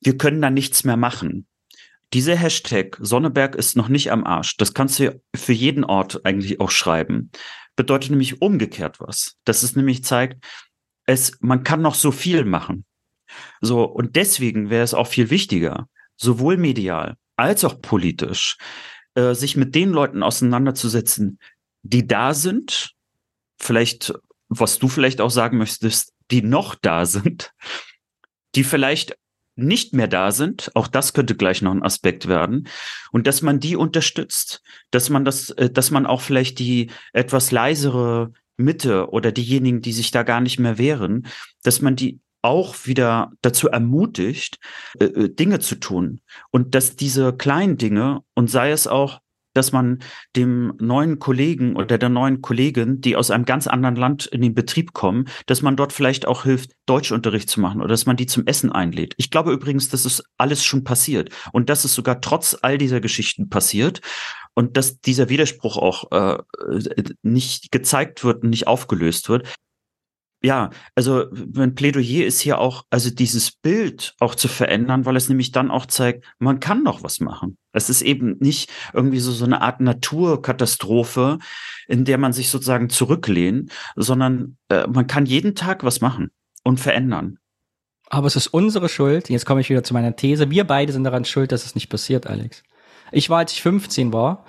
wir 0.00 0.16
können 0.16 0.40
da 0.40 0.50
nichts 0.50 0.84
mehr 0.84 0.96
machen. 0.96 1.48
Dieser 2.14 2.36
Hashtag 2.36 2.96
Sonneberg 3.00 3.54
ist 3.56 3.76
noch 3.76 3.88
nicht 3.88 4.12
am 4.12 4.24
Arsch. 4.24 4.56
Das 4.56 4.72
kannst 4.72 4.98
du 5.00 5.20
für 5.34 5.52
jeden 5.52 5.84
Ort 5.84 6.24
eigentlich 6.24 6.60
auch 6.60 6.70
schreiben. 6.70 7.30
Bedeutet 7.76 8.10
nämlich 8.10 8.40
umgekehrt 8.40 9.00
was. 9.00 9.36
Dass 9.44 9.62
es 9.62 9.74
nämlich 9.76 10.04
zeigt, 10.04 10.44
es, 11.06 11.38
man 11.40 11.64
kann 11.64 11.82
noch 11.82 11.94
so 11.94 12.12
viel 12.12 12.44
machen. 12.44 12.84
So. 13.60 13.84
Und 13.84 14.16
deswegen 14.16 14.70
wäre 14.70 14.84
es 14.84 14.94
auch 14.94 15.08
viel 15.08 15.30
wichtiger, 15.30 15.88
sowohl 16.16 16.56
medial 16.56 17.16
als 17.38 17.64
auch 17.64 17.80
politisch, 17.80 18.56
äh, 19.14 19.34
sich 19.34 19.56
mit 19.56 19.74
den 19.74 19.90
Leuten 19.90 20.22
auseinanderzusetzen, 20.22 21.38
die 21.82 22.06
da 22.06 22.34
sind, 22.34 22.94
vielleicht, 23.58 24.12
was 24.48 24.78
du 24.78 24.88
vielleicht 24.88 25.20
auch 25.20 25.30
sagen 25.30 25.58
möchtest, 25.58 26.12
die 26.30 26.42
noch 26.42 26.74
da 26.74 27.06
sind, 27.06 27.52
die 28.54 28.64
vielleicht 28.64 29.16
nicht 29.56 29.92
mehr 29.92 30.08
da 30.08 30.30
sind, 30.30 30.70
auch 30.74 30.86
das 30.86 31.12
könnte 31.12 31.34
gleich 31.34 31.62
noch 31.62 31.72
ein 31.72 31.82
Aspekt 31.82 32.28
werden, 32.28 32.68
und 33.10 33.26
dass 33.26 33.42
man 33.42 33.58
die 33.58 33.76
unterstützt, 33.76 34.62
dass 34.90 35.10
man 35.10 35.24
das, 35.24 35.50
äh, 35.50 35.70
dass 35.70 35.90
man 35.90 36.06
auch 36.06 36.20
vielleicht 36.20 36.58
die 36.58 36.90
etwas 37.12 37.50
leisere 37.50 38.32
Mitte 38.56 39.10
oder 39.10 39.32
diejenigen, 39.32 39.80
die 39.80 39.92
sich 39.92 40.10
da 40.10 40.22
gar 40.22 40.40
nicht 40.40 40.58
mehr 40.58 40.78
wehren, 40.78 41.26
dass 41.62 41.80
man 41.80 41.96
die 41.96 42.20
auch 42.42 42.86
wieder 42.86 43.32
dazu 43.42 43.68
ermutigt, 43.68 44.58
äh, 45.00 45.04
äh, 45.04 45.34
Dinge 45.34 45.58
zu 45.58 45.76
tun. 45.76 46.20
Und 46.50 46.74
dass 46.74 46.96
diese 46.96 47.32
kleinen 47.32 47.76
Dinge, 47.76 48.20
und 48.34 48.50
sei 48.50 48.70
es 48.70 48.86
auch, 48.86 49.20
dass 49.54 49.72
man 49.72 49.98
dem 50.36 50.74
neuen 50.78 51.18
Kollegen 51.18 51.74
oder 51.74 51.98
der 51.98 52.10
neuen 52.10 52.42
Kollegin, 52.42 53.00
die 53.00 53.16
aus 53.16 53.30
einem 53.32 53.44
ganz 53.44 53.66
anderen 53.66 53.96
Land 53.96 54.26
in 54.26 54.40
den 54.40 54.54
Betrieb 54.54 54.92
kommen, 54.92 55.26
dass 55.46 55.62
man 55.62 55.74
dort 55.74 55.92
vielleicht 55.92 56.26
auch 56.26 56.44
hilft, 56.44 56.72
Deutschunterricht 56.86 57.50
zu 57.50 57.60
machen 57.60 57.80
oder 57.80 57.88
dass 57.88 58.06
man 58.06 58.16
die 58.16 58.26
zum 58.26 58.46
Essen 58.46 58.70
einlädt. 58.70 59.14
Ich 59.16 59.30
glaube 59.30 59.52
übrigens, 59.52 59.88
dass 59.88 60.04
es 60.04 60.22
alles 60.36 60.64
schon 60.64 60.84
passiert 60.84 61.30
und 61.52 61.70
dass 61.70 61.84
es 61.84 61.94
sogar 61.94 62.20
trotz 62.20 62.56
all 62.62 62.78
dieser 62.78 63.00
Geschichten 63.00 63.48
passiert 63.48 64.00
und 64.54 64.76
dass 64.76 65.00
dieser 65.00 65.28
Widerspruch 65.28 65.76
auch 65.76 66.12
äh, 66.12 66.38
nicht 67.22 67.72
gezeigt 67.72 68.22
wird 68.22 68.44
und 68.44 68.50
nicht 68.50 68.68
aufgelöst 68.68 69.28
wird 69.28 69.48
ja, 70.40 70.70
also 70.94 71.24
mein 71.52 71.74
Plädoyer 71.74 72.24
ist 72.24 72.40
hier 72.40 72.58
auch, 72.58 72.84
also 72.90 73.10
dieses 73.10 73.50
Bild 73.50 74.14
auch 74.20 74.36
zu 74.36 74.46
verändern, 74.46 75.04
weil 75.04 75.16
es 75.16 75.28
nämlich 75.28 75.50
dann 75.50 75.70
auch 75.70 75.86
zeigt, 75.86 76.24
man 76.38 76.60
kann 76.60 76.84
noch 76.84 77.02
was 77.02 77.18
machen. 77.18 77.58
Es 77.72 77.90
ist 77.90 78.02
eben 78.02 78.36
nicht 78.38 78.70
irgendwie 78.92 79.18
so, 79.18 79.32
so 79.32 79.44
eine 79.44 79.62
Art 79.62 79.80
Naturkatastrophe, 79.80 81.38
in 81.88 82.04
der 82.04 82.18
man 82.18 82.32
sich 82.32 82.50
sozusagen 82.50 82.88
zurücklehnt, 82.88 83.72
sondern 83.96 84.56
äh, 84.68 84.86
man 84.86 85.08
kann 85.08 85.26
jeden 85.26 85.56
Tag 85.56 85.82
was 85.82 86.00
machen 86.00 86.30
und 86.62 86.78
verändern. 86.78 87.38
Aber 88.08 88.28
es 88.28 88.36
ist 88.36 88.46
unsere 88.46 88.88
Schuld, 88.88 89.28
jetzt 89.28 89.44
komme 89.44 89.60
ich 89.60 89.70
wieder 89.70 89.82
zu 89.82 89.92
meiner 89.92 90.14
These, 90.14 90.50
wir 90.50 90.64
beide 90.64 90.92
sind 90.92 91.04
daran 91.04 91.24
schuld, 91.24 91.50
dass 91.50 91.66
es 91.66 91.74
nicht 91.74 91.88
passiert, 91.88 92.26
Alex. 92.28 92.62
Ich 93.10 93.28
war, 93.28 93.38
als 93.38 93.52
ich 93.52 93.62
15 93.62 94.12
war, 94.12 94.44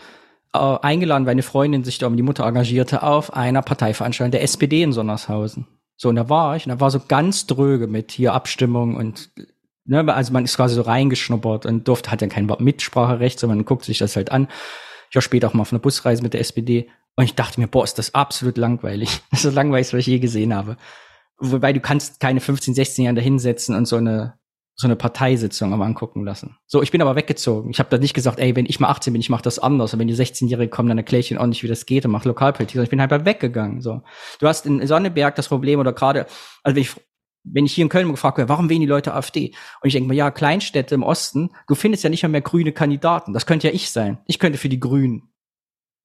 äh, 0.53 0.57
eingeladen, 0.57 1.25
weil 1.25 1.31
eine 1.31 1.43
Freundin 1.43 1.83
sich 1.83 1.97
da 1.97 2.07
um 2.07 2.15
die 2.15 2.23
Mutter 2.23 2.45
engagierte, 2.45 3.03
auf 3.03 3.33
einer 3.33 3.61
Parteiveranstaltung 3.61 4.31
der 4.31 4.43
SPD 4.43 4.83
in 4.83 4.93
Sonnershausen. 4.93 5.67
So, 6.01 6.07
und 6.07 6.15
da 6.15 6.29
war 6.29 6.55
ich, 6.55 6.65
und 6.65 6.69
da 6.69 6.79
war 6.79 6.89
so 6.91 7.01
ganz 7.05 7.45
dröge 7.45 7.87
mit 7.87 8.13
hier 8.13 8.33
Abstimmung 8.33 8.95
und 8.95 9.31
ne, 9.83 10.15
also 10.15 10.31
man 10.31 10.45
ist 10.45 10.55
quasi 10.55 10.73
so 10.73 10.81
reingeschnuppert 10.81 11.65
und 11.65 11.89
durfte, 11.89 12.09
hat 12.09 12.21
dann 12.21 12.29
kein 12.29 12.45
Mitspracherecht, 12.45 13.37
sondern 13.37 13.57
man 13.57 13.65
guckt 13.65 13.83
sich 13.83 13.97
das 13.97 14.15
halt 14.15 14.31
an. 14.31 14.47
Ich 15.09 15.15
war 15.15 15.21
später 15.21 15.49
auch 15.49 15.53
mal 15.53 15.63
auf 15.63 15.73
einer 15.73 15.81
Busreise 15.81 16.23
mit 16.23 16.33
der 16.33 16.39
SPD 16.39 16.89
und 17.17 17.25
ich 17.25 17.35
dachte 17.35 17.59
mir, 17.59 17.67
boah, 17.67 17.83
ist 17.83 17.99
das 17.99 18.15
absolut 18.15 18.57
langweilig. 18.57 19.21
Das 19.31 19.39
ist 19.41 19.45
das 19.47 19.53
langweiligste, 19.53 19.97
was 19.97 20.01
ich 20.01 20.07
je 20.07 20.19
gesehen 20.19 20.55
habe. 20.55 20.77
Wobei 21.37 21.73
du 21.73 21.81
kannst 21.81 22.21
keine 22.21 22.39
15, 22.39 22.75
16 22.75 23.03
Jahre 23.03 23.15
da 23.15 23.21
hinsetzen 23.21 23.75
und 23.75 23.85
so 23.85 23.97
eine 23.97 24.39
so 24.79 24.87
eine 24.87 24.95
Parteisitzung 24.95 25.73
am 25.73 25.81
angucken 25.81 26.23
lassen. 26.23 26.55
So, 26.65 26.81
ich 26.81 26.89
bin 26.89 27.01
aber 27.01 27.17
weggezogen. 27.17 27.69
Ich 27.69 27.79
habe 27.79 27.89
da 27.89 27.97
nicht 27.97 28.13
gesagt, 28.13 28.39
ey, 28.39 28.55
wenn 28.55 28.65
ich 28.65 28.79
mal 28.79 28.87
18 28.87 29.11
bin, 29.11 29.19
ich 29.19 29.29
mache 29.29 29.41
das 29.41 29.59
anders. 29.59 29.93
Und 29.93 29.99
wenn 29.99 30.07
die 30.07 30.15
16-Jährigen 30.15 30.71
kommen, 30.71 30.87
dann 30.87 30.97
erkläre 30.97 31.19
ich 31.19 31.31
ihnen 31.31 31.39
auch 31.39 31.47
nicht, 31.47 31.63
wie 31.63 31.67
das 31.67 31.85
geht 31.85 32.05
und 32.05 32.11
mache 32.11 32.29
Lokalpolitik. 32.29 32.77
Also 32.77 32.83
ich 32.83 32.89
bin 32.89 33.01
halt 33.01 33.11
mal 33.11 33.25
weggegangen. 33.25 33.81
So, 33.81 34.01
du 34.39 34.47
hast 34.47 34.65
in 34.65 34.87
Sonneberg 34.87 35.35
das 35.35 35.49
Problem 35.49 35.81
oder 35.81 35.91
gerade, 35.91 36.27
also 36.63 36.77
wenn 36.77 36.83
ich 36.83 36.91
wenn 37.43 37.65
ich 37.65 37.73
hier 37.73 37.83
in 37.83 37.89
Köln 37.89 38.09
gefragt 38.09 38.37
werde, 38.37 38.49
warum 38.49 38.69
wählen 38.69 38.81
die 38.81 38.87
Leute 38.87 39.13
AfD? 39.13 39.53
Und 39.81 39.87
ich 39.87 39.93
denke 39.93 40.07
mir, 40.09 40.15
ja, 40.15 40.31
Kleinstädte 40.31 40.95
im 40.95 41.03
Osten, 41.03 41.51
du 41.67 41.75
findest 41.75 42.03
ja 42.03 42.09
nicht 42.09 42.23
mal 42.23 42.29
mehr 42.29 42.41
grüne 42.41 42.71
Kandidaten. 42.71 43.33
Das 43.33 43.45
könnte 43.45 43.67
ja 43.67 43.73
ich 43.73 43.91
sein. 43.91 44.19
Ich 44.27 44.39
könnte 44.39 44.57
für 44.57 44.69
die 44.69 44.79
Grünen 44.79 45.29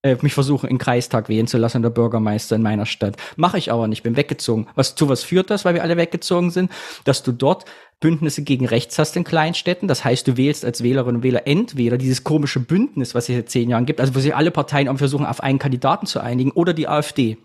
äh, 0.05 0.17
mich 0.21 0.35
versuchen, 0.35 0.69
in 0.69 0.79
Kreistag 0.79 1.29
wählen 1.29 1.47
zu 1.47 1.59
lassen, 1.59 1.83
der 1.83 1.91
Bürgermeister 1.91 2.57
in 2.57 2.63
meiner 2.63 2.87
Stadt. 2.87 3.17
Mache 3.37 3.59
ich 3.59 3.73
aber 3.73 3.89
nicht, 3.89 4.03
bin 4.03 4.17
weggezogen. 4.17 4.69
Was 4.75 4.95
zu 4.95 5.09
was 5.09 5.25
führt 5.25 5.51
das, 5.51 5.65
weil 5.65 5.75
wir 5.75 5.83
alle 5.83 5.97
weggezogen 5.97 6.51
sind? 6.51 6.71
Dass 7.05 7.23
du 7.23 7.33
dort 7.33 7.65
Bündnisse 8.05 8.43
gegen 8.43 8.67
rechts 8.67 8.99
hast 8.99 9.17
in 9.17 9.25
Kleinstädten. 9.25 9.89
Das 9.89 10.05
heißt, 10.05 10.29
du 10.29 10.37
wählst 10.37 10.63
als 10.63 10.83
Wählerinnen 10.83 11.17
und 11.17 11.23
Wähler 11.23 11.47
entweder 11.47 11.97
dieses 11.97 12.23
komische 12.23 12.61
Bündnis, 12.61 13.15
was 13.15 13.31
es 13.31 13.35
seit 13.35 13.49
zehn 13.49 13.71
Jahren 13.71 13.87
gibt, 13.87 13.99
also 13.99 14.15
wo 14.15 14.19
sich 14.19 14.37
alle 14.37 14.51
Parteien 14.51 14.95
versuchen, 14.99 15.25
auf 15.25 15.43
einen 15.43 15.59
Kandidaten 15.59 16.05
zu 16.05 16.21
einigen, 16.21 16.51
oder 16.51 16.75
die 16.75 16.87
AfD. 16.87 17.39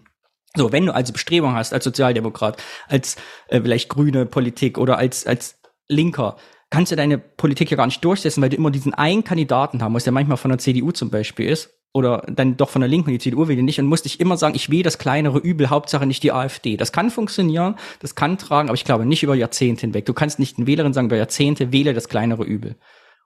So, 0.58 0.74
wenn 0.74 0.86
du 0.86 0.94
also 0.94 1.14
Bestrebung 1.14 1.54
hast 1.54 1.72
als 1.74 1.86
Sozialdemokrat, 1.86 2.62
als 2.90 3.16
äh, 3.48 3.62
vielleicht 3.62 3.88
grüne 3.88 4.26
Politik 4.26 4.78
oder 4.78 4.98
als, 4.98 5.26
als 5.26 5.62
Linker, 5.88 6.36
kannst 6.70 6.92
du 6.92 6.98
deine 6.98 7.20
Politik 7.20 7.72
ja 7.72 7.78
gar 7.78 7.86
nicht 7.86 8.04
durchsetzen, 8.04 8.42
weil 8.42 8.50
du 8.50 8.58
immer 8.58 8.70
diesen 8.70 8.94
einen 8.94 9.24
Kandidaten 9.24 9.82
haben 9.82 9.94
musst, 9.94 10.08
der 10.08 10.14
manchmal 10.14 10.36
von 10.36 10.50
der 10.50 10.58
CDU 10.58 10.92
zum 10.92 11.10
Beispiel 11.10 11.48
ist, 11.48 11.79
oder 11.94 12.24
dann 12.28 12.56
doch 12.58 12.70
von 12.70 12.82
der 12.82 12.90
Linken, 12.90 13.12
die 13.12 13.20
CDU 13.20 13.48
wählen 13.48 13.66
nicht, 13.66 13.80
und 13.80 13.88
musste 13.88 14.08
ich 14.08 14.20
immer 14.20 14.38
sagen, 14.38 14.56
ich 14.56 14.70
wähle 14.70 14.84
das 14.84 15.00
kleinere 15.00 15.40
Übel, 15.40 15.70
Hauptsache 15.70 16.06
nicht 16.06 16.22
die 16.24 16.32
AfD. 16.32 16.78
Das 16.78 16.92
kann 16.92 17.10
funktionieren, 17.10 17.76
das 18.00 18.16
kann 18.16 18.38
tragen, 18.38 18.70
aber 18.70 18.76
ich 18.76 18.86
glaube 18.86 19.06
nicht 19.06 19.24
über 19.24 19.36
Jahrzehnte 19.36 19.82
hinweg. 19.82 20.06
Du 20.06 20.14
kannst 20.14 20.40
nicht 20.40 20.58
den 20.58 20.68
Wählerin 20.68 20.94
sagen, 20.94 21.08
über 21.08 21.18
Jahrzehnte 21.18 21.72
wähle 21.72 21.94
das 21.94 22.08
kleinere 22.08 22.44
Übel. 22.44 22.76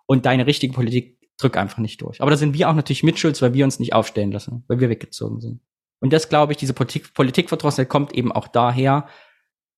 Und 0.05 0.25
deine 0.25 0.47
richtige 0.47 0.73
Politik 0.73 1.19
drückt 1.37 1.57
einfach 1.57 1.79
nicht 1.79 2.01
durch. 2.01 2.21
Aber 2.21 2.31
da 2.31 2.37
sind 2.37 2.53
wir 2.53 2.69
auch 2.69 2.75
natürlich 2.75 3.03
mitschulds, 3.03 3.41
weil 3.41 3.53
wir 3.53 3.65
uns 3.65 3.79
nicht 3.79 3.93
aufstellen 3.93 4.31
lassen, 4.31 4.63
weil 4.67 4.79
wir 4.79 4.89
weggezogen 4.89 5.41
sind. 5.41 5.61
Und 5.99 6.13
das 6.13 6.29
glaube 6.29 6.53
ich, 6.53 6.57
diese 6.57 6.73
Politik, 6.73 7.13
Politikverdrossenheit 7.13 7.89
kommt 7.89 8.13
eben 8.13 8.31
auch 8.31 8.47
daher, 8.47 9.07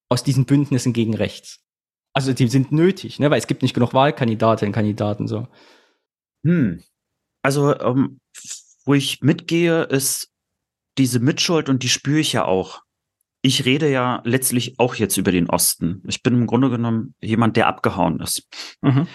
aus 0.10 0.24
diesen 0.24 0.46
Bündnissen 0.46 0.94
gegen 0.94 1.16
rechts. 1.16 1.62
Also 2.14 2.34
die 2.34 2.48
sind 2.48 2.72
nötig, 2.72 3.20
ne, 3.20 3.30
weil 3.32 3.40
es 3.40 3.48
gibt 3.48 3.62
nicht 3.62 3.74
genug 3.74 3.94
Wahlkandidatinnen, 3.94 4.74
Kandidaten 4.74 5.28
so. 5.28 5.48
Hm. 6.46 6.82
Also 7.42 7.78
ähm, 7.80 8.20
wo 8.86 8.94
ich 8.94 9.22
mitgehe, 9.22 9.84
ist 9.84 10.32
diese 10.98 11.20
Mitschuld 11.20 11.70
und 11.70 11.84
die 11.84 11.90
spüre 11.90 12.20
ich 12.20 12.34
ja 12.34 12.46
auch. 12.46 12.82
Ich 13.42 13.66
rede 13.66 13.92
ja 13.92 14.22
letztlich 14.24 14.80
auch 14.80 14.96
jetzt 14.96 15.18
über 15.18 15.32
den 15.32 15.50
Osten. 15.50 16.02
Ich 16.08 16.24
bin 16.24 16.34
im 16.34 16.48
Grunde 16.48 16.70
genommen 16.70 17.14
jemand, 17.22 17.58
der 17.58 17.68
abgehauen 17.68 18.20
ist. 18.20 18.48
Mhm. 18.82 19.08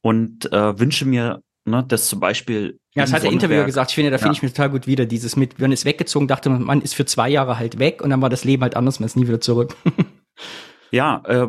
Und 0.00 0.52
äh, 0.52 0.78
wünsche 0.78 1.04
mir, 1.04 1.42
ne, 1.64 1.84
dass 1.86 2.08
zum 2.08 2.20
Beispiel. 2.20 2.78
Ja, 2.94 3.02
das 3.02 3.12
hat 3.12 3.24
der 3.24 3.32
Interviewer 3.32 3.64
gesagt. 3.64 3.90
Ich 3.90 3.94
finde, 3.94 4.10
da 4.10 4.16
ja. 4.16 4.22
finde 4.22 4.36
ich 4.36 4.42
mich 4.42 4.52
total 4.52 4.70
gut 4.70 4.86
wieder. 4.86 5.04
Dieses 5.06 5.36
mit, 5.36 5.60
wenn 5.60 5.72
es 5.72 5.84
weggezogen, 5.84 6.28
dachte 6.28 6.48
man, 6.48 6.62
man 6.62 6.82
ist 6.82 6.94
für 6.94 7.04
zwei 7.04 7.28
Jahre 7.28 7.58
halt 7.58 7.78
weg 7.78 8.00
und 8.02 8.10
dann 8.10 8.22
war 8.22 8.30
das 8.30 8.44
Leben 8.44 8.62
halt 8.62 8.76
anders, 8.76 9.00
man 9.00 9.06
ist 9.06 9.16
nie 9.16 9.26
wieder 9.26 9.40
zurück. 9.40 9.76
Ja, 10.94 11.24
äh, 11.26 11.48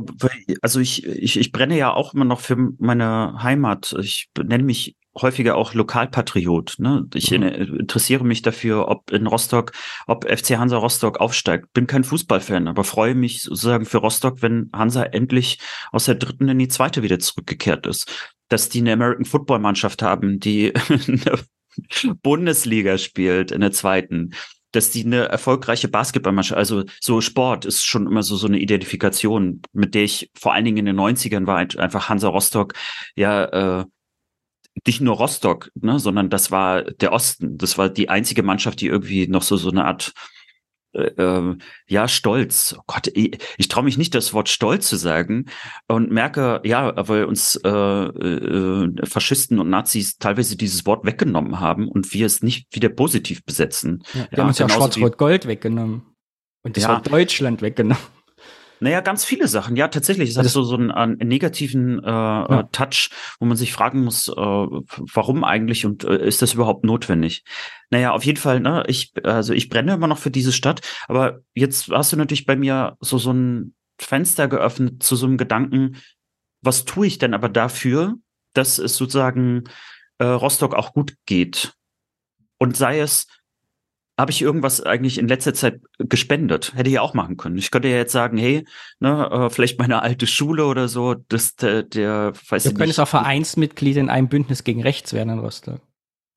also 0.64 0.80
ich, 0.80 1.06
ich, 1.06 1.40
ich 1.40 1.52
brenne 1.52 1.78
ja 1.78 1.94
auch 1.94 2.16
immer 2.16 2.26
noch 2.26 2.40
für 2.40 2.56
meine 2.80 3.44
Heimat. 3.44 3.96
Ich 4.00 4.32
nenne 4.42 4.64
mich 4.64 4.96
häufiger 5.22 5.56
auch 5.56 5.74
Lokalpatriot. 5.74 6.76
Ne? 6.80 7.08
Ich 7.14 7.32
mhm. 7.32 7.44
interessiere 7.44 8.24
mich 8.24 8.42
dafür, 8.42 8.88
ob 8.88 9.12
in 9.12 9.28
Rostock, 9.28 9.72
ob 10.08 10.30
FC 10.30 10.58
Hansa 10.58 10.78
Rostock 10.78 11.20
aufsteigt. 11.20 11.74
Bin 11.74 11.88
kein 11.88 12.04
Fußballfan, 12.04 12.68
aber 12.68 12.84
freue 12.84 13.16
mich 13.16 13.44
sozusagen 13.44 13.86
für 13.86 13.98
Rostock, 13.98 14.42
wenn 14.42 14.70
Hansa 14.74 15.04
endlich 15.04 15.60
aus 15.92 16.06
der 16.06 16.16
dritten 16.16 16.50
in 16.50 16.60
die 16.60 16.68
zweite 16.68 17.04
wieder 17.04 17.20
zurückgekehrt 17.20 17.88
ist. 17.88 18.34
Dass 18.50 18.70
die 18.70 18.80
eine 18.80 18.94
American 18.94 19.26
Football 19.26 19.60
Mannschaft 19.60 20.02
haben, 20.02 20.40
die 20.40 20.74
in 21.08 21.22
der 21.22 21.40
Bundesliga 22.22 22.98
spielt, 22.98 23.52
in 23.52 23.62
der 23.62 23.72
zweiten 23.72 24.32
dass 24.76 24.90
die 24.90 25.06
eine 25.06 25.30
erfolgreiche 25.30 25.88
Basketballmannschaft, 25.88 26.58
also 26.58 26.84
so 27.00 27.22
Sport 27.22 27.66
ist 27.66 27.86
schon 27.86 28.08
immer 28.08 28.24
so, 28.24 28.36
so 28.36 28.48
eine 28.48 28.60
Identifikation, 28.60 29.62
mit 29.72 29.96
der 29.96 30.04
ich 30.04 30.30
vor 30.38 30.54
allen 30.54 30.66
Dingen 30.66 30.80
in 30.80 30.86
den 30.86 31.00
90ern 31.00 31.48
war, 31.48 31.58
einfach 31.60 32.10
Hansa 32.10 32.28
Rostock, 32.28 32.74
ja, 33.16 33.80
äh, 33.80 33.86
nicht 34.86 35.02
nur 35.02 35.16
Rostock, 35.16 35.72
ne, 35.76 36.00
sondern 36.00 36.30
das 36.30 36.52
war 36.52 36.84
der 36.84 37.14
Osten. 37.14 37.58
Das 37.58 37.78
war 37.78 37.90
die 37.90 38.10
einzige 38.10 38.44
Mannschaft, 38.44 38.82
die 38.82 38.88
irgendwie 38.88 39.28
noch 39.28 39.42
so 39.42 39.58
so 39.58 39.70
eine 39.70 39.86
Art 39.86 40.14
äh, 40.94 41.08
äh 41.08 41.58
ja 41.88 42.08
Stolz. 42.08 42.76
Oh 42.78 42.84
Gott, 42.86 43.08
ich, 43.14 43.38
ich 43.58 43.68
traue 43.68 43.84
mich 43.84 43.98
nicht 43.98 44.14
das 44.16 44.34
Wort 44.34 44.50
Stolz 44.50 44.88
zu 44.88 44.98
sagen 44.98 45.46
und 45.88 46.12
merke 46.12 46.62
ja, 46.64 46.94
weil 47.08 47.26
uns 47.26 47.56
äh, 47.64 47.70
äh, 47.70 49.06
Faschisten 49.06 49.60
und 49.60 49.70
Nazis 49.70 50.18
teilweise 50.18 50.58
dieses 50.58 50.86
Wort 50.86 51.06
weggenommen 51.06 51.60
haben 51.60 51.88
und 51.88 52.14
wir 52.14 52.26
es 52.26 52.44
nicht 52.44 52.68
wieder 52.76 52.90
positiv 52.90 53.44
besetzen. 53.46 54.04
Ja, 54.14 54.24
die 54.26 54.36
ja, 54.36 54.42
haben 54.42 54.48
uns 54.50 54.60
ja 54.60 54.70
Schwarz-Rot-Gold 54.70 55.48
weggenommen 55.48 56.04
und 56.64 56.76
das 56.76 56.84
ja. 56.84 56.90
Wort 56.90 57.12
Deutschland 57.12 57.62
weggenommen. 57.62 58.15
Naja, 58.80 59.02
ganz 59.02 59.24
viele 59.24 59.48
Sachen. 59.48 59.76
Ja, 59.76 59.88
tatsächlich. 59.88 60.30
Es 60.30 60.38
hat 60.38 60.46
so, 60.46 60.64
so 60.64 60.76
einen, 60.76 60.92
einen 60.92 61.18
negativen 61.18 62.04
äh, 62.04 62.08
ja. 62.08 62.60
Äh, 62.62 62.64
Touch, 62.72 63.10
wo 63.40 63.46
man 63.46 63.58
sich 63.58 63.74
fragen 63.74 64.04
muss, 64.04 64.28
äh, 64.28 64.34
warum 64.36 65.44
eigentlich 65.44 65.86
und 65.86 66.04
äh, 66.04 66.26
ist 66.26 66.42
das 66.42 66.54
überhaupt 66.54 66.84
notwendig? 66.84 67.44
Naja, 67.90 68.12
auf 68.12 68.26
jeden 68.26 68.40
Fall, 68.40 68.60
ne, 68.60 68.84
ich, 68.88 69.14
also 69.24 69.54
ich 69.54 69.70
brenne 69.70 69.94
immer 69.94 70.08
noch 70.08 70.18
für 70.18 70.32
diese 70.32 70.52
Stadt, 70.52 70.82
aber 71.08 71.40
jetzt 71.54 71.90
hast 71.90 72.12
du 72.12 72.18
natürlich 72.18 72.46
bei 72.46 72.56
mir 72.56 72.98
so, 73.00 73.18
so 73.18 73.32
ein 73.32 73.76
Fenster 74.00 74.48
geöffnet 74.48 75.04
zu 75.04 75.16
so 75.16 75.26
einem 75.26 75.38
Gedanken, 75.38 75.98
was 76.62 76.86
tue 76.86 77.08
ich 77.08 77.18
denn 77.18 77.34
aber 77.34 77.50
dafür, 77.50 78.16
dass 78.54 78.78
es 78.78 78.98
sozusagen 78.98 79.64
äh, 80.18 80.26
Rostock 80.26 80.74
auch 80.74 80.94
gut 80.94 81.16
geht? 81.26 81.74
Und 82.58 82.76
sei 82.76 83.00
es, 83.00 83.28
habe 84.18 84.32
ich 84.32 84.42
irgendwas 84.42 84.82
eigentlich 84.82 85.18
in 85.18 85.28
letzter 85.28 85.54
Zeit 85.54 85.82
gespendet? 85.98 86.74
Hätte 86.76 86.90
ich 86.90 87.00
auch 87.00 87.14
machen 87.14 87.38
können. 87.38 87.58
Ich 87.58 87.72
könnte 87.72 87.90
ja 87.90 87.98
jetzt 87.98 88.14
sagen, 88.14 88.38
hey, 88.38 88.66
ne, 89.00 89.30
äh, 89.30 89.50
vielleicht 89.50 89.78
meine 89.78 90.02
alte 90.02 90.28
Schule 90.28 90.66
oder 90.66 90.88
so, 90.88 91.16
das 91.28 91.56
der, 91.56 91.84
der 91.84 92.34
weiß 92.50 92.64
du 92.64 92.70
ich 92.70 92.76
könntest 92.76 93.00
auch 93.00 93.08
Vereinsmitglied 93.08 93.98
in 93.98 94.10
einem 94.10 94.30
Bündnis 94.30 94.64
gegen 94.64 94.82
rechts 94.82 95.14
werden 95.14 95.30
in 95.30 95.40
Rostock. 95.40 95.82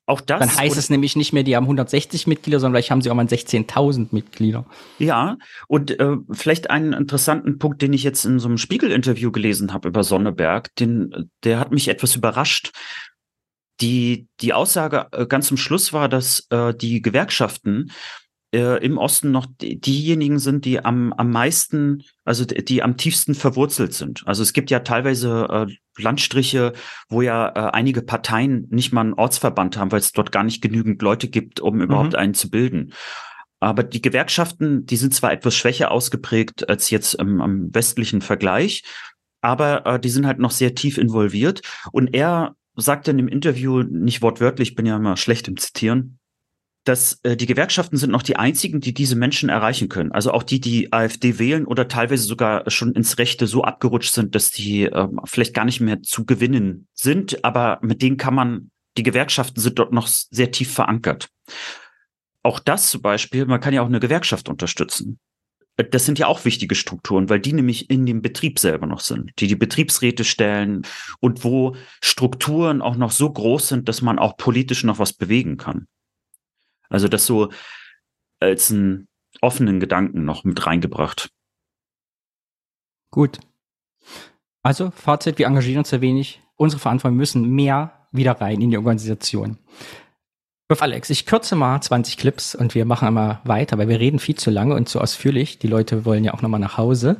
Auch 0.09 0.22
das. 0.22 0.41
Dann 0.41 0.57
heißt 0.57 0.79
es 0.79 0.89
nämlich 0.89 1.16
nicht 1.16 1.35
mehr, 1.35 1.43
die 1.43 1.55
haben 1.55 1.64
160 1.64 2.26
Mitglieder, 2.26 2.61
sondern 2.61 2.76
vielleicht 2.76 2.91
haben 2.91 3.03
sie 3.03 3.11
auch 3.11 3.14
mal 3.14 3.26
16.000 3.26 4.09
Mitglieder. 4.11 4.64
Ja, 4.99 5.37
und 5.66 6.01
äh, 6.01 6.16
vielleicht 6.31 6.70
einen 6.70 6.95
interessanten 6.95 7.59
Punkt, 7.59 7.83
den 7.83 7.93
ich 7.93 8.05
jetzt 8.05 8.24
in 8.24 8.39
so 8.39 8.49
einem 8.49 8.57
Spiegel-Interview 8.57 9.31
gelesen 9.31 9.74
habe 9.74 9.89
über 9.89 10.03
Sonneberg, 10.03 10.74
den, 10.76 11.31
der 11.45 11.61
hat 11.61 11.72
mich 11.72 11.89
etwas 11.89 12.16
überrascht. 12.16 12.70
Die, 13.81 14.26
die 14.41 14.53
Aussage 14.53 15.07
äh, 15.12 15.26
ganz 15.26 15.49
zum 15.49 15.57
Schluss 15.57 15.93
war, 15.93 16.09
dass 16.09 16.47
äh, 16.51 16.74
die 16.74 17.01
Gewerkschaften 17.01 17.93
äh, 18.55 18.83
im 18.85 18.99
Osten 18.99 19.31
noch 19.31 19.47
die, 19.61 19.81
diejenigen 19.81 20.39
sind, 20.39 20.64
die 20.64 20.85
am, 20.85 21.12
am 21.12 21.31
meisten, 21.31 22.03
also 22.24 22.45
die, 22.45 22.64
die, 22.64 22.83
am 22.83 22.97
tiefsten 22.97 23.35
verwurzelt 23.35 23.93
sind. 23.93 24.22
Also 24.26 24.43
es 24.43 24.53
gibt 24.53 24.70
ja 24.70 24.81
teilweise 24.81 25.66
äh, 25.68 26.03
Landstriche, 26.03 26.72
wo 27.09 27.22
ja 27.22 27.49
äh, 27.49 27.70
einige 27.72 28.03
Parteien 28.03 28.66
nicht 28.70 28.93
mal 28.93 29.03
einen 29.03 29.14
Ortsverband 29.14 29.76
haben, 29.76 29.93
weil 29.93 30.01
es 30.01 30.12
dort 30.12 30.33
gar 30.33 30.45
nicht 30.45 30.62
genügend 30.62 31.03
Leute 31.03 31.29
gibt, 31.29 31.61
um 31.61 31.81
überhaupt 31.81 32.12
mhm. 32.12 32.18
einen 32.18 32.35
zu 32.35 32.51
bilden. 32.51 32.93
Aber 33.61 33.83
die 33.83 34.03
Gewerkschaften, 34.03 34.87
die 34.87 34.97
sind 34.97 35.14
zwar 35.14 35.33
etwas 35.33 35.55
schwächer 35.55 35.91
ausgeprägt 35.91 36.68
als 36.68 36.91
jetzt 36.91 37.14
im, 37.14 37.41
am 37.41 37.74
westlichen 37.74 38.22
Vergleich, 38.22 38.85
aber 39.41 39.85
äh, 39.87 40.01
die 40.01 40.11
sind 40.11 40.26
halt 40.26 40.39
noch 40.39 40.53
sehr 40.53 40.74
tief 40.74 40.97
involviert. 40.97 41.62
Und 41.93 42.14
er 42.14 42.55
sagt 42.81 43.09
in 43.09 43.16
dem 43.16 43.29
Interview, 43.29 43.83
nicht 43.83 44.22
wortwörtlich, 44.22 44.74
bin 44.74 44.87
ja 44.87 44.97
immer 44.97 45.16
schlecht 45.16 45.49
im 45.49 45.57
Zitieren, 45.57 46.18
dass 46.85 47.20
äh, 47.22 47.37
die 47.37 47.47
Gewerkschaften 47.47 47.97
sind 47.97 48.11
noch 48.11 48.22
die 48.22 48.37
einzigen, 48.37 48.81
die 48.81 48.95
diese 48.95 49.16
Menschen 49.16 49.49
erreichen 49.49 49.89
können. 49.89 50.12
Also 50.12 50.33
auch 50.33 50.43
die, 50.43 50.61
die 50.61 50.93
AfD 50.93 51.39
wählen 51.39 51.66
oder 51.66 51.89
teilweise 51.89 52.24
sogar 52.24 52.70
schon 52.70 52.93
ins 52.93 53.18
Rechte 53.18 53.47
so 53.47 53.62
abgerutscht 53.62 54.14
sind, 54.14 54.35
dass 54.35 54.51
die 54.51 54.85
äh, 54.85 55.09
vielleicht 55.24 55.55
gar 55.55 55.64
nicht 55.64 55.81
mehr 55.81 56.03
zu 56.03 56.24
gewinnen 56.24 56.89
sind, 56.95 57.45
aber 57.45 57.79
mit 57.83 58.01
denen 58.01 58.16
kann 58.16 58.35
man, 58.35 58.70
die 58.97 59.03
Gewerkschaften 59.03 59.61
sind 59.61 59.79
dort 59.79 59.93
noch 59.93 60.07
sehr 60.07 60.51
tief 60.51 60.72
verankert. 60.72 61.29
Auch 62.43 62.59
das 62.59 62.91
zum 62.91 63.03
Beispiel, 63.03 63.47
man 63.47 63.61
kann 63.61 63.74
ja 63.74 63.83
auch 63.83 63.87
eine 63.87 64.01
Gewerkschaft 64.01 64.49
unterstützen 64.49 65.18
das 65.79 66.05
sind 66.05 66.18
ja 66.18 66.26
auch 66.26 66.45
wichtige 66.45 66.74
Strukturen, 66.74 67.31
weil 67.31 67.39
die 67.39 67.53
nämlich 67.53 67.89
in 67.89 68.05
dem 68.05 68.20
Betrieb 68.20 68.59
selber 68.59 68.87
noch 68.87 69.01
sind, 69.01 69.33
die 69.39 69.47
die 69.47 69.57
Betriebsräte 69.57 70.24
stellen 70.24 70.83
und 71.20 71.45
wo 71.45 71.76
Strukturen 72.03 72.83
auch 72.83 72.97
noch 72.97 73.12
so 73.12 73.31
groß 73.31 73.68
sind, 73.68 73.89
dass 73.89 74.03
man 74.03 74.18
auch 74.18 74.37
politisch 74.37 74.83
noch 74.83 74.99
was 74.99 75.12
bewegen 75.12 75.57
kann. 75.57 75.87
Also 76.89 77.07
das 77.07 77.26
so 77.26 77.51
als 78.41 78.70
einen 78.70 79.09
offenen 79.41 79.79
Gedanken 79.79 80.24
noch 80.24 80.43
mit 80.43 80.66
reingebracht. 80.66 81.31
Gut. 83.11 83.39
Also 84.62 84.91
Fazit, 84.91 85.39
wir 85.39 85.47
engagieren 85.47 85.79
uns 85.79 85.91
sehr 85.91 86.01
wenig. 86.01 86.43
Unsere 86.57 86.81
Verantwortung 86.81 87.16
müssen 87.16 87.49
mehr 87.49 88.09
wieder 88.11 88.33
rein 88.33 88.61
in 88.61 88.70
die 88.70 88.79
Organisation. 88.79 89.59
Alex, 90.71 91.09
ich 91.09 91.25
kürze 91.25 91.57
mal 91.57 91.81
20 91.81 92.19
Clips 92.19 92.55
und 92.55 92.75
wir 92.75 92.85
machen 92.85 93.09
einmal 93.09 93.41
weiter, 93.45 93.79
weil 93.79 93.89
wir 93.89 93.99
reden 93.99 94.19
viel 94.19 94.35
zu 94.35 94.51
lange 94.51 94.75
und 94.75 94.87
zu 94.87 95.01
ausführlich. 95.01 95.59
Die 95.59 95.66
Leute 95.66 96.05
wollen 96.05 96.25
ja 96.25 96.35
auch 96.35 96.43
nochmal 96.43 96.61
nach 96.61 96.77
Hause. 96.77 97.16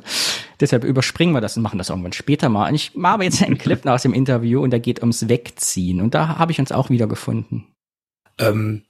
Deshalb 0.59 0.83
überspringen 0.83 1.33
wir 1.33 1.41
das 1.41 1.57
und 1.57 1.63
machen 1.63 1.79
das 1.79 1.89
irgendwann 1.89 2.13
später 2.13 2.47
mal. 2.49 2.69
Und 2.69 2.75
ich 2.75 2.93
mache 2.93 3.15
aber 3.15 3.23
jetzt 3.23 3.41
einen 3.41 3.57
Clip 3.57 3.83
aus 3.87 4.03
dem 4.03 4.13
Interview 4.13 4.61
und 4.61 4.69
da 4.69 4.77
geht 4.77 4.99
ums 4.99 5.29
Wegziehen. 5.29 5.99
Und 5.99 6.13
da 6.13 6.37
habe 6.37 6.51
ich 6.51 6.59
uns 6.59 6.71
auch 6.71 6.91
wieder 6.91 7.07
gefunden. 7.07 7.65
Ähm, 8.37 8.83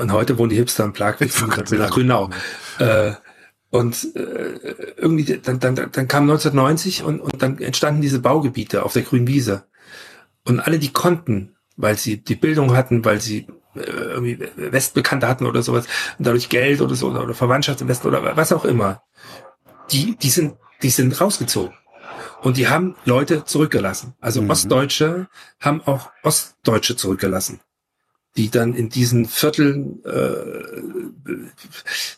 und 0.00 0.12
heute 0.12 0.36
wohnen 0.36 0.50
die 0.50 0.56
Hipster 0.56 0.82
im 0.82 0.92
Plag 0.92 1.20
nach 1.20 1.90
Grünau. 1.90 2.30
Äh, 2.80 3.12
und 3.70 4.16
äh, 4.16 4.74
irgendwie, 4.96 5.38
dann, 5.38 5.60
dann, 5.60 5.76
dann 5.76 6.08
kam 6.08 6.24
1990 6.24 7.04
und, 7.04 7.20
und 7.20 7.40
dann 7.40 7.56
entstanden 7.58 8.02
diese 8.02 8.18
Baugebiete 8.18 8.82
auf 8.82 8.94
der 8.94 9.02
grünen 9.02 9.28
Wiese. 9.28 9.62
Und 10.44 10.58
alle, 10.58 10.80
die 10.80 10.92
konnten, 10.92 11.54
weil 11.76 11.96
sie 11.96 12.16
die 12.16 12.34
Bildung 12.34 12.76
hatten, 12.76 13.04
weil 13.04 13.20
sie 13.20 13.46
irgendwie 13.74 14.38
Westbekannte 14.56 15.28
hatten 15.28 15.46
oder 15.46 15.62
sowas 15.62 15.86
und 16.18 16.26
dadurch 16.26 16.48
Geld 16.48 16.80
oder 16.80 16.94
so 16.94 17.08
oder 17.08 17.34
Verwandtschaft 17.34 17.80
im 17.80 17.88
Westen 17.88 18.08
oder 18.08 18.36
was 18.36 18.52
auch 18.52 18.64
immer, 18.64 19.02
die, 19.90 20.16
die 20.16 20.30
sind, 20.30 20.54
die 20.82 20.90
sind 20.90 21.20
rausgezogen. 21.20 21.74
Und 22.42 22.56
die 22.56 22.68
haben 22.68 22.96
Leute 23.04 23.44
zurückgelassen. 23.44 24.14
Also 24.20 24.42
mhm. 24.42 24.50
Ostdeutsche 24.50 25.28
haben 25.60 25.80
auch 25.82 26.10
Ostdeutsche 26.22 26.96
zurückgelassen 26.96 27.60
die 28.36 28.50
dann 28.50 28.74
in 28.74 28.88
diesen 28.88 29.26
Vierteln 29.26 30.02
äh, 30.04 31.34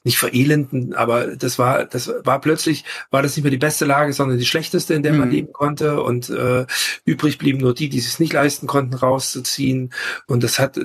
nicht 0.05 0.19
verelenden, 0.19 0.95
aber 0.95 1.37
das 1.37 1.59
war 1.59 1.85
das 1.87 2.13
war 2.23 2.41
plötzlich 2.41 2.85
war 3.11 3.23
das 3.23 3.37
nicht 3.37 3.43
mehr 3.43 3.51
die 3.51 3.57
beste 3.57 3.85
Lage, 3.85 4.13
sondern 4.13 4.39
die 4.39 4.47
schlechteste, 4.47 4.95
in 4.95 5.03
der 5.03 5.13
man 5.13 5.29
mhm. 5.29 5.35
leben 5.35 5.53
konnte 5.53 6.03
und 6.03 6.31
äh, 6.31 6.67
übrig 7.05 7.39
blieben 7.39 7.59
nur 7.59 7.75
die, 7.75 7.89
die 7.89 7.99
es 7.99 8.21
nicht 8.21 8.33
leisten 8.33 8.69
konnten, 8.69 8.95
rauszuziehen 8.95 9.93
und 10.27 10.45
das 10.45 10.61
hat 10.61 10.79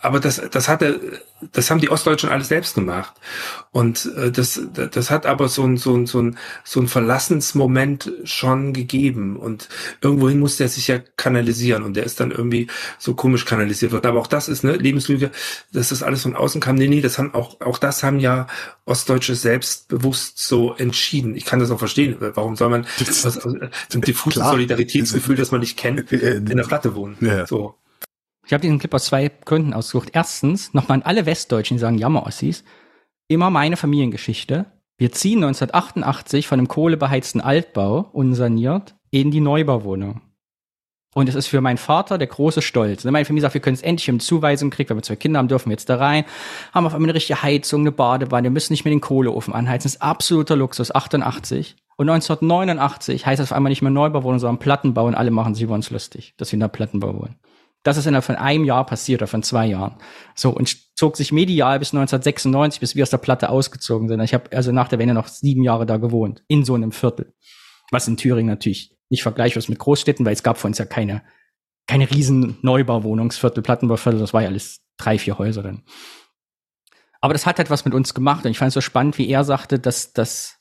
aber 0.00 0.20
das, 0.20 0.40
das 0.50 0.68
hatte, 0.68 1.22
das 1.52 1.70
haben 1.70 1.80
die 1.80 1.90
Ostdeutschen 1.90 2.30
alles 2.30 2.48
selbst 2.48 2.74
gemacht. 2.74 3.14
Und 3.70 4.10
äh, 4.16 4.30
das, 4.30 4.60
das 4.72 5.10
hat 5.10 5.26
aber 5.26 5.48
so 5.48 5.64
ein, 5.64 5.76
so 5.76 5.94
ein, 5.94 6.06
so 6.06 6.20
ein, 6.20 6.38
so 6.64 6.80
ein 6.80 6.88
Verlassensmoment 6.88 8.12
schon 8.24 8.72
gegeben. 8.72 9.36
Und 9.36 9.68
irgendwohin 10.00 10.40
musste 10.40 10.64
er 10.64 10.68
sich 10.68 10.88
ja 10.88 10.98
kanalisieren. 11.16 11.82
Und 11.82 11.94
der 11.94 12.04
ist 12.04 12.20
dann 12.20 12.30
irgendwie 12.30 12.68
so 12.98 13.14
komisch 13.14 13.44
kanalisiert 13.44 13.92
worden. 13.92 14.06
Aber 14.06 14.20
auch 14.20 14.26
das 14.26 14.48
ist 14.48 14.64
eine 14.64 14.76
Lebenslüge, 14.76 15.30
dass 15.72 15.90
das 15.90 16.02
alles 16.02 16.22
von 16.22 16.36
außen 16.36 16.60
kam. 16.60 16.76
Nee, 16.76 16.88
nee, 16.88 17.00
das 17.00 17.18
haben 17.18 17.34
auch, 17.34 17.60
auch 17.60 17.78
das 17.78 18.02
haben 18.02 18.20
ja 18.20 18.46
Ostdeutsche 18.84 19.34
selbstbewusst 19.34 20.38
so 20.38 20.74
entschieden. 20.74 21.36
Ich 21.36 21.44
kann 21.44 21.60
das 21.60 21.70
auch 21.70 21.78
verstehen. 21.78 22.16
Warum 22.18 22.56
soll 22.56 22.70
man 22.70 22.86
das, 22.98 23.24
was, 23.24 23.44
ein 23.44 23.70
diffuses 23.94 24.42
Solidaritätsgefühl, 24.44 25.36
das 25.36 25.50
man 25.50 25.60
nicht 25.60 25.76
kennt, 25.76 26.10
in 26.12 26.44
der 26.46 26.64
Platte 26.64 26.94
wohnen? 26.94 27.16
Ja. 27.20 27.46
So. 27.46 27.74
Ich 28.48 28.54
habe 28.54 28.62
diesen 28.62 28.78
Clip 28.78 28.94
aus 28.94 29.04
zwei 29.04 29.30
Gründen 29.44 29.74
ausgesucht. 29.74 30.08
Erstens, 30.14 30.72
nochmal 30.72 30.96
an 30.96 31.02
alle 31.02 31.26
Westdeutschen, 31.26 31.76
die 31.76 31.80
sagen 31.82 31.98
Jammer-Ossis, 31.98 32.64
immer 33.28 33.50
meine 33.50 33.76
Familiengeschichte. 33.76 34.64
Wir 34.96 35.12
ziehen 35.12 35.44
1988 35.44 36.48
von 36.48 36.58
einem 36.58 36.66
kohlebeheizten 36.66 37.42
Altbau, 37.42 38.08
unsaniert, 38.10 38.94
in 39.10 39.30
die 39.30 39.40
Neubauwohnung. 39.40 40.22
Und 41.12 41.28
es 41.28 41.34
ist 41.34 41.48
für 41.48 41.60
meinen 41.60 41.76
Vater 41.76 42.16
der 42.16 42.28
große 42.28 42.62
Stolz. 42.62 43.04
Meine 43.04 43.26
Familie 43.26 43.42
sagt, 43.42 43.52
wir 43.52 43.60
können 43.60 43.74
es 43.74 43.82
endlich 43.82 44.08
im 44.08 44.18
Zuweisung 44.18 44.70
kriegen, 44.70 44.88
wenn 44.88 44.96
wir 44.96 45.02
zwei 45.02 45.16
Kinder 45.16 45.40
haben, 45.40 45.48
dürfen 45.48 45.68
wir 45.68 45.74
jetzt 45.74 45.90
da 45.90 45.96
rein. 45.96 46.24
Haben 46.72 46.86
auf 46.86 46.94
einmal 46.94 47.10
eine 47.10 47.16
richtige 47.16 47.42
Heizung, 47.42 47.82
eine 47.82 47.92
Badewanne, 47.92 48.44
wir 48.44 48.50
müssen 48.50 48.72
nicht 48.72 48.86
mehr 48.86 48.94
den 48.94 49.02
Kohleofen 49.02 49.52
anheizen. 49.52 49.88
Das 49.88 49.96
ist 49.96 50.02
absoluter 50.02 50.56
Luxus, 50.56 50.94
88. 50.94 51.76
Und 51.98 52.08
1989 52.08 53.26
heißt 53.26 53.40
das 53.40 53.52
auf 53.52 53.56
einmal 53.56 53.68
nicht 53.68 53.82
mehr 53.82 53.90
Neubauwohnung, 53.90 54.38
sondern 54.38 54.58
Plattenbau 54.58 55.04
und 55.04 55.16
alle 55.16 55.30
machen 55.30 55.54
sich 55.54 55.64
über 55.64 55.74
uns 55.74 55.90
lustig, 55.90 56.32
dass 56.38 56.50
wir 56.50 56.54
in 56.54 56.60
der 56.60 56.68
Plattenbau 56.68 57.12
wohnen. 57.12 57.36
Das 57.84 57.96
ist 57.96 58.06
innerhalb 58.06 58.24
von 58.24 58.36
einem 58.36 58.64
Jahr 58.64 58.84
passiert 58.84 59.22
oder 59.22 59.28
von 59.28 59.42
zwei 59.42 59.66
Jahren. 59.66 59.96
So, 60.34 60.50
und 60.50 60.76
zog 60.96 61.16
sich 61.16 61.32
medial 61.32 61.78
bis 61.78 61.94
1996, 61.94 62.80
bis 62.80 62.96
wir 62.96 63.02
aus 63.04 63.10
der 63.10 63.18
Platte 63.18 63.48
ausgezogen 63.50 64.08
sind. 64.08 64.20
Ich 64.20 64.34
habe 64.34 64.50
also 64.56 64.72
nach 64.72 64.88
der 64.88 64.98
Wende 64.98 65.14
noch 65.14 65.28
sieben 65.28 65.62
Jahre 65.62 65.86
da 65.86 65.96
gewohnt, 65.96 66.42
in 66.48 66.64
so 66.64 66.74
einem 66.74 66.92
Viertel. 66.92 67.34
Was 67.90 68.08
in 68.08 68.16
Thüringen 68.16 68.50
natürlich 68.50 68.96
nicht 69.08 69.22
vergleichbar 69.22 69.58
ist 69.58 69.68
mit 69.68 69.78
Großstädten, 69.78 70.26
weil 70.26 70.32
es 70.32 70.42
gab 70.42 70.58
für 70.58 70.66
uns 70.66 70.78
ja 70.78 70.84
keine, 70.84 71.22
keine 71.86 72.10
riesen 72.10 72.58
Neubauwohnungsviertel, 72.62 73.62
Plattenbauviertel, 73.62 74.20
das 74.20 74.34
war 74.34 74.42
ja 74.42 74.48
alles 74.48 74.80
drei, 74.98 75.18
vier 75.18 75.38
Häuser 75.38 75.62
dann. 75.62 75.84
Aber 77.20 77.32
das 77.32 77.46
hat 77.46 77.58
halt 77.58 77.70
was 77.70 77.84
mit 77.84 77.94
uns 77.94 78.14
gemacht 78.14 78.44
und 78.44 78.50
ich 78.50 78.58
fand 78.58 78.68
es 78.68 78.74
so 78.74 78.80
spannend, 78.80 79.18
wie 79.18 79.28
er 79.28 79.44
sagte, 79.44 79.78
dass 79.78 80.12
das 80.12 80.58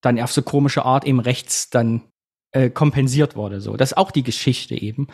dann 0.00 0.18
auf 0.20 0.32
so 0.32 0.42
komische 0.42 0.84
Art 0.84 1.04
eben 1.04 1.20
rechts 1.20 1.70
dann 1.70 2.09
äh, 2.52 2.70
kompensiert 2.70 3.36
wurde. 3.36 3.60
So, 3.60 3.76
das 3.76 3.92
ist 3.92 3.96
auch 3.96 4.10
die 4.10 4.22
Geschichte 4.22 4.74
eben. 4.74 5.08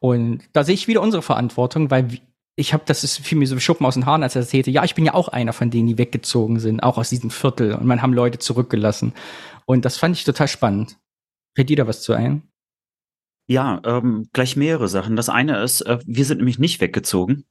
Und 0.00 0.42
da 0.52 0.64
sehe 0.64 0.74
ich 0.74 0.88
wieder 0.88 1.02
unsere 1.02 1.22
Verantwortung, 1.22 1.90
weil 1.90 2.20
ich 2.56 2.72
habe, 2.72 2.82
das 2.86 3.04
ist 3.04 3.18
für 3.18 3.36
mich 3.36 3.48
so 3.48 3.58
Schuppen 3.60 3.86
aus 3.86 3.94
den 3.94 4.06
Haaren, 4.06 4.22
als 4.22 4.34
er 4.34 4.42
erzählte, 4.42 4.70
ja, 4.70 4.84
ich 4.84 4.94
bin 4.94 5.04
ja 5.04 5.14
auch 5.14 5.28
einer 5.28 5.52
von 5.52 5.70
denen, 5.70 5.86
die 5.86 5.98
weggezogen 5.98 6.58
sind, 6.58 6.82
auch 6.82 6.98
aus 6.98 7.10
diesem 7.10 7.30
Viertel. 7.30 7.74
Und 7.74 7.86
man 7.86 8.02
haben 8.02 8.12
Leute 8.12 8.38
zurückgelassen. 8.38 9.12
Und 9.64 9.84
das 9.84 9.96
fand 9.96 10.16
ich 10.16 10.24
total 10.24 10.48
spannend. 10.48 10.98
Fällt 11.54 11.70
dir 11.70 11.76
da 11.76 11.86
was 11.86 12.02
zu 12.02 12.14
ein? 12.14 12.42
Ja, 13.46 13.80
ähm, 13.84 14.28
gleich 14.32 14.56
mehrere 14.56 14.88
Sachen. 14.88 15.16
Das 15.16 15.28
eine 15.28 15.62
ist, 15.62 15.82
äh, 15.82 15.98
wir 16.04 16.24
sind 16.24 16.38
nämlich 16.38 16.58
nicht 16.58 16.80
weggezogen. 16.80 17.44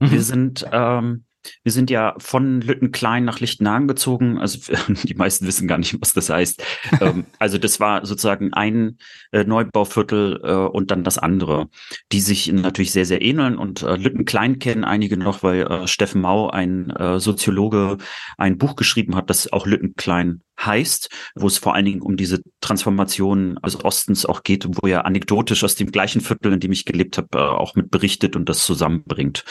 Mhm. 0.00 0.10
Wir 0.10 0.22
sind 0.22 0.66
ähm, 0.72 1.24
wir 1.62 1.72
sind 1.72 1.90
ja 1.90 2.14
von 2.18 2.60
Lüttenklein 2.60 3.24
nach 3.24 3.40
Lichtenhagen 3.40 3.88
gezogen. 3.88 4.38
Also 4.38 4.72
die 5.04 5.14
meisten 5.14 5.46
wissen 5.46 5.68
gar 5.68 5.78
nicht, 5.78 5.96
was 6.00 6.12
das 6.12 6.30
heißt. 6.30 6.62
ähm, 7.00 7.26
also 7.38 7.58
das 7.58 7.80
war 7.80 8.04
sozusagen 8.06 8.52
ein 8.52 8.98
äh, 9.32 9.44
Neubauviertel 9.44 10.40
äh, 10.42 10.52
und 10.52 10.90
dann 10.90 11.04
das 11.04 11.18
andere, 11.18 11.68
die 12.12 12.20
sich 12.20 12.50
natürlich 12.52 12.92
sehr, 12.92 13.06
sehr 13.06 13.22
ähneln. 13.22 13.58
Und 13.58 13.82
äh, 13.82 13.96
Lüttenklein 13.96 14.58
kennen 14.58 14.84
einige 14.84 15.16
noch, 15.16 15.42
weil 15.42 15.62
äh, 15.62 15.86
Steffen 15.86 16.20
Mau, 16.20 16.48
ein 16.48 16.92
Soziologe, 17.18 17.98
ein 18.36 18.58
Buch 18.58 18.76
geschrieben 18.76 19.14
hat, 19.14 19.30
das 19.30 19.52
auch 19.52 19.66
Lüttenklein 19.66 20.42
heißt, 20.64 21.08
wo 21.34 21.46
es 21.46 21.58
vor 21.58 21.74
allen 21.74 21.84
Dingen 21.84 22.02
um 22.02 22.16
diese 22.16 22.42
Transformation 22.60 23.58
des 23.64 23.82
Ostens 23.84 24.26
auch 24.26 24.42
geht, 24.42 24.66
wo 24.68 24.86
er 24.86 25.06
anekdotisch 25.06 25.64
aus 25.64 25.76
dem 25.76 25.92
gleichen 25.92 26.20
Viertel, 26.20 26.52
in 26.52 26.60
dem 26.60 26.72
ich 26.72 26.84
gelebt 26.84 27.18
habe, 27.18 27.52
auch 27.52 27.74
mit 27.74 27.90
berichtet 27.90 28.36
und 28.36 28.48
das 28.48 28.64
zusammenbringt. 28.64 29.44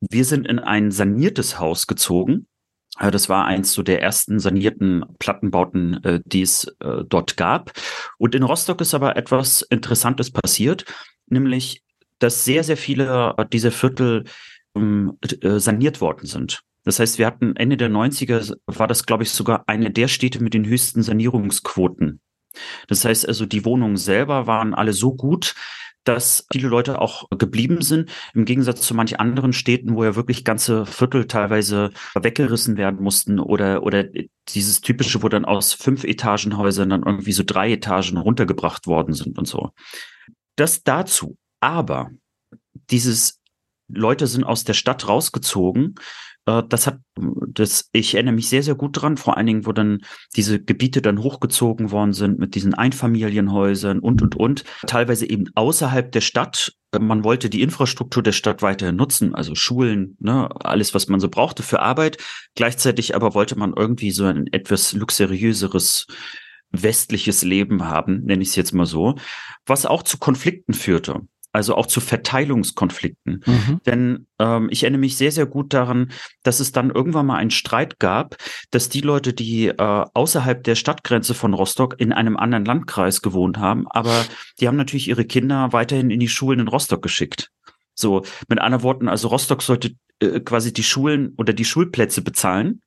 Wir 0.00 0.24
sind 0.24 0.46
in 0.46 0.58
ein 0.58 0.90
saniertes 0.90 1.58
Haus 1.58 1.86
gezogen. 1.86 2.46
Äh, 2.98 3.10
das 3.10 3.28
war 3.28 3.44
eins 3.44 3.72
so 3.72 3.82
der 3.82 4.02
ersten 4.02 4.38
sanierten 4.38 5.04
Plattenbauten, 5.18 6.02
äh, 6.04 6.20
die 6.24 6.42
es 6.42 6.64
äh, 6.80 7.04
dort 7.06 7.36
gab. 7.36 7.72
Und 8.18 8.34
in 8.34 8.42
Rostock 8.42 8.80
ist 8.80 8.94
aber 8.94 9.16
etwas 9.16 9.62
Interessantes 9.62 10.30
passiert, 10.30 10.84
nämlich, 11.26 11.82
dass 12.18 12.44
sehr, 12.44 12.64
sehr 12.64 12.76
viele 12.76 13.34
dieser 13.50 13.70
Viertel 13.70 14.24
ähm, 14.74 15.16
saniert 15.42 16.02
worden 16.02 16.26
sind. 16.26 16.60
Das 16.84 16.98
heißt, 16.98 17.18
wir 17.18 17.26
hatten 17.26 17.56
Ende 17.56 17.78
der 17.78 17.88
90er, 17.88 18.56
war 18.66 18.86
das, 18.86 19.06
glaube 19.06 19.22
ich, 19.22 19.30
sogar 19.30 19.64
eine 19.66 19.90
der 19.90 20.06
Städte 20.06 20.42
mit 20.42 20.52
den 20.52 20.66
höchsten 20.66 21.02
Sanierungsquoten. 21.02 22.20
Das 22.88 23.04
heißt 23.06 23.26
also, 23.26 23.46
die 23.46 23.64
Wohnungen 23.64 23.96
selber 23.96 24.46
waren 24.46 24.74
alle 24.74 24.92
so 24.92 25.14
gut, 25.14 25.54
dass 26.04 26.46
viele 26.50 26.68
Leute 26.68 27.00
auch 27.00 27.28
geblieben 27.30 27.82
sind, 27.82 28.10
im 28.34 28.44
Gegensatz 28.44 28.80
zu 28.82 28.94
manch 28.94 29.20
anderen 29.20 29.52
Städten, 29.52 29.94
wo 29.94 30.04
ja 30.04 30.16
wirklich 30.16 30.44
ganze 30.44 30.86
Viertel 30.86 31.26
teilweise 31.26 31.90
weggerissen 32.14 32.76
werden 32.76 33.02
mussten 33.02 33.38
oder, 33.38 33.82
oder 33.82 34.04
dieses 34.48 34.80
typische, 34.80 35.22
wo 35.22 35.28
dann 35.28 35.44
aus 35.44 35.72
fünf 35.72 36.04
Etagenhäusern 36.04 36.90
dann 36.90 37.02
irgendwie 37.04 37.32
so 37.32 37.42
drei 37.44 37.72
Etagen 37.72 38.16
runtergebracht 38.16 38.86
worden 38.86 39.12
sind 39.14 39.38
und 39.38 39.46
so. 39.46 39.70
Das 40.56 40.82
dazu. 40.82 41.36
Aber 41.60 42.10
dieses 42.90 43.40
Leute 43.88 44.26
sind 44.26 44.44
aus 44.44 44.64
der 44.64 44.74
Stadt 44.74 45.08
rausgezogen 45.08 45.96
äh, 46.50 46.62
das 46.68 46.86
hat, 46.86 46.98
das, 47.48 47.88
ich 47.92 48.14
erinnere 48.14 48.34
mich 48.34 48.48
sehr, 48.48 48.62
sehr 48.62 48.74
gut 48.74 49.00
dran, 49.00 49.16
vor 49.16 49.36
allen 49.36 49.46
Dingen, 49.46 49.66
wo 49.66 49.72
dann 49.72 50.00
diese 50.36 50.62
Gebiete 50.62 51.02
dann 51.02 51.22
hochgezogen 51.22 51.90
worden 51.90 52.12
sind 52.12 52.38
mit 52.38 52.54
diesen 52.54 52.74
Einfamilienhäusern 52.74 54.00
und, 54.00 54.22
und, 54.22 54.36
und, 54.36 54.64
teilweise 54.86 55.28
eben 55.28 55.46
außerhalb 55.54 56.10
der 56.12 56.20
Stadt. 56.20 56.72
Man 56.98 57.22
wollte 57.22 57.50
die 57.50 57.62
Infrastruktur 57.62 58.22
der 58.22 58.32
Stadt 58.32 58.62
weiterhin 58.62 58.96
nutzen, 58.96 59.34
also 59.34 59.54
Schulen, 59.54 60.16
ne, 60.18 60.48
alles, 60.64 60.92
was 60.94 61.08
man 61.08 61.20
so 61.20 61.28
brauchte 61.28 61.62
für 61.62 61.80
Arbeit. 61.80 62.18
Gleichzeitig 62.56 63.14
aber 63.14 63.34
wollte 63.34 63.56
man 63.56 63.74
irgendwie 63.76 64.10
so 64.10 64.24
ein 64.24 64.46
etwas 64.52 64.92
luxuriöseres 64.92 66.06
westliches 66.72 67.42
Leben 67.42 67.84
haben, 67.84 68.22
nenne 68.24 68.42
ich 68.42 68.50
es 68.50 68.56
jetzt 68.56 68.72
mal 68.72 68.86
so, 68.86 69.16
was 69.66 69.86
auch 69.86 70.04
zu 70.04 70.18
Konflikten 70.18 70.72
führte 70.72 71.22
also 71.52 71.74
auch 71.74 71.86
zu 71.86 72.00
Verteilungskonflikten. 72.00 73.42
Mhm. 73.46 73.80
Denn 73.86 74.26
ähm, 74.38 74.68
ich 74.70 74.82
erinnere 74.82 75.00
mich 75.00 75.16
sehr, 75.16 75.32
sehr 75.32 75.46
gut 75.46 75.74
daran, 75.74 76.12
dass 76.42 76.60
es 76.60 76.72
dann 76.72 76.90
irgendwann 76.90 77.26
mal 77.26 77.36
einen 77.36 77.50
Streit 77.50 77.98
gab, 77.98 78.36
dass 78.70 78.88
die 78.88 79.00
Leute, 79.00 79.32
die 79.32 79.68
äh, 79.68 79.74
außerhalb 80.14 80.62
der 80.62 80.74
Stadtgrenze 80.74 81.34
von 81.34 81.54
Rostock 81.54 81.96
in 81.98 82.12
einem 82.12 82.36
anderen 82.36 82.64
Landkreis 82.64 83.22
gewohnt 83.22 83.58
haben, 83.58 83.86
aber 83.88 84.24
die 84.60 84.68
haben 84.68 84.76
natürlich 84.76 85.08
ihre 85.08 85.24
Kinder 85.24 85.72
weiterhin 85.72 86.10
in 86.10 86.20
die 86.20 86.28
Schulen 86.28 86.60
in 86.60 86.68
Rostock 86.68 87.02
geschickt. 87.02 87.50
So, 87.94 88.22
mit 88.48 88.60
anderen 88.60 88.82
Worten, 88.82 89.08
also 89.08 89.28
Rostock 89.28 89.62
sollte 89.62 89.94
äh, 90.20 90.40
quasi 90.40 90.72
die 90.72 90.84
Schulen 90.84 91.34
oder 91.36 91.52
die 91.52 91.64
Schulplätze 91.64 92.22
bezahlen, 92.22 92.80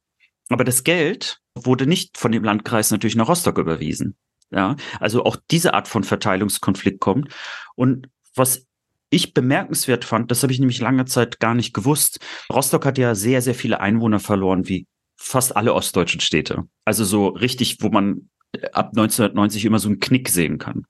aber 0.50 0.64
das 0.64 0.84
Geld 0.84 1.40
wurde 1.56 1.86
nicht 1.86 2.18
von 2.18 2.32
dem 2.32 2.44
Landkreis 2.44 2.92
natürlich 2.92 3.16
nach 3.16 3.28
Rostock 3.28 3.58
überwiesen. 3.58 4.16
Ja, 4.52 4.76
also 5.00 5.24
auch 5.26 5.36
diese 5.50 5.74
Art 5.74 5.88
von 5.88 6.04
Verteilungskonflikt 6.04 7.00
kommt. 7.00 7.34
Und 7.76 8.08
was 8.36 8.66
ich 9.10 9.34
bemerkenswert 9.34 10.06
fand, 10.06 10.32
das 10.32 10.42
habe 10.42 10.52
ich 10.52 10.60
nämlich 10.60 10.80
lange 10.80 11.06
Zeit 11.06 11.40
gar 11.40 11.54
nicht 11.54 11.74
gewusst. 11.74 12.20
Rostock 12.52 12.86
hat 12.86 12.98
ja 12.98 13.14
sehr, 13.14 13.42
sehr 13.42 13.54
viele 13.54 13.80
Einwohner 13.80 14.20
verloren, 14.20 14.68
wie 14.68 14.88
fast 15.16 15.56
alle 15.56 15.74
ostdeutschen 15.74 16.20
Städte. 16.20 16.64
Also 16.84 17.06
so 17.06 17.28
richtig, 17.28 17.78
wo 17.82 17.90
man 17.90 18.30
ab 18.72 18.90
1990 18.90 19.66
immer 19.66 19.80
so 19.80 19.90
einen 19.90 20.00
Knick 20.00 20.30
sehen 20.30 20.58
kann. 20.58 20.86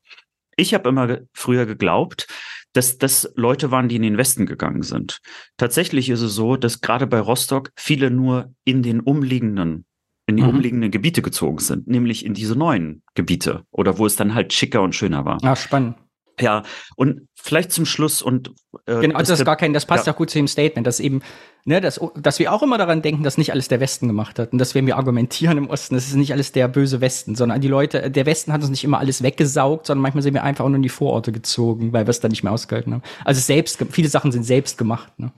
Ich 0.56 0.74
habe 0.74 0.90
immer 0.90 1.20
früher 1.34 1.66
geglaubt, 1.66 2.28
dass 2.74 2.98
das 2.98 3.32
Leute 3.36 3.72
waren, 3.72 3.90
die 3.90 3.96
in 3.96 4.02
den 4.02 4.18
Westen 4.18 4.46
gegangen 4.46 4.84
sind. 4.84 5.20
Tatsächlich 5.58 6.10
ist 6.10 6.22
es 6.22 6.34
so, 6.34 6.56
dass 6.56 6.82
gerade 6.82 7.08
bei 7.08 7.20
Rostock 7.20 7.72
viele 7.76 8.10
nur 8.10 8.54
in 8.64 8.84
den 8.84 9.00
umliegenden 9.00 9.86
in 10.26 10.38
die 10.38 10.44
mhm. 10.44 10.50
umliegenden 10.50 10.90
Gebiete 10.90 11.22
gezogen 11.22 11.60
sind, 11.60 11.88
nämlich 11.88 12.26
in 12.26 12.34
diese 12.34 12.56
neuen 12.56 13.04
Gebiete 13.14 13.66
oder 13.72 13.98
wo 13.98 14.06
es 14.06 14.16
dann 14.16 14.34
halt 14.34 14.54
schicker 14.54 14.82
und 14.82 14.96
schöner 14.96 15.26
war. 15.26 15.38
Ah, 15.44 15.56
spannend. 15.56 15.98
Ja, 16.40 16.64
und 16.96 17.28
vielleicht 17.36 17.72
zum 17.72 17.86
Schluss 17.86 18.22
und 18.22 18.52
äh, 18.88 19.02
genau, 19.02 19.20
das 19.20 19.30
ist 19.30 19.46
gar 19.46 19.56
kein, 19.56 19.74
das 19.74 19.86
passt 19.86 20.08
ja. 20.08 20.14
auch 20.14 20.18
gut 20.18 20.32
zu 20.32 20.40
dem 20.40 20.48
Statement, 20.48 20.88
dass 20.88 21.00
eben, 21.00 21.22
ne, 21.66 21.80
dass, 21.80 22.00
dass 22.16 22.40
wir 22.40 22.52
auch 22.52 22.64
immer 22.64 22.80
daran 22.80 23.04
denken, 23.04 23.24
dass 23.24 23.38
nicht 23.38 23.52
alles 23.52 23.68
der 23.68 23.80
Westen 23.80 24.08
gemacht 24.08 24.40
hat 24.40 24.52
und 24.52 24.58
dass 24.58 24.74
wenn 24.74 24.88
wir 24.88 24.98
argumentieren 24.98 25.60
im 25.60 25.70
Osten, 25.70 25.94
das 25.94 26.08
ist 26.08 26.16
nicht 26.16 26.34
alles 26.34 26.52
der 26.52 26.68
böse 26.68 27.02
Westen, 27.02 27.36
sondern 27.36 27.62
die 27.62 27.68
Leute, 27.68 28.10
der 28.10 28.26
Westen 28.26 28.52
hat 28.52 28.62
uns 28.62 28.72
nicht 28.72 28.84
immer 28.84 28.98
alles 28.98 29.22
weggesaugt, 29.22 29.86
sondern 29.86 30.02
manchmal 30.02 30.24
sind 30.24 30.34
wir 30.34 30.44
einfach 30.44 30.66
auch 30.66 30.70
nur 30.70 30.78
in 30.78 30.84
die 30.84 30.90
Vororte 30.90 31.32
gezogen, 31.32 31.94
weil 31.94 32.08
wir 32.08 32.12
es 32.12 32.20
dann 32.20 32.32
nicht 32.32 32.44
mehr 32.44 32.54
ausgehalten 32.54 32.94
haben. 32.94 33.04
Also 33.26 33.40
selbst, 33.40 33.86
viele 33.92 34.10
Sachen 34.10 34.32
sind 34.32 34.44
selbst 34.44 34.80
gemacht. 34.80 35.20
Ne? 35.20 35.32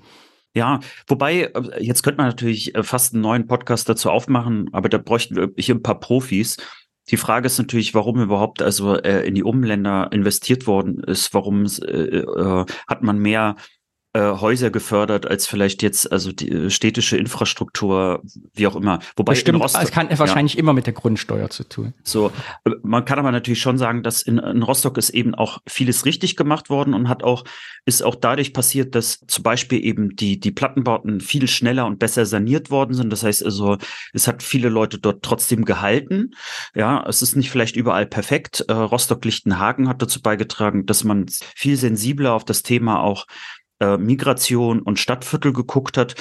Ja, 0.55 0.79
wobei, 1.07 1.51
äh, 1.53 1.83
jetzt 1.83 2.03
könnte 2.03 2.17
man 2.17 2.27
natürlich 2.27 2.73
äh, 2.73 2.83
fast 2.83 3.13
einen 3.13 3.21
neuen 3.21 3.47
Podcast 3.47 3.89
dazu 3.89 4.09
aufmachen, 4.09 4.69
aber 4.71 4.87
da 4.87 4.97
bräuchten 4.97 5.35
wir 5.35 5.49
hier 5.57 5.75
ein 5.75 5.83
paar 5.83 5.99
Profis. 5.99 6.55
Die 7.11 7.17
Frage 7.17 7.45
ist 7.45 7.57
natürlich, 7.57 7.93
warum 7.93 8.19
überhaupt 8.19 8.61
also 8.61 8.95
äh, 8.95 9.27
in 9.27 9.35
die 9.35 9.43
Umländer 9.43 10.09
investiert 10.11 10.65
worden 10.65 11.03
ist. 11.03 11.33
Warum 11.33 11.65
äh, 11.65 12.19
äh, 12.19 12.65
hat 12.87 13.03
man 13.03 13.19
mehr 13.19 13.55
Häuser 14.19 14.69
gefördert 14.69 15.27
als 15.27 15.47
vielleicht 15.47 15.83
jetzt 15.83 16.11
also 16.11 16.31
die 16.31 16.49
äh, 16.49 16.69
städtische 16.69 17.17
Infrastruktur, 17.17 18.21
wie 18.53 18.67
auch 18.67 18.75
immer. 18.75 18.99
Wobei 19.15 19.33
Bestimmt, 19.33 19.63
es 19.63 19.91
kann 19.91 20.07
wahrscheinlich 20.17 20.53
ja, 20.53 20.59
immer 20.59 20.73
mit 20.73 20.85
der 20.85 20.93
Grundsteuer 20.93 21.49
zu 21.49 21.63
tun. 21.67 21.93
So, 22.03 22.31
äh, 22.63 22.71
man 22.83 23.05
kann 23.05 23.19
aber 23.19 23.31
natürlich 23.31 23.61
schon 23.61 23.77
sagen, 23.77 24.03
dass 24.03 24.21
in, 24.21 24.37
in 24.37 24.63
Rostock 24.63 24.97
ist 24.97 25.09
eben 25.09 25.35
auch 25.35 25.59
vieles 25.67 26.05
richtig 26.05 26.35
gemacht 26.35 26.69
worden 26.69 26.93
und 26.93 27.09
hat 27.09 27.23
auch 27.23 27.43
ist 27.85 28.03
auch 28.03 28.15
dadurch 28.15 28.53
passiert, 28.53 28.95
dass 28.95 29.19
zum 29.27 29.43
Beispiel 29.43 29.83
eben 29.83 30.15
die 30.15 30.39
die 30.39 30.51
Plattenbauten 30.51 31.19
viel 31.19 31.47
schneller 31.47 31.85
und 31.85 31.99
besser 31.99 32.25
saniert 32.25 32.71
worden 32.71 32.93
sind. 32.93 33.11
Das 33.11 33.23
heißt 33.23 33.43
also, 33.43 33.77
es 34.13 34.27
hat 34.27 34.43
viele 34.43 34.69
Leute 34.69 34.97
dort 34.97 35.23
trotzdem 35.23 35.65
gehalten. 35.65 36.31
Ja, 36.73 37.05
es 37.07 37.21
ist 37.21 37.35
nicht 37.35 37.51
vielleicht 37.51 37.75
überall 37.75 38.05
perfekt. 38.05 38.65
Äh, 38.67 38.73
Rostock-Lichtenhagen 38.73 39.89
hat 39.89 40.01
dazu 40.01 40.21
beigetragen, 40.21 40.85
dass 40.85 41.03
man 41.03 41.25
viel 41.55 41.75
sensibler 41.75 42.33
auf 42.33 42.45
das 42.45 42.63
Thema 42.63 43.01
auch 43.01 43.25
äh, 43.79 43.97
Migration 43.97 44.81
und 44.81 44.99
Stadtviertel 44.99 45.53
geguckt 45.53 45.97
hat 45.97 46.15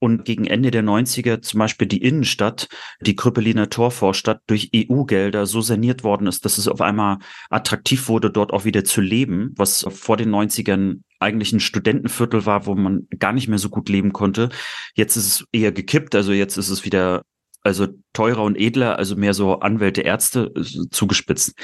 und 0.00 0.24
gegen 0.24 0.46
Ende 0.46 0.70
der 0.70 0.82
90er 0.82 1.42
zum 1.42 1.58
Beispiel 1.58 1.86
die 1.86 2.02
Innenstadt, 2.02 2.68
die 3.00 3.14
Krüppeliner 3.14 3.68
Torvorstadt 3.68 4.40
durch 4.46 4.70
EU-Gelder 4.74 5.46
so 5.46 5.60
saniert 5.60 6.02
worden 6.02 6.26
ist, 6.26 6.44
dass 6.44 6.58
es 6.58 6.68
auf 6.68 6.80
einmal 6.80 7.18
attraktiv 7.50 8.08
wurde, 8.08 8.30
dort 8.30 8.52
auch 8.52 8.64
wieder 8.64 8.82
zu 8.82 9.02
leben, 9.02 9.52
was 9.56 9.86
vor 9.90 10.16
den 10.16 10.30
90ern 10.30 11.00
eigentlich 11.20 11.52
ein 11.52 11.60
Studentenviertel 11.60 12.46
war, 12.46 12.64
wo 12.64 12.74
man 12.74 13.06
gar 13.18 13.34
nicht 13.34 13.48
mehr 13.48 13.58
so 13.58 13.68
gut 13.68 13.90
leben 13.90 14.14
konnte. 14.14 14.48
Jetzt 14.94 15.16
ist 15.16 15.26
es 15.26 15.44
eher 15.52 15.70
gekippt, 15.70 16.14
also 16.14 16.32
jetzt 16.32 16.56
ist 16.56 16.70
es 16.70 16.84
wieder 16.86 17.22
also 17.62 17.88
teurer 18.14 18.42
und 18.42 18.56
edler, 18.56 18.96
also 18.96 19.16
mehr 19.16 19.34
so 19.34 19.60
Anwälte, 19.60 20.00
Ärzte 20.00 20.50
äh, 20.56 20.88
zugespitzt. 20.90 21.54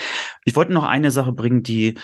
Ich 0.45 0.55
wollte 0.55 0.75
noch 0.75 0.85
eine 0.85 1.11
Sache 1.11 1.33
bringen, 1.33 1.63
die 1.63 1.95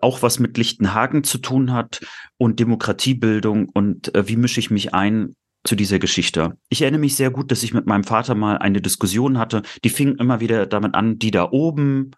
auch 0.00 0.22
was 0.22 0.38
mit 0.38 0.56
Lichtenhagen 0.56 1.24
zu 1.24 1.38
tun 1.38 1.72
hat 1.72 2.00
und 2.36 2.60
Demokratiebildung 2.60 3.68
und 3.68 4.14
äh, 4.14 4.28
wie 4.28 4.36
mische 4.36 4.60
ich 4.60 4.70
mich 4.70 4.94
ein 4.94 5.34
zu 5.64 5.76
dieser 5.76 6.00
Geschichte. 6.00 6.56
Ich 6.70 6.82
erinnere 6.82 7.00
mich 7.00 7.14
sehr 7.14 7.30
gut, 7.30 7.52
dass 7.52 7.62
ich 7.62 7.72
mit 7.72 7.86
meinem 7.86 8.02
Vater 8.02 8.34
mal 8.34 8.58
eine 8.58 8.80
Diskussion 8.80 9.38
hatte. 9.38 9.62
Die 9.84 9.90
fing 9.90 10.16
immer 10.16 10.40
wieder 10.40 10.66
damit 10.66 10.94
an, 10.94 11.18
die 11.18 11.30
da 11.30 11.50
oben. 11.52 12.10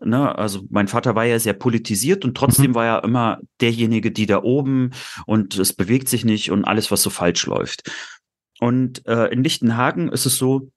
Ne? 0.00 0.36
Also 0.38 0.62
mein 0.70 0.86
Vater 0.86 1.16
war 1.16 1.24
ja 1.24 1.38
sehr 1.40 1.54
politisiert 1.54 2.24
und 2.24 2.36
trotzdem 2.36 2.70
mhm. 2.70 2.74
war 2.76 2.86
er 2.86 3.04
immer 3.04 3.40
derjenige, 3.60 4.12
die 4.12 4.26
da 4.26 4.42
oben 4.42 4.92
und 5.26 5.58
es 5.58 5.72
bewegt 5.72 6.08
sich 6.08 6.24
nicht 6.24 6.52
und 6.52 6.64
alles, 6.64 6.90
was 6.92 7.02
so 7.02 7.10
falsch 7.10 7.46
läuft. 7.46 7.90
Und 8.60 9.04
äh, 9.08 9.26
in 9.32 9.42
Lichtenhagen 9.42 10.08
ist 10.08 10.26
es 10.26 10.36
so, 10.36 10.70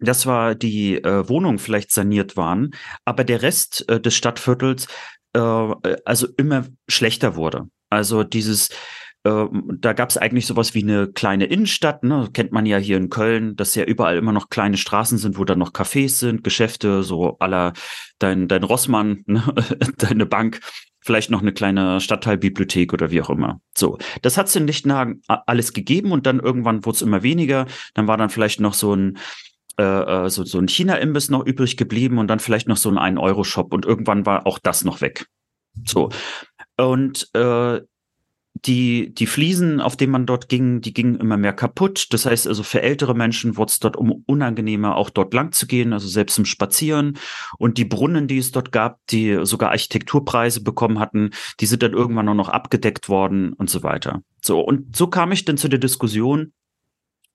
dass 0.00 0.20
zwar 0.20 0.54
die 0.56 0.96
äh, 0.96 1.28
Wohnungen 1.28 1.58
vielleicht 1.58 1.92
saniert 1.92 2.36
waren, 2.36 2.70
aber 3.04 3.22
der 3.22 3.42
Rest 3.42 3.88
äh, 3.88 4.00
des 4.00 4.16
Stadtviertels 4.16 4.88
äh, 5.32 5.96
also 6.04 6.28
immer 6.36 6.66
schlechter 6.88 7.36
wurde. 7.36 7.68
Also 7.88 8.24
dieses, 8.24 8.70
äh, 9.24 9.46
da 9.78 9.92
gab 9.92 10.10
es 10.10 10.16
eigentlich 10.16 10.46
sowas 10.46 10.74
wie 10.74 10.82
eine 10.82 11.08
kleine 11.08 11.46
Innenstadt, 11.46 12.04
ne? 12.04 12.28
kennt 12.32 12.52
man 12.52 12.66
ja 12.66 12.78
hier 12.78 12.96
in 12.96 13.10
Köln, 13.10 13.56
dass 13.56 13.74
ja 13.74 13.84
überall 13.84 14.16
immer 14.16 14.32
noch 14.32 14.48
kleine 14.48 14.76
Straßen 14.76 15.18
sind, 15.18 15.38
wo 15.38 15.44
dann 15.44 15.58
noch 15.58 15.72
Cafés 15.72 16.18
sind, 16.18 16.44
Geschäfte, 16.44 17.02
so 17.02 17.38
aller 17.38 17.72
dein, 18.18 18.48
dein 18.48 18.64
Rossmann, 18.64 19.22
ne? 19.26 19.42
deine 19.98 20.26
Bank, 20.26 20.60
vielleicht 21.02 21.30
noch 21.30 21.40
eine 21.40 21.52
kleine 21.52 22.00
Stadtteilbibliothek 22.00 22.92
oder 22.92 23.10
wie 23.10 23.22
auch 23.22 23.30
immer. 23.30 23.60
So, 23.76 23.98
das 24.22 24.36
hat 24.36 24.48
es 24.48 24.56
in 24.56 24.66
Lichtenhagen 24.66 25.22
alles 25.26 25.72
gegeben 25.72 26.12
und 26.12 26.26
dann 26.26 26.40
irgendwann 26.40 26.84
wurde 26.84 26.96
es 26.96 27.02
immer 27.02 27.22
weniger. 27.22 27.66
Dann 27.94 28.06
war 28.06 28.16
dann 28.16 28.30
vielleicht 28.30 28.60
noch 28.60 28.74
so 28.74 28.94
ein 28.94 29.18
äh, 29.78 29.82
äh, 30.26 30.30
so, 30.30 30.44
so 30.44 30.58
ein 30.58 30.68
China-Imbiss 30.68 31.30
noch 31.30 31.44
übrig 31.44 31.76
geblieben 31.76 32.18
und 32.18 32.28
dann 32.28 32.40
vielleicht 32.40 32.68
noch 32.68 32.76
so 32.76 32.90
ein 32.90 33.16
1-Euro-Shop 33.16 33.72
und 33.72 33.86
irgendwann 33.86 34.26
war 34.26 34.46
auch 34.46 34.58
das 34.58 34.84
noch 34.84 35.00
weg. 35.00 35.26
So. 35.86 36.10
Und 36.76 37.28
äh, 37.34 37.80
die, 38.66 39.14
die 39.14 39.26
Fliesen, 39.26 39.80
auf 39.80 39.96
denen 39.96 40.12
man 40.12 40.26
dort 40.26 40.48
ging, 40.48 40.80
die 40.80 40.92
gingen 40.92 41.16
immer 41.16 41.36
mehr 41.36 41.52
kaputt. 41.52 42.08
Das 42.10 42.26
heißt 42.26 42.46
also, 42.46 42.62
für 42.62 42.82
ältere 42.82 43.14
Menschen 43.14 43.56
wurde 43.56 43.70
es 43.70 43.78
dort 43.78 43.96
um 43.96 44.24
unangenehmer, 44.26 44.96
auch 44.96 45.10
dort 45.10 45.32
lang 45.32 45.52
zu 45.52 45.66
gehen, 45.66 45.92
also 45.92 46.08
selbst 46.08 46.34
zum 46.34 46.44
Spazieren. 46.44 47.16
Und 47.58 47.78
die 47.78 47.84
Brunnen, 47.84 48.26
die 48.26 48.38
es 48.38 48.50
dort 48.50 48.72
gab, 48.72 48.98
die 49.10 49.38
sogar 49.44 49.70
Architekturpreise 49.70 50.62
bekommen 50.62 50.98
hatten, 50.98 51.30
die 51.60 51.66
sind 51.66 51.82
dann 51.82 51.92
irgendwann 51.92 52.26
nur 52.26 52.34
noch 52.34 52.48
abgedeckt 52.48 53.08
worden 53.08 53.52
und 53.52 53.70
so 53.70 53.82
weiter. 53.82 54.22
So, 54.42 54.60
und 54.60 54.96
so 54.96 55.06
kam 55.06 55.32
ich 55.32 55.44
dann 55.44 55.56
zu 55.56 55.68
der 55.68 55.78
Diskussion, 55.78 56.52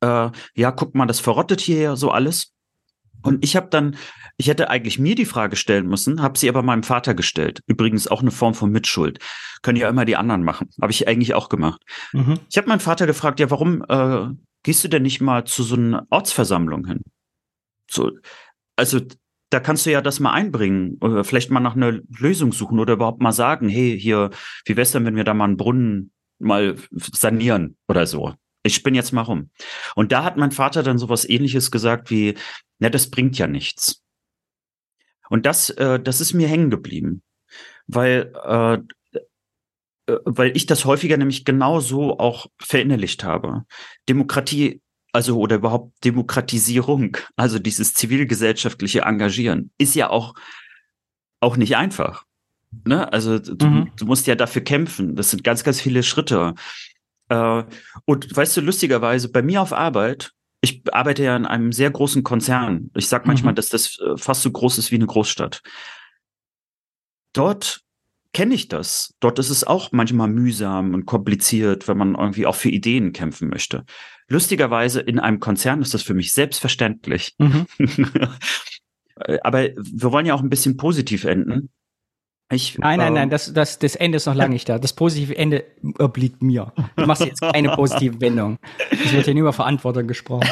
äh, 0.06 0.32
ja, 0.56 0.72
guck 0.72 0.96
mal, 0.96 1.06
das 1.06 1.20
verrottet 1.20 1.62
hier 1.62 1.80
ja 1.80 1.96
so 1.96 2.12
alles. 2.12 2.54
Und 3.24 3.44
ich 3.44 3.56
habe 3.56 3.68
dann, 3.70 3.98
ich 4.38 4.48
hätte 4.48 4.70
eigentlich 4.70 5.00
mir 5.00 5.16
die 5.16 5.26
Frage 5.26 5.56
stellen 5.56 5.88
müssen, 5.88 6.22
habe 6.22 6.38
sie 6.38 6.48
aber 6.48 6.62
meinem 6.62 6.84
Vater 6.84 7.16
gestellt. 7.16 7.62
Übrigens 7.66 8.08
auch 8.08 8.22
eine 8.22 8.32
Form 8.32 8.54
von 8.54 8.72
Mitschuld. 8.72 9.20
Können 9.64 9.80
ja 9.80 9.90
immer 9.90 10.06
die 10.06 10.16
anderen 10.16 10.44
machen. 10.44 10.70
Habe 10.80 10.92
ich 10.92 11.08
eigentlich 11.08 11.34
auch 11.34 11.50
gemacht. 11.50 11.82
Mhm. 12.14 12.40
Ich 12.50 12.58
habe 12.58 12.68
meinen 12.68 12.80
Vater 12.80 13.08
gefragt, 13.08 13.40
ja, 13.40 13.50
warum 13.50 13.84
äh, 13.90 14.28
gehst 14.64 14.84
du 14.84 14.90
denn 14.90 15.02
nicht 15.02 15.22
mal 15.22 15.46
zu 15.46 15.64
so 15.64 15.76
einer 15.76 16.06
Ortsversammlung 16.12 16.86
hin? 16.86 17.02
So, 17.90 18.12
also 18.76 19.00
da 19.50 19.60
kannst 19.60 19.86
du 19.86 19.92
ja 19.92 20.02
das 20.02 20.20
mal 20.20 20.34
einbringen 20.34 20.98
oder 21.02 21.24
vielleicht 21.24 21.50
mal 21.50 21.60
nach 21.60 21.76
einer 21.76 22.00
Lösung 22.20 22.52
suchen 22.52 22.80
oder 22.80 22.94
überhaupt 22.94 23.22
mal 23.22 23.32
sagen, 23.32 23.70
hey, 23.70 24.00
hier, 24.00 24.30
wie 24.66 24.78
wär's 24.78 24.92
denn, 24.92 25.06
wenn 25.06 25.16
wir 25.16 25.24
da 25.24 25.34
mal 25.34 25.46
einen 25.46 25.58
Brunnen 25.58 26.12
mal 26.40 26.76
sanieren 26.92 27.78
oder 27.88 28.06
so? 28.06 28.34
Ich 28.66 28.84
bin 28.84 28.96
jetzt 28.96 29.12
mal 29.12 29.22
rum. 29.22 29.50
Und 29.96 30.12
da 30.12 30.24
hat 30.24 30.38
mein 30.38 30.52
Vater 30.52 30.84
dann 30.84 30.98
sowas 30.98 31.28
ähnliches 31.28 31.72
gesagt 31.72 32.10
wie, 32.10 32.36
na, 32.80 32.90
das 32.90 33.10
bringt 33.10 33.38
ja 33.38 33.48
nichts. 33.48 34.02
Und 35.30 35.46
das, 35.46 35.70
äh, 35.72 36.00
das 36.00 36.22
ist 36.22 36.34
mir 36.34 36.48
hängen 36.48 36.70
geblieben, 36.70 37.22
weil, 37.88 38.34
äh, 38.44 38.74
äh, 40.12 40.20
weil 40.26 40.56
ich 40.56 40.66
das 40.66 40.86
häufiger 40.86 41.18
nämlich 41.18 41.46
genau 41.46 41.80
so 41.80 42.20
auch 42.20 42.48
verinnerlicht 42.60 43.24
habe. 43.24 43.66
Demokratie, 44.10 44.82
also 45.14 45.38
oder 45.38 45.58
überhaupt 45.58 46.04
Demokratisierung, 46.04 47.18
also 47.36 47.60
dieses 47.60 47.94
zivilgesellschaftliche 47.94 49.02
Engagieren, 49.02 49.72
ist 49.78 49.96
ja 49.96 50.10
auch, 50.10 50.34
auch 51.40 51.58
nicht 51.58 51.78
einfach. 51.78 52.26
Ne? 52.84 53.12
Also 53.14 53.40
du, 53.40 53.66
mhm. 53.66 53.92
du 53.96 54.06
musst 54.06 54.28
ja 54.28 54.36
dafür 54.36 54.64
kämpfen. 54.64 55.16
Das 55.16 55.32
sind 55.32 55.44
ganz, 55.44 55.64
ganz 55.64 55.80
viele 55.80 56.04
Schritte. 56.04 56.56
Äh, 57.30 57.64
und 58.06 58.36
weißt 58.36 58.58
du, 58.58 58.62
lustigerweise, 58.62 59.32
bei 59.32 59.42
mir 59.42 59.62
auf 59.62 59.74
Arbeit, 59.74 60.32
ich 60.62 60.82
arbeite 60.92 61.24
ja 61.24 61.36
in 61.36 61.46
einem 61.46 61.72
sehr 61.72 61.92
großen 61.92 62.24
Konzern. 62.24 62.90
Ich 62.96 63.08
sag 63.08 63.28
manchmal, 63.28 63.54
mhm. 63.54 63.56
dass 63.56 63.70
das 63.70 64.00
äh, 64.00 64.18
fast 64.18 64.42
so 64.42 64.52
groß 64.52 64.78
ist 64.78 64.92
wie 64.92 64.96
eine 64.96 65.06
Großstadt. 65.06 65.62
Dort 67.34 67.82
kenne 68.34 68.56
ich 68.56 68.68
das. 68.68 69.14
Dort 69.20 69.40
ist 69.40 69.50
es 69.50 69.64
auch 69.64 69.92
manchmal 69.92 70.28
mühsam 70.28 70.94
und 70.94 71.06
kompliziert, 71.06 71.88
wenn 71.88 71.98
man 71.98 72.16
irgendwie 72.16 72.46
auch 72.46 72.56
für 72.56 72.70
Ideen 72.70 73.14
kämpfen 73.14 73.50
möchte. 73.50 73.86
Lustigerweise 74.28 75.02
in 75.02 75.20
einem 75.20 75.40
Konzern 75.40 75.82
ist 75.82 75.94
das 75.94 76.02
für 76.02 76.14
mich 76.14 76.34
selbstverständlich. 76.34 77.36
Mhm. 77.38 77.68
Aber 79.42 79.70
wir 79.78 80.12
wollen 80.12 80.26
ja 80.26 80.34
auch 80.34 80.42
ein 80.42 80.50
bisschen 80.50 80.78
positiv 80.78 81.24
enden. 81.24 81.70
Ich, 82.52 82.78
nein, 82.78 83.00
nein, 83.00 83.14
nein, 83.14 83.24
ähm, 83.24 83.30
das, 83.32 83.52
das, 83.54 83.80
das 83.80 83.96
Ende 83.96 84.18
ist 84.18 84.28
noch 84.28 84.36
lange 84.36 84.54
nicht 84.54 84.70
da. 84.70 84.78
Das 84.78 84.94
positive 84.94 85.36
Ende 85.36 85.66
obliegt 85.98 86.44
mir. 86.44 86.74
Du 86.96 87.08
machst 87.08 87.26
jetzt 87.26 87.42
keine 87.42 87.76
positive 87.76 88.22
Wendung. 88.22 88.60
Es 88.92 89.14
wird 89.14 89.26
hier 89.26 89.34
nur 89.34 89.42
über 89.42 89.54
Verantwortung 89.54 90.08
gesprochen. 90.08 90.48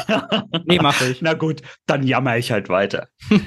Nee, 0.64 0.80
mache 0.80 1.10
ich. 1.10 1.22
Na 1.22 1.34
gut, 1.34 1.62
dann 1.86 2.02
jammer 2.02 2.36
ich 2.36 2.50
halt 2.50 2.68
weiter. 2.68 3.08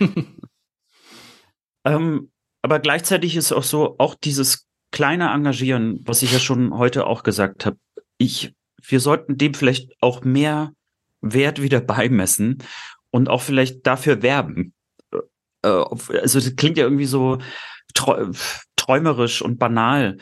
ähm, 1.86 2.32
aber 2.62 2.80
gleichzeitig 2.80 3.36
ist 3.36 3.52
auch 3.52 3.64
so, 3.64 3.96
auch 3.98 4.16
dieses 4.16 4.66
kleine 4.92 5.32
Engagieren, 5.32 6.00
was 6.06 6.22
ich 6.22 6.32
ja 6.32 6.40
schon 6.40 6.78
heute 6.78 7.06
auch 7.06 7.24
gesagt 7.24 7.66
habe, 7.66 7.78
ich, 8.18 8.56
wir 8.82 9.02
sollten 9.02 9.38
dem 9.38 9.56
vielleicht 9.56 9.92
auch 10.00 10.24
mehr 10.24 10.72
Wert 11.20 11.62
wieder 11.62 11.82
beimessen 11.82 12.64
und 13.12 13.28
auch 13.28 13.42
vielleicht 13.42 13.86
dafür 13.86 14.22
werben. 14.22 14.74
Äh, 15.64 15.68
also 15.68 16.40
das 16.40 16.56
klingt 16.56 16.78
ja 16.78 16.86
irgendwie 16.86 17.06
so, 17.06 17.40
träumerisch 18.76 19.42
und 19.42 19.60
banal. 19.60 20.18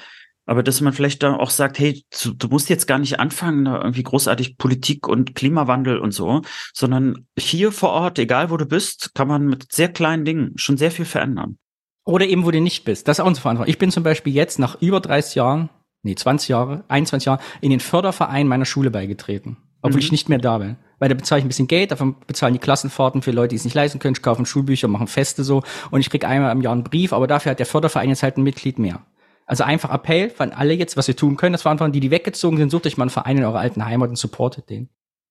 Aber 0.47 0.61
dass 0.61 0.81
man 0.81 0.93
vielleicht 0.93 1.23
dann 1.23 1.35
auch 1.35 1.49
sagt, 1.49 1.79
hey, 1.79 2.03
du, 2.21 2.33
du, 2.33 2.47
musst 2.49 2.69
jetzt 2.69 2.85
gar 2.85 2.99
nicht 2.99 3.19
anfangen, 3.19 3.65
irgendwie 3.65 4.03
großartig 4.03 4.57
Politik 4.57 5.07
und 5.07 5.33
Klimawandel 5.33 5.97
und 5.97 6.11
so, 6.11 6.43
sondern 6.73 7.25
hier 7.37 7.71
vor 7.71 7.89
Ort, 7.89 8.19
egal 8.19 8.51
wo 8.51 8.57
du 8.57 8.65
bist, 8.65 9.15
kann 9.15 9.27
man 9.27 9.47
mit 9.47 9.71
sehr 9.71 9.89
kleinen 9.89 10.23
Dingen 10.23 10.53
schon 10.55 10.77
sehr 10.77 10.91
viel 10.91 11.05
verändern. 11.05 11.57
Oder 12.05 12.27
eben, 12.27 12.45
wo 12.45 12.51
du 12.51 12.61
nicht 12.61 12.85
bist. 12.85 13.07
Das 13.07 13.17
ist 13.17 13.23
auch 13.23 13.27
unsere 13.27 13.41
Verantwortung. 13.41 13.71
Ich 13.71 13.79
bin 13.79 13.91
zum 13.91 14.03
Beispiel 14.03 14.33
jetzt 14.33 14.59
nach 14.59 14.79
über 14.79 14.99
30 14.99 15.35
Jahren, 15.35 15.69
nee, 16.03 16.13
20 16.13 16.49
Jahre, 16.49 16.83
21 16.87 17.25
Jahren, 17.25 17.39
in 17.61 17.71
den 17.71 17.79
Förderverein 17.79 18.47
meiner 18.47 18.65
Schule 18.65 18.91
beigetreten. 18.91 19.57
Obwohl 19.81 19.99
mhm. 19.99 20.05
ich 20.05 20.11
nicht 20.11 20.29
mehr 20.29 20.37
da 20.37 20.59
bin. 20.59 20.77
Weil 20.99 21.09
da 21.09 21.15
bezahle 21.15 21.39
ich 21.39 21.45
ein 21.45 21.49
bisschen 21.49 21.67
Geld, 21.67 21.91
davon 21.91 22.15
bezahlen 22.25 22.53
die 22.53 22.59
Klassenfahrten 22.59 23.21
für 23.21 23.31
Leute, 23.31 23.49
die 23.49 23.55
es 23.55 23.65
nicht 23.65 23.73
leisten 23.73 23.99
können. 23.99 24.15
Ich 24.15 24.21
kaufe 24.21 24.45
Schulbücher, 24.45 24.87
machen 24.87 25.07
Feste 25.07 25.43
so. 25.43 25.63
Und 25.91 25.99
ich 25.99 26.09
kriege 26.09 26.27
einmal 26.27 26.51
im 26.51 26.61
Jahr 26.61 26.73
einen 26.73 26.83
Brief, 26.83 27.13
aber 27.13 27.27
dafür 27.27 27.51
hat 27.51 27.59
der 27.59 27.65
Förderverein 27.65 28.09
jetzt 28.09 28.23
halt 28.23 28.37
ein 28.37 28.43
Mitglied 28.43 28.79
mehr. 28.79 29.05
Also 29.45 29.63
einfach 29.63 29.91
Appell 29.91 30.29
von 30.29 30.51
alle 30.51 30.73
jetzt, 30.73 30.97
was 30.97 31.07
wir 31.07 31.15
tun 31.15 31.37
können. 31.37 31.53
Das 31.53 31.65
waren 31.65 31.73
einfach 31.73 31.91
die, 31.91 31.99
die 31.99 32.11
weggezogen 32.11 32.57
sind. 32.57 32.71
Sucht 32.71 32.87
euch 32.87 32.97
mal 32.97 33.03
einen 33.03 33.11
Verein 33.11 33.37
in 33.37 33.43
eurer 33.43 33.59
alten 33.59 33.85
Heimat 33.85 34.09
und 34.09 34.15
supportet 34.15 34.69
den. 34.69 34.89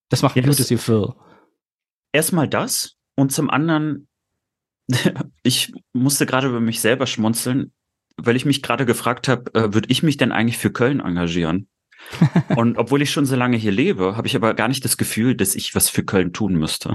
Das 0.08 0.22
macht 0.22 0.36
ein 0.36 0.44
ja, 0.44 0.48
gutes 0.48 0.68
Gefühl. 0.68 1.14
Erstmal 2.12 2.48
das 2.48 2.96
und 3.16 3.32
zum 3.32 3.50
anderen, 3.50 4.06
ich 5.42 5.72
musste 5.92 6.26
gerade 6.26 6.48
über 6.48 6.60
mich 6.60 6.80
selber 6.80 7.06
schmunzeln, 7.06 7.72
weil 8.16 8.36
ich 8.36 8.44
mich 8.44 8.62
gerade 8.62 8.86
gefragt 8.86 9.28
habe, 9.28 9.52
äh, 9.54 9.74
würde 9.74 9.88
ich 9.90 10.02
mich 10.02 10.16
denn 10.16 10.30
eigentlich 10.30 10.58
für 10.58 10.70
Köln 10.70 11.00
engagieren? 11.00 11.68
und 12.56 12.78
obwohl 12.78 13.02
ich 13.02 13.10
schon 13.10 13.26
so 13.26 13.36
lange 13.36 13.56
hier 13.56 13.72
lebe, 13.72 14.16
habe 14.16 14.26
ich 14.26 14.36
aber 14.36 14.54
gar 14.54 14.68
nicht 14.68 14.84
das 14.84 14.96
Gefühl, 14.96 15.34
dass 15.34 15.54
ich 15.54 15.74
was 15.74 15.88
für 15.88 16.04
Köln 16.04 16.32
tun 16.32 16.54
müsste. 16.54 16.94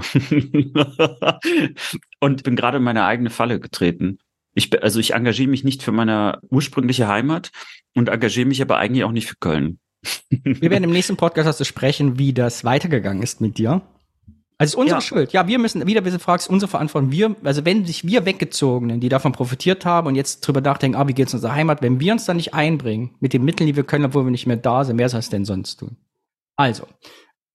und 2.20 2.42
bin 2.42 2.56
gerade 2.56 2.78
in 2.78 2.84
meine 2.84 3.04
eigene 3.04 3.30
Falle 3.30 3.60
getreten. 3.60 4.18
Ich, 4.54 4.82
also 4.82 4.98
ich 4.98 5.14
engagiere 5.14 5.48
mich 5.48 5.64
nicht 5.64 5.82
für 5.82 5.92
meine 5.92 6.40
ursprüngliche 6.50 7.08
Heimat 7.08 7.50
und 7.94 8.08
engagiere 8.08 8.48
mich 8.48 8.62
aber 8.62 8.78
eigentlich 8.78 9.04
auch 9.04 9.12
nicht 9.12 9.28
für 9.28 9.36
Köln. 9.36 9.78
Wir 10.30 10.70
werden 10.70 10.84
im 10.84 10.90
nächsten 10.92 11.16
Podcast 11.16 11.48
dazu 11.48 11.64
sprechen, 11.64 12.18
wie 12.18 12.32
das 12.32 12.64
weitergegangen 12.64 13.22
ist 13.22 13.40
mit 13.40 13.58
dir. 13.58 13.82
Also 14.60 14.72
es 14.72 14.74
ist 14.74 14.78
unsere 14.78 14.98
ja. 14.98 15.00
Schuld. 15.00 15.32
Ja, 15.32 15.46
wir 15.46 15.58
müssen, 15.58 15.86
wieder 15.86 16.04
ein 16.04 16.20
fragst, 16.20 16.50
unsere 16.50 16.68
Verantwortung. 16.68 17.10
Wir, 17.10 17.34
also 17.44 17.64
wenn 17.64 17.86
sich 17.86 18.04
wir 18.04 18.26
Weggezogenen, 18.26 19.00
die 19.00 19.08
davon 19.08 19.32
profitiert 19.32 19.86
haben 19.86 20.06
und 20.06 20.16
jetzt 20.16 20.40
drüber 20.40 20.60
nachdenken, 20.60 20.98
ah, 20.98 21.08
wie 21.08 21.14
geht's 21.14 21.32
unserer 21.32 21.54
Heimat, 21.54 21.80
wenn 21.80 21.98
wir 21.98 22.12
uns 22.12 22.26
da 22.26 22.34
nicht 22.34 22.52
einbringen, 22.52 23.14
mit 23.20 23.32
den 23.32 23.42
Mitteln, 23.42 23.66
die 23.66 23.76
wir 23.76 23.84
können, 23.84 24.04
obwohl 24.04 24.24
wir 24.24 24.30
nicht 24.30 24.46
mehr 24.46 24.58
da 24.58 24.84
sind, 24.84 24.98
wer 24.98 25.08
soll 25.08 25.20
es 25.20 25.30
denn 25.30 25.46
sonst 25.46 25.76
tun? 25.76 25.96
Also, 26.56 26.86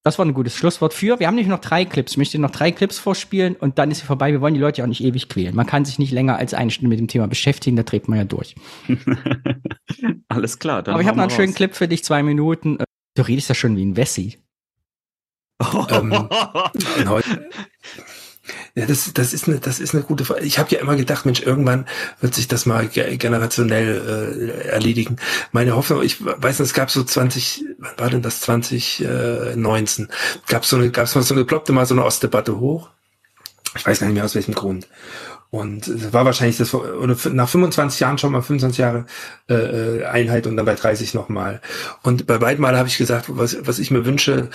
das 0.02 0.18
war 0.18 0.26
ein 0.26 0.34
gutes 0.34 0.56
Schlusswort 0.56 0.96
für. 0.96 1.20
Wir 1.20 1.28
haben 1.28 1.36
nämlich 1.36 1.48
noch 1.48 1.60
drei 1.60 1.86
Clips. 1.86 2.14
Ich 2.14 2.18
möchte 2.18 2.40
noch 2.40 2.50
drei 2.50 2.72
Clips 2.72 2.98
vorspielen 2.98 3.56
und 3.56 3.78
dann 3.78 3.92
ist 3.92 4.00
sie 4.00 4.06
vorbei. 4.08 4.32
Wir 4.32 4.42
wollen 4.42 4.56
die 4.56 4.60
Leute 4.60 4.80
ja 4.80 4.86
auch 4.86 4.90
nicht 4.90 5.04
ewig 5.04 5.30
quälen. 5.30 5.56
Man 5.56 5.68
kann 5.68 5.86
sich 5.86 6.00
nicht 6.00 6.12
länger 6.12 6.38
als 6.38 6.56
eine 6.56 6.72
Stunde 6.72 6.90
mit 6.90 6.98
dem 6.98 7.08
Thema 7.08 7.28
beschäftigen, 7.28 7.76
da 7.76 7.84
dreht 7.84 8.08
man 8.08 8.18
ja 8.18 8.26
durch. 8.26 8.56
Alles 10.28 10.58
klar. 10.58 10.82
Dann 10.82 10.96
Aber 10.96 11.04
ich 11.04 11.08
habe 11.08 11.18
noch 11.18 11.26
einen 11.26 11.32
raus. 11.32 11.38
schönen 11.38 11.54
Clip 11.54 11.76
für 11.76 11.88
dich, 11.88 12.04
zwei 12.04 12.24
Minuten. 12.24 12.80
Du 13.14 13.22
redest 13.22 13.48
ja 13.50 13.54
schon 13.54 13.78
wie 13.78 13.86
ein 13.86 13.96
Wessi. 13.96 14.40
Ähm, 15.90 16.30
Ja, 18.76 18.86
das, 18.86 19.12
das, 19.14 19.34
ist 19.34 19.48
eine, 19.48 19.60
das 19.60 19.80
ist 19.80 19.94
eine 19.94 20.04
gute 20.04 20.26
Frage. 20.26 20.42
Ich 20.42 20.60
habe 20.60 20.70
ja 20.70 20.80
immer 20.80 20.96
gedacht, 20.96 21.26
Mensch, 21.26 21.42
irgendwann 21.42 21.86
wird 22.20 22.36
sich 22.36 22.48
das 22.48 22.66
mal 22.66 22.88
generationell 22.88 24.62
äh, 24.62 24.68
erledigen. 24.68 25.16
Meine 25.52 25.76
Hoffnung, 25.76 26.04
ich 26.04 26.24
weiß 26.24 26.60
nicht, 26.60 26.68
es 26.68 26.74
gab 26.74 26.92
so 26.92 27.04
20, 27.04 27.64
wann 27.80 27.98
war 27.98 28.10
denn 28.10 28.22
das, 28.22 28.42
2019, 28.42 30.10
gab 30.48 30.66
so 30.66 30.76
eine, 30.76 30.92
gab 30.92 31.06
es 31.06 31.16
mal 31.16 31.22
so 31.24 31.34
eine, 31.34 31.46
ploppte 31.46 31.74
mal 31.74 31.86
so 31.86 31.96
eine 31.96 32.06
Ostdebatte 32.06 32.60
hoch. 32.60 32.90
Ich 33.76 33.86
weiß 33.86 34.00
gar 34.00 34.08
nicht 34.08 34.16
mehr 34.16 34.26
aus 34.26 34.36
welchem 34.36 34.54
Grund. 34.54 34.88
Und 35.52 36.12
war 36.12 36.26
wahrscheinlich 36.26 36.58
das, 36.58 36.74
oder 36.74 37.16
nach 37.32 37.48
25 37.48 38.00
Jahren 38.00 38.18
schon 38.18 38.32
mal 38.32 38.42
25 38.42 38.78
Jahre 38.78 39.06
äh, 39.50 39.54
äh, 39.54 40.06
Einheit 40.06 40.48
und 40.48 40.58
dann 40.58 40.66
bei 40.66 40.76
30 40.76 41.14
nochmal. 41.14 41.62
Und 42.04 42.26
bei 42.26 42.38
beiden 42.38 42.62
Mal 42.62 42.78
habe 42.78 42.90
ich 42.90 42.98
gesagt, 42.98 43.26
was, 43.30 43.58
was 43.66 43.80
ich 43.80 43.92
mir 43.92 44.06
wünsche, 44.06 44.50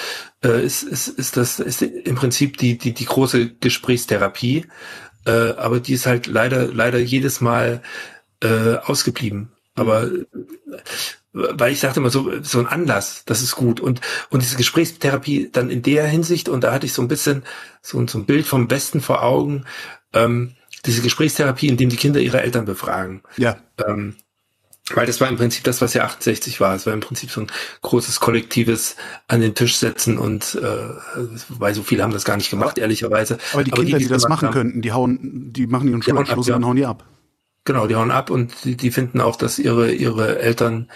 äh, 0.45 0.65
ist, 0.65 0.83
ist, 0.83 1.09
ist 1.09 1.37
das 1.37 1.61
ist 1.61 1.83
im 1.83 2.17
Prinzip 2.17 2.57
die, 2.59 2.77
die, 2.77 2.93
die 2.93 3.05
große 3.05 3.55
Gesprächstherapie. 3.55 4.67
Äh, 5.27 5.31
aber 5.31 5.81
die 5.81 5.95
ist 5.95 6.07
halt 6.07 6.27
leider, 6.27 6.67
leider 6.67 6.99
jedes 6.99 7.41
Mal 7.41 7.83
äh, 8.43 8.77
ausgeblieben. 8.77 9.53
Aber 9.75 10.11
weil 11.33 11.73
ich 11.73 11.81
sagte 11.81 12.01
immer 12.01 12.11
so, 12.11 12.31
so 12.43 12.59
ein 12.59 12.67
Anlass, 12.67 13.25
das 13.25 13.43
ist 13.43 13.55
gut. 13.55 13.81
Und, 13.81 14.01
und 14.31 14.43
diese 14.43 14.57
Gesprächstherapie 14.57 15.49
dann 15.53 15.71
in 15.71 15.83
der 15.83 16.07
Hinsicht, 16.07 16.49
und 16.49 16.65
da 16.65 16.73
hatte 16.73 16.87
ich 16.87 16.93
so 16.93 17.03
ein 17.03 17.09
bisschen 17.09 17.45
so, 17.83 18.05
so 18.07 18.19
ein 18.19 18.27
Bild 18.27 18.47
vom 18.47 18.69
Besten 18.69 19.01
vor 19.01 19.23
Augen, 19.23 19.65
ähm, 20.13 20.57
diese 20.87 21.03
Gesprächstherapie, 21.03 21.69
in 21.69 21.77
dem 21.77 21.91
die 21.91 21.97
Kinder 21.97 22.21
ihre 22.21 22.43
Eltern 22.43 22.65
befragen. 22.65 23.23
Ja. 23.37 23.59
Ähm, 23.87 24.17
weil 24.95 25.07
das 25.07 25.21
war 25.21 25.29
im 25.29 25.37
Prinzip 25.37 25.65
das, 25.65 25.81
was 25.81 25.95
ja 25.95 26.05
68 26.05 26.61
war. 26.61 26.75
Es 26.75 26.87
war 26.87 26.93
im 26.93 27.01
Prinzip 27.01 27.31
so 27.31 27.43
ein 27.43 27.47
großes 27.83 28.19
kollektives 28.19 28.97
an 29.29 29.41
den 29.41 29.55
Tisch 29.55 29.77
setzen 29.77 30.19
und 30.19 30.57
äh, 30.57 30.89
weil 31.49 31.75
so 31.75 31.83
viele 31.83 32.03
haben 32.03 32.13
das 32.13 32.25
gar 32.25 32.37
nicht 32.37 32.51
gemacht, 32.51 32.79
ehrlicherweise. 32.79 33.39
Aber 33.53 33.63
die 33.63 33.73
Aber 33.73 33.83
Kinder, 33.83 33.99
die, 33.99 34.05
die, 34.05 34.09
die 34.09 34.15
das 34.15 34.29
machen 34.29 34.49
haben, 34.49 34.55
könnten, 34.55 34.83
die 34.83 34.93
hauen, 34.93 35.53
die 35.53 35.67
machen 35.67 35.89
ihren 35.89 36.03
Schulabschluss 36.03 36.49
und 36.51 36.65
hauen 36.65 36.77
die 36.77 36.87
ab. 36.87 37.05
Genau, 37.65 37.87
die 37.87 37.95
hauen 37.95 38.11
ab 38.11 38.31
und 38.31 38.65
die, 38.65 38.77
die 38.77 38.91
finden 38.91 39.21
auch, 39.21 39.37
dass 39.37 39.59
ihre 39.59 39.93
ihre 39.93 40.41
Eltern, 40.41 40.91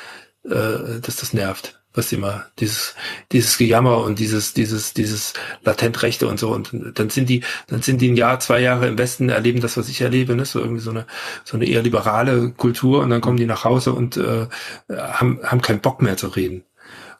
äh, 0.45 1.01
dass 1.01 1.17
das 1.17 1.33
nervt 1.33 1.79
was 1.95 2.13
immer, 2.13 2.47
dieses, 2.59 2.95
dieses 3.31 3.57
Gejammer 3.57 3.99
und 3.99 4.19
dieses, 4.19 4.53
dieses, 4.53 4.95
dieses 4.95 5.33
Latentrechte 5.63 6.27
und 6.27 6.41
so. 6.41 6.51
Und 6.51 6.73
dann 6.95 7.09
sind 7.09 7.29
die, 7.29 7.45
dann 7.69 7.83
sind 7.83 8.01
die 8.01 8.11
ein 8.11 8.17
Jahr, 8.17 8.41
zwei 8.41 8.61
Jahre 8.61 8.89
im 8.89 8.99
Westen, 8.99 9.29
erleben 9.29 9.61
das, 9.61 9.77
was 9.77 9.89
ich 9.89 10.01
erlebe, 10.01 10.35
ne? 10.35 10.45
so 10.45 10.59
irgendwie 10.59 10.81
so 10.81 10.91
eine, 10.91 11.07
so 11.45 11.57
eine 11.57 11.67
eher 11.67 11.83
liberale 11.83 12.51
Kultur 12.51 13.03
und 13.03 13.11
dann 13.11 13.21
kommen 13.21 13.37
die 13.37 13.47
nach 13.47 13.65
Hause 13.65 13.93
und 13.93 14.17
äh, 14.17 14.49
haben, 14.91 15.39
haben 15.45 15.63
keinen 15.63 15.81
Bock 15.81 16.03
mehr 16.03 16.17
zu 16.17 16.29
reden. 16.29 16.65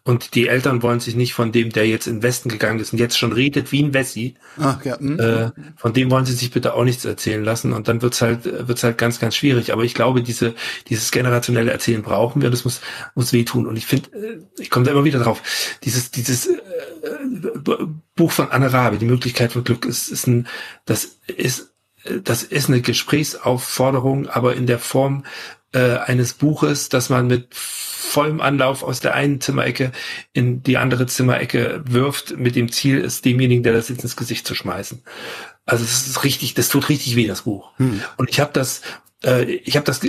Und 0.07 0.35
die 0.35 0.49
Eltern 0.49 0.83
wollen 0.83 1.01
sich 1.01 1.17
nicht 1.17 1.33
von 1.33 1.51
dem, 1.51 1.71
der 1.71 1.89
jetzt 1.89 2.07
in 2.07 2.17
den 2.17 2.23
Westen 2.23 2.51
gegangen 2.51 2.79
ist 2.79 2.93
und 2.93 2.99
jetzt 2.99 3.19
schon 3.19 3.33
redet 3.33 3.73
wie 3.73 3.83
ein 3.83 3.95
Wessi, 3.95 4.35
Ach, 4.61 4.85
ja. 4.85 4.99
Hm. 4.99 5.19
äh, 5.19 5.51
von 5.77 5.95
dem 5.95 6.11
wollen 6.11 6.27
sie 6.27 6.35
sich 6.35 6.51
bitte 6.51 6.75
auch 6.75 6.85
nichts 6.85 7.07
erzählen 7.07 7.43
lassen. 7.43 7.73
Und 7.73 7.89
dann 7.89 8.03
wird's 8.03 8.21
halt, 8.21 8.45
wird's 8.45 8.85
halt 8.85 8.99
ganz, 8.99 9.19
ganz 9.19 9.35
schwierig. 9.35 9.73
Aber 9.73 9.83
ich 9.83 9.95
glaube, 9.95 10.23
diese, 10.23 10.55
dieses 10.89 11.11
generationelle 11.11 11.71
Erzählen 11.71 12.03
brauchen 12.03 12.43
wir. 12.43 12.51
Das 12.51 12.67
muss, 12.67 12.83
muss 13.15 13.33
wehtun. 13.33 13.67
Und 13.67 13.77
ich 13.77 13.87
finde, 13.87 14.11
äh, 14.13 14.41
ich 14.59 14.69
komme 14.69 14.85
da 14.85 14.93
immer 14.93 15.05
wieder 15.05 15.21
drauf. 15.21 15.41
Dieses, 15.85 16.11
dieses 16.11 16.49
äh, 16.49 16.61
Buch 18.15 18.31
von 18.31 18.51
Anne 18.51 18.75
Rabe, 18.75 18.99
die 18.99 19.07
Möglichkeit 19.07 19.53
von 19.53 19.65
Glück, 19.65 19.87
ist, 19.87 20.09
ist 20.09 20.27
ein, 20.27 20.47
das 20.85 21.17
ist, 21.35 21.73
das 22.23 22.43
ist 22.43 22.69
eine 22.69 22.83
Gesprächsaufforderung, 22.83 24.29
aber 24.29 24.55
in 24.55 24.67
der 24.67 24.79
Form 24.79 25.25
äh, 25.75 25.99
eines 25.99 26.35
Buches, 26.35 26.89
das 26.89 27.11
man 27.11 27.27
mit 27.27 27.55
vollem 27.55 28.41
Anlauf 28.41 28.83
aus 28.83 29.01
der 29.01 29.15
einen 29.15 29.41
Zimmerecke 29.41 29.91
in 30.33 30.63
die 30.63 30.77
andere 30.77 31.07
Zimmerecke 31.07 31.83
wirft, 31.85 32.37
mit 32.39 32.55
dem 32.55 32.71
Ziel, 32.71 33.05
es 33.05 33.23
demjenigen, 33.23 33.65
der 33.65 33.73
das 33.73 33.89
jetzt 33.89 34.05
ins 34.05 34.17
Gesicht 34.17 34.47
zu 34.47 34.55
schmeißen. 34.55 35.03
Also 35.67 35.85
das 35.85 36.07
ist 36.07 36.23
richtig, 36.25 36.55
das 36.55 36.69
tut 36.69 36.89
richtig 36.89 37.17
weh, 37.17 37.27
das 37.27 37.43
Buch. 37.43 37.73
Hm. 37.79 38.01
Und 38.17 38.31
ich 38.31 38.39
habe 38.39 38.53
das, 38.53 38.83
äh, 39.25 39.45
ich 39.45 39.77
habe 39.77 39.85
das. 39.85 40.01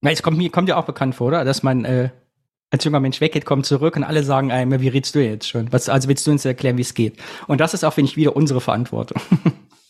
Na, 0.00 0.10
es 0.10 0.22
kommt 0.22 0.38
mir 0.38 0.50
kommt 0.50 0.68
ja 0.68 0.76
auch 0.76 0.86
bekannt 0.86 1.14
vor, 1.14 1.28
oder? 1.28 1.44
Dass 1.44 1.62
man 1.62 1.84
äh, 1.84 2.10
als 2.70 2.84
junger 2.84 3.00
Mensch 3.00 3.20
weggeht, 3.20 3.44
kommt 3.44 3.66
zurück 3.66 3.96
und 3.96 4.04
alle 4.04 4.22
sagen 4.22 4.50
einem, 4.50 4.80
wie 4.80 4.88
redest 4.88 5.14
du 5.14 5.24
jetzt 5.24 5.48
schon? 5.48 5.72
Was, 5.72 5.88
also 5.88 6.08
willst 6.08 6.26
du 6.26 6.30
uns 6.30 6.44
erklären, 6.44 6.76
wie 6.76 6.82
es 6.82 6.94
geht? 6.94 7.16
Und 7.46 7.60
das 7.60 7.74
ist 7.74 7.84
auch, 7.84 7.92
finde 7.92 8.10
ich, 8.10 8.16
wieder 8.16 8.36
unsere 8.36 8.60
Verantwortung. 8.60 9.20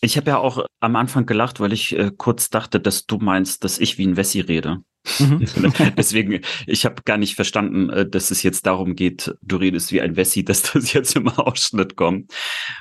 Ich 0.03 0.19
habe 0.19 0.31
ja 0.31 0.39
auch 0.39 0.65
am 0.81 0.95
Anfang 0.95 1.25
gelacht, 1.25 1.59
weil 1.59 1.73
ich 1.73 1.99
äh, 1.99 2.13
kurz 2.17 2.51
dachte, 2.51 2.79
dass 2.79 3.07
du 3.07 3.17
meinst, 3.17 3.65
dass 3.65 3.79
ich 3.79 3.97
wie 3.97 4.07
ein 4.07 4.17
Wessi 4.17 4.41
rede. 4.41 4.83
Mhm. 5.19 5.47
Deswegen, 5.97 6.41
ich 6.67 6.85
habe 6.85 7.03
gar 7.05 7.17
nicht 7.17 7.35
verstanden, 7.35 7.91
äh, 7.91 8.09
dass 8.09 8.31
es 8.31 8.43
jetzt 8.43 8.67
darum 8.67 8.95
geht, 8.95 9.35
du 9.43 9.57
redest 9.57 9.93
wie 9.93 10.01
ein 10.01 10.17
Wessi, 10.17 10.45
dass 10.45 10.63
das 10.63 10.93
jetzt 10.93 11.17
im 11.17 11.29
Ausschnitt 11.29 11.97
kommt. 11.97 12.33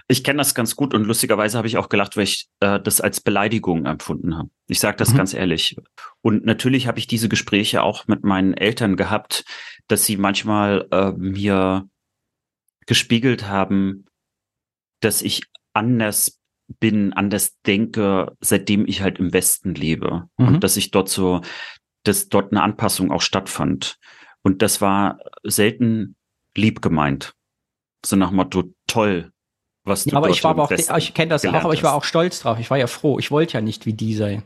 Ich 0.07 0.23
kenne 0.23 0.37
das 0.37 0.55
ganz 0.55 0.75
gut 0.75 0.93
und 0.93 1.05
lustigerweise 1.05 1.57
habe 1.57 1.67
ich 1.67 1.77
auch 1.77 1.89
gelacht, 1.89 2.17
weil 2.17 2.23
ich 2.23 2.47
äh, 2.59 2.79
das 2.79 3.01
als 3.01 3.21
Beleidigung 3.21 3.85
empfunden 3.85 4.37
habe. 4.37 4.49
Ich 4.67 4.79
sage 4.79 4.97
das 4.97 5.13
mhm. 5.13 5.17
ganz 5.17 5.33
ehrlich. 5.33 5.75
Und 6.21 6.45
natürlich 6.45 6.87
habe 6.87 6.99
ich 6.99 7.07
diese 7.07 7.29
Gespräche 7.29 7.83
auch 7.83 8.07
mit 8.07 8.23
meinen 8.23 8.53
Eltern 8.53 8.95
gehabt, 8.95 9.45
dass 9.87 10.05
sie 10.05 10.17
manchmal 10.17 10.87
äh, 10.91 11.11
mir 11.11 11.87
gespiegelt 12.87 13.47
haben, 13.47 14.05
dass 15.01 15.21
ich 15.21 15.43
anders 15.73 16.39
bin, 16.79 17.13
anders 17.13 17.59
denke, 17.65 18.35
seitdem 18.39 18.87
ich 18.87 19.01
halt 19.01 19.19
im 19.19 19.33
Westen 19.33 19.75
lebe. 19.75 20.27
Mhm. 20.37 20.47
Und 20.47 20.63
dass 20.63 20.77
ich 20.77 20.91
dort 20.91 21.09
so 21.09 21.41
dass 22.07 22.29
dort 22.29 22.51
eine 22.51 22.63
Anpassung 22.63 23.11
auch 23.11 23.21
stattfand. 23.21 23.97
Und 24.41 24.61
das 24.61 24.81
war 24.81 25.19
selten 25.43 26.15
lieb 26.55 26.81
gemeint. 26.81 27.33
So 28.05 28.15
nach 28.15 28.31
Motto, 28.31 28.65
toll, 28.87 29.31
was 29.83 30.03
du 30.03 30.11
ja, 30.11 30.17
aber 30.17 30.29
ich 30.29 30.43
war 30.43 30.51
aber 30.51 30.63
auch, 30.63 30.71
ich 30.71 31.13
kenne 31.13 31.29
das 31.29 31.45
auch, 31.45 31.53
aber 31.53 31.73
ich 31.73 31.83
war 31.83 31.93
auch 31.93 32.03
stolz 32.03 32.39
drauf. 32.39 32.59
Ich 32.59 32.69
war 32.69 32.77
ja 32.77 32.87
froh. 32.87 33.19
Ich 33.19 33.31
wollte 33.31 33.53
ja 33.53 33.61
nicht 33.61 33.85
wie 33.85 33.93
die 33.93 34.15
sein. 34.15 34.43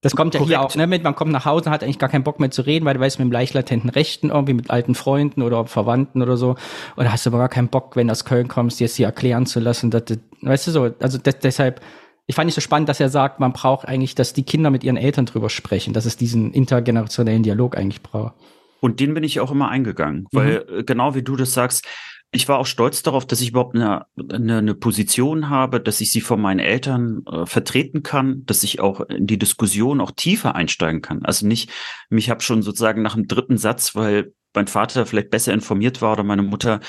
Das 0.00 0.14
kommt 0.14 0.34
ja 0.34 0.38
Korrekt. 0.38 0.56
hier 0.56 0.64
auch 0.64 0.74
ne, 0.76 0.86
mit, 0.86 1.02
man 1.02 1.16
kommt 1.16 1.32
nach 1.32 1.44
Hause, 1.44 1.70
hat 1.70 1.82
eigentlich 1.82 1.98
gar 1.98 2.08
keinen 2.08 2.22
Bock 2.22 2.38
mehr 2.38 2.52
zu 2.52 2.62
reden, 2.62 2.84
weil 2.84 2.94
du 2.94 3.00
weißt, 3.00 3.18
mit 3.18 3.26
dem 3.26 3.32
leicht 3.32 3.54
latenten 3.54 3.90
Rechten 3.90 4.30
irgendwie 4.30 4.54
mit 4.54 4.70
alten 4.70 4.94
Freunden 4.94 5.42
oder 5.42 5.66
Verwandten 5.66 6.22
oder 6.22 6.36
so. 6.36 6.54
Und 6.94 7.10
hast 7.10 7.26
du 7.26 7.30
aber 7.30 7.38
gar 7.38 7.48
keinen 7.48 7.68
Bock, 7.68 7.96
wenn 7.96 8.06
du 8.06 8.12
aus 8.12 8.24
Köln 8.24 8.46
kommst, 8.46 8.78
jetzt 8.78 8.94
hier 8.94 9.06
erklären 9.06 9.46
zu 9.46 9.58
lassen. 9.58 9.90
Dass, 9.90 10.04
weißt 10.42 10.68
du 10.68 10.70
so, 10.70 10.94
also 11.00 11.18
das, 11.18 11.40
deshalb, 11.40 11.80
ich 12.28 12.34
fand 12.34 12.48
es 12.48 12.54
so 12.54 12.60
spannend, 12.60 12.90
dass 12.90 13.00
er 13.00 13.08
sagt, 13.08 13.40
man 13.40 13.54
braucht 13.54 13.88
eigentlich, 13.88 14.14
dass 14.14 14.34
die 14.34 14.42
Kinder 14.42 14.70
mit 14.70 14.84
ihren 14.84 14.98
Eltern 14.98 15.24
drüber 15.24 15.48
sprechen, 15.48 15.94
dass 15.94 16.04
es 16.04 16.18
diesen 16.18 16.52
intergenerationellen 16.52 17.42
Dialog 17.42 17.76
eigentlich 17.76 18.02
braucht. 18.02 18.34
Und 18.80 19.00
den 19.00 19.14
bin 19.14 19.24
ich 19.24 19.40
auch 19.40 19.50
immer 19.50 19.70
eingegangen, 19.70 20.26
weil 20.30 20.64
mhm. 20.68 20.80
Äh, 20.80 20.84
genau 20.84 21.14
wie 21.14 21.22
du 21.22 21.36
das 21.36 21.54
sagst, 21.54 21.86
ich 22.30 22.46
war 22.46 22.58
auch 22.58 22.66
stolz 22.66 23.02
darauf, 23.02 23.26
dass 23.26 23.40
ich 23.40 23.48
überhaupt 23.48 23.74
eine, 23.74 24.04
eine, 24.30 24.58
eine 24.58 24.74
Position 24.74 25.48
habe, 25.48 25.80
dass 25.80 26.02
ich 26.02 26.10
sie 26.10 26.20
von 26.20 26.38
meinen 26.38 26.60
Eltern 26.60 27.22
äh, 27.26 27.46
vertreten 27.46 28.02
kann, 28.02 28.44
dass 28.44 28.62
ich 28.62 28.80
auch 28.80 29.00
in 29.00 29.26
die 29.26 29.38
Diskussion 29.38 30.02
auch 30.02 30.10
tiefer 30.10 30.54
einsteigen 30.54 31.00
kann. 31.00 31.24
Also 31.24 31.46
nicht, 31.46 31.70
mich 32.10 32.28
habe 32.28 32.42
schon 32.42 32.60
sozusagen 32.60 33.00
nach 33.00 33.14
dem 33.14 33.26
dritten 33.26 33.56
Satz, 33.56 33.94
weil 33.94 34.34
mein 34.54 34.66
Vater 34.66 35.06
vielleicht 35.06 35.30
besser 35.30 35.54
informiert 35.54 36.02
war 36.02 36.12
oder 36.12 36.24
meine 36.24 36.42
Mutter, 36.42 36.80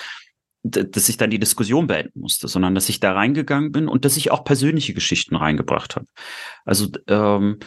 dass 0.64 1.07
ich 1.10 1.18
dann 1.18 1.30
die 1.30 1.40
Diskussion 1.40 1.88
beenden 1.88 2.19
musste, 2.19 2.48
sondern 2.48 2.76
dass 2.76 2.90
ich 2.90 2.99
da 2.99 3.14
reingegangen 3.14 3.72
bin 3.72 3.88
und 3.88 4.03
dass 4.06 4.18
ich 4.18 4.31
auch 4.31 4.44
persönliche 4.44 4.94
Geschichten 4.94 5.36
reingebracht 5.36 5.95
habe. 5.95 6.07
Also 6.65 6.88
ähm, 7.07 7.60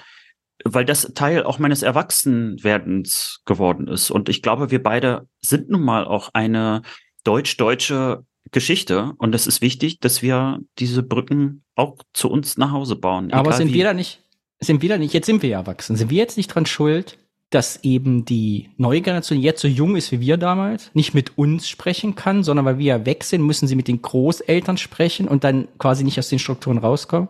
weil 0.64 0.85
das 0.85 1.12
Teil 1.14 1.43
auch 1.43 1.59
meines 1.59 1.82
Erwachsenwerdens 1.82 3.40
geworden 3.44 3.89
ist. 3.89 4.10
Und 4.10 4.28
ich 4.28 4.43
glaube, 4.43 4.70
wir 4.70 4.82
beide 4.82 5.27
sind 5.40 5.70
nun 5.70 5.82
mal 5.82 6.05
auch 6.05 6.31
eine 6.35 6.82
deutsch-deutsche 7.24 8.24
Geschichte 8.51 9.12
und 9.19 9.35
es 9.35 9.47
ist 9.47 9.60
wichtig, 9.60 10.01
dass 10.01 10.23
wir 10.23 10.60
diese 10.78 11.02
Brücken 11.02 11.64
auch 11.74 11.97
zu 12.12 12.31
uns 12.31 12.56
nach 12.59 12.73
Hause 12.73 12.97
bauen. 12.97 13.32
Aber 13.32 13.52
sind 13.52 13.69
wie. 13.69 13.74
wir 13.74 13.85
da 13.85 13.94
nicht, 13.94 14.23
sind 14.60 14.82
wir 14.82 14.89
da 14.89 14.98
nicht, 14.98 15.14
jetzt 15.14 15.27
sind 15.27 15.43
wir 15.43 15.48
ja 15.48 15.59
erwachsen, 15.60 15.97
sind 15.97 16.10
wir 16.10 16.19
jetzt 16.19 16.36
nicht 16.36 16.48
dran 16.48 16.66
schuld, 16.66 17.19
dass 17.55 17.85
eben 17.85 18.24
die 18.24 18.70
neue 18.77 19.01
Generation 19.01 19.39
jetzt 19.39 19.61
so 19.61 19.69
jung 19.69 19.97
ist 19.97 20.12
wie 20.12 20.20
wir 20.20 20.37
damals, 20.37 20.91
nicht 20.95 21.15
mit 21.15 21.37
uns 21.39 21.69
sprechen 21.69 22.15
kann, 22.15 22.43
sondern 22.43 22.65
weil 22.65 22.79
wir 22.79 22.87
ja 22.87 23.07
weg 23.07 23.24
sind, 23.24 23.43
müssen 23.43 23.69
sie 23.69 23.77
mit 23.77 23.89
den 23.89 24.03
Großeltern 24.03 24.77
sprechen 24.79 25.29
und 25.29 25.45
dann 25.45 25.69
quasi 25.79 26.05
nicht 26.05 26.19
aus 26.19 26.29
den 26.29 26.39
Strukturen 26.39 26.79
rauskommen. 26.79 27.29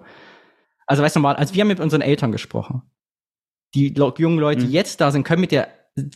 Also 0.87 1.03
weißt 1.03 1.17
du 1.17 1.21
mal, 1.21 1.37
als 1.37 1.55
wir 1.55 1.63
haben 1.63 1.69
mit 1.69 1.81
unseren 1.81 2.01
Eltern 2.01 2.33
gesprochen. 2.33 2.83
Die 3.75 3.95
jungen 4.19 4.39
Leute, 4.39 4.61
die 4.61 4.67
mhm. 4.67 4.73
jetzt 4.73 5.01
da 5.01 5.11
sind, 5.11 5.25
können 5.25 5.41
mit 5.41 5.53
der 5.53 5.69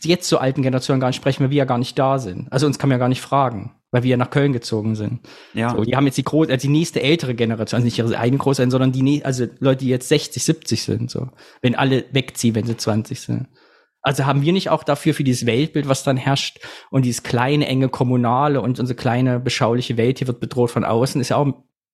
jetzt 0.03 0.27
zur 0.27 0.41
alten 0.41 0.61
Generation 0.61 0.99
gar 0.99 1.07
nicht 1.07 1.17
sprechen, 1.17 1.43
weil 1.43 1.51
wir 1.51 1.57
ja 1.57 1.65
gar 1.65 1.77
nicht 1.77 1.97
da 1.99 2.19
sind. 2.19 2.51
Also 2.51 2.65
uns 2.65 2.79
kann 2.79 2.89
man 2.89 2.95
ja 2.95 2.99
gar 2.99 3.09
nicht 3.09 3.21
fragen, 3.21 3.75
weil 3.91 4.03
wir 4.03 4.11
ja 4.11 4.17
nach 4.17 4.31
Köln 4.31 4.53
gezogen 4.53 4.95
sind. 4.95 5.19
Ja. 5.53 5.69
So, 5.69 5.83
die 5.83 5.95
haben 5.95 6.05
jetzt 6.05 6.17
die 6.17 6.23
große, 6.23 6.51
also 6.51 6.67
die 6.67 6.73
nächste 6.73 7.01
ältere 7.01 7.35
Generation, 7.35 7.77
also 7.77 7.85
nicht 7.85 7.99
ihre 7.99 8.17
eigene 8.17 8.39
Großeltern, 8.39 8.71
sondern 8.71 8.91
die, 8.91 9.23
also 9.23 9.45
Leute, 9.59 9.85
die 9.85 9.89
jetzt 9.89 10.09
60, 10.09 10.43
70 10.43 10.83
sind, 10.83 11.11
so. 11.11 11.29
Wenn 11.61 11.75
alle 11.75 12.05
wegziehen, 12.11 12.55
wenn 12.55 12.65
sie 12.65 12.77
20 12.77 13.19
sind. 13.19 13.47
Also 14.07 14.25
haben 14.25 14.41
wir 14.41 14.53
nicht 14.53 14.69
auch 14.69 14.85
dafür 14.85 15.13
für 15.13 15.25
dieses 15.25 15.45
Weltbild, 15.45 15.89
was 15.89 16.03
dann 16.03 16.15
herrscht 16.15 16.59
und 16.89 17.03
dieses 17.03 17.23
kleine, 17.23 17.67
enge 17.67 17.89
Kommunale 17.89 18.61
und 18.61 18.79
unsere 18.79 18.95
kleine, 18.95 19.37
beschauliche 19.37 19.97
Welt 19.97 20.19
hier 20.19 20.27
wird 20.27 20.39
bedroht 20.39 20.71
von 20.71 20.85
außen, 20.85 21.19
ist 21.19 21.27
ja 21.27 21.35
auch 21.35 21.47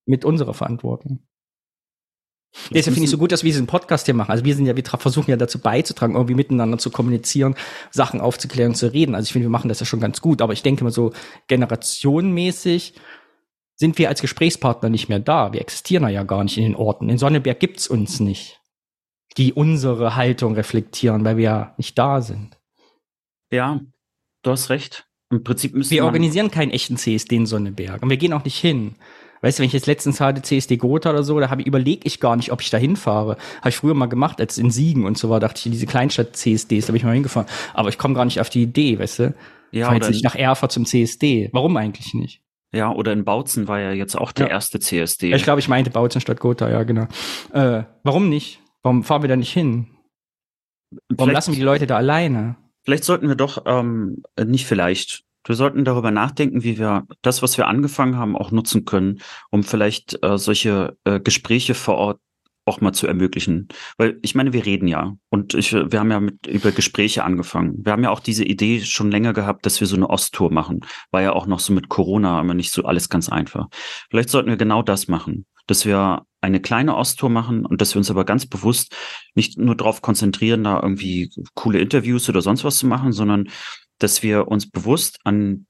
mit 0.06 0.24
unserer 0.24 0.54
Verantwortung. 0.54 1.24
Deshalb 2.70 2.94
finde 2.94 3.06
ich 3.06 3.10
so 3.10 3.18
gut, 3.18 3.32
dass 3.32 3.44
wir 3.44 3.50
diesen 3.50 3.66
Podcast 3.66 4.06
hier 4.06 4.14
machen. 4.14 4.30
Also 4.30 4.46
wir 4.46 4.56
sind 4.56 4.68
ja, 4.68 4.76
wir 4.76 4.84
versuchen 4.86 5.32
ja 5.32 5.38
dazu 5.38 5.58
beizutragen, 5.58 6.14
irgendwie 6.14 6.36
miteinander 6.36 6.78
zu 6.78 6.92
kommunizieren, 6.92 7.56
Sachen 7.90 8.22
aufzuklären, 8.22 8.76
zu 8.76 8.94
reden. 8.94 9.16
Also 9.16 9.26
ich 9.26 9.34
finde, 9.34 9.48
wir 9.48 9.52
machen 9.52 9.70
das 9.70 9.80
ja 9.80 9.88
schon 9.88 10.00
ganz 10.00 10.22
gut. 10.22 10.40
Aber 10.44 10.54
ich 10.54 10.62
denke 10.62 10.84
mal 10.84 10.92
so 10.92 11.14
generationenmäßig 11.48 12.94
sind 13.76 13.98
wir 13.98 14.08
als 14.10 14.22
Gesprächspartner 14.22 14.90
nicht 14.90 15.10
mehr 15.10 15.18
da. 15.18 15.52
Wir 15.52 15.62
existieren 15.62 16.08
ja 16.10 16.22
gar 16.22 16.44
nicht 16.44 16.60
in 16.60 16.64
den 16.64 16.76
Orten. 16.76 17.10
In 17.10 17.18
Sonneberg 17.18 17.60
gibt's 17.60 17.88
uns 17.88 18.20
nicht, 18.20 18.62
die 19.38 19.54
unsere 19.54 20.16
Haltung 20.16 20.56
reflektieren, 20.56 21.26
weil 21.26 21.38
wir 21.38 21.44
ja 21.44 21.74
nicht 21.78 21.98
da 21.98 22.22
sind. 22.22 22.58
Ja, 23.52 23.80
du 24.44 24.52
hast 24.52 24.70
recht. 24.70 25.08
Im 25.30 25.44
Prinzip 25.44 25.74
müssen 25.74 25.92
wir 25.92 26.06
organisieren 26.06 26.52
keinen 26.52 26.72
echten 26.72 26.98
CSD 26.98 27.36
in 27.36 27.46
Sonneberg 27.46 28.04
und 28.04 28.10
wir 28.10 28.18
gehen 28.18 28.34
auch 28.34 28.44
nicht 28.44 28.60
hin. 28.60 28.96
Weißt 29.44 29.60
du, 29.60 29.62
wenn 29.62 29.68
ich 29.68 29.74
jetzt 29.74 29.88
letztens 29.88 30.22
hatte 30.22 30.42
CSD 30.42 30.78
Gotha 30.78 31.10
oder 31.10 31.24
so, 31.24 31.38
da 31.38 31.50
habe 31.50 31.62
ich 31.62 31.68
überlege 31.68 32.08
ich 32.08 32.22
gar 32.22 32.38
nicht, 32.38 32.54
ob 32.54 32.62
ich 32.62 32.70
da 32.70 32.78
hinfahre. 32.78 33.36
Habe 33.60 33.70
ich 33.70 33.76
früher 33.76 33.94
mal 33.94 34.06
gemacht, 34.06 34.40
als 34.40 34.58
in 34.58 34.72
Siegen 34.72 35.06
und 35.06 35.18
so 35.18 35.30
war, 35.30 35.42
dachte 35.42 35.58
ich, 35.58 35.72
diese 35.72 35.86
Kleinstadt-CSDs, 35.86 36.86
da 36.86 36.94
bin 36.94 36.96
ich 36.98 37.04
mal 37.04 37.14
hingefahren. 37.14 37.50
Aber 37.74 37.90
ich 37.90 37.98
komme 37.98 38.14
gar 38.14 38.24
nicht 38.24 38.40
auf 38.40 38.50
die 38.50 38.64
Idee, 38.64 39.00
weißt 39.00 39.20
du? 39.20 39.36
Ja, 39.72 39.88
Fahr 39.88 39.96
jetzt 39.96 40.12
nicht 40.12 40.24
nach 40.24 40.36
Erfurt 40.36 40.72
zum 40.72 40.86
CSD. 40.86 41.50
Warum 41.52 41.76
eigentlich 41.76 42.14
nicht? 42.14 42.42
Ja, 42.72 42.92
oder 42.92 43.12
in 43.12 43.26
Bautzen 43.26 43.68
war 43.68 43.82
ja 43.82 43.92
jetzt 43.92 44.16
auch 44.16 44.32
der 44.32 44.48
ja. 44.48 44.54
erste 44.54 44.80
CSD. 44.80 45.34
Ich 45.34 45.44
glaube, 45.44 45.60
ich 45.60 45.68
meinte 45.68 45.90
Bautzen 45.90 46.22
statt 46.22 46.40
Gotha, 46.40 46.70
ja, 46.70 46.84
genau. 46.84 47.08
Äh, 47.52 47.84
warum 48.04 48.30
nicht? 48.30 48.63
Warum 48.84 49.04
fahren 49.04 49.22
wir 49.24 49.30
da 49.30 49.36
nicht 49.36 49.54
hin? 49.54 49.88
Warum 51.10 51.30
vielleicht, 51.30 51.34
lassen 51.34 51.52
wir 51.54 51.58
die 51.58 51.66
Leute 51.66 51.88
da 51.88 51.98
alleine? 51.98 52.58
Vielleicht 52.84 53.06
sollten 53.06 53.28
wir 53.30 53.36
doch 53.36 53.64
ähm, 53.66 54.24
nicht 54.38 54.68
vielleicht, 54.68 55.24
wir 55.46 55.56
sollten 55.56 55.86
darüber 55.86 56.12
nachdenken, 56.12 56.64
wie 56.64 56.78
wir 56.78 57.08
das, 57.22 57.42
was 57.42 57.58
wir 57.58 57.68
angefangen 57.68 58.18
haben, 58.18 58.38
auch 58.38 58.52
nutzen 58.52 58.86
können, 58.86 59.22
um 59.50 59.64
vielleicht 59.64 60.24
äh, 60.24 60.38
solche 60.38 60.98
äh, 61.06 61.20
Gespräche 61.20 61.74
vor 61.74 61.96
Ort 61.96 62.20
auch 62.66 62.82
mal 62.82 62.94
zu 62.94 63.08
ermöglichen. 63.08 63.68
Weil 63.98 64.20
ich 64.22 64.36
meine, 64.36 64.54
wir 64.54 64.66
reden 64.66 64.88
ja 64.88 65.16
und 65.30 65.54
ich, 65.54 65.74
wir 65.74 66.00
haben 66.00 66.12
ja 66.12 66.20
mit 66.20 66.48
über 66.48 66.72
Gespräche 66.72 67.24
angefangen. 67.24 67.76
Wir 67.84 67.92
haben 67.92 68.04
ja 68.04 68.10
auch 68.10 68.20
diese 68.20 68.46
Idee 68.46 68.82
schon 68.82 69.12
länger 69.12 69.34
gehabt, 69.34 69.66
dass 69.66 69.80
wir 69.80 69.88
so 69.88 69.96
eine 69.96 70.10
Osttour 70.10 70.52
machen. 70.52 70.82
War 71.12 71.22
ja 71.22 71.34
auch 71.34 71.46
noch 71.46 71.60
so 71.60 71.74
mit 71.74 71.90
Corona 71.90 72.40
immer 72.40 72.54
nicht 72.54 72.72
so 72.72 72.84
alles 72.84 73.10
ganz 73.10 73.30
einfach. 73.30 73.68
Vielleicht 74.10 74.30
sollten 74.30 74.50
wir 74.50 74.58
genau 74.58 74.82
das 74.82 75.08
machen, 75.08 75.46
dass 75.68 75.86
wir 75.86 76.26
eine 76.42 76.60
kleine 76.60 76.96
Osttour 76.96 77.30
machen 77.30 77.66
und 77.66 77.82
dass 77.82 77.96
wir 77.96 78.00
uns 78.00 78.12
aber 78.12 78.26
ganz 78.26 78.46
bewusst 78.46 78.96
nicht 79.34 79.58
nur 79.58 79.76
darauf 79.76 80.02
konzentrieren, 80.02 80.64
da 80.64 80.82
irgendwie 80.82 81.32
coole 81.54 81.80
Interviews 81.80 82.28
oder 82.30 82.42
sonst 82.42 82.64
was 82.64 82.78
zu 82.78 82.88
machen, 82.88 83.14
sondern 83.14 83.50
dass 84.00 84.24
wir 84.24 84.48
uns 84.48 84.70
bewusst 84.70 85.20
an 85.24 85.66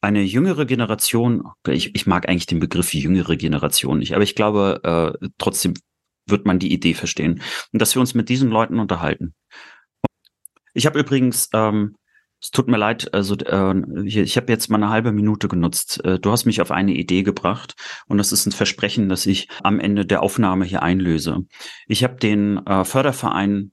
eine 0.00 0.22
jüngere 0.22 0.66
Generation, 0.66 1.44
ich, 1.66 1.94
ich 1.94 2.06
mag 2.06 2.28
eigentlich 2.28 2.46
den 2.46 2.60
Begriff 2.60 2.92
jüngere 2.92 3.36
Generation 3.36 3.98
nicht, 3.98 4.14
aber 4.14 4.22
ich 4.22 4.34
glaube, 4.34 4.80
äh, 5.22 5.28
trotzdem 5.38 5.74
wird 6.26 6.46
man 6.46 6.58
die 6.58 6.72
Idee 6.72 6.94
verstehen. 6.94 7.42
Und 7.72 7.82
dass 7.82 7.94
wir 7.94 8.00
uns 8.00 8.14
mit 8.14 8.28
diesen 8.28 8.50
Leuten 8.50 8.78
unterhalten. 8.78 9.34
Ich 10.72 10.86
habe 10.86 10.98
übrigens, 10.98 11.48
ähm, 11.52 11.96
es 12.44 12.50
tut 12.50 12.68
mir 12.68 12.76
leid, 12.76 13.14
also 13.14 13.36
äh, 13.36 14.06
ich 14.06 14.36
habe 14.36 14.52
jetzt 14.52 14.68
mal 14.68 14.76
eine 14.76 14.90
halbe 14.90 15.12
Minute 15.12 15.48
genutzt. 15.48 16.04
Äh, 16.04 16.18
du 16.18 16.30
hast 16.30 16.44
mich 16.44 16.60
auf 16.60 16.70
eine 16.70 16.92
Idee 16.92 17.22
gebracht 17.22 17.74
und 18.06 18.18
das 18.18 18.32
ist 18.32 18.44
ein 18.44 18.52
Versprechen, 18.52 19.08
das 19.08 19.24
ich 19.24 19.48
am 19.62 19.80
Ende 19.80 20.04
der 20.04 20.22
Aufnahme 20.22 20.66
hier 20.66 20.82
einlöse. 20.82 21.46
Ich 21.86 22.04
habe 22.04 22.16
den 22.16 22.58
äh, 22.66 22.84
Förderverein 22.84 23.72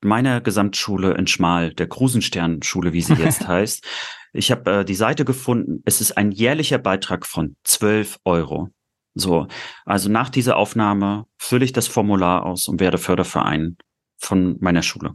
meiner 0.00 0.40
Gesamtschule 0.40 1.14
in 1.14 1.26
Schmal, 1.26 1.72
der 1.72 1.88
Krusensternschule, 1.88 2.92
wie 2.92 3.00
sie 3.00 3.14
jetzt 3.14 3.46
heißt. 3.48 3.86
Ich 4.32 4.50
habe 4.50 4.80
äh, 4.80 4.84
die 4.84 4.96
Seite 4.96 5.24
gefunden. 5.24 5.80
Es 5.84 6.00
ist 6.00 6.16
ein 6.16 6.32
jährlicher 6.32 6.78
Beitrag 6.78 7.26
von 7.26 7.54
12 7.62 8.18
Euro. 8.24 8.70
So, 9.14 9.46
also 9.84 10.10
nach 10.10 10.28
dieser 10.28 10.56
Aufnahme 10.56 11.26
fülle 11.38 11.64
ich 11.64 11.72
das 11.72 11.86
Formular 11.86 12.44
aus 12.44 12.66
und 12.66 12.80
werde 12.80 12.98
Förderverein 12.98 13.76
von 14.18 14.56
meiner 14.60 14.82
Schule, 14.82 15.14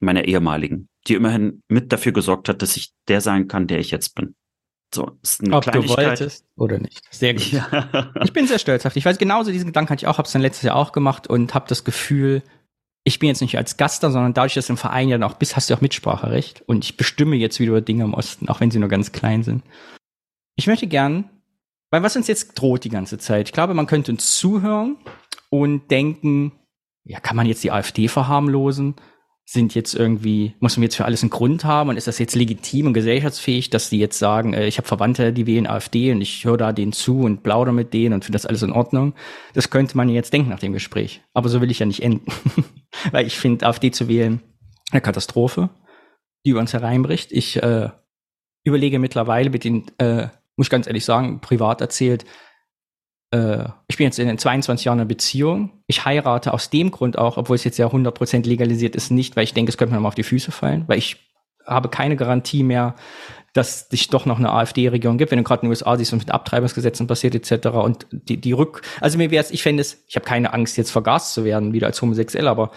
meiner 0.00 0.24
ehemaligen, 0.24 0.88
die 1.06 1.14
immerhin 1.14 1.62
mit 1.68 1.92
dafür 1.92 2.12
gesorgt 2.12 2.48
hat, 2.48 2.62
dass 2.62 2.76
ich 2.76 2.92
der 3.06 3.20
sein 3.20 3.46
kann, 3.46 3.68
der 3.68 3.78
ich 3.78 3.90
jetzt 3.90 4.14
bin. 4.14 4.34
So, 4.92 5.18
ist 5.22 5.42
eine 5.44 5.54
Ob 5.54 5.64
Kleinigkeit. 5.64 5.98
du 5.98 6.08
wolltest 6.08 6.46
oder 6.56 6.78
nicht. 6.78 7.02
Sehr 7.10 7.34
gut. 7.34 7.52
Ja. 7.52 8.10
Ich 8.24 8.32
bin 8.32 8.46
sehr 8.46 8.58
stolz 8.58 8.86
auf 8.86 8.94
dich. 8.94 9.02
Ich 9.02 9.04
weiß 9.04 9.18
genauso, 9.18 9.52
diesen 9.52 9.66
Gedanken 9.66 9.90
hatte 9.90 10.04
ich 10.04 10.06
auch, 10.08 10.18
habe 10.18 10.26
es 10.26 10.32
dann 10.32 10.42
letztes 10.42 10.62
Jahr 10.62 10.76
auch 10.76 10.92
gemacht 10.92 11.26
und 11.26 11.54
habe 11.54 11.66
das 11.68 11.84
Gefühl, 11.84 12.42
ich 13.04 13.18
bin 13.18 13.28
jetzt 13.28 13.42
nicht 13.42 13.56
als 13.56 13.76
Gast 13.76 14.02
da, 14.02 14.10
sondern 14.10 14.34
dadurch, 14.34 14.54
dass 14.54 14.66
du 14.66 14.72
im 14.72 14.76
Verein 14.78 15.08
ja 15.08 15.18
noch 15.18 15.34
bist, 15.34 15.56
hast 15.56 15.68
du 15.68 15.74
auch 15.74 15.80
Mitspracherecht. 15.80 16.62
Und 16.66 16.84
ich 16.84 16.96
bestimme 16.96 17.36
jetzt 17.36 17.60
wieder 17.60 17.80
Dinge 17.80 18.04
im 18.04 18.14
Osten, 18.14 18.48
auch 18.48 18.60
wenn 18.60 18.70
sie 18.70 18.78
nur 18.78 18.88
ganz 18.88 19.12
klein 19.12 19.42
sind. 19.42 19.62
Ich 20.56 20.66
möchte 20.66 20.86
gern, 20.86 21.28
weil 21.90 22.02
was 22.02 22.16
uns 22.16 22.26
jetzt 22.26 22.54
droht 22.54 22.84
die 22.84 22.90
ganze 22.90 23.18
Zeit, 23.18 23.48
ich 23.48 23.52
glaube, 23.52 23.74
man 23.74 23.86
könnte 23.86 24.12
uns 24.12 24.36
zuhören 24.36 24.96
und 25.50 25.90
denken, 25.90 26.52
ja, 27.04 27.20
kann 27.20 27.36
man 27.36 27.46
jetzt 27.46 27.64
die 27.64 27.72
AfD 27.72 28.08
verharmlosen? 28.08 28.94
sind 29.50 29.74
jetzt 29.74 29.94
irgendwie, 29.94 30.54
muss 30.60 30.76
man 30.76 30.82
jetzt 30.82 30.96
für 30.96 31.06
alles 31.06 31.22
einen 31.22 31.30
Grund 31.30 31.64
haben 31.64 31.88
und 31.88 31.96
ist 31.96 32.06
das 32.06 32.18
jetzt 32.18 32.34
legitim 32.34 32.86
und 32.86 32.92
gesellschaftsfähig, 32.92 33.70
dass 33.70 33.88
die 33.88 33.98
jetzt 33.98 34.18
sagen, 34.18 34.52
äh, 34.52 34.66
ich 34.66 34.76
habe 34.76 34.86
Verwandte, 34.86 35.32
die 35.32 35.46
wählen 35.46 35.66
AfD 35.66 36.12
und 36.12 36.20
ich 36.20 36.44
höre 36.44 36.58
da 36.58 36.72
denen 36.74 36.92
zu 36.92 37.20
und 37.20 37.42
plaudere 37.42 37.72
mit 37.72 37.94
denen 37.94 38.12
und 38.12 38.26
finde 38.26 38.36
das 38.36 38.44
alles 38.44 38.62
in 38.62 38.72
Ordnung. 38.72 39.14
Das 39.54 39.70
könnte 39.70 39.96
man 39.96 40.10
jetzt 40.10 40.34
denken 40.34 40.50
nach 40.50 40.58
dem 40.58 40.74
Gespräch. 40.74 41.22
Aber 41.32 41.48
so 41.48 41.62
will 41.62 41.70
ich 41.70 41.78
ja 41.78 41.86
nicht 41.86 42.02
enden. 42.02 42.26
Weil 43.10 43.26
ich 43.26 43.38
finde, 43.38 43.66
AfD 43.66 43.90
zu 43.90 44.06
wählen 44.06 44.42
eine 44.90 45.00
Katastrophe, 45.00 45.70
die 46.44 46.50
über 46.50 46.60
uns 46.60 46.74
hereinbricht. 46.74 47.32
Ich 47.32 47.62
äh, 47.62 47.88
überlege 48.64 48.98
mittlerweile 48.98 49.48
mit 49.48 49.64
den, 49.64 49.86
äh, 49.96 50.28
muss 50.58 50.66
ich 50.66 50.70
ganz 50.70 50.86
ehrlich 50.86 51.04
sagen, 51.04 51.40
privat 51.40 51.80
erzählt, 51.80 52.26
äh, 53.30 53.64
ich 53.88 53.96
bin 53.96 54.04
jetzt 54.04 54.18
in 54.18 54.28
den 54.28 54.38
22 54.38 54.84
Jahren 54.84 54.98
einer 54.98 55.06
Beziehung. 55.06 55.82
Ich 55.86 56.04
heirate 56.04 56.52
aus 56.52 56.70
dem 56.70 56.90
Grund 56.90 57.18
auch, 57.18 57.36
obwohl 57.36 57.56
es 57.56 57.64
jetzt 57.64 57.78
ja 57.78 57.86
100% 57.86 58.46
legalisiert 58.46 58.96
ist, 58.96 59.10
nicht, 59.10 59.36
weil 59.36 59.44
ich 59.44 59.54
denke, 59.54 59.70
es 59.70 59.78
könnte 59.78 59.94
mir 59.94 60.00
mal 60.00 60.08
auf 60.08 60.14
die 60.14 60.22
Füße 60.22 60.50
fallen, 60.50 60.84
weil 60.86 60.98
ich 60.98 61.16
habe 61.64 61.88
keine 61.88 62.16
Garantie 62.16 62.62
mehr, 62.62 62.94
dass 63.52 63.88
sich 63.88 64.08
doch 64.08 64.26
noch 64.26 64.38
eine 64.38 64.52
AfD-Regierung 64.52 65.18
gibt, 65.18 65.30
wenn 65.30 65.38
du 65.38 65.44
gerade 65.44 65.62
in 65.62 65.66
den 65.66 65.70
USA 65.70 65.96
siehst, 65.96 66.12
was 66.12 66.20
mit 66.20 66.30
Abtreibungsgesetzen 66.30 67.06
passiert 67.06 67.34
etc. 67.34 67.68
Und 67.68 68.06
die, 68.10 68.40
die 68.40 68.52
Rück, 68.52 68.82
also 69.00 69.18
mir 69.18 69.30
wäre 69.30 69.44
es, 69.44 69.50
ich 69.50 69.62
fände 69.62 69.80
es, 69.80 70.04
ich 70.06 70.16
habe 70.16 70.26
keine 70.26 70.52
Angst, 70.52 70.76
jetzt 70.76 70.90
vergast 70.90 71.34
zu 71.34 71.44
werden, 71.44 71.72
wieder 71.72 71.86
als 71.86 72.00
homosexuell, 72.00 72.48
aber 72.48 72.70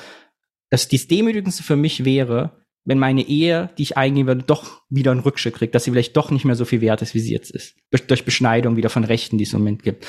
das, 0.70 0.88
das 0.88 1.08
Demütigendste 1.08 1.64
für 1.64 1.76
mich 1.76 2.06
wäre, 2.06 2.61
wenn 2.86 3.00
meine 3.00 3.22
Ehe, 3.28 3.70
die 3.78 3.84
ich 3.84 3.98
eingehen 3.98 4.28
würde, 4.28 4.44
doch 4.44 4.82
wieder 4.90 5.12
einen 5.12 5.20
Rückschritt 5.22 5.56
kriegt, 5.56 5.76
dass 5.76 5.84
sie 5.84 5.92
vielleicht 5.92 6.18
doch 6.18 6.32
nicht 6.32 6.46
mehr 6.46 6.56
so 6.56 6.66
viel 6.66 6.82
wert 6.82 7.02
ist, 7.02 7.14
wie 7.14 7.20
sie 7.20 7.32
jetzt 7.34 7.52
ist. 7.52 7.76
Durch 8.08 8.26
Beschneidung 8.26 8.76
wieder 8.76 8.90
von 8.90 9.04
Rechten, 9.04 9.38
die 9.38 9.44
es 9.44 9.54
im 9.54 9.60
Moment 9.60 9.84
gibt. 9.84 10.08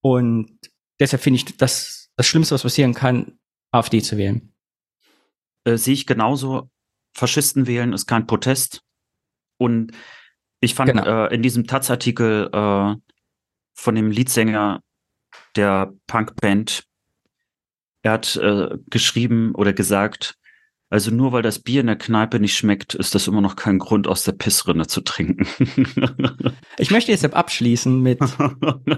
Und 0.00 0.58
deshalb 1.00 1.22
finde 1.22 1.36
ich 1.36 1.56
das 1.56 2.10
das 2.16 2.26
Schlimmste, 2.26 2.54
was 2.56 2.62
passieren 2.64 2.94
kann, 2.94 3.38
AfD 3.70 4.02
zu 4.02 4.16
wählen. 4.16 4.52
Äh, 5.64 5.76
sehe 5.76 5.94
ich 5.94 6.04
genauso. 6.06 6.68
Faschisten 7.14 7.68
wählen 7.68 7.92
ist 7.92 8.06
kein 8.06 8.26
Protest. 8.26 8.82
Und 9.56 9.92
Ich 10.60 10.74
fand 10.74 10.90
Genau. 10.90 11.26
äh, 11.26 11.32
in 11.34 11.42
diesem 11.42 11.68
Taz-Artikel 11.68 12.50
äh, 12.52 12.96
von 13.74 13.94
dem 13.94 14.10
Leadsänger 14.10 14.82
der 15.54 15.92
Punkband, 16.08 16.82
er 18.02 18.12
hat 18.12 18.34
äh, 18.34 18.76
geschrieben 18.90 19.54
oder 19.54 19.72
gesagt, 19.72 20.36
also 20.90 21.10
nur 21.10 21.32
weil 21.32 21.42
das 21.42 21.58
Bier 21.58 21.82
in 21.82 21.86
der 21.86 21.96
Kneipe 21.96 22.40
nicht 22.40 22.56
schmeckt, 22.56 22.94
ist 22.94 23.14
das 23.14 23.26
immer 23.26 23.40
noch 23.40 23.56
kein 23.56 23.78
Grund, 23.78 24.06
aus 24.06 24.24
der 24.24 24.32
Pissrinne 24.32 24.86
zu 24.86 25.00
trinken. 25.00 25.46
Ich 26.80 26.92
möchte 26.92 27.10
deshalb 27.10 27.36
abschließen 27.36 28.00
mit 28.00 28.20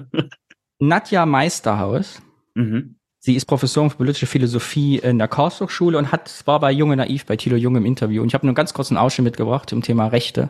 Nadja 0.79 1.27
Meisterhaus. 1.27 2.21
mhm. 2.55 2.97
Sie 3.23 3.37
ist 3.37 3.45
Professorin 3.45 3.91
für 3.91 3.99
politische 3.99 4.27
Philosophie 4.27 4.97
in 4.97 5.19
der 5.19 5.29
Karlsruhe-Schule 5.29 5.99
und 5.99 6.11
hat, 6.11 6.43
war 6.47 6.59
bei 6.59 6.73
Junge 6.73 6.97
Naiv 6.97 7.27
bei 7.27 7.37
Thilo 7.37 7.57
Jung 7.57 7.77
im 7.77 7.85
Interview. 7.85 8.23
Und 8.23 8.29
ich 8.29 8.35
habe 8.35 8.47
nur 8.47 8.51
einen 8.51 8.55
ganz 8.55 8.73
kurzen 8.73 8.97
Ausschnitt 8.97 9.25
mitgebracht 9.25 9.69
zum 9.69 9.83
Thema 9.83 10.07
Rechte. 10.07 10.49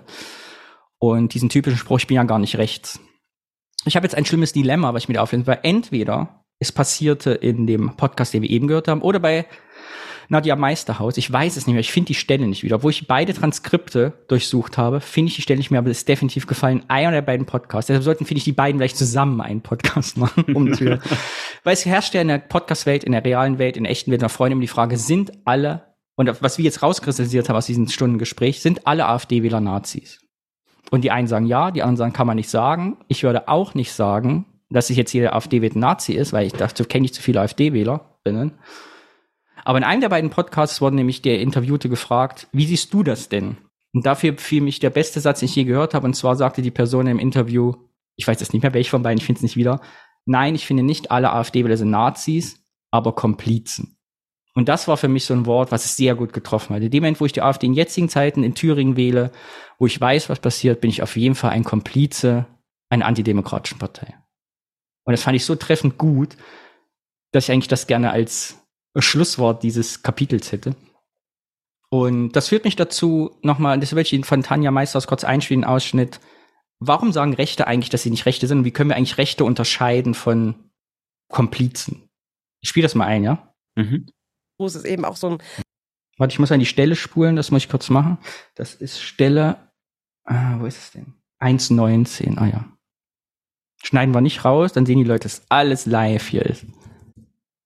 Und 0.99 1.35
diesen 1.35 1.49
typischen 1.49 1.79
Spruch, 1.79 1.99
ich 1.99 2.07
bin 2.07 2.15
ja 2.15 2.23
gar 2.23 2.39
nicht 2.39 2.59
rechts. 2.59 3.01
Ich 3.87 3.97
habe 3.97 4.07
jetzt 4.07 4.15
ein 4.15 4.25
schlimmes 4.25 4.53
Dilemma, 4.53 4.95
was 4.95 5.03
ich 5.03 5.09
mit 5.09 5.19
auflösen, 5.19 5.49
weil 5.49 5.59
entweder 5.65 6.45
es 6.61 6.71
passierte 6.71 7.33
in 7.33 7.67
dem 7.67 7.97
Podcast, 7.97 8.35
den 8.35 8.43
wir 8.43 8.51
eben 8.51 8.69
gehört 8.69 8.87
haben, 8.87 9.03
oder 9.03 9.19
bei 9.19 9.47
Nadja 10.31 10.55
Meisterhaus. 10.55 11.17
Ich 11.17 11.31
weiß 11.31 11.57
es 11.57 11.67
nicht 11.67 11.75
mehr. 11.75 11.81
Ich 11.81 11.93
finde 11.93 12.07
die 12.07 12.15
Stelle 12.15 12.47
nicht 12.47 12.63
wieder. 12.63 12.77
Obwohl 12.77 12.93
ich 12.93 13.09
beide 13.09 13.35
Transkripte 13.35 14.13
durchsucht 14.29 14.79
habe, 14.79 15.01
finde 15.01 15.31
ich 15.31 15.37
die 15.37 15.43
Stelle 15.43 15.59
nicht 15.59 15.73
mehr, 15.73 15.81
aber 15.81 15.91
es 15.91 15.99
ist 15.99 16.09
definitiv 16.09 16.47
gefallen. 16.47 16.85
Einer 16.87 17.11
der 17.11 17.23
beiden 17.23 17.47
Podcasts. 17.47 17.89
Deshalb 17.89 18.05
sollten, 18.05 18.25
finde 18.25 18.39
ich, 18.39 18.45
die 18.45 18.53
beiden 18.53 18.79
vielleicht 18.79 18.97
zusammen 18.97 19.41
einen 19.41 19.61
Podcast 19.61 20.17
machen. 20.17 20.45
Weil 20.47 21.73
es 21.73 21.85
herrscht 21.85 22.15
ja 22.15 22.21
in 22.21 22.29
der 22.29 22.39
Podcast-Welt, 22.39 23.03
in 23.03 23.13
der 23.13 23.25
realen 23.25 23.59
Welt, 23.59 23.77
in 23.77 23.83
der 23.85 23.91
echten 23.91 24.13
Welt, 24.13 24.23
der 24.23 24.29
Freunde 24.29 24.55
um 24.55 24.61
die 24.61 24.69
Frage, 24.69 24.97
sind 24.97 25.33
alle, 25.45 25.83
und 26.15 26.31
was 26.43 26.59
wir 26.59 26.65
jetzt 26.65 26.83
rauskristallisiert 26.83 27.49
haben 27.49 27.57
aus 27.57 27.67
diesem 27.67 27.89
Stundengespräch, 27.89 28.63
sind 28.63 28.87
alle 28.87 29.07
AfD-Wähler 29.07 29.61
Nazis? 29.61 30.21
Und 30.93 31.03
die 31.03 31.11
einen 31.11 31.27
sagen 31.27 31.47
ja, 31.47 31.73
die 31.73 31.83
anderen 31.83 31.97
sagen, 31.97 32.13
kann 32.13 32.27
man 32.29 32.37
nicht 32.37 32.51
sagen. 32.51 32.99
Ich 33.09 33.25
würde 33.25 33.49
auch 33.49 33.75
nicht 33.75 33.93
sagen, 33.93 34.47
dass 34.71 34.91
ich 34.91 34.97
jetzt 34.97 35.13
jeder 35.13 35.35
AfD-Wähler 35.35 35.79
Nazi 35.79 36.13
ist, 36.13 36.33
weil 36.33 36.47
ich 36.47 36.53
dachte, 36.53 36.85
kenne 36.85 37.07
ich 37.07 37.15
zu 37.15 37.21
viele 37.21 37.41
AfD-WählerInnen. 37.41 38.53
Aber 39.65 39.79
in 39.79 39.85
einem 39.85 40.01
der 40.01 40.09
beiden 40.09 40.31
Podcasts 40.31 40.81
wurde 40.81 40.97
nämlich 40.97 41.23
der 41.23 41.41
Interviewte 41.41 41.89
gefragt, 41.89 42.49
wie 42.53 42.67
siehst 42.67 42.93
du 42.93 43.03
das 43.03 43.29
denn? 43.29 43.57
Und 43.93 44.07
dafür 44.07 44.37
fiel 44.39 44.63
mich 44.63 44.79
der 44.79 44.91
beste 44.91 45.21
Satz, 45.21 45.41
den 45.41 45.47
ich 45.47 45.57
je 45.57 45.65
gehört 45.65 45.95
habe. 45.95 46.07
Und 46.07 46.15
zwar 46.15 46.37
sagte 46.37 46.63
die 46.63 46.71
Person 46.71 47.07
im 47.07 47.19
Interview, 47.19 47.75
ich 48.17 48.27
weiß 48.27 48.41
jetzt 48.41 48.53
nicht 48.53 48.63
mehr, 48.63 48.75
welch 48.75 48.91
von 48.91 49.03
beiden, 49.03 49.19
ich 49.19 49.25
finde 49.25 49.39
es 49.39 49.43
nicht 49.43 49.57
wieder. 49.57 49.81
Nein, 50.27 50.55
ich 50.55 50.67
finde 50.67 50.83
nicht 50.83 51.11
alle 51.11 51.33
AfD-Wähler 51.33 51.77
sind 51.77 51.91
Nazis, 51.91 52.63
aber 52.91 53.15
Komplizen. 53.15 53.97
Und 54.55 54.69
das 54.69 54.89
war 54.89 54.97
für 54.97 55.09
mich 55.09 55.25
so 55.25 55.35
ein 55.35 55.47
Wort, 55.47 55.73
was 55.73 55.85
es 55.85 55.97
sehr 55.97 56.15
gut 56.15 56.33
getroffen 56.33 56.75
hat. 56.75 56.83
In 56.83 56.91
dem 56.91 57.03
Moment, 57.03 57.21
wo 57.21 57.27
ich 57.27 57.33
die 57.33 57.43
AfD 57.43 57.67
in 57.67 57.75
jetzigen 57.75 58.09
Zeiten 58.09 58.43
in 58.43 58.55
Thüringen 58.55 58.97
wähle, 58.97 59.31
wo 59.79 59.87
ich 59.87 60.01
weiß, 60.01 60.29
was 60.29 60.41
passiert, 60.41 60.81
bin 60.81 60.91
ich 60.91 61.03
auf 61.03 61.17
jeden 61.17 61.35
Fall 61.35 61.51
ein 61.51 61.65
Komplize 61.65 62.47
einer 62.89 63.07
antidemokratischen 63.07 63.79
Partei. 63.79 64.15
Und 65.05 65.13
das 65.13 65.23
fand 65.23 65.37
ich 65.37 65.45
so 65.45 65.55
treffend 65.55 65.99
gut, 65.99 66.37
dass 67.33 67.45
ich 67.45 67.53
eigentlich 67.53 67.69
das 67.69 67.87
gerne 67.87 68.11
als 68.11 68.60
Schlusswort 68.97 69.63
dieses 69.63 70.03
Kapitels 70.03 70.53
hätte. 70.53 70.75
Und 71.91 72.33
das 72.33 72.49
führt 72.49 72.65
mich 72.65 72.77
dazu, 72.77 73.37
nochmal, 73.43 73.79
das 73.81 73.95
will 73.95 74.03
ich 74.03 74.25
von 74.25 74.43
Tanja 74.43 74.71
Meisters 74.71 75.07
kurz 75.07 75.25
einspielen, 75.25 75.65
Ausschnitt. 75.65 76.21
Warum 76.79 77.13
sagen 77.13 77.35
Rechte 77.35 77.67
eigentlich, 77.67 77.91
dass 77.91 78.03
sie 78.03 78.11
nicht 78.11 78.27
Rechte 78.27 78.47
sind? 78.47 78.59
Und 78.59 78.65
wie 78.65 78.71
können 78.71 78.91
wir 78.91 78.97
eigentlich 78.97 79.19
Rechte 79.19 79.45
unterscheiden 79.45 80.15
von 80.15 80.71
Komplizen? 81.29 82.09
Ich 82.63 82.69
spiele 82.69 82.85
das 82.85 82.95
mal 82.95 83.07
ein, 83.07 83.25
ja? 83.25 83.55
Mhm. 83.77 84.07
Wo 84.59 84.67
es 84.67 84.75
ist 84.75 84.85
eben 84.85 85.05
auch 85.05 85.17
so 85.17 85.31
ein 85.31 85.43
Warte, 86.21 86.35
ich 86.35 86.39
muss 86.39 86.53
an 86.53 86.61
die 86.61 86.67
Stelle 86.67 86.97
spulen, 86.97 87.35
das 87.35 87.51
muss 87.51 87.63
ich 87.63 87.71
kurz 87.71 87.89
machen. 87.89 88.19
Das 88.55 88.75
ist 88.75 89.01
Stelle, 89.01 89.73
ah, 90.25 90.57
wo 90.59 90.67
ist 90.67 90.77
es 90.77 90.91
denn? 90.91 91.15
1,19, 91.41 92.37
ah 92.37 92.47
ja. 92.47 92.77
Schneiden 93.83 94.15
wir 94.15 94.21
nicht 94.21 94.45
raus, 94.45 94.75
dann 94.75 94.85
sehen 94.85 94.99
die 94.99 95.05
Leute, 95.05 95.23
dass 95.23 95.51
alles 95.51 95.87
live 95.87 96.29
hier 96.29 96.45
ist. 96.45 96.67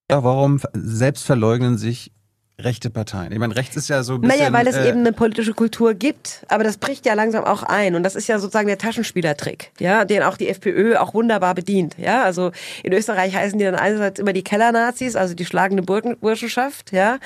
Ja, 0.09 0.23
warum 0.23 0.59
selbst 0.73 1.25
verleugnen 1.25 1.77
sich 1.77 2.11
rechte 2.57 2.89
Parteien? 2.89 3.31
Ich 3.33 3.39
meine, 3.39 3.55
rechts 3.55 3.75
ist 3.75 3.89
ja 3.89 4.03
so 4.03 4.15
ein 4.15 4.21
bisschen... 4.21 4.39
Naja, 4.39 4.53
weil 4.53 4.67
es 4.67 4.75
äh, 4.75 4.87
eben 4.87 4.99
eine 4.99 5.11
politische 5.11 5.53
Kultur 5.53 5.93
gibt, 5.93 6.45
aber 6.47 6.63
das 6.63 6.77
bricht 6.77 7.05
ja 7.05 7.13
langsam 7.13 7.43
auch 7.43 7.63
ein. 7.63 7.95
Und 7.95 8.03
das 8.03 8.15
ist 8.15 8.27
ja 8.27 8.39
sozusagen 8.39 8.67
der 8.67 8.77
Taschenspielertrick, 8.77 9.71
ja, 9.79 10.05
den 10.05 10.23
auch 10.23 10.37
die 10.37 10.47
FPÖ 10.47 10.95
auch 10.97 11.13
wunderbar 11.13 11.53
bedient, 11.53 11.95
ja, 11.97 12.23
also 12.23 12.51
in 12.83 12.93
Österreich 12.93 13.35
heißen 13.35 13.59
die 13.59 13.65
dann 13.65 13.75
einerseits 13.75 14.19
immer 14.19 14.31
die 14.31 14.43
Kellernazis, 14.43 15.15
also 15.15 15.33
die 15.33 15.45
schlagende 15.45 15.83
Burgen 15.83 16.17
Burschenschaft, 16.17 16.91
ja, 16.93 17.17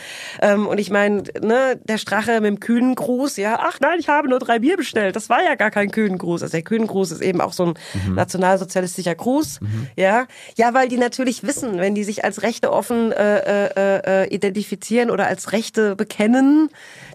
ähm, 0.41 0.68
und 0.68 0.80
ich 0.80 0.89
meine, 0.89 1.23
ne, 1.41 1.80
der 1.84 1.97
Strache 1.99 2.41
mit 2.41 2.45
dem 2.45 2.60
kühnen 2.60 2.95
Gruß, 2.95 3.38
ja, 3.38 3.60
ach 3.61 3.80
nein, 3.81 3.99
ich 3.99 4.10
habe 4.10 4.30
nur 4.30 4.39
drei 4.39 4.60
Bier 4.60 4.77
bestellt, 4.77 5.15
das 5.15 5.30
war 5.30 5.43
ja 5.43 5.56
gar 5.56 5.69
kein 5.69 5.91
kühnen 5.91 6.18
Gruß, 6.18 6.41
also 6.41 6.51
der 6.51 6.64
kühnen 6.64 6.88
Gruß 6.88 7.11
ist 7.11 7.22
eben 7.22 7.41
auch 7.41 7.53
so 7.53 7.65
ein 7.65 7.73
nationalsozialistischer 8.15 9.15
Gruß, 9.15 9.60
ja, 9.95 10.26
ja, 10.56 10.73
weil 10.73 10.88
die 10.88 10.97
natürlich 10.97 11.43
wissen, 11.43 11.77
wenn 11.77 11.93
die 11.93 12.03
sich 12.03 12.23
als 12.26 12.41
Rechte 12.41 12.72
offen 12.72 13.11
äh, 13.11 13.68
äh, 13.76 14.23
äh, 14.23 14.34
identifizieren 14.34 15.11
oder 15.11 15.18
als 15.25 15.51
Rechte 15.51 15.95
bekennen, 15.95 16.69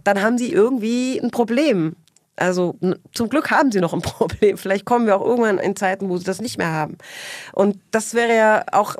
dann 0.04 0.22
haben 0.22 0.38
sie 0.38 0.52
irgendwie 0.52 1.18
ein 1.18 1.30
Problem. 1.30 1.96
Also 2.36 2.76
zum 3.12 3.28
Glück 3.28 3.50
haben 3.50 3.70
sie 3.70 3.80
noch 3.80 3.94
ein 3.94 4.02
Problem. 4.02 4.56
Vielleicht 4.56 4.84
kommen 4.84 5.06
wir 5.06 5.16
auch 5.16 5.24
irgendwann 5.24 5.58
in 5.58 5.76
Zeiten, 5.76 6.08
wo 6.08 6.16
sie 6.16 6.24
das 6.24 6.40
nicht 6.40 6.58
mehr 6.58 6.72
haben. 6.72 6.98
Und 7.52 7.78
das 7.90 8.14
wäre 8.14 8.34
ja 8.34 8.64
auch 8.72 8.96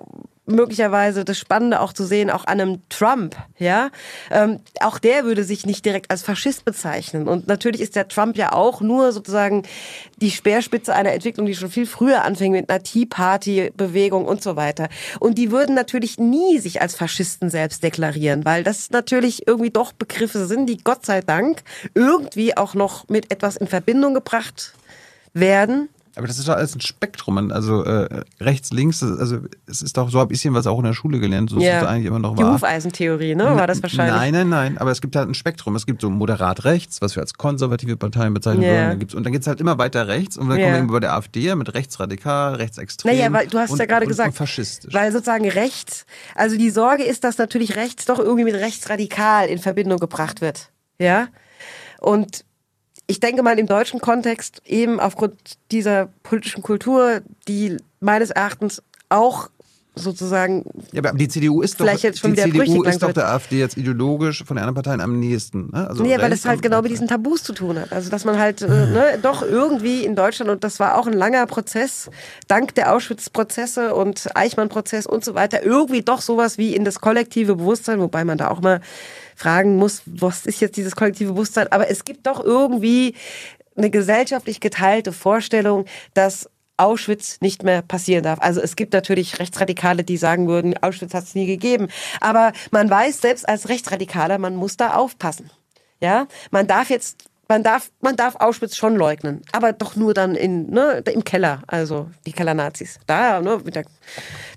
möglicherweise 0.46 1.24
das 1.24 1.38
Spannende 1.38 1.80
auch 1.80 1.92
zu 1.92 2.04
sehen, 2.04 2.30
auch 2.30 2.46
an 2.46 2.60
einem 2.60 2.82
Trump, 2.88 3.36
ja, 3.58 3.90
ähm, 4.30 4.60
auch 4.80 4.98
der 4.98 5.24
würde 5.24 5.44
sich 5.44 5.64
nicht 5.64 5.84
direkt 5.84 6.10
als 6.10 6.22
Faschist 6.22 6.64
bezeichnen. 6.64 7.28
Und 7.28 7.46
natürlich 7.46 7.80
ist 7.80 7.96
der 7.96 8.08
Trump 8.08 8.36
ja 8.36 8.52
auch 8.52 8.80
nur 8.80 9.12
sozusagen 9.12 9.62
die 10.20 10.30
Speerspitze 10.30 10.94
einer 10.94 11.12
Entwicklung, 11.12 11.46
die 11.46 11.54
schon 11.54 11.70
viel 11.70 11.86
früher 11.86 12.24
anfing 12.24 12.52
mit 12.52 12.68
einer 12.68 12.82
Tea 12.82 13.06
Party 13.06 13.72
Bewegung 13.76 14.26
und 14.26 14.42
so 14.42 14.56
weiter. 14.56 14.88
Und 15.18 15.38
die 15.38 15.50
würden 15.50 15.74
natürlich 15.74 16.18
nie 16.18 16.58
sich 16.58 16.82
als 16.82 16.94
Faschisten 16.94 17.48
selbst 17.48 17.82
deklarieren, 17.82 18.44
weil 18.44 18.64
das 18.64 18.90
natürlich 18.90 19.46
irgendwie 19.46 19.70
doch 19.70 19.92
Begriffe 19.92 20.46
sind, 20.46 20.66
die 20.66 20.78
Gott 20.78 21.06
sei 21.06 21.22
Dank 21.22 21.62
irgendwie 21.94 22.56
auch 22.56 22.74
noch 22.74 23.08
mit 23.08 23.32
etwas 23.32 23.56
in 23.56 23.66
Verbindung 23.66 24.14
gebracht 24.14 24.74
werden. 25.32 25.88
Aber 26.16 26.28
das 26.28 26.38
ist 26.38 26.46
doch 26.46 26.54
alles 26.54 26.74
ein 26.76 26.80
Spektrum. 26.80 27.50
Also 27.50 27.84
äh, 27.84 28.22
rechts, 28.40 28.70
links, 28.72 29.02
also 29.02 29.38
es 29.66 29.82
ist 29.82 29.96
doch 29.96 30.10
so 30.10 30.20
ein 30.20 30.28
bisschen 30.28 30.54
was 30.54 30.66
auch 30.66 30.78
in 30.78 30.84
der 30.84 30.92
Schule 30.92 31.18
gelernt. 31.18 31.50
So 31.50 31.56
ist 31.58 31.64
es 31.66 31.82
eigentlich 31.82 32.06
immer 32.06 32.20
noch 32.20 32.36
Die 32.36 32.42
wahr. 32.42 32.54
Hufeisentheorie, 32.54 33.34
ne? 33.34 33.44
War 33.56 33.66
das 33.66 33.82
wahrscheinlich? 33.82 34.14
Nein, 34.14 34.32
nein, 34.32 34.48
nein. 34.48 34.78
Aber 34.78 34.92
es 34.92 35.00
gibt 35.00 35.16
halt 35.16 35.28
ein 35.28 35.34
Spektrum. 35.34 35.74
Es 35.74 35.86
gibt 35.86 36.00
so 36.00 36.10
moderat 36.10 36.64
rechts, 36.64 37.02
was 37.02 37.16
wir 37.16 37.20
als 37.22 37.34
konservative 37.34 37.96
Parteien 37.96 38.32
bezeichnen 38.32 38.62
Ja. 38.62 38.68
würden. 38.68 38.88
Dann 38.90 38.98
gibt's, 39.00 39.14
und 39.14 39.24
dann 39.24 39.32
geht's 39.32 39.46
halt 39.48 39.60
immer 39.60 39.76
weiter 39.78 40.06
rechts. 40.06 40.36
Und 40.36 40.48
dann 40.48 40.58
Ja. 40.60 40.72
kommen 40.72 40.88
wir 40.88 40.92
bei 40.92 41.00
der 41.00 41.14
AfD 41.14 41.52
mit 41.56 41.74
rechtsradikal, 41.74 42.54
rechtsextrem. 42.54 43.10
Naja, 43.16 43.32
weil 43.32 43.48
du 43.48 43.58
hast 43.58 43.70
und, 43.72 43.78
ja 43.80 43.86
gerade 43.86 44.06
gesagt, 44.06 44.28
Und 44.28 44.34
faschistisch. 44.36 44.94
weil 44.94 45.10
sozusagen 45.10 45.48
rechts, 45.48 46.06
also 46.36 46.56
die 46.56 46.70
Sorge 46.70 47.02
ist, 47.02 47.24
dass 47.24 47.38
natürlich 47.38 47.74
rechts 47.76 48.04
doch 48.04 48.18
irgendwie 48.20 48.44
mit 48.44 48.54
rechtsradikal 48.54 49.48
in 49.48 49.58
Verbindung 49.58 49.98
gebracht 49.98 50.40
wird. 50.40 50.70
Ja? 51.00 51.26
Und 52.00 52.44
ich 53.06 53.20
denke 53.20 53.42
mal 53.42 53.58
im 53.58 53.66
deutschen 53.66 54.00
Kontext 54.00 54.62
eben 54.66 55.00
aufgrund 55.00 55.58
dieser 55.70 56.06
politischen 56.22 56.62
Kultur, 56.62 57.22
die 57.48 57.76
meines 58.00 58.30
Erachtens 58.30 58.82
auch 59.08 59.50
sozusagen 59.94 60.64
Ja, 60.92 61.02
aber 61.04 61.16
die 61.16 61.28
CDU 61.28 61.62
ist 61.62 61.74
doch, 61.74 61.84
Vielleicht 61.84 62.02
jetzt 62.02 62.18
schon 62.20 62.34
die 62.34 62.42
brüchig 62.42 62.72
CDU 62.72 62.82
ist 62.84 63.02
doch 63.02 63.12
der 63.12 63.28
AfD 63.28 63.58
jetzt 63.58 63.76
ideologisch 63.76 64.44
von 64.44 64.56
den 64.56 64.64
anderen 64.64 64.74
Parteien 64.74 65.00
am 65.00 65.18
nächsten. 65.18 65.70
Ne? 65.72 65.88
Also 65.88 66.02
nee, 66.02 66.18
weil 66.18 66.32
es 66.32 66.44
halt 66.44 66.62
genau 66.62 66.82
mit 66.82 66.90
diesen 66.90 67.08
Tabus 67.08 67.42
zu 67.42 67.52
tun 67.52 67.78
hat. 67.78 67.92
Also 67.92 68.10
dass 68.10 68.24
man 68.24 68.38
halt 68.38 68.62
äh, 68.62 68.68
ne, 68.68 69.18
doch 69.22 69.42
irgendwie 69.42 70.04
in 70.04 70.16
Deutschland, 70.16 70.50
und 70.50 70.64
das 70.64 70.80
war 70.80 70.98
auch 70.98 71.06
ein 71.06 71.12
langer 71.12 71.46
Prozess, 71.46 72.10
dank 72.48 72.74
der 72.74 72.94
Auschwitz-Prozesse 72.94 73.94
und 73.94 74.28
Eichmann-Prozess 74.34 75.06
und 75.06 75.24
so 75.24 75.34
weiter, 75.34 75.62
irgendwie 75.62 76.02
doch 76.02 76.20
sowas 76.20 76.58
wie 76.58 76.74
in 76.74 76.84
das 76.84 77.00
kollektive 77.00 77.56
Bewusstsein, 77.56 78.00
wobei 78.00 78.24
man 78.24 78.38
da 78.38 78.48
auch 78.48 78.60
mal 78.60 78.80
fragen 79.36 79.76
muss, 79.76 80.02
was 80.06 80.46
ist 80.46 80.60
jetzt 80.60 80.76
dieses 80.76 80.96
kollektive 80.96 81.32
Bewusstsein, 81.32 81.70
aber 81.70 81.88
es 81.88 82.04
gibt 82.04 82.26
doch 82.26 82.42
irgendwie 82.44 83.14
eine 83.76 83.90
gesellschaftlich 83.90 84.60
geteilte 84.60 85.12
Vorstellung, 85.12 85.84
dass 86.14 86.48
Auschwitz 86.76 87.40
nicht 87.40 87.62
mehr 87.62 87.82
passieren 87.82 88.24
darf. 88.24 88.38
Also 88.40 88.60
es 88.60 88.76
gibt 88.76 88.92
natürlich 88.92 89.38
Rechtsradikale, 89.38 90.04
die 90.04 90.16
sagen 90.16 90.48
würden, 90.48 90.76
Auschwitz 90.82 91.14
hat 91.14 91.24
es 91.24 91.34
nie 91.34 91.46
gegeben. 91.46 91.88
Aber 92.20 92.52
man 92.70 92.90
weiß 92.90 93.20
selbst 93.20 93.48
als 93.48 93.68
Rechtsradikaler, 93.68 94.38
man 94.38 94.56
muss 94.56 94.76
da 94.76 94.94
aufpassen. 94.94 95.50
Ja, 96.00 96.26
man 96.50 96.66
darf 96.66 96.90
jetzt, 96.90 97.24
man 97.48 97.62
darf, 97.62 97.90
man 98.00 98.16
darf 98.16 98.36
Auschwitz 98.36 98.76
schon 98.76 98.96
leugnen, 98.96 99.42
aber 99.52 99.72
doch 99.72 99.96
nur 99.96 100.12
dann 100.12 100.34
in, 100.34 100.68
ne, 100.70 101.02
im 101.12 101.24
Keller, 101.24 101.62
also 101.66 102.10
die 102.26 102.32
Kellernazis. 102.32 102.98
Da, 103.06 103.40
ne, 103.40 103.58
der, 103.62 103.84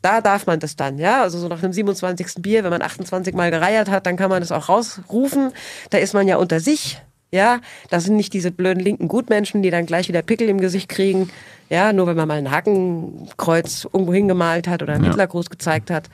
da 0.02 0.20
darf 0.22 0.46
man 0.48 0.60
das 0.60 0.76
dann, 0.76 0.98
ja, 0.98 1.22
also 1.22 1.38
so 1.38 1.48
nach 1.48 1.62
dem 1.62 1.72
27. 1.72 2.42
Bier, 2.42 2.64
wenn 2.64 2.72
man 2.72 2.82
28 2.82 3.34
Mal 3.36 3.52
gereiert 3.52 3.90
hat, 3.90 4.08
dann 4.08 4.18
kann 4.18 4.30
man 4.30 4.42
das 4.42 4.52
auch 4.52 4.68
rausrufen. 4.68 5.54
Da 5.92 6.00
ist 6.00 6.14
man 6.14 6.28
ja 6.28 6.38
unter 6.38 6.60
sich. 6.60 7.00
Ja, 7.32 7.60
das 7.90 8.06
sind 8.06 8.16
nicht 8.16 8.34
diese 8.34 8.52
blöden 8.52 8.82
linken 8.82 9.08
Gutmenschen, 9.08 9.62
die 9.62 9.70
dann 9.70 9.86
gleich 9.86 10.08
wieder 10.08 10.22
Pickel 10.22 10.48
im 10.48 10.62
Gesicht 10.62 10.88
kriegen. 10.88 11.30
Ja, 11.70 11.92
nur 11.92 12.08
wenn 12.08 12.16
man 12.16 12.28
mal 12.28 12.38
ein 12.38 12.52
Hakenkreuz 12.52 13.86
irgendwo 13.92 14.14
hingemalt 14.14 14.68
hat 14.68 14.82
oder 14.82 14.94
einen 14.94 15.04
Hitlergruß 15.04 15.50
gezeigt 15.50 15.92
hat. 15.92 16.10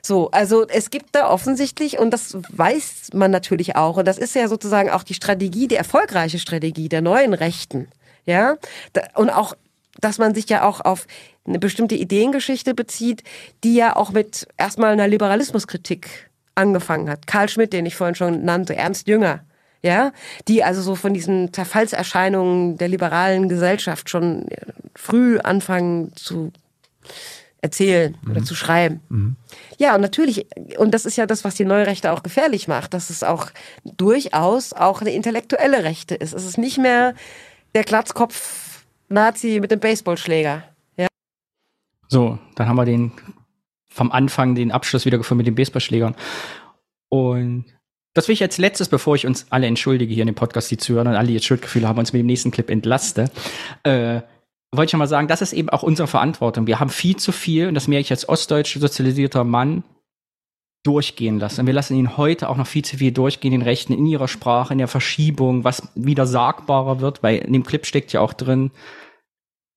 So, 0.00 0.30
also 0.30 0.66
es 0.68 0.90
gibt 0.90 1.16
da 1.16 1.28
offensichtlich, 1.28 1.98
und 1.98 2.12
das 2.12 2.36
weiß 2.50 3.10
man 3.14 3.32
natürlich 3.32 3.74
auch, 3.74 3.96
und 3.96 4.06
das 4.06 4.16
ist 4.16 4.34
ja 4.36 4.46
sozusagen 4.46 4.90
auch 4.90 5.02
die 5.02 5.14
Strategie, 5.14 5.66
die 5.66 5.74
erfolgreiche 5.74 6.38
Strategie 6.38 6.88
der 6.88 7.02
neuen 7.02 7.34
Rechten, 7.34 7.88
Ja, 8.24 8.56
und 9.14 9.30
auch, 9.30 9.54
dass 10.00 10.18
man 10.18 10.34
sich 10.34 10.48
ja 10.48 10.62
auch 10.62 10.80
auf 10.80 11.06
eine 11.44 11.58
bestimmte 11.58 11.96
Ideengeschichte 11.96 12.74
bezieht, 12.74 13.24
die 13.64 13.74
ja 13.74 13.96
auch 13.96 14.12
mit 14.12 14.46
erstmal 14.56 14.92
einer 14.92 15.08
Liberalismuskritik 15.08 16.30
angefangen 16.54 17.10
hat. 17.10 17.26
Karl 17.26 17.48
Schmidt, 17.48 17.72
den 17.72 17.86
ich 17.86 17.96
vorhin 17.96 18.14
schon 18.14 18.44
nannte, 18.44 18.76
Ernst 18.76 19.08
Jünger, 19.08 19.40
ja, 19.82 20.12
die 20.48 20.64
also 20.64 20.82
so 20.82 20.94
von 20.94 21.14
diesen 21.14 21.52
Zerfallserscheinungen 21.52 22.78
der 22.78 22.88
liberalen 22.88 23.48
Gesellschaft 23.48 24.10
schon 24.10 24.46
früh 24.94 25.38
anfangen 25.38 26.12
zu 26.16 26.52
erzählen 27.60 28.16
mhm. 28.22 28.30
oder 28.30 28.44
zu 28.44 28.54
schreiben. 28.54 29.00
Mhm. 29.08 29.36
Ja, 29.78 29.94
und 29.94 30.00
natürlich, 30.00 30.46
und 30.78 30.92
das 30.92 31.06
ist 31.06 31.16
ja 31.16 31.26
das, 31.26 31.44
was 31.44 31.54
die 31.54 31.64
Neurechte 31.64 32.12
auch 32.12 32.22
gefährlich 32.22 32.68
macht, 32.68 32.94
dass 32.94 33.10
es 33.10 33.22
auch 33.22 33.50
durchaus 33.84 34.72
auch 34.72 35.00
eine 35.00 35.12
intellektuelle 35.12 35.84
Rechte 35.84 36.14
ist. 36.14 36.34
Es 36.34 36.44
ist 36.44 36.58
nicht 36.58 36.78
mehr 36.78 37.14
der 37.74 37.84
Glatzkopf-Nazi 37.84 39.58
mit 39.60 39.70
dem 39.70 39.80
Baseballschläger. 39.80 40.64
Ja. 40.96 41.08
So, 42.08 42.38
dann 42.54 42.68
haben 42.68 42.76
wir 42.76 42.84
den 42.84 43.12
vom 43.88 44.12
Anfang 44.12 44.54
den 44.54 44.70
Abschluss 44.70 45.04
wiedergefunden 45.04 45.38
mit 45.38 45.46
den 45.46 45.56
Baseballschlägern. 45.56 46.14
Und 47.08 47.64
das 48.14 48.28
will 48.28 48.32
ich 48.32 48.42
als 48.42 48.58
letztes, 48.58 48.88
bevor 48.88 49.14
ich 49.14 49.26
uns 49.26 49.46
alle 49.50 49.66
entschuldige 49.66 50.12
hier 50.12 50.22
in 50.22 50.28
dem 50.28 50.34
Podcast, 50.34 50.70
die 50.70 50.76
zuhören 50.76 51.08
und 51.08 51.14
alle 51.14 51.30
jetzt 51.30 51.46
Schuldgefühle 51.46 51.86
haben, 51.86 51.98
uns 51.98 52.12
mit 52.12 52.20
dem 52.20 52.26
nächsten 52.26 52.50
Clip 52.50 52.68
entlaste. 52.68 53.30
Äh, 53.84 54.22
wollte 54.72 54.86
ich 54.86 54.90
schon 54.90 54.98
mal 54.98 55.06
sagen, 55.06 55.28
das 55.28 55.40
ist 55.40 55.52
eben 55.52 55.70
auch 55.70 55.82
unsere 55.82 56.08
Verantwortung. 56.08 56.66
Wir 56.66 56.80
haben 56.80 56.90
viel 56.90 57.16
zu 57.16 57.32
viel, 57.32 57.68
und 57.68 57.74
das 57.74 57.88
merke 57.88 58.02
ich 58.02 58.10
als 58.10 58.28
ostdeutsch 58.28 58.78
sozialisierter 58.78 59.44
Mann, 59.44 59.84
durchgehen 60.84 61.38
lassen. 61.38 61.66
Wir 61.66 61.74
lassen 61.74 61.96
ihn 61.96 62.16
heute 62.16 62.48
auch 62.48 62.56
noch 62.56 62.66
viel 62.66 62.84
zu 62.84 62.96
viel 62.96 63.12
durchgehen, 63.12 63.50
den 63.50 63.62
Rechten 63.62 63.92
in 63.92 64.06
ihrer 64.06 64.28
Sprache, 64.28 64.72
in 64.72 64.78
der 64.78 64.88
Verschiebung, 64.88 65.64
was 65.64 65.88
wieder 65.94 66.26
sagbarer 66.26 67.00
wird, 67.00 67.22
weil 67.22 67.38
in 67.38 67.52
dem 67.52 67.64
Clip 67.64 67.84
steckt 67.84 68.12
ja 68.12 68.20
auch 68.20 68.32
drin, 68.32 68.70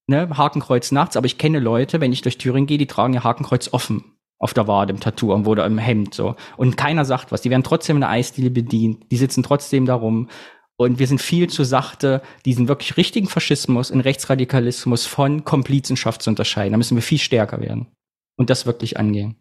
ne, 0.07 0.29
Hakenkreuz 0.37 0.91
nachts, 0.91 1.17
aber 1.17 1.25
ich 1.25 1.37
kenne 1.37 1.59
Leute, 1.59 2.01
wenn 2.01 2.13
ich 2.13 2.21
durch 2.21 2.37
Thüringen 2.37 2.67
gehe, 2.67 2.77
die 2.77 2.87
tragen 2.87 3.13
ja 3.13 3.23
Hakenkreuz 3.23 3.73
offen 3.73 4.03
auf 4.41 4.55
der 4.55 4.67
Wade, 4.67 4.91
im 4.91 4.99
Tattoo 4.99 5.33
oder 5.33 5.65
im 5.67 5.77
Hemd, 5.77 6.15
so. 6.15 6.35
Und 6.57 6.75
keiner 6.75 7.05
sagt 7.05 7.31
was. 7.31 7.41
Die 7.41 7.51
werden 7.51 7.63
trotzdem 7.63 7.97
in 7.97 8.01
der 8.01 8.09
Eisdiele 8.09 8.49
bedient. 8.49 9.05
Die 9.11 9.17
sitzen 9.17 9.43
trotzdem 9.43 9.85
darum 9.85 10.29
und 10.77 10.97
wir 10.97 11.05
sind 11.05 11.21
viel 11.21 11.47
zu 11.47 11.63
sachte, 11.63 12.23
diesen 12.43 12.67
wirklich 12.67 12.97
richtigen 12.97 13.27
Faschismus 13.27 13.91
in 13.91 14.01
Rechtsradikalismus 14.01 15.05
von 15.05 15.45
Komplizenschaft 15.45 16.23
zu 16.23 16.31
unterscheiden. 16.31 16.71
Da 16.71 16.77
müssen 16.77 16.97
wir 16.97 17.03
viel 17.03 17.19
stärker 17.19 17.61
werden 17.61 17.93
und 18.35 18.49
das 18.49 18.65
wirklich 18.65 18.97
angehen. 18.97 19.39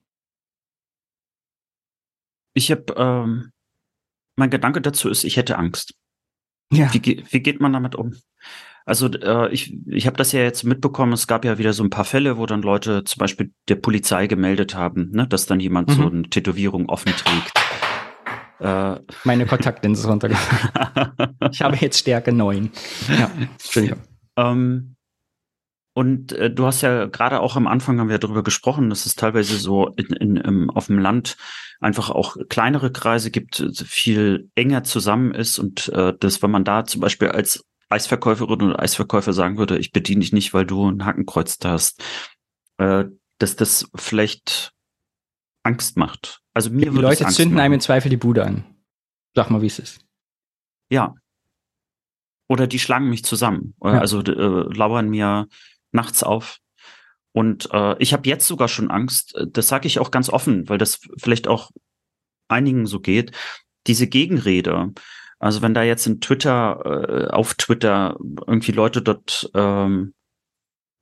Ich 2.55 2.70
habe, 2.70 2.93
ähm, 2.94 3.52
mein 4.36 4.51
Gedanke 4.51 4.82
dazu 4.82 5.09
ist, 5.09 5.24
ich 5.24 5.39
hätte 5.39 5.56
Angst. 5.56 5.94
Ja. 6.72 6.93
Wie, 6.93 7.24
wie 7.27 7.40
geht 7.40 7.59
man 7.59 7.72
damit 7.72 7.94
um? 7.94 8.12
Also 8.90 9.06
äh, 9.06 9.48
ich, 9.52 9.72
ich 9.86 10.08
habe 10.08 10.16
das 10.16 10.32
ja 10.32 10.40
jetzt 10.40 10.64
mitbekommen, 10.64 11.12
es 11.12 11.28
gab 11.28 11.44
ja 11.44 11.58
wieder 11.58 11.72
so 11.72 11.84
ein 11.84 11.90
paar 11.90 12.04
Fälle, 12.04 12.38
wo 12.38 12.46
dann 12.46 12.60
Leute 12.60 13.04
zum 13.04 13.20
Beispiel 13.20 13.52
der 13.68 13.76
Polizei 13.76 14.26
gemeldet 14.26 14.74
haben, 14.74 15.10
ne, 15.12 15.28
dass 15.28 15.46
dann 15.46 15.60
jemand 15.60 15.90
mhm. 15.90 15.92
so 15.92 16.06
eine 16.08 16.22
Tätowierung 16.24 16.88
offen 16.88 17.12
trägt. 17.12 17.52
Äh, 18.58 19.00
Meine 19.22 19.46
Kontaktlinse 19.46 20.02
ist 20.02 20.08
runtergefallen. 20.08 21.36
ich 21.52 21.62
habe 21.62 21.76
jetzt 21.76 22.00
Stärke 22.00 22.32
9. 22.32 22.72
Ja, 23.16 23.30
Entschuldigung. 23.52 24.00
Ähm, 24.36 24.96
und 25.94 26.32
äh, 26.32 26.50
du 26.50 26.66
hast 26.66 26.80
ja 26.80 27.06
gerade 27.06 27.38
auch 27.38 27.54
am 27.54 27.68
Anfang 27.68 28.00
haben 28.00 28.08
wir 28.08 28.18
darüber 28.18 28.42
gesprochen, 28.42 28.90
dass 28.90 29.06
es 29.06 29.14
teilweise 29.14 29.56
so 29.56 29.86
in, 29.94 30.06
in, 30.16 30.36
im, 30.36 30.68
auf 30.68 30.86
dem 30.86 30.98
Land 30.98 31.36
einfach 31.78 32.10
auch 32.10 32.36
kleinere 32.48 32.90
Kreise 32.90 33.30
gibt, 33.30 33.64
viel 33.86 34.50
enger 34.56 34.82
zusammen 34.82 35.32
ist 35.32 35.60
und 35.60 35.88
äh, 35.90 36.12
dass, 36.18 36.42
wenn 36.42 36.50
man 36.50 36.64
da 36.64 36.84
zum 36.84 37.00
Beispiel 37.00 37.28
als 37.28 37.64
Eisverkäuferin 37.90 38.62
oder 38.62 38.80
Eisverkäufer 38.80 39.32
sagen 39.32 39.58
würde, 39.58 39.78
ich 39.78 39.92
bediene 39.92 40.20
dich 40.20 40.32
nicht, 40.32 40.54
weil 40.54 40.64
du 40.64 40.88
ein 40.88 41.04
Hakenkreuz 41.04 41.58
da 41.58 41.72
hast, 41.72 42.02
äh, 42.78 43.04
dass 43.38 43.56
das 43.56 43.90
vielleicht 43.94 44.72
Angst 45.62 45.96
macht. 45.96 46.40
Also 46.54 46.70
mir 46.70 46.90
die 46.90 46.96
Leute 46.96 47.26
zünden 47.26 47.54
machen. 47.54 47.64
einem 47.64 47.74
im 47.74 47.80
Zweifel 47.80 48.08
die 48.08 48.16
Bude 48.16 48.44
an. 48.44 48.64
Sag 49.34 49.50
mal, 49.50 49.62
wie 49.62 49.66
es 49.66 49.78
ist. 49.78 50.04
Ja. 50.90 51.14
Oder 52.48 52.66
die 52.66 52.78
schlagen 52.78 53.08
mich 53.08 53.24
zusammen. 53.24 53.74
Ja. 53.82 54.00
Also 54.00 54.20
äh, 54.20 54.74
lauern 54.74 55.08
mir 55.08 55.46
nachts 55.92 56.22
auf. 56.22 56.58
Und 57.32 57.68
äh, 57.72 57.96
ich 57.98 58.12
habe 58.12 58.28
jetzt 58.28 58.46
sogar 58.46 58.68
schon 58.68 58.90
Angst, 58.90 59.34
äh, 59.36 59.46
das 59.48 59.68
sage 59.68 59.86
ich 59.86 59.98
auch 59.98 60.10
ganz 60.10 60.28
offen, 60.28 60.68
weil 60.68 60.78
das 60.78 61.00
vielleicht 61.16 61.46
auch 61.46 61.70
einigen 62.48 62.86
so 62.86 63.00
geht, 63.00 63.32
diese 63.86 64.08
Gegenrede. 64.08 64.92
Also 65.40 65.62
wenn 65.62 65.74
da 65.74 65.82
jetzt 65.82 66.06
in 66.06 66.20
Twitter, 66.20 66.84
äh, 66.84 67.30
auf 67.30 67.54
Twitter 67.54 68.16
irgendwie 68.46 68.72
Leute 68.72 69.02
dort 69.02 69.50
ähm, 69.54 70.14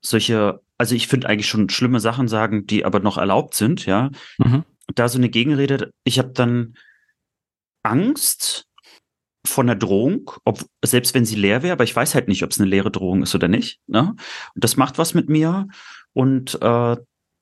solche, 0.01 0.61
also 0.79 0.95
ich 0.95 1.09
finde 1.09 1.29
eigentlich 1.29 1.49
schon 1.49 1.69
schlimme 1.69 2.01
Sachen 2.01 2.29
sagen, 2.29 2.67
die 2.67 2.85
aber 2.87 3.01
noch 3.01 3.19
erlaubt 3.19 3.55
sind, 3.55 3.85
ja. 3.85 4.11
Mhm 4.39 4.65
da 4.95 5.09
so 5.09 5.19
eine 5.19 5.29
Gegenrede, 5.29 5.93
ich 6.05 6.19
habe 6.19 6.31
dann 6.31 6.75
Angst 7.83 8.67
vor 9.47 9.65
einer 9.65 9.77
Drohung, 9.77 10.31
ob, 10.45 10.65
selbst 10.85 11.15
wenn 11.15 11.25
sie 11.25 11.37
leer 11.37 11.63
wäre, 11.63 11.73
aber 11.73 11.85
ich 11.85 11.95
weiß 11.95 12.15
halt 12.15 12.29
nicht, 12.29 12.43
ob 12.43 12.51
es 12.51 12.61
eine 12.61 12.69
leere 12.69 12.91
Drohung 12.91 13.23
ist 13.23 13.35
oder 13.35 13.49
nicht. 13.49 13.81
Ne? 13.87 14.15
Und 14.55 14.65
das 14.65 14.77
macht 14.77 14.99
was 14.99 15.15
mit 15.15 15.29
mir 15.29 15.69
und 16.13 16.61
äh, 16.61 16.97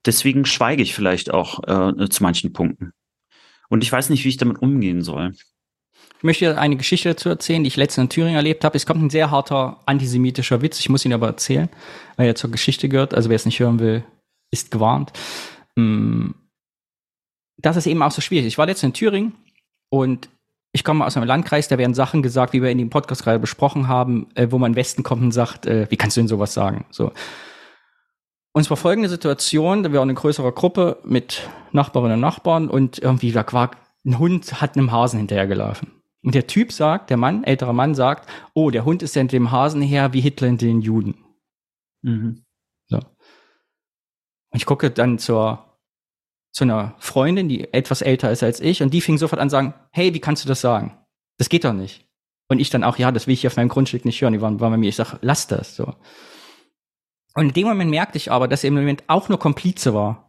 deswegen 0.04 0.44
schweige 0.44 0.82
ich 0.82 0.94
vielleicht 0.94 1.32
auch 1.32 1.62
äh, 1.66 2.08
zu 2.08 2.22
manchen 2.22 2.52
Punkten. 2.52 2.92
Und 3.68 3.82
ich 3.82 3.90
weiß 3.90 4.10
nicht, 4.10 4.24
wie 4.24 4.28
ich 4.28 4.36
damit 4.36 4.60
umgehen 4.60 5.02
soll. 5.02 5.32
Ich 6.18 6.24
möchte 6.24 6.58
eine 6.58 6.76
Geschichte 6.76 7.10
dazu 7.10 7.28
erzählen, 7.28 7.62
die 7.62 7.68
ich 7.68 7.76
letztens 7.76 8.04
in 8.04 8.08
Thüringen 8.08 8.36
erlebt 8.36 8.64
habe. 8.64 8.76
Es 8.76 8.86
kommt 8.86 9.02
ein 9.02 9.10
sehr 9.10 9.30
harter 9.30 9.80
antisemitischer 9.86 10.62
Witz. 10.62 10.80
Ich 10.80 10.88
muss 10.88 11.04
ihn 11.04 11.12
aber 11.12 11.26
erzählen, 11.26 11.68
weil 12.16 12.26
er 12.26 12.34
zur 12.34 12.50
Geschichte 12.50 12.88
gehört. 12.88 13.14
Also 13.14 13.28
wer 13.28 13.36
es 13.36 13.46
nicht 13.46 13.60
hören 13.60 13.78
will, 13.78 14.04
ist 14.50 14.70
gewarnt. 14.70 15.12
Hm 15.76 16.34
das 17.58 17.76
ist 17.76 17.86
eben 17.86 18.02
auch 18.02 18.10
so 18.10 18.20
schwierig. 18.20 18.46
Ich 18.46 18.58
war 18.58 18.68
jetzt 18.68 18.82
in 18.82 18.92
Thüringen 18.92 19.34
und 19.88 20.28
ich 20.72 20.84
komme 20.84 21.06
aus 21.06 21.16
einem 21.16 21.26
Landkreis, 21.26 21.68
da 21.68 21.78
werden 21.78 21.94
Sachen 21.94 22.22
gesagt, 22.22 22.52
wie 22.52 22.62
wir 22.62 22.70
in 22.70 22.78
dem 22.78 22.90
Podcast 22.90 23.24
gerade 23.24 23.38
besprochen 23.38 23.88
haben, 23.88 24.28
äh, 24.34 24.48
wo 24.50 24.58
man 24.58 24.76
Westen 24.76 25.02
kommt 25.02 25.22
und 25.22 25.32
sagt, 25.32 25.64
äh, 25.66 25.86
wie 25.90 25.96
kannst 25.96 26.16
du 26.16 26.20
denn 26.20 26.28
sowas 26.28 26.52
sagen? 26.52 26.84
So. 26.90 27.12
Und 28.52 28.62
es 28.62 28.70
war 28.70 28.76
folgende 28.76 29.08
Situation, 29.08 29.82
da 29.82 29.92
war 29.92 30.02
eine 30.02 30.14
größere 30.14 30.52
Gruppe 30.52 30.98
mit 31.04 31.48
Nachbarinnen 31.72 32.14
und 32.14 32.20
Nachbarn 32.20 32.68
und 32.68 32.98
irgendwie 32.98 33.32
da 33.32 33.44
war 33.52 33.70
ein 34.04 34.18
Hund 34.18 34.60
hat 34.60 34.76
einem 34.76 34.92
Hasen 34.92 35.18
hinterhergelaufen. 35.18 35.90
Und 36.26 36.34
der 36.34 36.48
Typ 36.48 36.72
sagt, 36.72 37.08
der 37.08 37.16
Mann, 37.16 37.44
älterer 37.44 37.72
Mann 37.72 37.94
sagt, 37.94 38.28
oh, 38.52 38.70
der 38.70 38.84
Hund 38.84 39.00
ist 39.04 39.14
hinter 39.14 39.36
dem 39.36 39.52
Hasen 39.52 39.80
her 39.80 40.12
wie 40.12 40.20
Hitler 40.20 40.48
hinter 40.48 40.66
den 40.66 40.80
Juden. 40.80 41.14
Mhm. 42.02 42.42
So. 42.88 42.96
Und 42.96 43.06
ich 44.52 44.66
gucke 44.66 44.90
dann 44.90 45.20
zur 45.20 45.62
zu 46.50 46.64
einer 46.64 46.96
Freundin, 46.98 47.48
die 47.48 47.72
etwas 47.72 48.02
älter 48.02 48.32
ist 48.32 48.42
als 48.42 48.60
ich, 48.60 48.82
und 48.82 48.92
die 48.92 49.02
fing 49.02 49.18
sofort 49.18 49.40
an 49.40 49.50
zu 49.50 49.54
sagen, 49.54 49.74
hey, 49.92 50.14
wie 50.14 50.20
kannst 50.20 50.42
du 50.42 50.48
das 50.48 50.60
sagen? 50.60 50.98
Das 51.38 51.48
geht 51.48 51.64
doch 51.64 51.74
nicht. 51.74 52.08
Und 52.48 52.58
ich 52.58 52.70
dann 52.70 52.82
auch, 52.82 52.96
ja, 52.98 53.12
das 53.12 53.28
will 53.28 53.34
ich 53.34 53.42
hier 53.42 53.50
auf 53.50 53.56
meinem 53.56 53.68
Grundstück 53.68 54.04
nicht 54.04 54.20
hören. 54.20 54.32
Die 54.32 54.40
waren, 54.40 54.58
waren 54.58 54.72
bei 54.72 54.78
mir, 54.78 54.88
ich 54.88 54.96
sag, 54.96 55.18
lass 55.20 55.46
das, 55.46 55.76
so. 55.76 55.94
Und 57.34 57.48
in 57.48 57.52
dem 57.52 57.68
Moment 57.68 57.90
merkte 57.90 58.16
ich 58.16 58.32
aber, 58.32 58.48
dass 58.48 58.64
er 58.64 58.68
im 58.68 58.74
Moment 58.74 59.04
auch 59.06 59.28
nur 59.28 59.38
Komplize 59.38 59.94
war. 59.94 60.25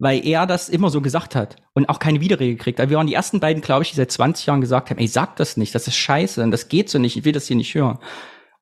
Weil 0.00 0.26
er 0.26 0.46
das 0.46 0.68
immer 0.68 0.90
so 0.90 1.00
gesagt 1.00 1.36
hat 1.36 1.56
und 1.74 1.88
auch 1.88 1.98
keine 2.00 2.20
Widerrede 2.20 2.56
gekriegt. 2.56 2.78
Wir 2.78 2.96
waren 2.96 3.06
die 3.06 3.14
ersten 3.14 3.38
beiden, 3.38 3.62
glaube 3.62 3.84
ich, 3.84 3.90
die 3.90 3.96
seit 3.96 4.10
20 4.10 4.46
Jahren 4.46 4.60
gesagt 4.60 4.90
haben, 4.90 4.98
ey, 4.98 5.06
sag 5.06 5.36
das 5.36 5.56
nicht, 5.56 5.74
das 5.74 5.86
ist 5.86 5.96
scheiße 5.96 6.42
und 6.42 6.50
das 6.50 6.68
geht 6.68 6.88
so 6.88 6.98
nicht, 6.98 7.16
ich 7.16 7.24
will 7.24 7.32
das 7.32 7.46
hier 7.46 7.56
nicht 7.56 7.74
hören. 7.74 7.98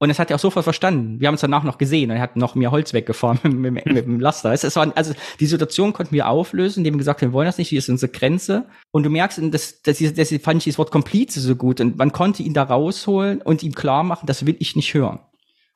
Und 0.01 0.11
das 0.11 0.21
hat 0.21 0.31
er 0.31 0.37
auch 0.37 0.41
sofort 0.41 0.63
verstanden. 0.63 1.21
Wir 1.21 1.27
haben 1.27 1.35
uns 1.35 1.41
danach 1.41 1.65
noch 1.65 1.77
gesehen 1.77 2.11
und 2.11 2.17
er 2.17 2.23
hat 2.23 2.37
noch 2.37 2.55
mehr 2.55 2.71
Holz 2.71 2.93
weggefahren 2.93 3.41
mit, 3.61 3.73
mit, 3.73 3.87
mit 3.87 4.07
dem 4.07 4.21
Laster. 4.21 4.53
Es, 4.53 4.77
war, 4.77 4.93
also 4.97 5.13
die 5.41 5.47
Situation 5.47 5.93
konnten 5.93 6.15
wir 6.15 6.29
auflösen, 6.29 6.81
indem 6.81 6.95
wir 6.95 6.99
gesagt 6.99 7.21
haben, 7.21 7.31
wir 7.31 7.33
wollen 7.33 7.47
das 7.47 7.59
nicht, 7.59 7.69
hier 7.69 7.81
ist 7.81 7.89
unsere 7.89 8.13
Grenze. 8.13 8.67
Und 8.93 9.03
du 9.03 9.11
merkst, 9.11 9.41
das, 9.51 9.83
das, 9.83 9.99
das 9.99 10.35
fand 10.43 10.59
ich 10.59 10.73
das 10.73 10.79
Wort 10.79 10.93
Komplize 10.93 11.41
so 11.41 11.57
gut. 11.57 11.81
Und 11.81 11.99
man 11.99 12.13
konnte 12.13 12.45
ihn 12.45 12.55
da 12.55 12.63
rausholen 12.63 13.43
und 13.43 13.63
ihm 13.63 13.75
klar 13.75 14.05
machen, 14.05 14.27
das 14.27 14.47
will 14.47 14.57
ich 14.61 14.77
nicht 14.77 14.95
hören. 14.95 15.19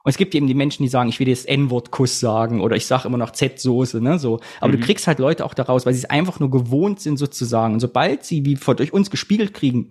Und 0.04 0.10
es 0.10 0.16
gibt 0.16 0.34
eben 0.34 0.46
die 0.46 0.54
Menschen, 0.54 0.82
die 0.82 0.88
sagen, 0.88 1.08
ich 1.08 1.20
will 1.20 1.28
jetzt 1.28 1.48
N-Wort-Kuss 1.48 2.18
sagen 2.18 2.60
oder 2.60 2.74
ich 2.76 2.86
sage 2.86 3.06
immer 3.06 3.18
noch 3.18 3.30
Z-Soße, 3.30 4.00
ne, 4.00 4.18
so. 4.18 4.40
Aber 4.60 4.72
mhm. 4.72 4.80
du 4.80 4.86
kriegst 4.86 5.06
halt 5.06 5.18
Leute 5.18 5.44
auch 5.44 5.54
daraus, 5.54 5.86
weil 5.86 5.94
sie 5.94 6.00
es 6.00 6.10
einfach 6.10 6.40
nur 6.40 6.50
gewohnt 6.50 7.00
sind 7.00 7.18
sozusagen. 7.18 7.74
Und 7.74 7.80
sobald 7.80 8.24
sie, 8.24 8.44
wie 8.44 8.56
vor 8.56 8.74
durch 8.74 8.92
uns 8.92 9.10
gespiegelt 9.10 9.54
kriegen, 9.54 9.90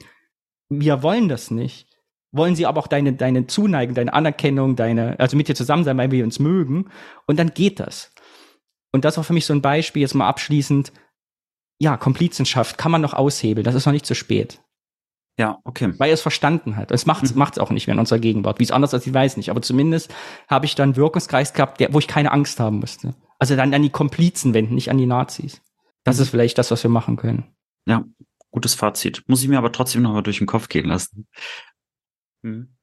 wir 0.69 1.01
wollen 1.03 1.29
das 1.29 1.51
nicht, 1.51 1.87
wollen 2.31 2.55
sie 2.55 2.65
aber 2.65 2.79
auch 2.79 2.87
deine, 2.87 3.13
deine 3.13 3.47
Zuneigung, 3.47 3.95
deine 3.95 4.13
Anerkennung, 4.13 4.75
deine, 4.75 5.19
also 5.19 5.37
mit 5.37 5.47
dir 5.47 5.55
zusammen 5.55 5.83
sein, 5.83 5.97
weil 5.97 6.11
wir 6.11 6.23
uns 6.23 6.39
mögen. 6.39 6.89
Und 7.25 7.39
dann 7.39 7.53
geht 7.53 7.79
das. 7.79 8.13
Und 8.91 9.05
das 9.05 9.17
war 9.17 9.23
für 9.23 9.33
mich 9.33 9.45
so 9.45 9.53
ein 9.53 9.61
Beispiel, 9.61 10.01
jetzt 10.01 10.15
mal 10.15 10.27
abschließend. 10.27 10.91
Ja, 11.79 11.97
Komplizenschaft 11.97 12.77
kann 12.77 12.91
man 12.91 13.01
noch 13.01 13.13
aushebeln. 13.13 13.63
Das 13.63 13.75
ist 13.75 13.85
noch 13.85 13.93
nicht 13.93 14.05
zu 14.05 14.15
spät. 14.15 14.61
Ja, 15.41 15.57
okay. 15.63 15.91
Weil 15.97 16.09
er 16.09 16.13
es 16.13 16.21
verstanden 16.21 16.75
hat. 16.75 16.91
Es 16.91 17.07
macht 17.07 17.23
es 17.23 17.33
mhm. 17.33 17.41
auch 17.41 17.71
nicht 17.71 17.87
mehr 17.87 17.95
in 17.95 17.99
unserer 17.99 18.19
Gegenwart. 18.19 18.59
Wie 18.59 18.63
es 18.63 18.69
anders 18.69 18.93
ist, 18.93 19.07
ich 19.07 19.13
weiß 19.13 19.37
nicht. 19.37 19.49
Aber 19.49 19.63
zumindest 19.63 20.13
habe 20.47 20.67
ich 20.67 20.75
dann 20.75 20.89
einen 20.89 20.95
Wirkungskreis 20.97 21.53
gehabt, 21.53 21.79
der, 21.79 21.91
wo 21.95 21.97
ich 21.97 22.07
keine 22.07 22.31
Angst 22.31 22.59
haben 22.59 22.77
musste. 22.77 23.15
Also 23.39 23.55
dann 23.55 23.73
an 23.73 23.81
die 23.81 23.89
Komplizen 23.89 24.53
wenden, 24.53 24.75
nicht 24.75 24.91
an 24.91 24.99
die 24.99 25.07
Nazis. 25.07 25.63
Das 26.03 26.17
mhm. 26.17 26.21
ist 26.21 26.29
vielleicht 26.29 26.59
das, 26.59 26.69
was 26.69 26.83
wir 26.83 26.91
machen 26.91 27.15
können. 27.17 27.55
Ja, 27.87 28.05
gutes 28.51 28.75
Fazit. 28.75 29.23
Muss 29.25 29.41
ich 29.41 29.49
mir 29.49 29.57
aber 29.57 29.71
trotzdem 29.71 30.03
noch 30.03 30.13
mal 30.13 30.21
durch 30.21 30.37
den 30.37 30.45
Kopf 30.45 30.69
gehen 30.69 30.85
lassen. 30.85 31.27
Hm. 32.43 32.77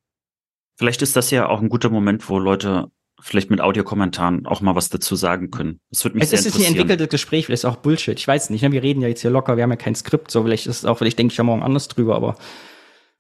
Vielleicht 0.76 1.02
ist 1.02 1.14
das 1.14 1.30
ja 1.30 1.48
auch 1.48 1.60
ein 1.60 1.68
guter 1.68 1.90
Moment, 1.90 2.28
wo 2.28 2.40
Leute 2.40 2.90
vielleicht 3.20 3.50
mit 3.50 3.60
Audiokommentaren 3.60 4.46
auch 4.46 4.60
mal 4.60 4.74
was 4.74 4.88
dazu 4.90 5.16
sagen 5.16 5.50
können. 5.50 5.80
Das 5.90 6.04
wird 6.04 6.14
mich 6.14 6.24
es 6.24 6.30
sehr 6.30 6.38
ist 6.38 6.44
ein 6.44 6.48
interessieren. 6.48 6.72
entwickeltes 6.74 7.08
Gespräch, 7.08 7.46
vielleicht 7.46 7.64
ist 7.64 7.70
auch 7.70 7.76
Bullshit. 7.76 8.18
Ich 8.18 8.28
weiß 8.28 8.50
nicht, 8.50 8.62
ne? 8.62 8.72
wir 8.72 8.82
reden 8.82 9.00
ja 9.02 9.08
jetzt 9.08 9.22
hier 9.22 9.30
locker, 9.30 9.56
wir 9.56 9.62
haben 9.64 9.70
ja 9.70 9.76
kein 9.76 9.94
Skript, 9.94 10.30
so 10.30 10.42
vielleicht 10.42 10.66
ist 10.66 10.78
es 10.78 10.84
auch, 10.84 10.98
vielleicht 10.98 11.18
denke 11.18 11.32
ich 11.32 11.38
ja 11.38 11.44
morgen 11.44 11.62
anders 11.62 11.88
drüber, 11.88 12.14
aber 12.16 12.36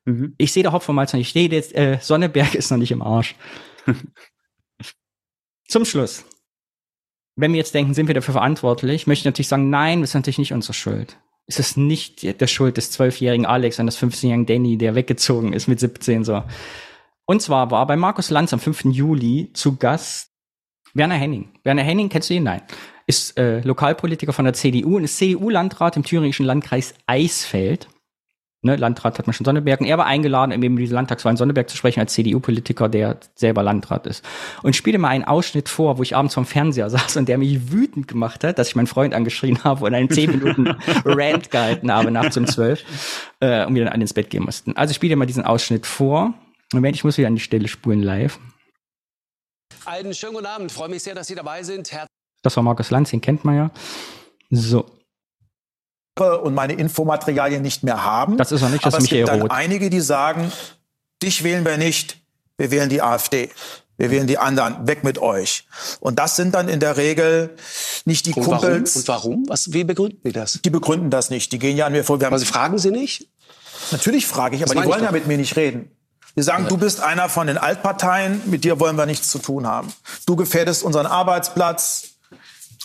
Mhm. 0.08 0.34
ich 0.38 0.52
sehe 0.52 0.62
der 0.62 0.72
Hopfermalz 0.72 1.12
noch 1.12 1.18
nicht. 1.18 1.28
Ich 1.28 1.32
sehe 1.34 1.50
jetzt, 1.50 1.74
äh, 1.74 1.98
Sonneberg 2.00 2.54
ist 2.54 2.70
noch 2.70 2.78
nicht 2.78 2.92
im 2.92 3.02
Arsch. 3.02 3.34
Zum 5.68 5.84
Schluss. 5.84 6.24
Wenn 7.36 7.52
wir 7.52 7.58
jetzt 7.58 7.74
denken, 7.74 7.94
sind 7.94 8.06
wir 8.06 8.14
dafür 8.14 8.32
verantwortlich, 8.32 9.06
möchte 9.06 9.20
ich 9.22 9.24
natürlich 9.26 9.48
sagen, 9.48 9.70
nein, 9.70 10.00
das 10.00 10.10
ist 10.10 10.14
natürlich 10.14 10.38
nicht 10.38 10.52
unsere 10.54 10.72
Schuld. 10.72 11.18
Es 11.46 11.58
ist 11.58 11.76
nicht 11.76 12.40
der 12.40 12.46
Schuld 12.46 12.76
des 12.78 12.90
zwölfjährigen 12.90 13.46
Alex 13.46 13.78
und 13.78 13.86
des 13.86 13.98
15-jährigen 13.98 14.46
Danny, 14.46 14.76
der 14.78 14.94
weggezogen 14.94 15.52
ist 15.52 15.68
mit 15.68 15.78
17 15.78 16.24
so. 16.24 16.42
Und 17.30 17.42
zwar 17.42 17.70
war 17.70 17.86
bei 17.86 17.94
Markus 17.94 18.30
Lanz 18.30 18.54
am 18.54 18.58
5. 18.58 18.86
Juli 18.86 19.50
zu 19.52 19.76
Gast 19.76 20.30
Werner 20.94 21.16
Henning. 21.16 21.50
Werner 21.62 21.82
Henning, 21.82 22.08
kennst 22.08 22.30
du 22.30 22.34
ihn? 22.34 22.42
Nein. 22.42 22.62
Ist 23.06 23.38
äh, 23.38 23.60
Lokalpolitiker 23.60 24.32
von 24.32 24.46
der 24.46 24.54
CDU 24.54 24.96
und 24.96 25.04
ist 25.04 25.18
CDU-Landrat 25.18 25.98
im 25.98 26.04
thüringischen 26.04 26.46
Landkreis 26.46 26.94
Eisfeld. 27.06 27.88
Ne, 28.62 28.76
Landrat 28.76 29.18
hat 29.18 29.26
man 29.26 29.34
schon 29.34 29.44
Sonneberg. 29.44 29.82
Und 29.82 29.86
er 29.86 29.98
war 29.98 30.06
eingeladen, 30.06 30.52
eben 30.52 30.78
diese 30.78 30.94
Landtagswahl 30.94 31.32
in 31.32 31.36
Sonneberg 31.36 31.68
zu 31.68 31.76
sprechen, 31.76 32.00
als 32.00 32.14
CDU-Politiker, 32.14 32.88
der 32.88 33.18
selber 33.34 33.62
Landrat 33.62 34.06
ist. 34.06 34.24
Und 34.62 34.74
spielte 34.74 34.98
mal 34.98 35.08
einen 35.08 35.24
Ausschnitt 35.24 35.68
vor, 35.68 35.98
wo 35.98 36.02
ich 36.02 36.16
abends 36.16 36.32
vom 36.32 36.46
Fernseher 36.46 36.88
saß 36.90 37.18
und 37.18 37.28
der 37.28 37.36
mich 37.36 37.70
wütend 37.70 38.08
gemacht 38.08 38.42
hat, 38.42 38.58
dass 38.58 38.68
ich 38.68 38.74
meinen 38.74 38.86
Freund 38.86 39.12
angeschrien 39.12 39.62
habe 39.64 39.84
und 39.84 39.92
einen 39.92 40.08
10 40.08 40.30
Minuten 40.30 40.68
Rant 41.04 41.50
gehalten 41.50 41.92
habe 41.92 42.10
nachts 42.10 42.38
um 42.38 42.46
12 42.46 42.84
äh, 43.40 43.66
und 43.66 43.74
wir 43.74 43.84
dann 43.84 43.92
alle 43.92 44.00
ins 44.00 44.14
Bett 44.14 44.30
gehen 44.30 44.44
mussten. 44.44 44.74
Also 44.78 44.92
ich 44.92 44.96
spiele 44.96 45.14
mal 45.14 45.26
diesen 45.26 45.44
Ausschnitt 45.44 45.84
vor. 45.84 46.32
Moment, 46.72 46.96
ich 46.96 47.04
muss 47.04 47.16
wieder 47.16 47.28
an 47.28 47.34
die 47.36 47.40
Stelle 47.40 47.68
spulen 47.68 48.02
live. 48.02 48.38
Einen 49.84 50.12
schönen 50.14 50.34
guten 50.34 50.46
Abend. 50.46 50.70
Freue 50.70 50.88
mich 50.88 51.02
sehr, 51.02 51.14
dass 51.14 51.26
Sie 51.26 51.34
dabei 51.34 51.62
sind. 51.62 51.90
Herr 51.92 52.06
Das 52.42 52.56
war 52.56 52.62
Markus 52.62 52.90
Lanz, 52.90 53.10
den 53.10 53.20
kennt 53.20 53.44
man 53.44 53.56
ja. 53.56 53.70
So, 54.50 54.86
und 56.18 56.54
meine 56.54 56.72
Infomaterialien 56.74 57.62
nicht 57.62 57.82
mehr 57.84 58.04
haben. 58.04 58.36
Das 58.36 58.52
ist 58.52 58.62
auch 58.62 58.70
nicht 58.70 58.84
das 58.84 58.94
Aber 58.94 59.02
es 59.02 59.08
gibt 59.08 59.20
Michael 59.22 59.38
dann 59.38 59.42
Roth. 59.42 59.50
einige, 59.50 59.90
die 59.90 60.00
sagen, 60.00 60.50
dich 61.22 61.44
wählen 61.44 61.64
wir 61.64 61.76
nicht, 61.76 62.18
wir 62.56 62.70
wählen 62.70 62.88
die 62.88 63.02
AfD. 63.02 63.50
Wir 63.96 64.12
wählen 64.12 64.28
die 64.28 64.38
anderen, 64.38 64.86
weg 64.86 65.02
mit 65.02 65.18
euch. 65.18 65.66
Und 65.98 66.20
das 66.20 66.36
sind 66.36 66.54
dann 66.54 66.68
in 66.68 66.78
der 66.78 66.96
Regel 66.96 67.56
nicht 68.04 68.26
die 68.26 68.32
und 68.32 68.46
warum? 68.46 68.60
Kumpels. 68.60 68.94
Und 68.96 69.08
warum? 69.08 69.44
Was, 69.48 69.72
wie 69.72 69.82
begründen 69.82 70.20
Sie 70.22 70.30
das? 70.32 70.60
Die 70.62 70.70
begründen 70.70 71.10
das 71.10 71.30
nicht. 71.30 71.50
Die 71.50 71.58
gehen 71.58 71.76
ja 71.76 71.86
an 71.86 71.92
mir 71.92 72.04
vor. 72.04 72.20
Wir 72.20 72.26
haben, 72.26 72.34
Aber 72.34 72.38
Sie 72.38 72.46
fragen 72.46 72.78
Sie 72.78 72.92
nicht? 72.92 73.28
natürlich 73.90 74.26
frage 74.26 74.54
ich, 74.54 74.62
aber 74.62 74.74
Das 74.74 74.82
die 74.82 74.88
ich 74.88 74.94
wollen 74.94 75.04
ja 75.04 75.10
mit 75.10 75.26
mir 75.26 75.36
nicht 75.36 75.56
reden. 75.56 75.90
Die 76.38 76.42
sagen, 76.42 76.68
du 76.68 76.76
bist 76.76 77.00
einer 77.00 77.28
von 77.28 77.48
den 77.48 77.58
Altparteien, 77.58 78.40
mit 78.44 78.62
dir 78.62 78.78
wollen 78.78 78.94
wir 78.94 79.06
nichts 79.06 79.28
zu 79.28 79.40
tun 79.40 79.66
haben. 79.66 79.92
Du 80.24 80.36
gefährdest 80.36 80.84
unseren 80.84 81.06
Arbeitsplatz 81.06 82.07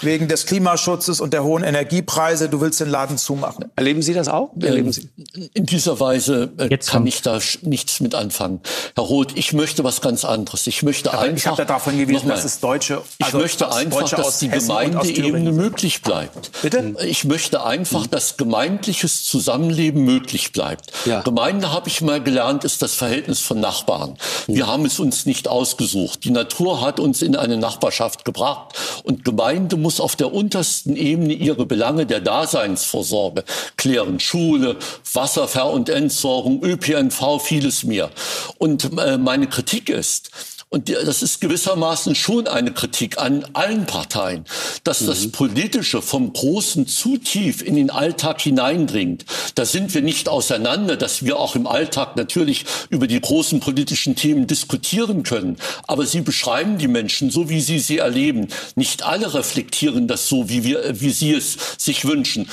wegen 0.03 0.27
des 0.27 0.45
Klimaschutzes 0.45 1.21
und 1.21 1.34
der 1.34 1.43
hohen 1.43 1.63
Energiepreise. 1.63 2.49
Du 2.49 2.61
willst 2.61 2.80
den 2.80 2.89
Laden 2.89 3.17
zumachen. 3.17 3.65
Erleben 3.75 4.01
Sie 4.01 4.13
das 4.13 4.27
auch? 4.27 4.51
Wie 4.55 4.67
erleben 4.67 4.91
Sie? 4.91 5.09
In 5.53 5.65
dieser 5.65 5.99
Weise 5.99 6.51
äh, 6.57 6.67
Jetzt 6.67 6.89
kann 6.89 7.05
ich 7.07 7.21
da 7.21 7.39
nichts 7.61 7.99
mit 7.99 8.15
anfangen. 8.15 8.61
Herr 8.95 9.03
Roth, 9.03 9.35
ich 9.35 9.53
möchte 9.53 9.84
was 9.84 10.01
ganz 10.01 10.25
anderes. 10.25 10.67
Ich 10.67 10.84
möchte 10.84 11.11
Aber 11.13 11.21
einfach. 11.21 11.38
ich 11.38 11.47
habe 11.47 11.65
darauf 11.65 11.85
hingewiesen, 11.85 12.30
dass 12.30 12.43
es 12.43 12.59
Deutsche, 12.59 13.01
Ich 13.17 13.25
also 13.25 13.38
möchte 13.39 13.67
aus 13.67 13.75
einfach, 13.75 14.09
dass 14.09 14.39
die 14.39 14.49
Hessen 14.49 14.67
Gemeindeebene 14.67 15.51
möglich 15.51 16.01
bleibt. 16.01 16.51
Bitte? 16.61 16.95
Ich 17.05 17.25
möchte 17.25 17.63
einfach, 17.63 18.07
dass 18.07 18.38
gemeindliches 18.38 19.23
Zusammenleben 19.23 20.03
möglich 20.03 20.51
bleibt. 20.51 20.91
Ja. 21.05 21.21
Gemeinde, 21.21 21.71
habe 21.71 21.88
ich 21.89 22.01
mal 22.01 22.21
gelernt, 22.21 22.63
ist 22.63 22.81
das 22.81 22.93
Verhältnis 22.93 23.39
von 23.39 23.59
Nachbarn. 23.59 24.17
Wir 24.47 24.67
haben 24.67 24.85
es 24.85 24.99
uns 24.99 25.25
nicht 25.25 25.47
ausgesucht. 25.47 26.23
Die 26.23 26.31
Natur 26.31 26.81
hat 26.81 26.99
uns 26.99 27.21
in 27.21 27.35
eine 27.35 27.57
Nachbarschaft 27.57 28.25
gebracht. 28.25 28.73
Und 29.03 29.23
Gemeinde 29.23 29.77
muss 29.77 29.93
auf 29.99 30.15
der 30.15 30.34
untersten 30.34 30.95
Ebene 30.95 31.34
ihre 31.34 31.65
Belange 31.65 32.06
der 32.06 32.20
Daseinsvorsorge 32.20 33.44
klären. 33.78 34.20
Schule, 34.20 34.78
Wasserver- 35.14 35.72
und 35.72 35.90
Entsorgung, 35.90 36.64
ÖPNV, 36.64 37.41
vieles 37.41 37.84
mehr. 37.84 38.10
Und 38.57 38.98
äh, 38.98 39.18
meine 39.18 39.48
Kritik 39.48 39.90
ist, 39.90 40.32
und 40.73 40.89
das 40.89 41.21
ist 41.21 41.39
gewissermaßen 41.39 42.15
schon 42.15 42.47
eine 42.47 42.73
Kritik 42.73 43.19
an 43.19 43.45
allen 43.53 43.85
Parteien, 43.85 44.43
dass 44.83 45.05
das 45.05 45.27
Politische 45.27 46.01
vom 46.01 46.33
Großen 46.33 46.87
zu 46.87 47.17
tief 47.17 47.61
in 47.61 47.75
den 47.75 47.91
Alltag 47.91 48.41
hineindringt. 48.41 49.23
Da 49.53 49.65
sind 49.65 49.93
wir 49.93 50.01
nicht 50.01 50.29
auseinander, 50.29 50.97
dass 50.97 51.23
wir 51.23 51.37
auch 51.37 51.55
im 51.55 51.67
Alltag 51.67 52.15
natürlich 52.15 52.65
über 52.89 53.05
die 53.05 53.21
großen 53.21 53.59
politischen 53.59 54.15
Themen 54.15 54.47
diskutieren 54.47 55.21
können. 55.21 55.57
Aber 55.85 56.07
sie 56.07 56.21
beschreiben 56.21 56.79
die 56.79 56.87
Menschen 56.87 57.29
so, 57.29 57.49
wie 57.49 57.61
sie 57.61 57.77
sie 57.77 57.99
erleben. 57.99 58.47
Nicht 58.75 59.03
alle 59.03 59.31
reflektieren 59.35 60.07
das 60.07 60.27
so, 60.27 60.49
wie 60.49 60.63
wir, 60.63 60.99
wie 60.99 61.11
sie 61.11 61.35
es 61.35 61.55
sich 61.77 62.03
wünschen. 62.05 62.49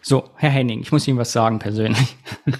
So, 0.00 0.30
Herr 0.36 0.50
Henning, 0.50 0.80
ich 0.80 0.92
muss 0.92 1.06
Ihnen 1.08 1.18
was 1.18 1.32
sagen 1.32 1.58
persönlich. 1.58 2.16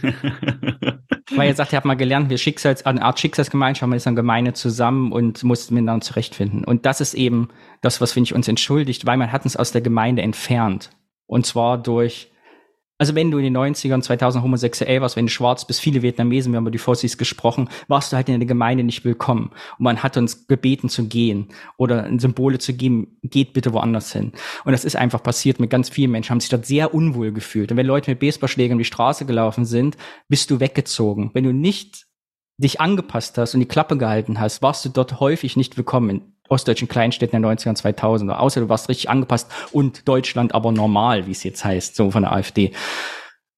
Weil 1.34 1.48
er 1.48 1.54
sagt, 1.54 1.72
er 1.72 1.78
hat 1.78 1.84
mal 1.84 1.94
gelernt, 1.94 2.30
wir 2.30 2.38
Schicksals, 2.38 2.84
eine 2.86 3.02
Art 3.02 3.18
Schicksalsgemeinschaft, 3.18 3.88
man 3.88 3.96
ist 3.96 4.06
eine 4.06 4.16
Gemeinde 4.16 4.52
zusammen 4.52 5.12
und 5.12 5.42
muss 5.42 5.70
miteinander 5.70 6.04
zurechtfinden. 6.04 6.64
Und 6.64 6.86
das 6.86 7.00
ist 7.00 7.14
eben 7.14 7.48
das, 7.80 8.00
was, 8.00 8.12
finde 8.12 8.28
ich, 8.28 8.34
uns 8.34 8.48
entschuldigt, 8.48 9.06
weil 9.06 9.16
man 9.16 9.32
hat 9.32 9.44
uns 9.44 9.56
aus 9.56 9.72
der 9.72 9.80
Gemeinde 9.80 10.22
entfernt. 10.22 10.90
Und 11.26 11.46
zwar 11.46 11.78
durch, 11.78 12.30
also 12.98 13.14
wenn 13.16 13.30
du 13.30 13.38
in 13.38 13.44
den 13.44 13.56
90ern, 13.56 14.02
2000 14.02 14.44
homosexuell 14.44 15.00
warst, 15.00 15.16
wenn 15.16 15.26
du 15.26 15.32
schwarz 15.32 15.66
bist, 15.66 15.80
viele 15.80 16.02
Vietnamesen, 16.02 16.52
wir 16.52 16.58
haben 16.58 16.64
über 16.64 16.70
die 16.70 16.78
Fossis 16.78 17.18
gesprochen, 17.18 17.68
warst 17.88 18.12
du 18.12 18.16
halt 18.16 18.28
in 18.28 18.38
der 18.38 18.46
Gemeinde 18.46 18.84
nicht 18.84 19.04
willkommen. 19.04 19.50
Und 19.78 19.84
man 19.84 20.02
hat 20.02 20.16
uns 20.16 20.46
gebeten 20.46 20.88
zu 20.88 21.08
gehen 21.08 21.48
oder 21.76 22.08
Symbole 22.18 22.58
zu 22.58 22.72
geben, 22.72 23.18
geht 23.22 23.52
bitte 23.52 23.72
woanders 23.72 24.12
hin. 24.12 24.32
Und 24.64 24.72
das 24.72 24.84
ist 24.84 24.94
einfach 24.94 25.22
passiert 25.22 25.58
mit 25.58 25.70
ganz 25.70 25.88
vielen 25.88 26.12
Menschen, 26.12 26.30
haben 26.30 26.40
sich 26.40 26.50
dort 26.50 26.66
sehr 26.66 26.94
unwohl 26.94 27.32
gefühlt. 27.32 27.72
Und 27.72 27.76
wenn 27.76 27.86
Leute 27.86 28.12
mit 28.12 28.20
Baseballschlägern 28.20 28.76
um 28.76 28.78
die 28.78 28.84
Straße 28.84 29.26
gelaufen 29.26 29.64
sind, 29.64 29.96
bist 30.28 30.50
du 30.50 30.60
weggezogen. 30.60 31.30
Wenn 31.34 31.44
du 31.44 31.52
nicht 31.52 32.06
dich 32.58 32.80
angepasst 32.80 33.36
hast 33.38 33.54
und 33.54 33.60
die 33.60 33.66
Klappe 33.66 33.98
gehalten 33.98 34.38
hast, 34.38 34.62
warst 34.62 34.84
du 34.84 34.88
dort 34.88 35.18
häufig 35.18 35.56
nicht 35.56 35.76
willkommen 35.76 36.33
ostdeutschen 36.54 36.88
Kleinstädten 36.88 37.42
der 37.42 37.50
90er 37.50 37.68
und 37.68 37.78
2000er. 37.78 38.36
Außer 38.36 38.60
du 38.60 38.68
warst 38.68 38.88
richtig 38.88 39.10
angepasst 39.10 39.50
und 39.72 40.08
Deutschland 40.08 40.54
aber 40.54 40.72
normal, 40.72 41.26
wie 41.26 41.32
es 41.32 41.44
jetzt 41.44 41.64
heißt, 41.64 41.96
so 41.96 42.10
von 42.10 42.22
der 42.22 42.32
AfD. 42.32 42.72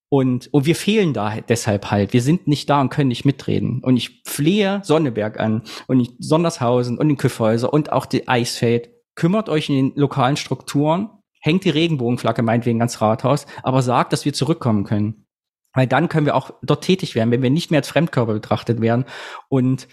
Und, 0.09 0.53
und 0.53 0.67
wir 0.67 0.77
fehlen 0.77 1.13
da 1.13 1.41
deshalb 1.41 1.91
halt. 1.91 2.13
Wir 2.13 2.23
sind 2.23 2.47
nicht 2.47 2.71
da 2.71 2.81
und 2.81 2.91
können 2.91 3.09
nicht 3.09 3.25
mitreden. 3.25 3.83
Und 3.83 3.97
ich 3.97 4.23
flehe 4.25 4.81
Sonneberg 4.85 5.39
an 5.41 5.63
und 5.89 6.11
Sondershausen 6.19 6.97
und 6.97 7.09
den 7.09 7.17
Küffhäuser 7.17 7.73
und 7.73 7.93
auch 7.93 8.07
die 8.07 8.29
Eisfeld. 8.29 8.91
Kümmert 9.17 9.49
euch 9.49 9.69
in 9.69 9.75
den 9.75 9.93
lokalen 9.97 10.37
Strukturen, 10.37 11.11
hängt 11.41 11.65
die 11.65 11.71
Regenbogenflagge 11.71 12.43
meinetwegen 12.43 12.81
ans 12.81 13.01
Rathaus, 13.01 13.47
aber 13.63 13.83
sagt, 13.83 14.13
dass 14.13 14.25
wir 14.25 14.33
zurückkommen 14.33 14.85
können. 14.85 15.27
Weil 15.73 15.87
dann 15.87 16.09
können 16.09 16.27
wir 16.27 16.37
auch 16.37 16.53
dort 16.63 16.85
tätig 16.85 17.15
werden, 17.15 17.31
wenn 17.31 17.43
wir 17.43 17.51
nicht 17.51 17.71
mehr 17.71 17.81
als 17.81 17.89
Fremdkörper 17.89 18.35
betrachtet 18.35 18.81
werden 18.81 19.05
und 19.49 19.89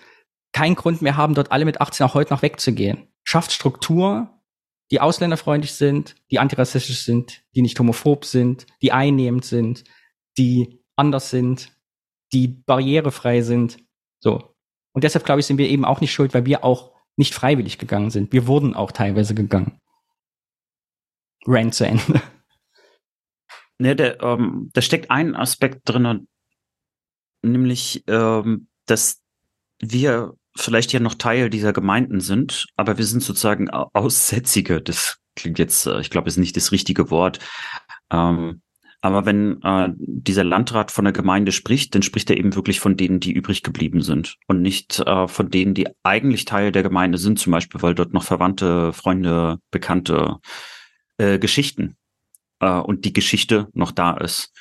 keinen 0.53 0.75
Grund 0.75 1.01
mehr 1.01 1.17
haben, 1.17 1.33
dort 1.33 1.51
alle 1.51 1.65
mit 1.65 1.81
18 1.81 2.05
auch 2.05 2.13
heute 2.13 2.33
noch 2.33 2.41
wegzugehen. 2.41 3.07
Schafft 3.23 3.51
Struktur, 3.51 4.29
die 4.91 5.01
ausländerfreundlich 5.01 5.73
sind, 5.73 6.15
die 6.31 6.39
antirassistisch 6.39 7.03
sind, 7.03 7.43
die 7.55 7.61
nicht 7.61 7.79
homophob 7.79 8.25
sind, 8.25 8.67
die 8.81 8.91
einnehmend 8.91 9.43
sind, 9.43 9.83
die 10.37 10.79
anders 10.95 11.29
sind, 11.29 11.71
die 12.31 12.47
barrierefrei 12.47 13.41
sind. 13.41 13.77
So. 14.19 14.55
Und 14.93 15.03
deshalb 15.03 15.25
glaube 15.25 15.39
ich, 15.39 15.47
sind 15.47 15.57
wir 15.57 15.69
eben 15.69 15.85
auch 15.85 16.01
nicht 16.01 16.13
schuld, 16.13 16.33
weil 16.33 16.45
wir 16.45 16.63
auch 16.63 16.93
nicht 17.15 17.33
freiwillig 17.33 17.77
gegangen 17.77 18.11
sind. 18.11 18.31
Wir 18.31 18.47
wurden 18.47 18.75
auch 18.75 18.91
teilweise 18.91 19.33
gegangen. 19.33 19.79
Rant 21.45 21.73
zu 21.73 21.85
Ende. 21.85 22.21
Ne, 23.79 23.95
der, 23.95 24.21
ähm, 24.21 24.69
da 24.73 24.81
steckt 24.81 25.09
ein 25.09 25.35
Aspekt 25.35 25.81
drin, 25.89 26.27
nämlich, 27.41 28.03
ähm, 28.07 28.67
dass 28.85 29.21
wir 29.79 30.37
vielleicht 30.55 30.93
ja 30.93 30.99
noch 30.99 31.15
Teil 31.15 31.49
dieser 31.49 31.73
Gemeinden 31.73 32.19
sind, 32.19 32.67
aber 32.75 32.97
wir 32.97 33.05
sind 33.05 33.23
sozusagen 33.23 33.69
Au- 33.69 33.89
Aussätzige. 33.93 34.81
Das 34.81 35.19
klingt 35.35 35.59
jetzt, 35.59 35.85
äh, 35.87 35.99
ich 35.99 36.09
glaube, 36.09 36.27
ist 36.27 36.37
nicht 36.37 36.55
das 36.55 36.71
richtige 36.71 37.09
Wort. 37.09 37.39
Ähm, 38.11 38.61
aber 39.01 39.25
wenn 39.25 39.61
äh, 39.63 39.89
dieser 39.97 40.45
Landrat 40.45 40.89
von 40.89 41.03
der 41.03 41.11
Gemeinde 41.11 41.51
spricht, 41.51 41.93
dann 41.93 42.03
spricht 42.03 42.29
er 42.29 42.37
eben 42.37 42.55
wirklich 42.55 42.79
von 42.79 42.95
denen, 42.95 43.19
die 43.19 43.33
übrig 43.33 43.61
geblieben 43.61 44.01
sind 44.01 44.37
und 44.47 44.61
nicht 44.61 44.99
äh, 44.99 45.27
von 45.27 45.49
denen, 45.49 45.73
die 45.73 45.89
eigentlich 46.03 46.45
Teil 46.45 46.71
der 46.71 46.83
Gemeinde 46.83 47.17
sind, 47.17 47.37
zum 47.37 47.51
Beispiel, 47.51 47.81
weil 47.81 47.95
dort 47.95 48.13
noch 48.13 48.23
Verwandte, 48.23 48.93
Freunde, 48.93 49.59
Bekannte, 49.71 50.37
äh, 51.17 51.37
Geschichten 51.37 51.97
äh, 52.61 52.79
und 52.79 53.03
die 53.03 53.11
Geschichte 53.11 53.67
noch 53.73 53.91
da 53.91 54.15
ist. 54.15 54.53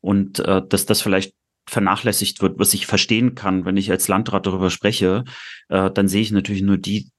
Und 0.00 0.38
äh, 0.38 0.62
dass 0.66 0.86
das 0.86 1.02
vielleicht 1.02 1.34
vernachlässigt 1.68 2.42
wird, 2.42 2.58
was 2.58 2.74
ich 2.74 2.86
verstehen 2.86 3.34
kann, 3.34 3.64
wenn 3.64 3.76
ich 3.76 3.90
als 3.90 4.08
Landrat 4.08 4.46
darüber 4.46 4.70
spreche, 4.70 5.24
äh, 5.68 5.90
dann 5.90 6.08
sehe 6.08 6.22
ich 6.22 6.32
natürlich 6.32 6.62
nur 6.62 6.76
die, 6.76 7.10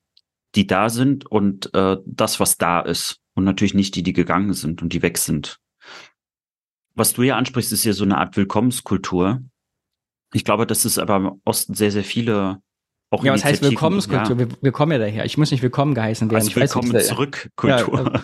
die 0.55 0.67
da 0.67 0.89
sind 0.89 1.25
und 1.25 1.73
äh, 1.73 1.97
das, 2.05 2.39
was 2.39 2.57
da 2.57 2.81
ist. 2.81 3.19
Und 3.35 3.45
natürlich 3.45 3.73
nicht 3.73 3.95
die, 3.95 4.03
die 4.03 4.13
gegangen 4.13 4.53
sind 4.53 4.81
und 4.83 4.93
die 4.93 5.01
weg 5.01 5.17
sind. 5.17 5.57
Was 6.93 7.13
du 7.13 7.23
ja 7.23 7.35
ansprichst, 7.37 7.71
ist 7.71 7.83
ja 7.83 7.93
so 7.93 8.03
eine 8.03 8.17
Art 8.17 8.37
Willkommenskultur. 8.37 9.41
Ich 10.33 10.43
glaube, 10.43 10.67
dass 10.67 10.85
es 10.85 10.99
aber 10.99 11.15
im 11.15 11.41
Osten 11.43 11.73
sehr, 11.73 11.91
sehr 11.91 12.03
viele 12.03 12.61
auch 13.09 13.23
Ja, 13.23 13.33
was 13.33 13.45
heißt 13.45 13.61
Willkommenskultur? 13.61 14.37
Ja. 14.37 14.39
Wir, 14.39 14.47
wir 14.61 14.71
kommen 14.71 14.91
ja 14.91 14.97
daher. 14.97 15.25
Ich 15.25 15.37
muss 15.37 15.51
nicht 15.51 15.61
willkommen 15.61 15.93
geheißen 15.93 16.29
werden. 16.29 16.35
Also 16.35 16.49
ich 16.49 16.55
weiß 16.55 16.75
willkommen 16.75 16.95
äh, 16.95 17.03
zurück, 17.03 17.49
Ja, 17.63 17.83
Kultur. 17.83 18.21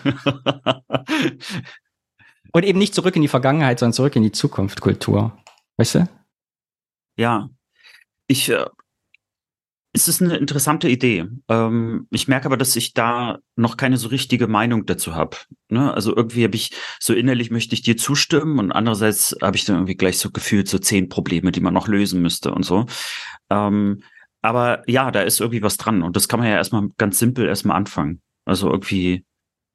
Und 2.52 2.64
eben 2.64 2.78
nicht 2.78 2.94
zurück 2.94 3.14
in 3.14 3.22
die 3.22 3.28
Vergangenheit, 3.28 3.78
sondern 3.78 3.92
zurück 3.92 4.16
in 4.16 4.24
die 4.24 4.32
Zukunft, 4.32 4.80
Kultur. 4.80 5.39
Weißt 5.80 5.94
du? 5.94 6.08
Ja, 7.16 7.48
ich, 8.26 8.50
äh, 8.50 8.66
es 9.94 10.08
ist 10.08 10.20
eine 10.20 10.36
interessante 10.36 10.90
Idee. 10.90 11.24
Ähm, 11.48 12.06
ich 12.10 12.28
merke 12.28 12.44
aber, 12.44 12.58
dass 12.58 12.76
ich 12.76 12.92
da 12.92 13.38
noch 13.56 13.78
keine 13.78 13.96
so 13.96 14.08
richtige 14.08 14.46
Meinung 14.46 14.84
dazu 14.84 15.14
habe. 15.14 15.38
Ne? 15.70 15.90
Also 15.94 16.14
irgendwie 16.14 16.44
habe 16.44 16.54
ich 16.54 16.72
so 16.98 17.14
innerlich 17.14 17.50
möchte 17.50 17.74
ich 17.74 17.80
dir 17.80 17.96
zustimmen 17.96 18.58
und 18.58 18.72
andererseits 18.72 19.34
habe 19.40 19.56
ich 19.56 19.64
dann 19.64 19.76
irgendwie 19.76 19.96
gleich 19.96 20.18
so 20.18 20.30
gefühlt 20.30 20.68
so 20.68 20.78
zehn 20.78 21.08
Probleme, 21.08 21.50
die 21.50 21.60
man 21.60 21.72
noch 21.72 21.88
lösen 21.88 22.20
müsste 22.20 22.52
und 22.52 22.64
so. 22.64 22.84
Ähm, 23.48 24.02
aber 24.42 24.82
ja, 24.86 25.10
da 25.10 25.22
ist 25.22 25.40
irgendwie 25.40 25.62
was 25.62 25.78
dran 25.78 26.02
und 26.02 26.14
das 26.14 26.28
kann 26.28 26.40
man 26.40 26.48
ja 26.50 26.56
erstmal 26.56 26.90
ganz 26.98 27.18
simpel 27.18 27.46
erstmal 27.46 27.78
anfangen. 27.78 28.20
Also 28.44 28.70
irgendwie 28.70 29.24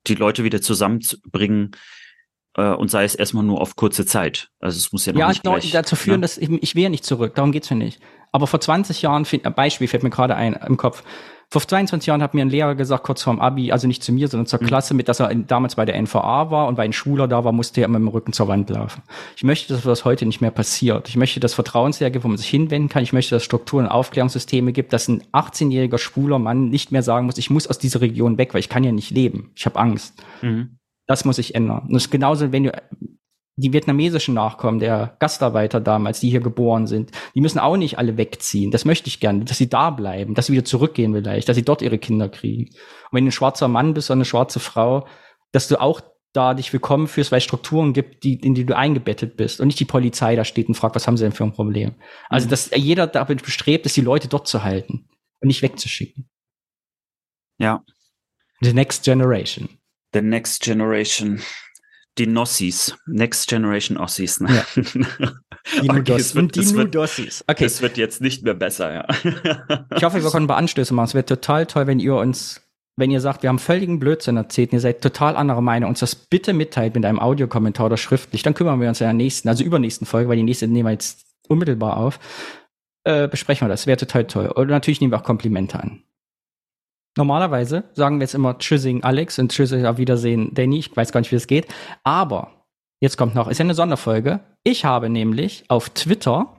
die 0.06 0.16
Leute 0.16 0.44
wieder 0.44 0.62
zusammenzubringen 0.62 1.72
äh, 2.58 2.70
und 2.74 2.90
sei 2.92 3.04
es 3.04 3.16
erstmal 3.16 3.44
nur 3.44 3.62
auf 3.62 3.76
kurze 3.76 4.06
Zeit. 4.06 4.50
Also 4.60 4.78
es 4.78 4.92
muss 4.92 5.06
ja 5.06 5.14
noch 5.14 5.20
Ja, 5.20 5.28
nicht 5.30 5.44
genau, 5.44 5.56
gleich, 5.56 5.72
dazu 5.72 5.96
führen, 5.96 6.20
ne? 6.20 6.22
dass 6.22 6.38
ich, 6.38 6.50
ich 6.50 6.76
will 6.76 6.84
ja 6.84 6.90
nicht 6.90 7.06
zurück, 7.06 7.36
darum 7.36 7.52
geht's 7.52 7.70
mir 7.70 7.78
nicht. 7.78 8.00
Aber 8.32 8.48
vor 8.48 8.60
20 8.60 9.02
Jahren, 9.02 9.26
ein 9.44 9.54
Beispiel 9.54 9.88
fällt 9.88 10.04
mir 10.04 10.10
gerade 10.10 10.36
ein 10.36 10.54
im 10.54 10.76
Kopf. 10.78 11.04
Vor 11.52 11.62
22 11.62 12.08
Jahren 12.08 12.24
hat 12.24 12.34
mir 12.34 12.42
ein 12.42 12.50
Lehrer 12.50 12.74
gesagt, 12.74 13.04
kurz 13.04 13.22
vorm 13.22 13.40
Abi, 13.40 13.72
also 13.72 13.88
nicht 13.88 14.04
zu 14.04 14.12
mir, 14.12 14.28
sondern 14.28 14.46
Mhm. 14.46 14.50
zur 14.50 14.60
Klasse, 14.60 14.94
mit, 14.96 15.08
dass 15.08 15.20
er 15.20 15.30
in, 15.30 15.46
damals 15.46 15.76
bei 15.76 15.86
der 15.86 15.96
NVA 15.96 16.50
war 16.50 16.68
und 16.68 16.76
weil 16.76 16.86
ein 16.86 16.92
Schwuler 16.92 17.28
da 17.28 17.44
war, 17.44 17.52
musste 17.52 17.82
er 17.82 17.86
immer 17.86 18.00
mit 18.00 18.08
dem 18.10 18.14
Rücken 18.14 18.34
zur 18.34 18.48
Wand 18.48 18.70
laufen. 18.72 19.04
Ich 19.38 19.44
möchte, 19.44 19.72
dass 19.74 19.84
das 19.84 20.06
heute 20.06 20.26
nicht 20.26 20.42
mehr 20.42 20.50
passiert. 20.50 21.08
Ich 21.08 21.16
möchte, 21.18 21.40
dass 21.40 21.54
Vertrauenslehrer 21.54 22.10
gibt, 22.10 22.26
wo 22.26 22.30
man 22.30 22.38
sich 22.38 22.50
hinwenden 22.50 22.90
kann. 22.90 23.04
Ich 23.04 23.14
möchte, 23.14 23.36
dass 23.36 23.44
Strukturen 23.44 23.86
und 23.86 23.92
Aufklärungssysteme 23.92 24.74
gibt, 24.74 24.92
dass 24.92 25.08
ein 25.08 25.22
18-jähriger 25.34 26.00
schwuler 26.00 26.40
Mann 26.40 26.70
nicht 26.70 26.92
mehr 26.92 27.04
sagen 27.04 27.28
muss, 27.28 27.38
ich 27.38 27.52
muss 27.52 27.68
aus 27.68 27.78
dieser 27.78 28.02
Region 28.02 28.40
weg, 28.40 28.54
weil 28.56 28.60
ich 28.60 28.68
kann 28.70 28.84
ja 28.84 28.92
nicht 28.92 29.12
leben. 29.12 29.52
Ich 29.56 29.68
habe 29.68 29.80
Angst. 29.80 30.16
Mhm. 30.42 30.80
Das 31.08 31.26
muss 31.26 31.36
sich 31.36 31.56
ändern. 31.56 31.84
Und 31.88 31.94
das 31.94 32.06
ist 32.06 32.12
genauso, 32.12 32.52
wenn 32.52 32.64
du 32.66 32.72
die 33.58 33.72
vietnamesischen 33.72 34.34
Nachkommen 34.34 34.80
der 34.80 35.16
Gastarbeiter 35.20 35.80
damals, 35.80 36.20
die 36.20 36.30
hier 36.30 36.42
geboren 36.42 36.88
sind, 36.88 37.12
die 37.36 37.42
müssen 37.42 37.60
auch 37.60 37.78
nicht 37.78 37.98
alle 37.98 38.18
wegziehen. 38.18 38.72
Das 38.72 38.84
möchte 38.84 39.08
ich 39.08 39.20
gerne, 39.20 39.46
dass 39.46 39.58
sie 39.58 39.70
da 39.70 39.92
bleiben, 39.92 40.34
dass 40.34 40.48
sie 40.48 40.54
wieder 40.54 40.66
zurückgehen 40.66 41.14
vielleicht, 41.14 41.48
dass 41.48 41.56
sie 41.56 41.64
dort 41.64 41.82
ihre 41.82 41.98
Kinder 41.98 42.28
kriegen. 42.28 42.66
Und 42.66 43.14
wenn 43.14 43.24
du 43.24 43.30
ein 43.30 43.32
schwarzer 43.32 43.70
Mann 43.70 43.94
bist 43.94 44.10
oder 44.10 44.18
eine 44.18 44.26
schwarze 44.26 44.60
Frau, 44.60 45.08
dass 45.54 45.70
du 45.70 45.80
auch 45.80 46.02
da 46.34 46.54
dich 46.54 46.74
willkommen 46.74 47.08
fühlst, 47.08 47.32
weil 47.32 47.38
es 47.38 47.46
Strukturen 47.46 47.94
gibt, 47.94 48.26
die, 48.26 48.34
in 48.34 48.56
die 48.56 48.66
du 48.66 48.76
eingebettet 48.76 49.38
bist 49.38 49.62
und 49.62 49.68
nicht 49.68 49.80
die 49.80 49.86
Polizei 49.86 50.36
da 50.36 50.44
steht 50.44 50.68
und 50.68 50.76
fragt, 50.76 50.96
was 50.96 51.08
haben 51.08 51.16
sie 51.16 51.24
denn 51.24 51.32
für 51.32 51.46
ein 51.46 51.54
Problem. 51.54 51.96
Also, 52.28 52.50
dass 52.50 52.72
jeder 52.76 53.08
damit 53.08 53.42
bestrebt 53.42 53.86
ist, 53.86 53.96
die 53.96 54.02
Leute 54.02 54.28
dort 54.28 54.48
zu 54.48 54.64
halten 54.64 55.08
und 55.40 55.48
nicht 55.48 55.62
wegzuschicken. 55.62 56.30
Ja. 57.58 57.86
The 58.60 58.74
next 58.74 59.06
generation. 59.06 59.70
The 60.16 60.22
Next 60.22 60.64
Generation. 60.64 61.42
Die 62.18 62.28
Nossis. 62.28 62.96
Next 63.08 63.50
Generation 63.50 63.98
Ossis. 63.98 64.40
Ne? 64.40 64.64
Die 65.82 65.90
Okay, 65.90 66.00
Nudos- 66.00 66.22
es 66.22 66.36
wird- 66.36 66.44
und 66.44 66.56
die 66.56 66.74
Nudossis. 66.74 67.44
Okay. 67.48 67.66
Es 67.66 67.82
wird 67.82 67.98
jetzt 67.98 68.22
nicht 68.22 68.44
mehr 68.44 68.54
besser, 68.54 68.94
ja. 68.94 69.06
Ich 69.98 70.04
hoffe, 70.04 70.24
wir 70.24 70.30
können 70.32 70.46
ein 70.46 70.48
paar 70.48 70.56
Anstöße 70.58 70.94
machen. 70.94 71.08
Es 71.08 71.14
wäre 71.14 71.26
total 71.26 71.66
toll, 71.66 71.88
wenn 71.88 72.00
ihr 72.00 72.16
uns, 72.16 72.62
wenn 72.96 73.12
ihr 73.12 73.20
sagt, 73.20 73.44
wir 73.44 73.50
haben 73.50 73.60
völligen 73.60 74.00
Blödsinn 74.00 74.38
erzählt 74.38 74.70
und 74.72 74.78
ihr 74.78 74.82
seid 74.82 75.02
total 75.02 75.36
anderer 75.36 75.60
Meinung, 75.62 75.90
uns 75.90 76.00
das 76.00 76.16
bitte 76.16 76.54
mitteilt 76.54 76.96
mit 76.96 77.04
einem 77.04 77.20
Audiokommentar 77.20 77.88
oder 77.88 77.98
schriftlich. 77.98 78.44
Dann 78.44 78.54
kümmern 78.54 78.80
wir 78.80 78.88
uns 78.88 79.02
in 79.02 79.08
der 79.08 79.14
nächsten, 79.14 79.50
also 79.50 79.64
übernächsten 79.66 80.08
Folge, 80.08 80.30
weil 80.30 80.38
die 80.38 80.44
nächste 80.44 80.68
nehmen 80.70 80.88
wir 80.88 80.92
jetzt 80.94 81.26
unmittelbar 81.50 81.98
auf. 81.98 82.20
Äh, 83.04 83.28
besprechen 83.28 83.66
wir 83.68 83.70
das. 83.70 83.88
Wäre 83.88 83.98
total 83.98 84.26
toll. 84.26 84.48
Und 84.48 84.68
natürlich 84.70 85.02
nehmen 85.02 85.12
wir 85.12 85.18
auch 85.20 85.24
Komplimente 85.24 85.80
an. 85.80 86.04
Normalerweise 87.18 87.86
sagen 87.94 88.18
wir 88.18 88.24
jetzt 88.24 88.36
immer 88.36 88.58
Tschüssing 88.58 89.04
Alex 89.04 89.40
und 89.40 89.52
Tschüssing 89.52 89.86
auf 89.86 89.98
Wiedersehen 89.98 90.54
Danny. 90.54 90.80
Ich 90.80 90.96
weiß 90.96 91.12
gar 91.12 91.22
nicht, 91.22 91.32
wie 91.32 91.38
das 91.38 91.48
geht. 91.48 91.68
Aber 92.04 92.52
jetzt 93.00 93.18
kommt 93.18 93.36
noch, 93.36 93.48
ist 93.48 93.58
ja 93.58 93.64
eine 93.64 93.74
Sonderfolge. 93.74 94.42
Ich 94.64 94.84
habe 94.84 95.10
nämlich 95.10 95.64
auf 95.70 95.90
Twitter 95.90 96.55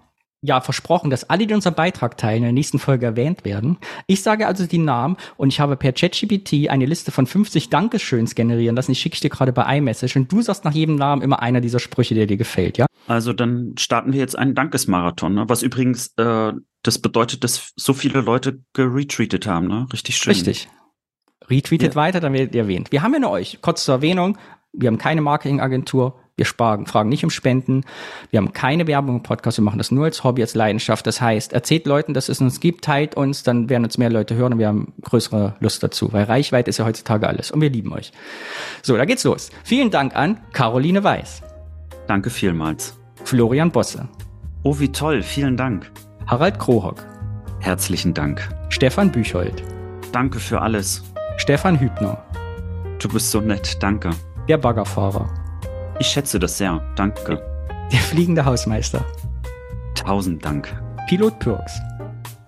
ja 0.47 0.61
versprochen, 0.61 1.11
dass 1.11 1.29
alle, 1.29 1.47
die 1.47 1.55
unseren 1.55 1.75
Beitrag 1.75 2.17
teilen, 2.17 2.39
in 2.39 2.43
der 2.45 2.53
nächsten 2.53 2.79
Folge 2.79 3.07
erwähnt 3.07 3.45
werden. 3.45 3.79
Ich 4.07 4.23
sage 4.23 4.47
also 4.47 4.67
die 4.67 4.79
Namen 4.79 5.17
und 5.37 5.49
ich 5.49 5.61
habe 5.61 5.77
per 5.77 5.93
ChatGPT 5.93 6.71
eine 6.71 6.87
Liste 6.87 7.11
von 7.11 7.27
50 7.27 7.69
Dankeschöns 7.69 8.35
generieren 8.35 8.77
lassen. 8.77 8.93
Ich 8.93 9.01
schicke 9.01 9.15
ich 9.15 9.21
dir 9.21 9.31
gerade 9.31 9.53
bei 9.53 9.79
iMessage 9.79 10.17
und 10.17 10.31
du 10.31 10.41
sagst 10.43 10.65
nach 10.65 10.73
jedem 10.73 10.97
Namen 10.97 11.23
immer 11.23 11.43
einer 11.43 11.61
dieser 11.61 11.79
Sprüche, 11.79 12.15
der 12.15 12.27
dir 12.27 12.37
gefällt, 12.37 12.79
ja? 12.79 12.87
Also 13.09 13.33
dann 13.33 13.75
starten 13.79 14.13
wir 14.13 14.21
jetzt 14.21 14.37
einen 14.37 14.55
Dankesmarathon, 14.55 15.35
ne? 15.35 15.45
was 15.49 15.63
übrigens, 15.63 16.13
äh, 16.17 16.53
das 16.83 16.99
bedeutet, 16.99 17.45
dass 17.45 17.73
so 17.77 17.93
viele 17.93 18.21
Leute 18.21 18.61
geretweetet 18.73 19.47
haben, 19.47 19.69
ne? 19.69 19.87
Richtig 19.93 20.17
schön. 20.17 20.33
Richtig. 20.33 20.69
Retweetet 21.49 21.95
weiter, 21.95 22.21
dann 22.21 22.33
werdet 22.33 22.55
ihr 22.55 22.63
erwähnt. 22.63 22.91
Wir 22.91 23.03
haben 23.03 23.13
ja 23.13 23.21
nur 23.21 23.31
euch. 23.31 23.59
Kurz 23.61 23.85
zur 23.85 23.97
Erwähnung. 23.97 24.39
Wir 24.73 24.89
haben 24.89 24.99
keine 24.99 25.21
Marketingagentur. 25.21 26.19
Wir 26.39 26.45
sparen, 26.45 26.85
fragen 26.85 27.09
nicht 27.09 27.25
um 27.25 27.31
Spenden. 27.31 27.83
Wir 28.31 28.39
haben 28.39 28.53
keine 28.53 28.87
Werbung 28.87 29.17
im 29.17 29.23
Podcast. 29.23 29.57
Wir 29.57 29.65
machen 29.65 29.79
das 29.79 29.91
nur 29.91 30.05
als 30.05 30.23
Hobby, 30.23 30.43
als 30.43 30.55
Leidenschaft. 30.55 31.07
Das 31.07 31.23
heißt, 31.23 31.55
erzählt 31.55 31.87
Leuten, 31.87 32.13
dass 32.13 32.29
es 32.29 32.43
uns 32.43 32.61
gibt, 32.61 32.85
teilt 32.85 33.15
uns, 33.17 33.43
dann 33.43 33.71
werden 33.71 33.85
uns 33.85 33.97
mehr 33.97 34.11
Leute 34.11 34.35
hören 34.35 34.53
und 34.53 34.59
wir 34.59 34.69
haben 34.69 34.93
größere 35.01 35.57
Lust 35.61 35.83
dazu. 35.83 36.13
Weil 36.13 36.25
Reichweite 36.25 36.69
ist 36.69 36.77
ja 36.77 36.85
heutzutage 36.85 37.27
alles. 37.27 37.51
Und 37.51 37.63
wir 37.63 37.71
lieben 37.71 37.91
euch. 37.95 38.13
So, 38.83 38.99
da 38.99 39.07
geht's 39.07 39.25
los. 39.25 39.49
Vielen 39.65 39.91
Dank 39.91 40.15
an 40.15 40.39
Caroline 40.53 41.03
Weiß, 41.03 41.41
Danke 42.07 42.29
vielmals. 42.29 42.95
Florian 43.25 43.71
Bosse, 43.71 44.07
Oh, 44.63 44.79
wie 44.79 44.93
toll. 44.93 45.23
Vielen 45.23 45.57
Dank. 45.57 45.91
Harald 46.27 46.59
Krohock, 46.59 47.03
Herzlichen 47.61 48.13
Dank. 48.13 48.47
Stefan 48.69 49.11
Büchold, 49.11 49.63
Danke 50.13 50.39
für 50.39 50.61
alles. 50.61 51.03
Stefan 51.39 51.81
Hübner, 51.81 52.23
Du 52.99 53.09
bist 53.09 53.31
so 53.31 53.41
nett. 53.41 53.79
Danke. 53.83 54.11
der 54.49 54.59
Baggerfahrer, 54.59 55.29
Ich 55.99 56.09
schätze 56.09 56.39
das 56.39 56.59
sehr. 56.59 56.81
Danke. 56.95 57.41
der 57.93 57.99
fliegende 58.01 58.45
Hausmeister, 58.45 59.05
Tausend 59.95 60.45
Dank. 60.45 60.69
Pilot 61.09 61.39
Pürks, 61.39 61.81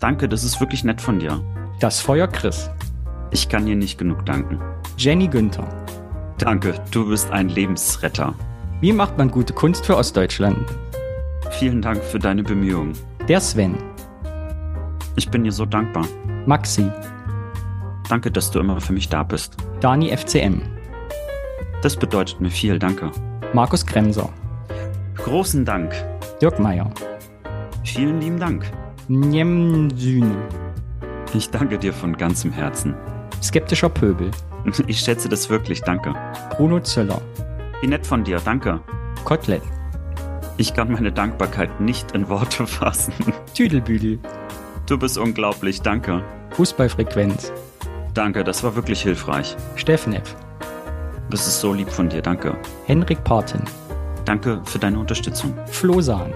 Danke, 0.00 0.28
das 0.28 0.44
ist 0.44 0.60
wirklich 0.60 0.84
nett 0.84 1.00
von 1.00 1.18
dir. 1.18 1.40
das 1.80 2.00
Feuer 2.00 2.26
Chris, 2.26 2.70
Ich 3.30 3.48
kann 3.48 3.66
dir 3.66 3.76
nicht 3.76 3.98
genug 3.98 4.24
danken. 4.26 4.60
Jenny 4.96 5.28
Günther. 5.28 5.68
Danke, 6.38 6.74
du 6.90 7.08
bist 7.08 7.30
ein 7.30 7.48
Lebensretter. 7.48 8.34
Wie 8.80 8.92
macht 8.92 9.18
man 9.18 9.30
gute 9.30 9.52
Kunst 9.52 9.84
für 9.86 9.96
Ostdeutschland? 9.96 10.58
Vielen 11.50 11.82
Dank 11.82 12.02
für 12.02 12.18
deine 12.18 12.42
Bemühungen. 12.42 12.92
Der 13.28 13.40
Sven, 13.40 13.76
Ich 15.16 15.28
bin 15.30 15.44
dir 15.44 15.52
so 15.52 15.64
dankbar. 15.66 16.06
Maxi, 16.46 16.90
Danke, 18.08 18.30
dass 18.30 18.50
du 18.50 18.60
immer 18.60 18.80
für 18.80 18.92
mich 18.92 19.08
da 19.08 19.22
bist. 19.22 19.56
Dani 19.80 20.16
FCM, 20.16 20.62
Das 21.82 21.96
bedeutet 21.96 22.40
mir 22.40 22.50
viel, 22.50 22.78
danke. 22.78 23.10
Markus 23.54 23.84
Kremser, 23.84 24.28
Großen 25.16 25.64
Dank. 25.64 25.92
Dirk 26.40 26.58
Meyer, 26.58 26.90
Vielen 27.84 28.20
lieben 28.20 28.38
Dank. 28.38 28.64
Njem 29.08 29.90
Sühne, 29.96 30.36
Ich 31.34 31.50
danke 31.50 31.78
dir 31.78 31.92
von 31.92 32.16
ganzem 32.16 32.52
Herzen. 32.52 32.94
Skeptischer 33.42 33.88
Pöbel, 33.88 34.30
Ich 34.86 35.00
schätze 35.00 35.28
das 35.28 35.48
wirklich, 35.50 35.82
danke. 35.82 36.14
Bruno 36.56 36.80
Zöller, 36.80 37.20
Wie 37.80 37.86
nett 37.88 38.06
von 38.06 38.24
dir, 38.24 38.40
danke. 38.44 38.80
Kotelett, 39.24 39.62
Ich 40.56 40.74
kann 40.74 40.92
meine 40.92 41.12
Dankbarkeit 41.12 41.80
nicht 41.80 42.12
in 42.12 42.28
Worte 42.28 42.66
fassen. 42.66 43.14
Tüdelbüdel, 43.54 44.18
Du 44.86 44.98
bist 44.98 45.18
unglaublich, 45.18 45.82
danke. 45.82 46.22
Fußballfrequenz, 46.50 47.52
Danke, 48.14 48.42
das 48.42 48.64
war 48.64 48.74
wirklich 48.74 49.02
hilfreich. 49.02 49.54
Steffneff, 49.76 50.34
Das 51.30 51.46
ist 51.46 51.60
so 51.60 51.72
lieb 51.72 51.90
von 51.90 52.08
dir, 52.08 52.22
danke. 52.22 52.56
Henrik 52.86 53.22
Parten, 53.24 53.62
Danke 54.24 54.60
für 54.64 54.78
deine 54.78 54.98
Unterstützung. 54.98 55.54
Flosan, 55.66 56.32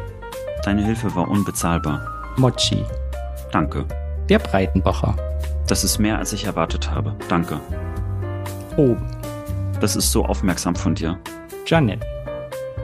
Deine 0.65 0.85
Hilfe 0.85 1.15
war 1.15 1.29
unbezahlbar. 1.29 2.01
Mochi, 2.37 2.85
Danke. 3.51 3.85
der 4.29 4.39
Breitenbacher, 4.39 5.15
Das 5.67 5.85
ist 5.85 5.99
mehr, 5.99 6.19
als 6.19 6.33
ich 6.33 6.45
erwartet 6.45 6.91
habe. 6.91 7.15
Danke. 7.29 7.61
Oben, 8.77 9.07
Das 9.81 9.97
ist 9.97 10.11
so 10.13 10.25
aufmerksam 10.25 10.75
von 10.75 10.95
dir. 10.95 11.19
Janet, 11.67 12.01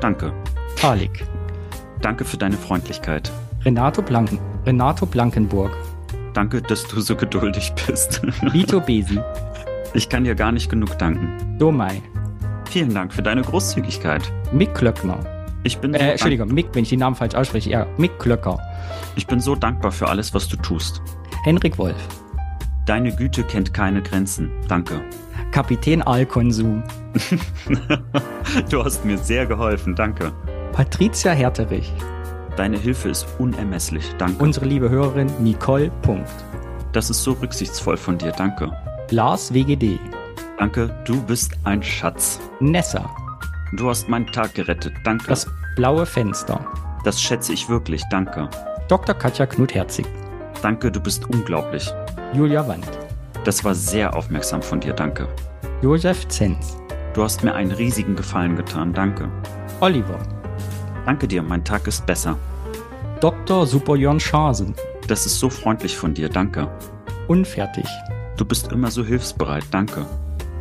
Danke. 0.00 0.32
Talik, 0.76 1.24
Danke 2.02 2.24
für 2.24 2.36
deine 2.36 2.56
Freundlichkeit. 2.56 3.30
Renato, 3.64 4.02
Blanken, 4.02 4.38
Renato 4.66 5.04
Blankenburg, 5.06 5.72
Danke, 6.34 6.62
dass 6.62 6.86
du 6.86 7.00
so 7.00 7.16
geduldig 7.16 7.72
bist. 7.86 8.20
Vito 8.52 8.80
Besi, 8.80 9.18
Ich 9.94 10.08
kann 10.08 10.24
dir 10.24 10.34
gar 10.34 10.52
nicht 10.52 10.70
genug 10.70 10.98
danken. 10.98 11.56
Domai, 11.58 12.02
Vielen 12.70 12.92
Dank 12.92 13.14
für 13.14 13.22
deine 13.22 13.40
Großzügigkeit. 13.42 14.30
Mick 14.52 14.74
Klöckner, 14.74 15.18
Ich 15.64 15.78
bin, 15.78 15.92
so 15.92 15.96
äh, 15.96 16.00
dank- 16.00 16.10
Entschuldigung, 16.12 16.48
Mick, 16.52 16.66
wenn 16.74 16.82
ich 16.82 16.90
den 16.90 16.98
Namen 16.98 17.16
falsch 17.16 17.34
ausspreche, 17.34 17.70
ja, 17.70 17.86
Mick 17.96 18.18
Klöcker, 18.18 18.58
ich 19.16 19.26
bin 19.26 19.40
so 19.40 19.54
dankbar 19.54 19.90
für 19.90 20.06
alles, 20.08 20.34
was 20.34 20.46
du 20.48 20.56
tust. 20.58 21.00
Henrik 21.44 21.78
Wolf, 21.78 21.96
Deine 22.84 23.14
Güte 23.14 23.42
kennt 23.44 23.72
keine 23.74 24.02
Grenzen. 24.02 24.50
Danke. 24.68 25.00
Kapitän 25.50 26.02
Alkonsum, 26.02 26.82
Du 28.70 28.84
hast 28.84 29.04
mir 29.04 29.16
sehr 29.18 29.46
geholfen. 29.46 29.94
Danke. 29.94 30.32
Patricia 30.72 31.32
Herterich, 31.32 31.90
Deine 32.56 32.78
Hilfe 32.78 33.08
ist 33.08 33.26
unermesslich. 33.38 34.04
Danke. 34.18 34.42
unsere 34.42 34.66
liebe 34.66 34.90
Hörerin 34.90 35.30
Nicole 35.40 35.90
Punkt, 36.02 36.28
Das 36.92 37.08
ist 37.08 37.22
so 37.22 37.32
rücksichtsvoll 37.32 37.96
von 37.96 38.18
dir, 38.18 38.32
danke. 38.32 38.70
Lars 39.10 39.54
WGD. 39.54 39.98
Danke, 40.58 40.94
du 41.06 41.22
bist 41.22 41.52
ein 41.64 41.82
Schatz. 41.82 42.38
Nessa. 42.60 43.08
Du 43.72 43.88
hast 43.88 44.08
meinen 44.08 44.26
Tag 44.26 44.54
gerettet, 44.54 44.92
danke. 45.02 45.26
Das 45.28 45.46
blaue 45.76 46.04
Fenster. 46.04 46.60
Das 47.04 47.20
schätze 47.20 47.54
ich 47.54 47.70
wirklich, 47.70 48.02
danke. 48.10 48.50
Dr. 48.88 49.14
Katja 49.14 49.46
Knut-Herzig. 49.46 50.04
Danke, 50.60 50.92
du 50.92 51.00
bist 51.00 51.24
unglaublich. 51.30 51.90
Julia 52.34 52.68
Wand. 52.68 52.86
Das 53.44 53.64
war 53.64 53.74
sehr 53.74 54.14
aufmerksam 54.14 54.60
von 54.60 54.80
dir, 54.80 54.92
danke. 54.92 55.26
Josef 55.80 56.28
Zenz. 56.28 56.76
Du 57.14 57.22
hast 57.22 57.42
mir 57.42 57.54
einen 57.54 57.72
riesigen 57.72 58.14
Gefallen 58.14 58.56
getan, 58.56 58.92
danke. 58.92 59.30
Oliver. 59.80 60.18
Danke 61.06 61.26
dir, 61.26 61.42
mein 61.42 61.64
Tag 61.64 61.86
ist 61.86 62.04
besser. 62.04 62.36
Dr. 63.20 63.66
Superjon 63.66 64.20
Schasen. 64.20 64.74
Das 65.06 65.24
ist 65.24 65.38
so 65.38 65.48
freundlich 65.48 65.96
von 65.96 66.12
dir, 66.12 66.28
danke. 66.28 66.68
Unfertig. 67.26 67.86
Du 68.38 68.44
bist 68.44 68.70
immer 68.70 68.90
so 68.92 69.04
hilfsbereit, 69.04 69.64
danke. 69.72 70.06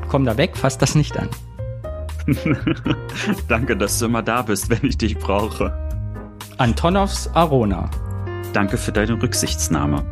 Komm 0.07 0.25
da 0.25 0.35
weg, 0.35 0.57
fass 0.57 0.79
das 0.79 0.95
nicht 0.95 1.15
an. 1.15 1.29
danke, 3.47 3.77
dass 3.77 3.99
du 3.99 4.05
immer 4.05 4.23
da 4.23 4.41
bist, 4.41 4.69
wenn 4.71 4.83
ich 4.83 4.97
dich 4.97 5.15
brauche. 5.15 5.71
Antonovs 6.57 7.29
Arona. 7.35 7.89
Danke 8.51 8.77
für 8.77 8.91
deine 8.91 9.21
Rücksichtsnahme. 9.21 10.03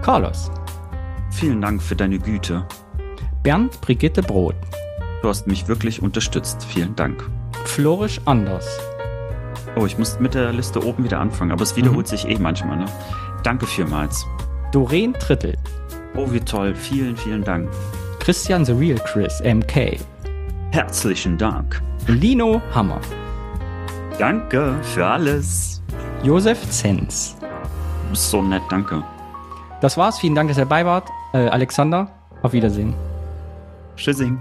Carlos. 0.00 0.50
Vielen 1.30 1.60
Dank 1.60 1.82
für 1.82 1.94
deine 1.94 2.18
Güte. 2.18 2.66
Bernd 3.42 3.78
Brigitte 3.82 4.22
Brot. 4.22 4.56
Du 5.20 5.28
hast 5.28 5.46
mich 5.46 5.68
wirklich 5.68 6.00
unterstützt. 6.00 6.64
Vielen 6.64 6.96
Dank. 6.96 7.28
Florisch 7.66 8.22
Anders. 8.24 8.66
Oh, 9.76 9.84
ich 9.84 9.98
muss 9.98 10.18
mit 10.18 10.32
der 10.32 10.52
Liste 10.52 10.84
oben 10.84 11.04
wieder 11.04 11.20
anfangen, 11.20 11.52
aber 11.52 11.62
es 11.62 11.76
wiederholt 11.76 12.06
mhm. 12.06 12.10
sich 12.10 12.28
eh 12.28 12.38
manchmal. 12.38 12.78
Ne? 12.78 12.86
Danke 13.42 13.66
vielmals. 13.66 14.26
Doreen 14.72 15.14
Trittel. 15.14 15.56
Oh, 16.14 16.30
wie 16.30 16.40
toll. 16.40 16.74
Vielen, 16.74 17.16
vielen 17.16 17.42
Dank. 17.42 17.68
Christian 18.20 18.64
The 18.64 18.72
Real 18.72 18.98
Chris, 18.98 19.40
MK. 19.42 19.98
Herzlichen 20.70 21.36
Dank. 21.36 21.82
Lino 22.06 22.62
Hammer. 22.74 23.00
Danke 24.18 24.74
für 24.82 25.06
alles. 25.06 25.82
Josef 26.22 26.70
Zenz. 26.70 27.36
So 28.12 28.42
nett, 28.42 28.62
danke. 28.70 29.02
Das 29.80 29.96
war's. 29.96 30.18
Vielen 30.18 30.34
Dank, 30.34 30.48
dass 30.48 30.58
ihr 30.58 30.64
dabei 30.64 30.86
wart. 30.86 31.08
Äh, 31.32 31.48
Alexander, 31.48 32.08
auf 32.42 32.52
Wiedersehen. 32.52 32.94
Tschüssing. 33.96 34.40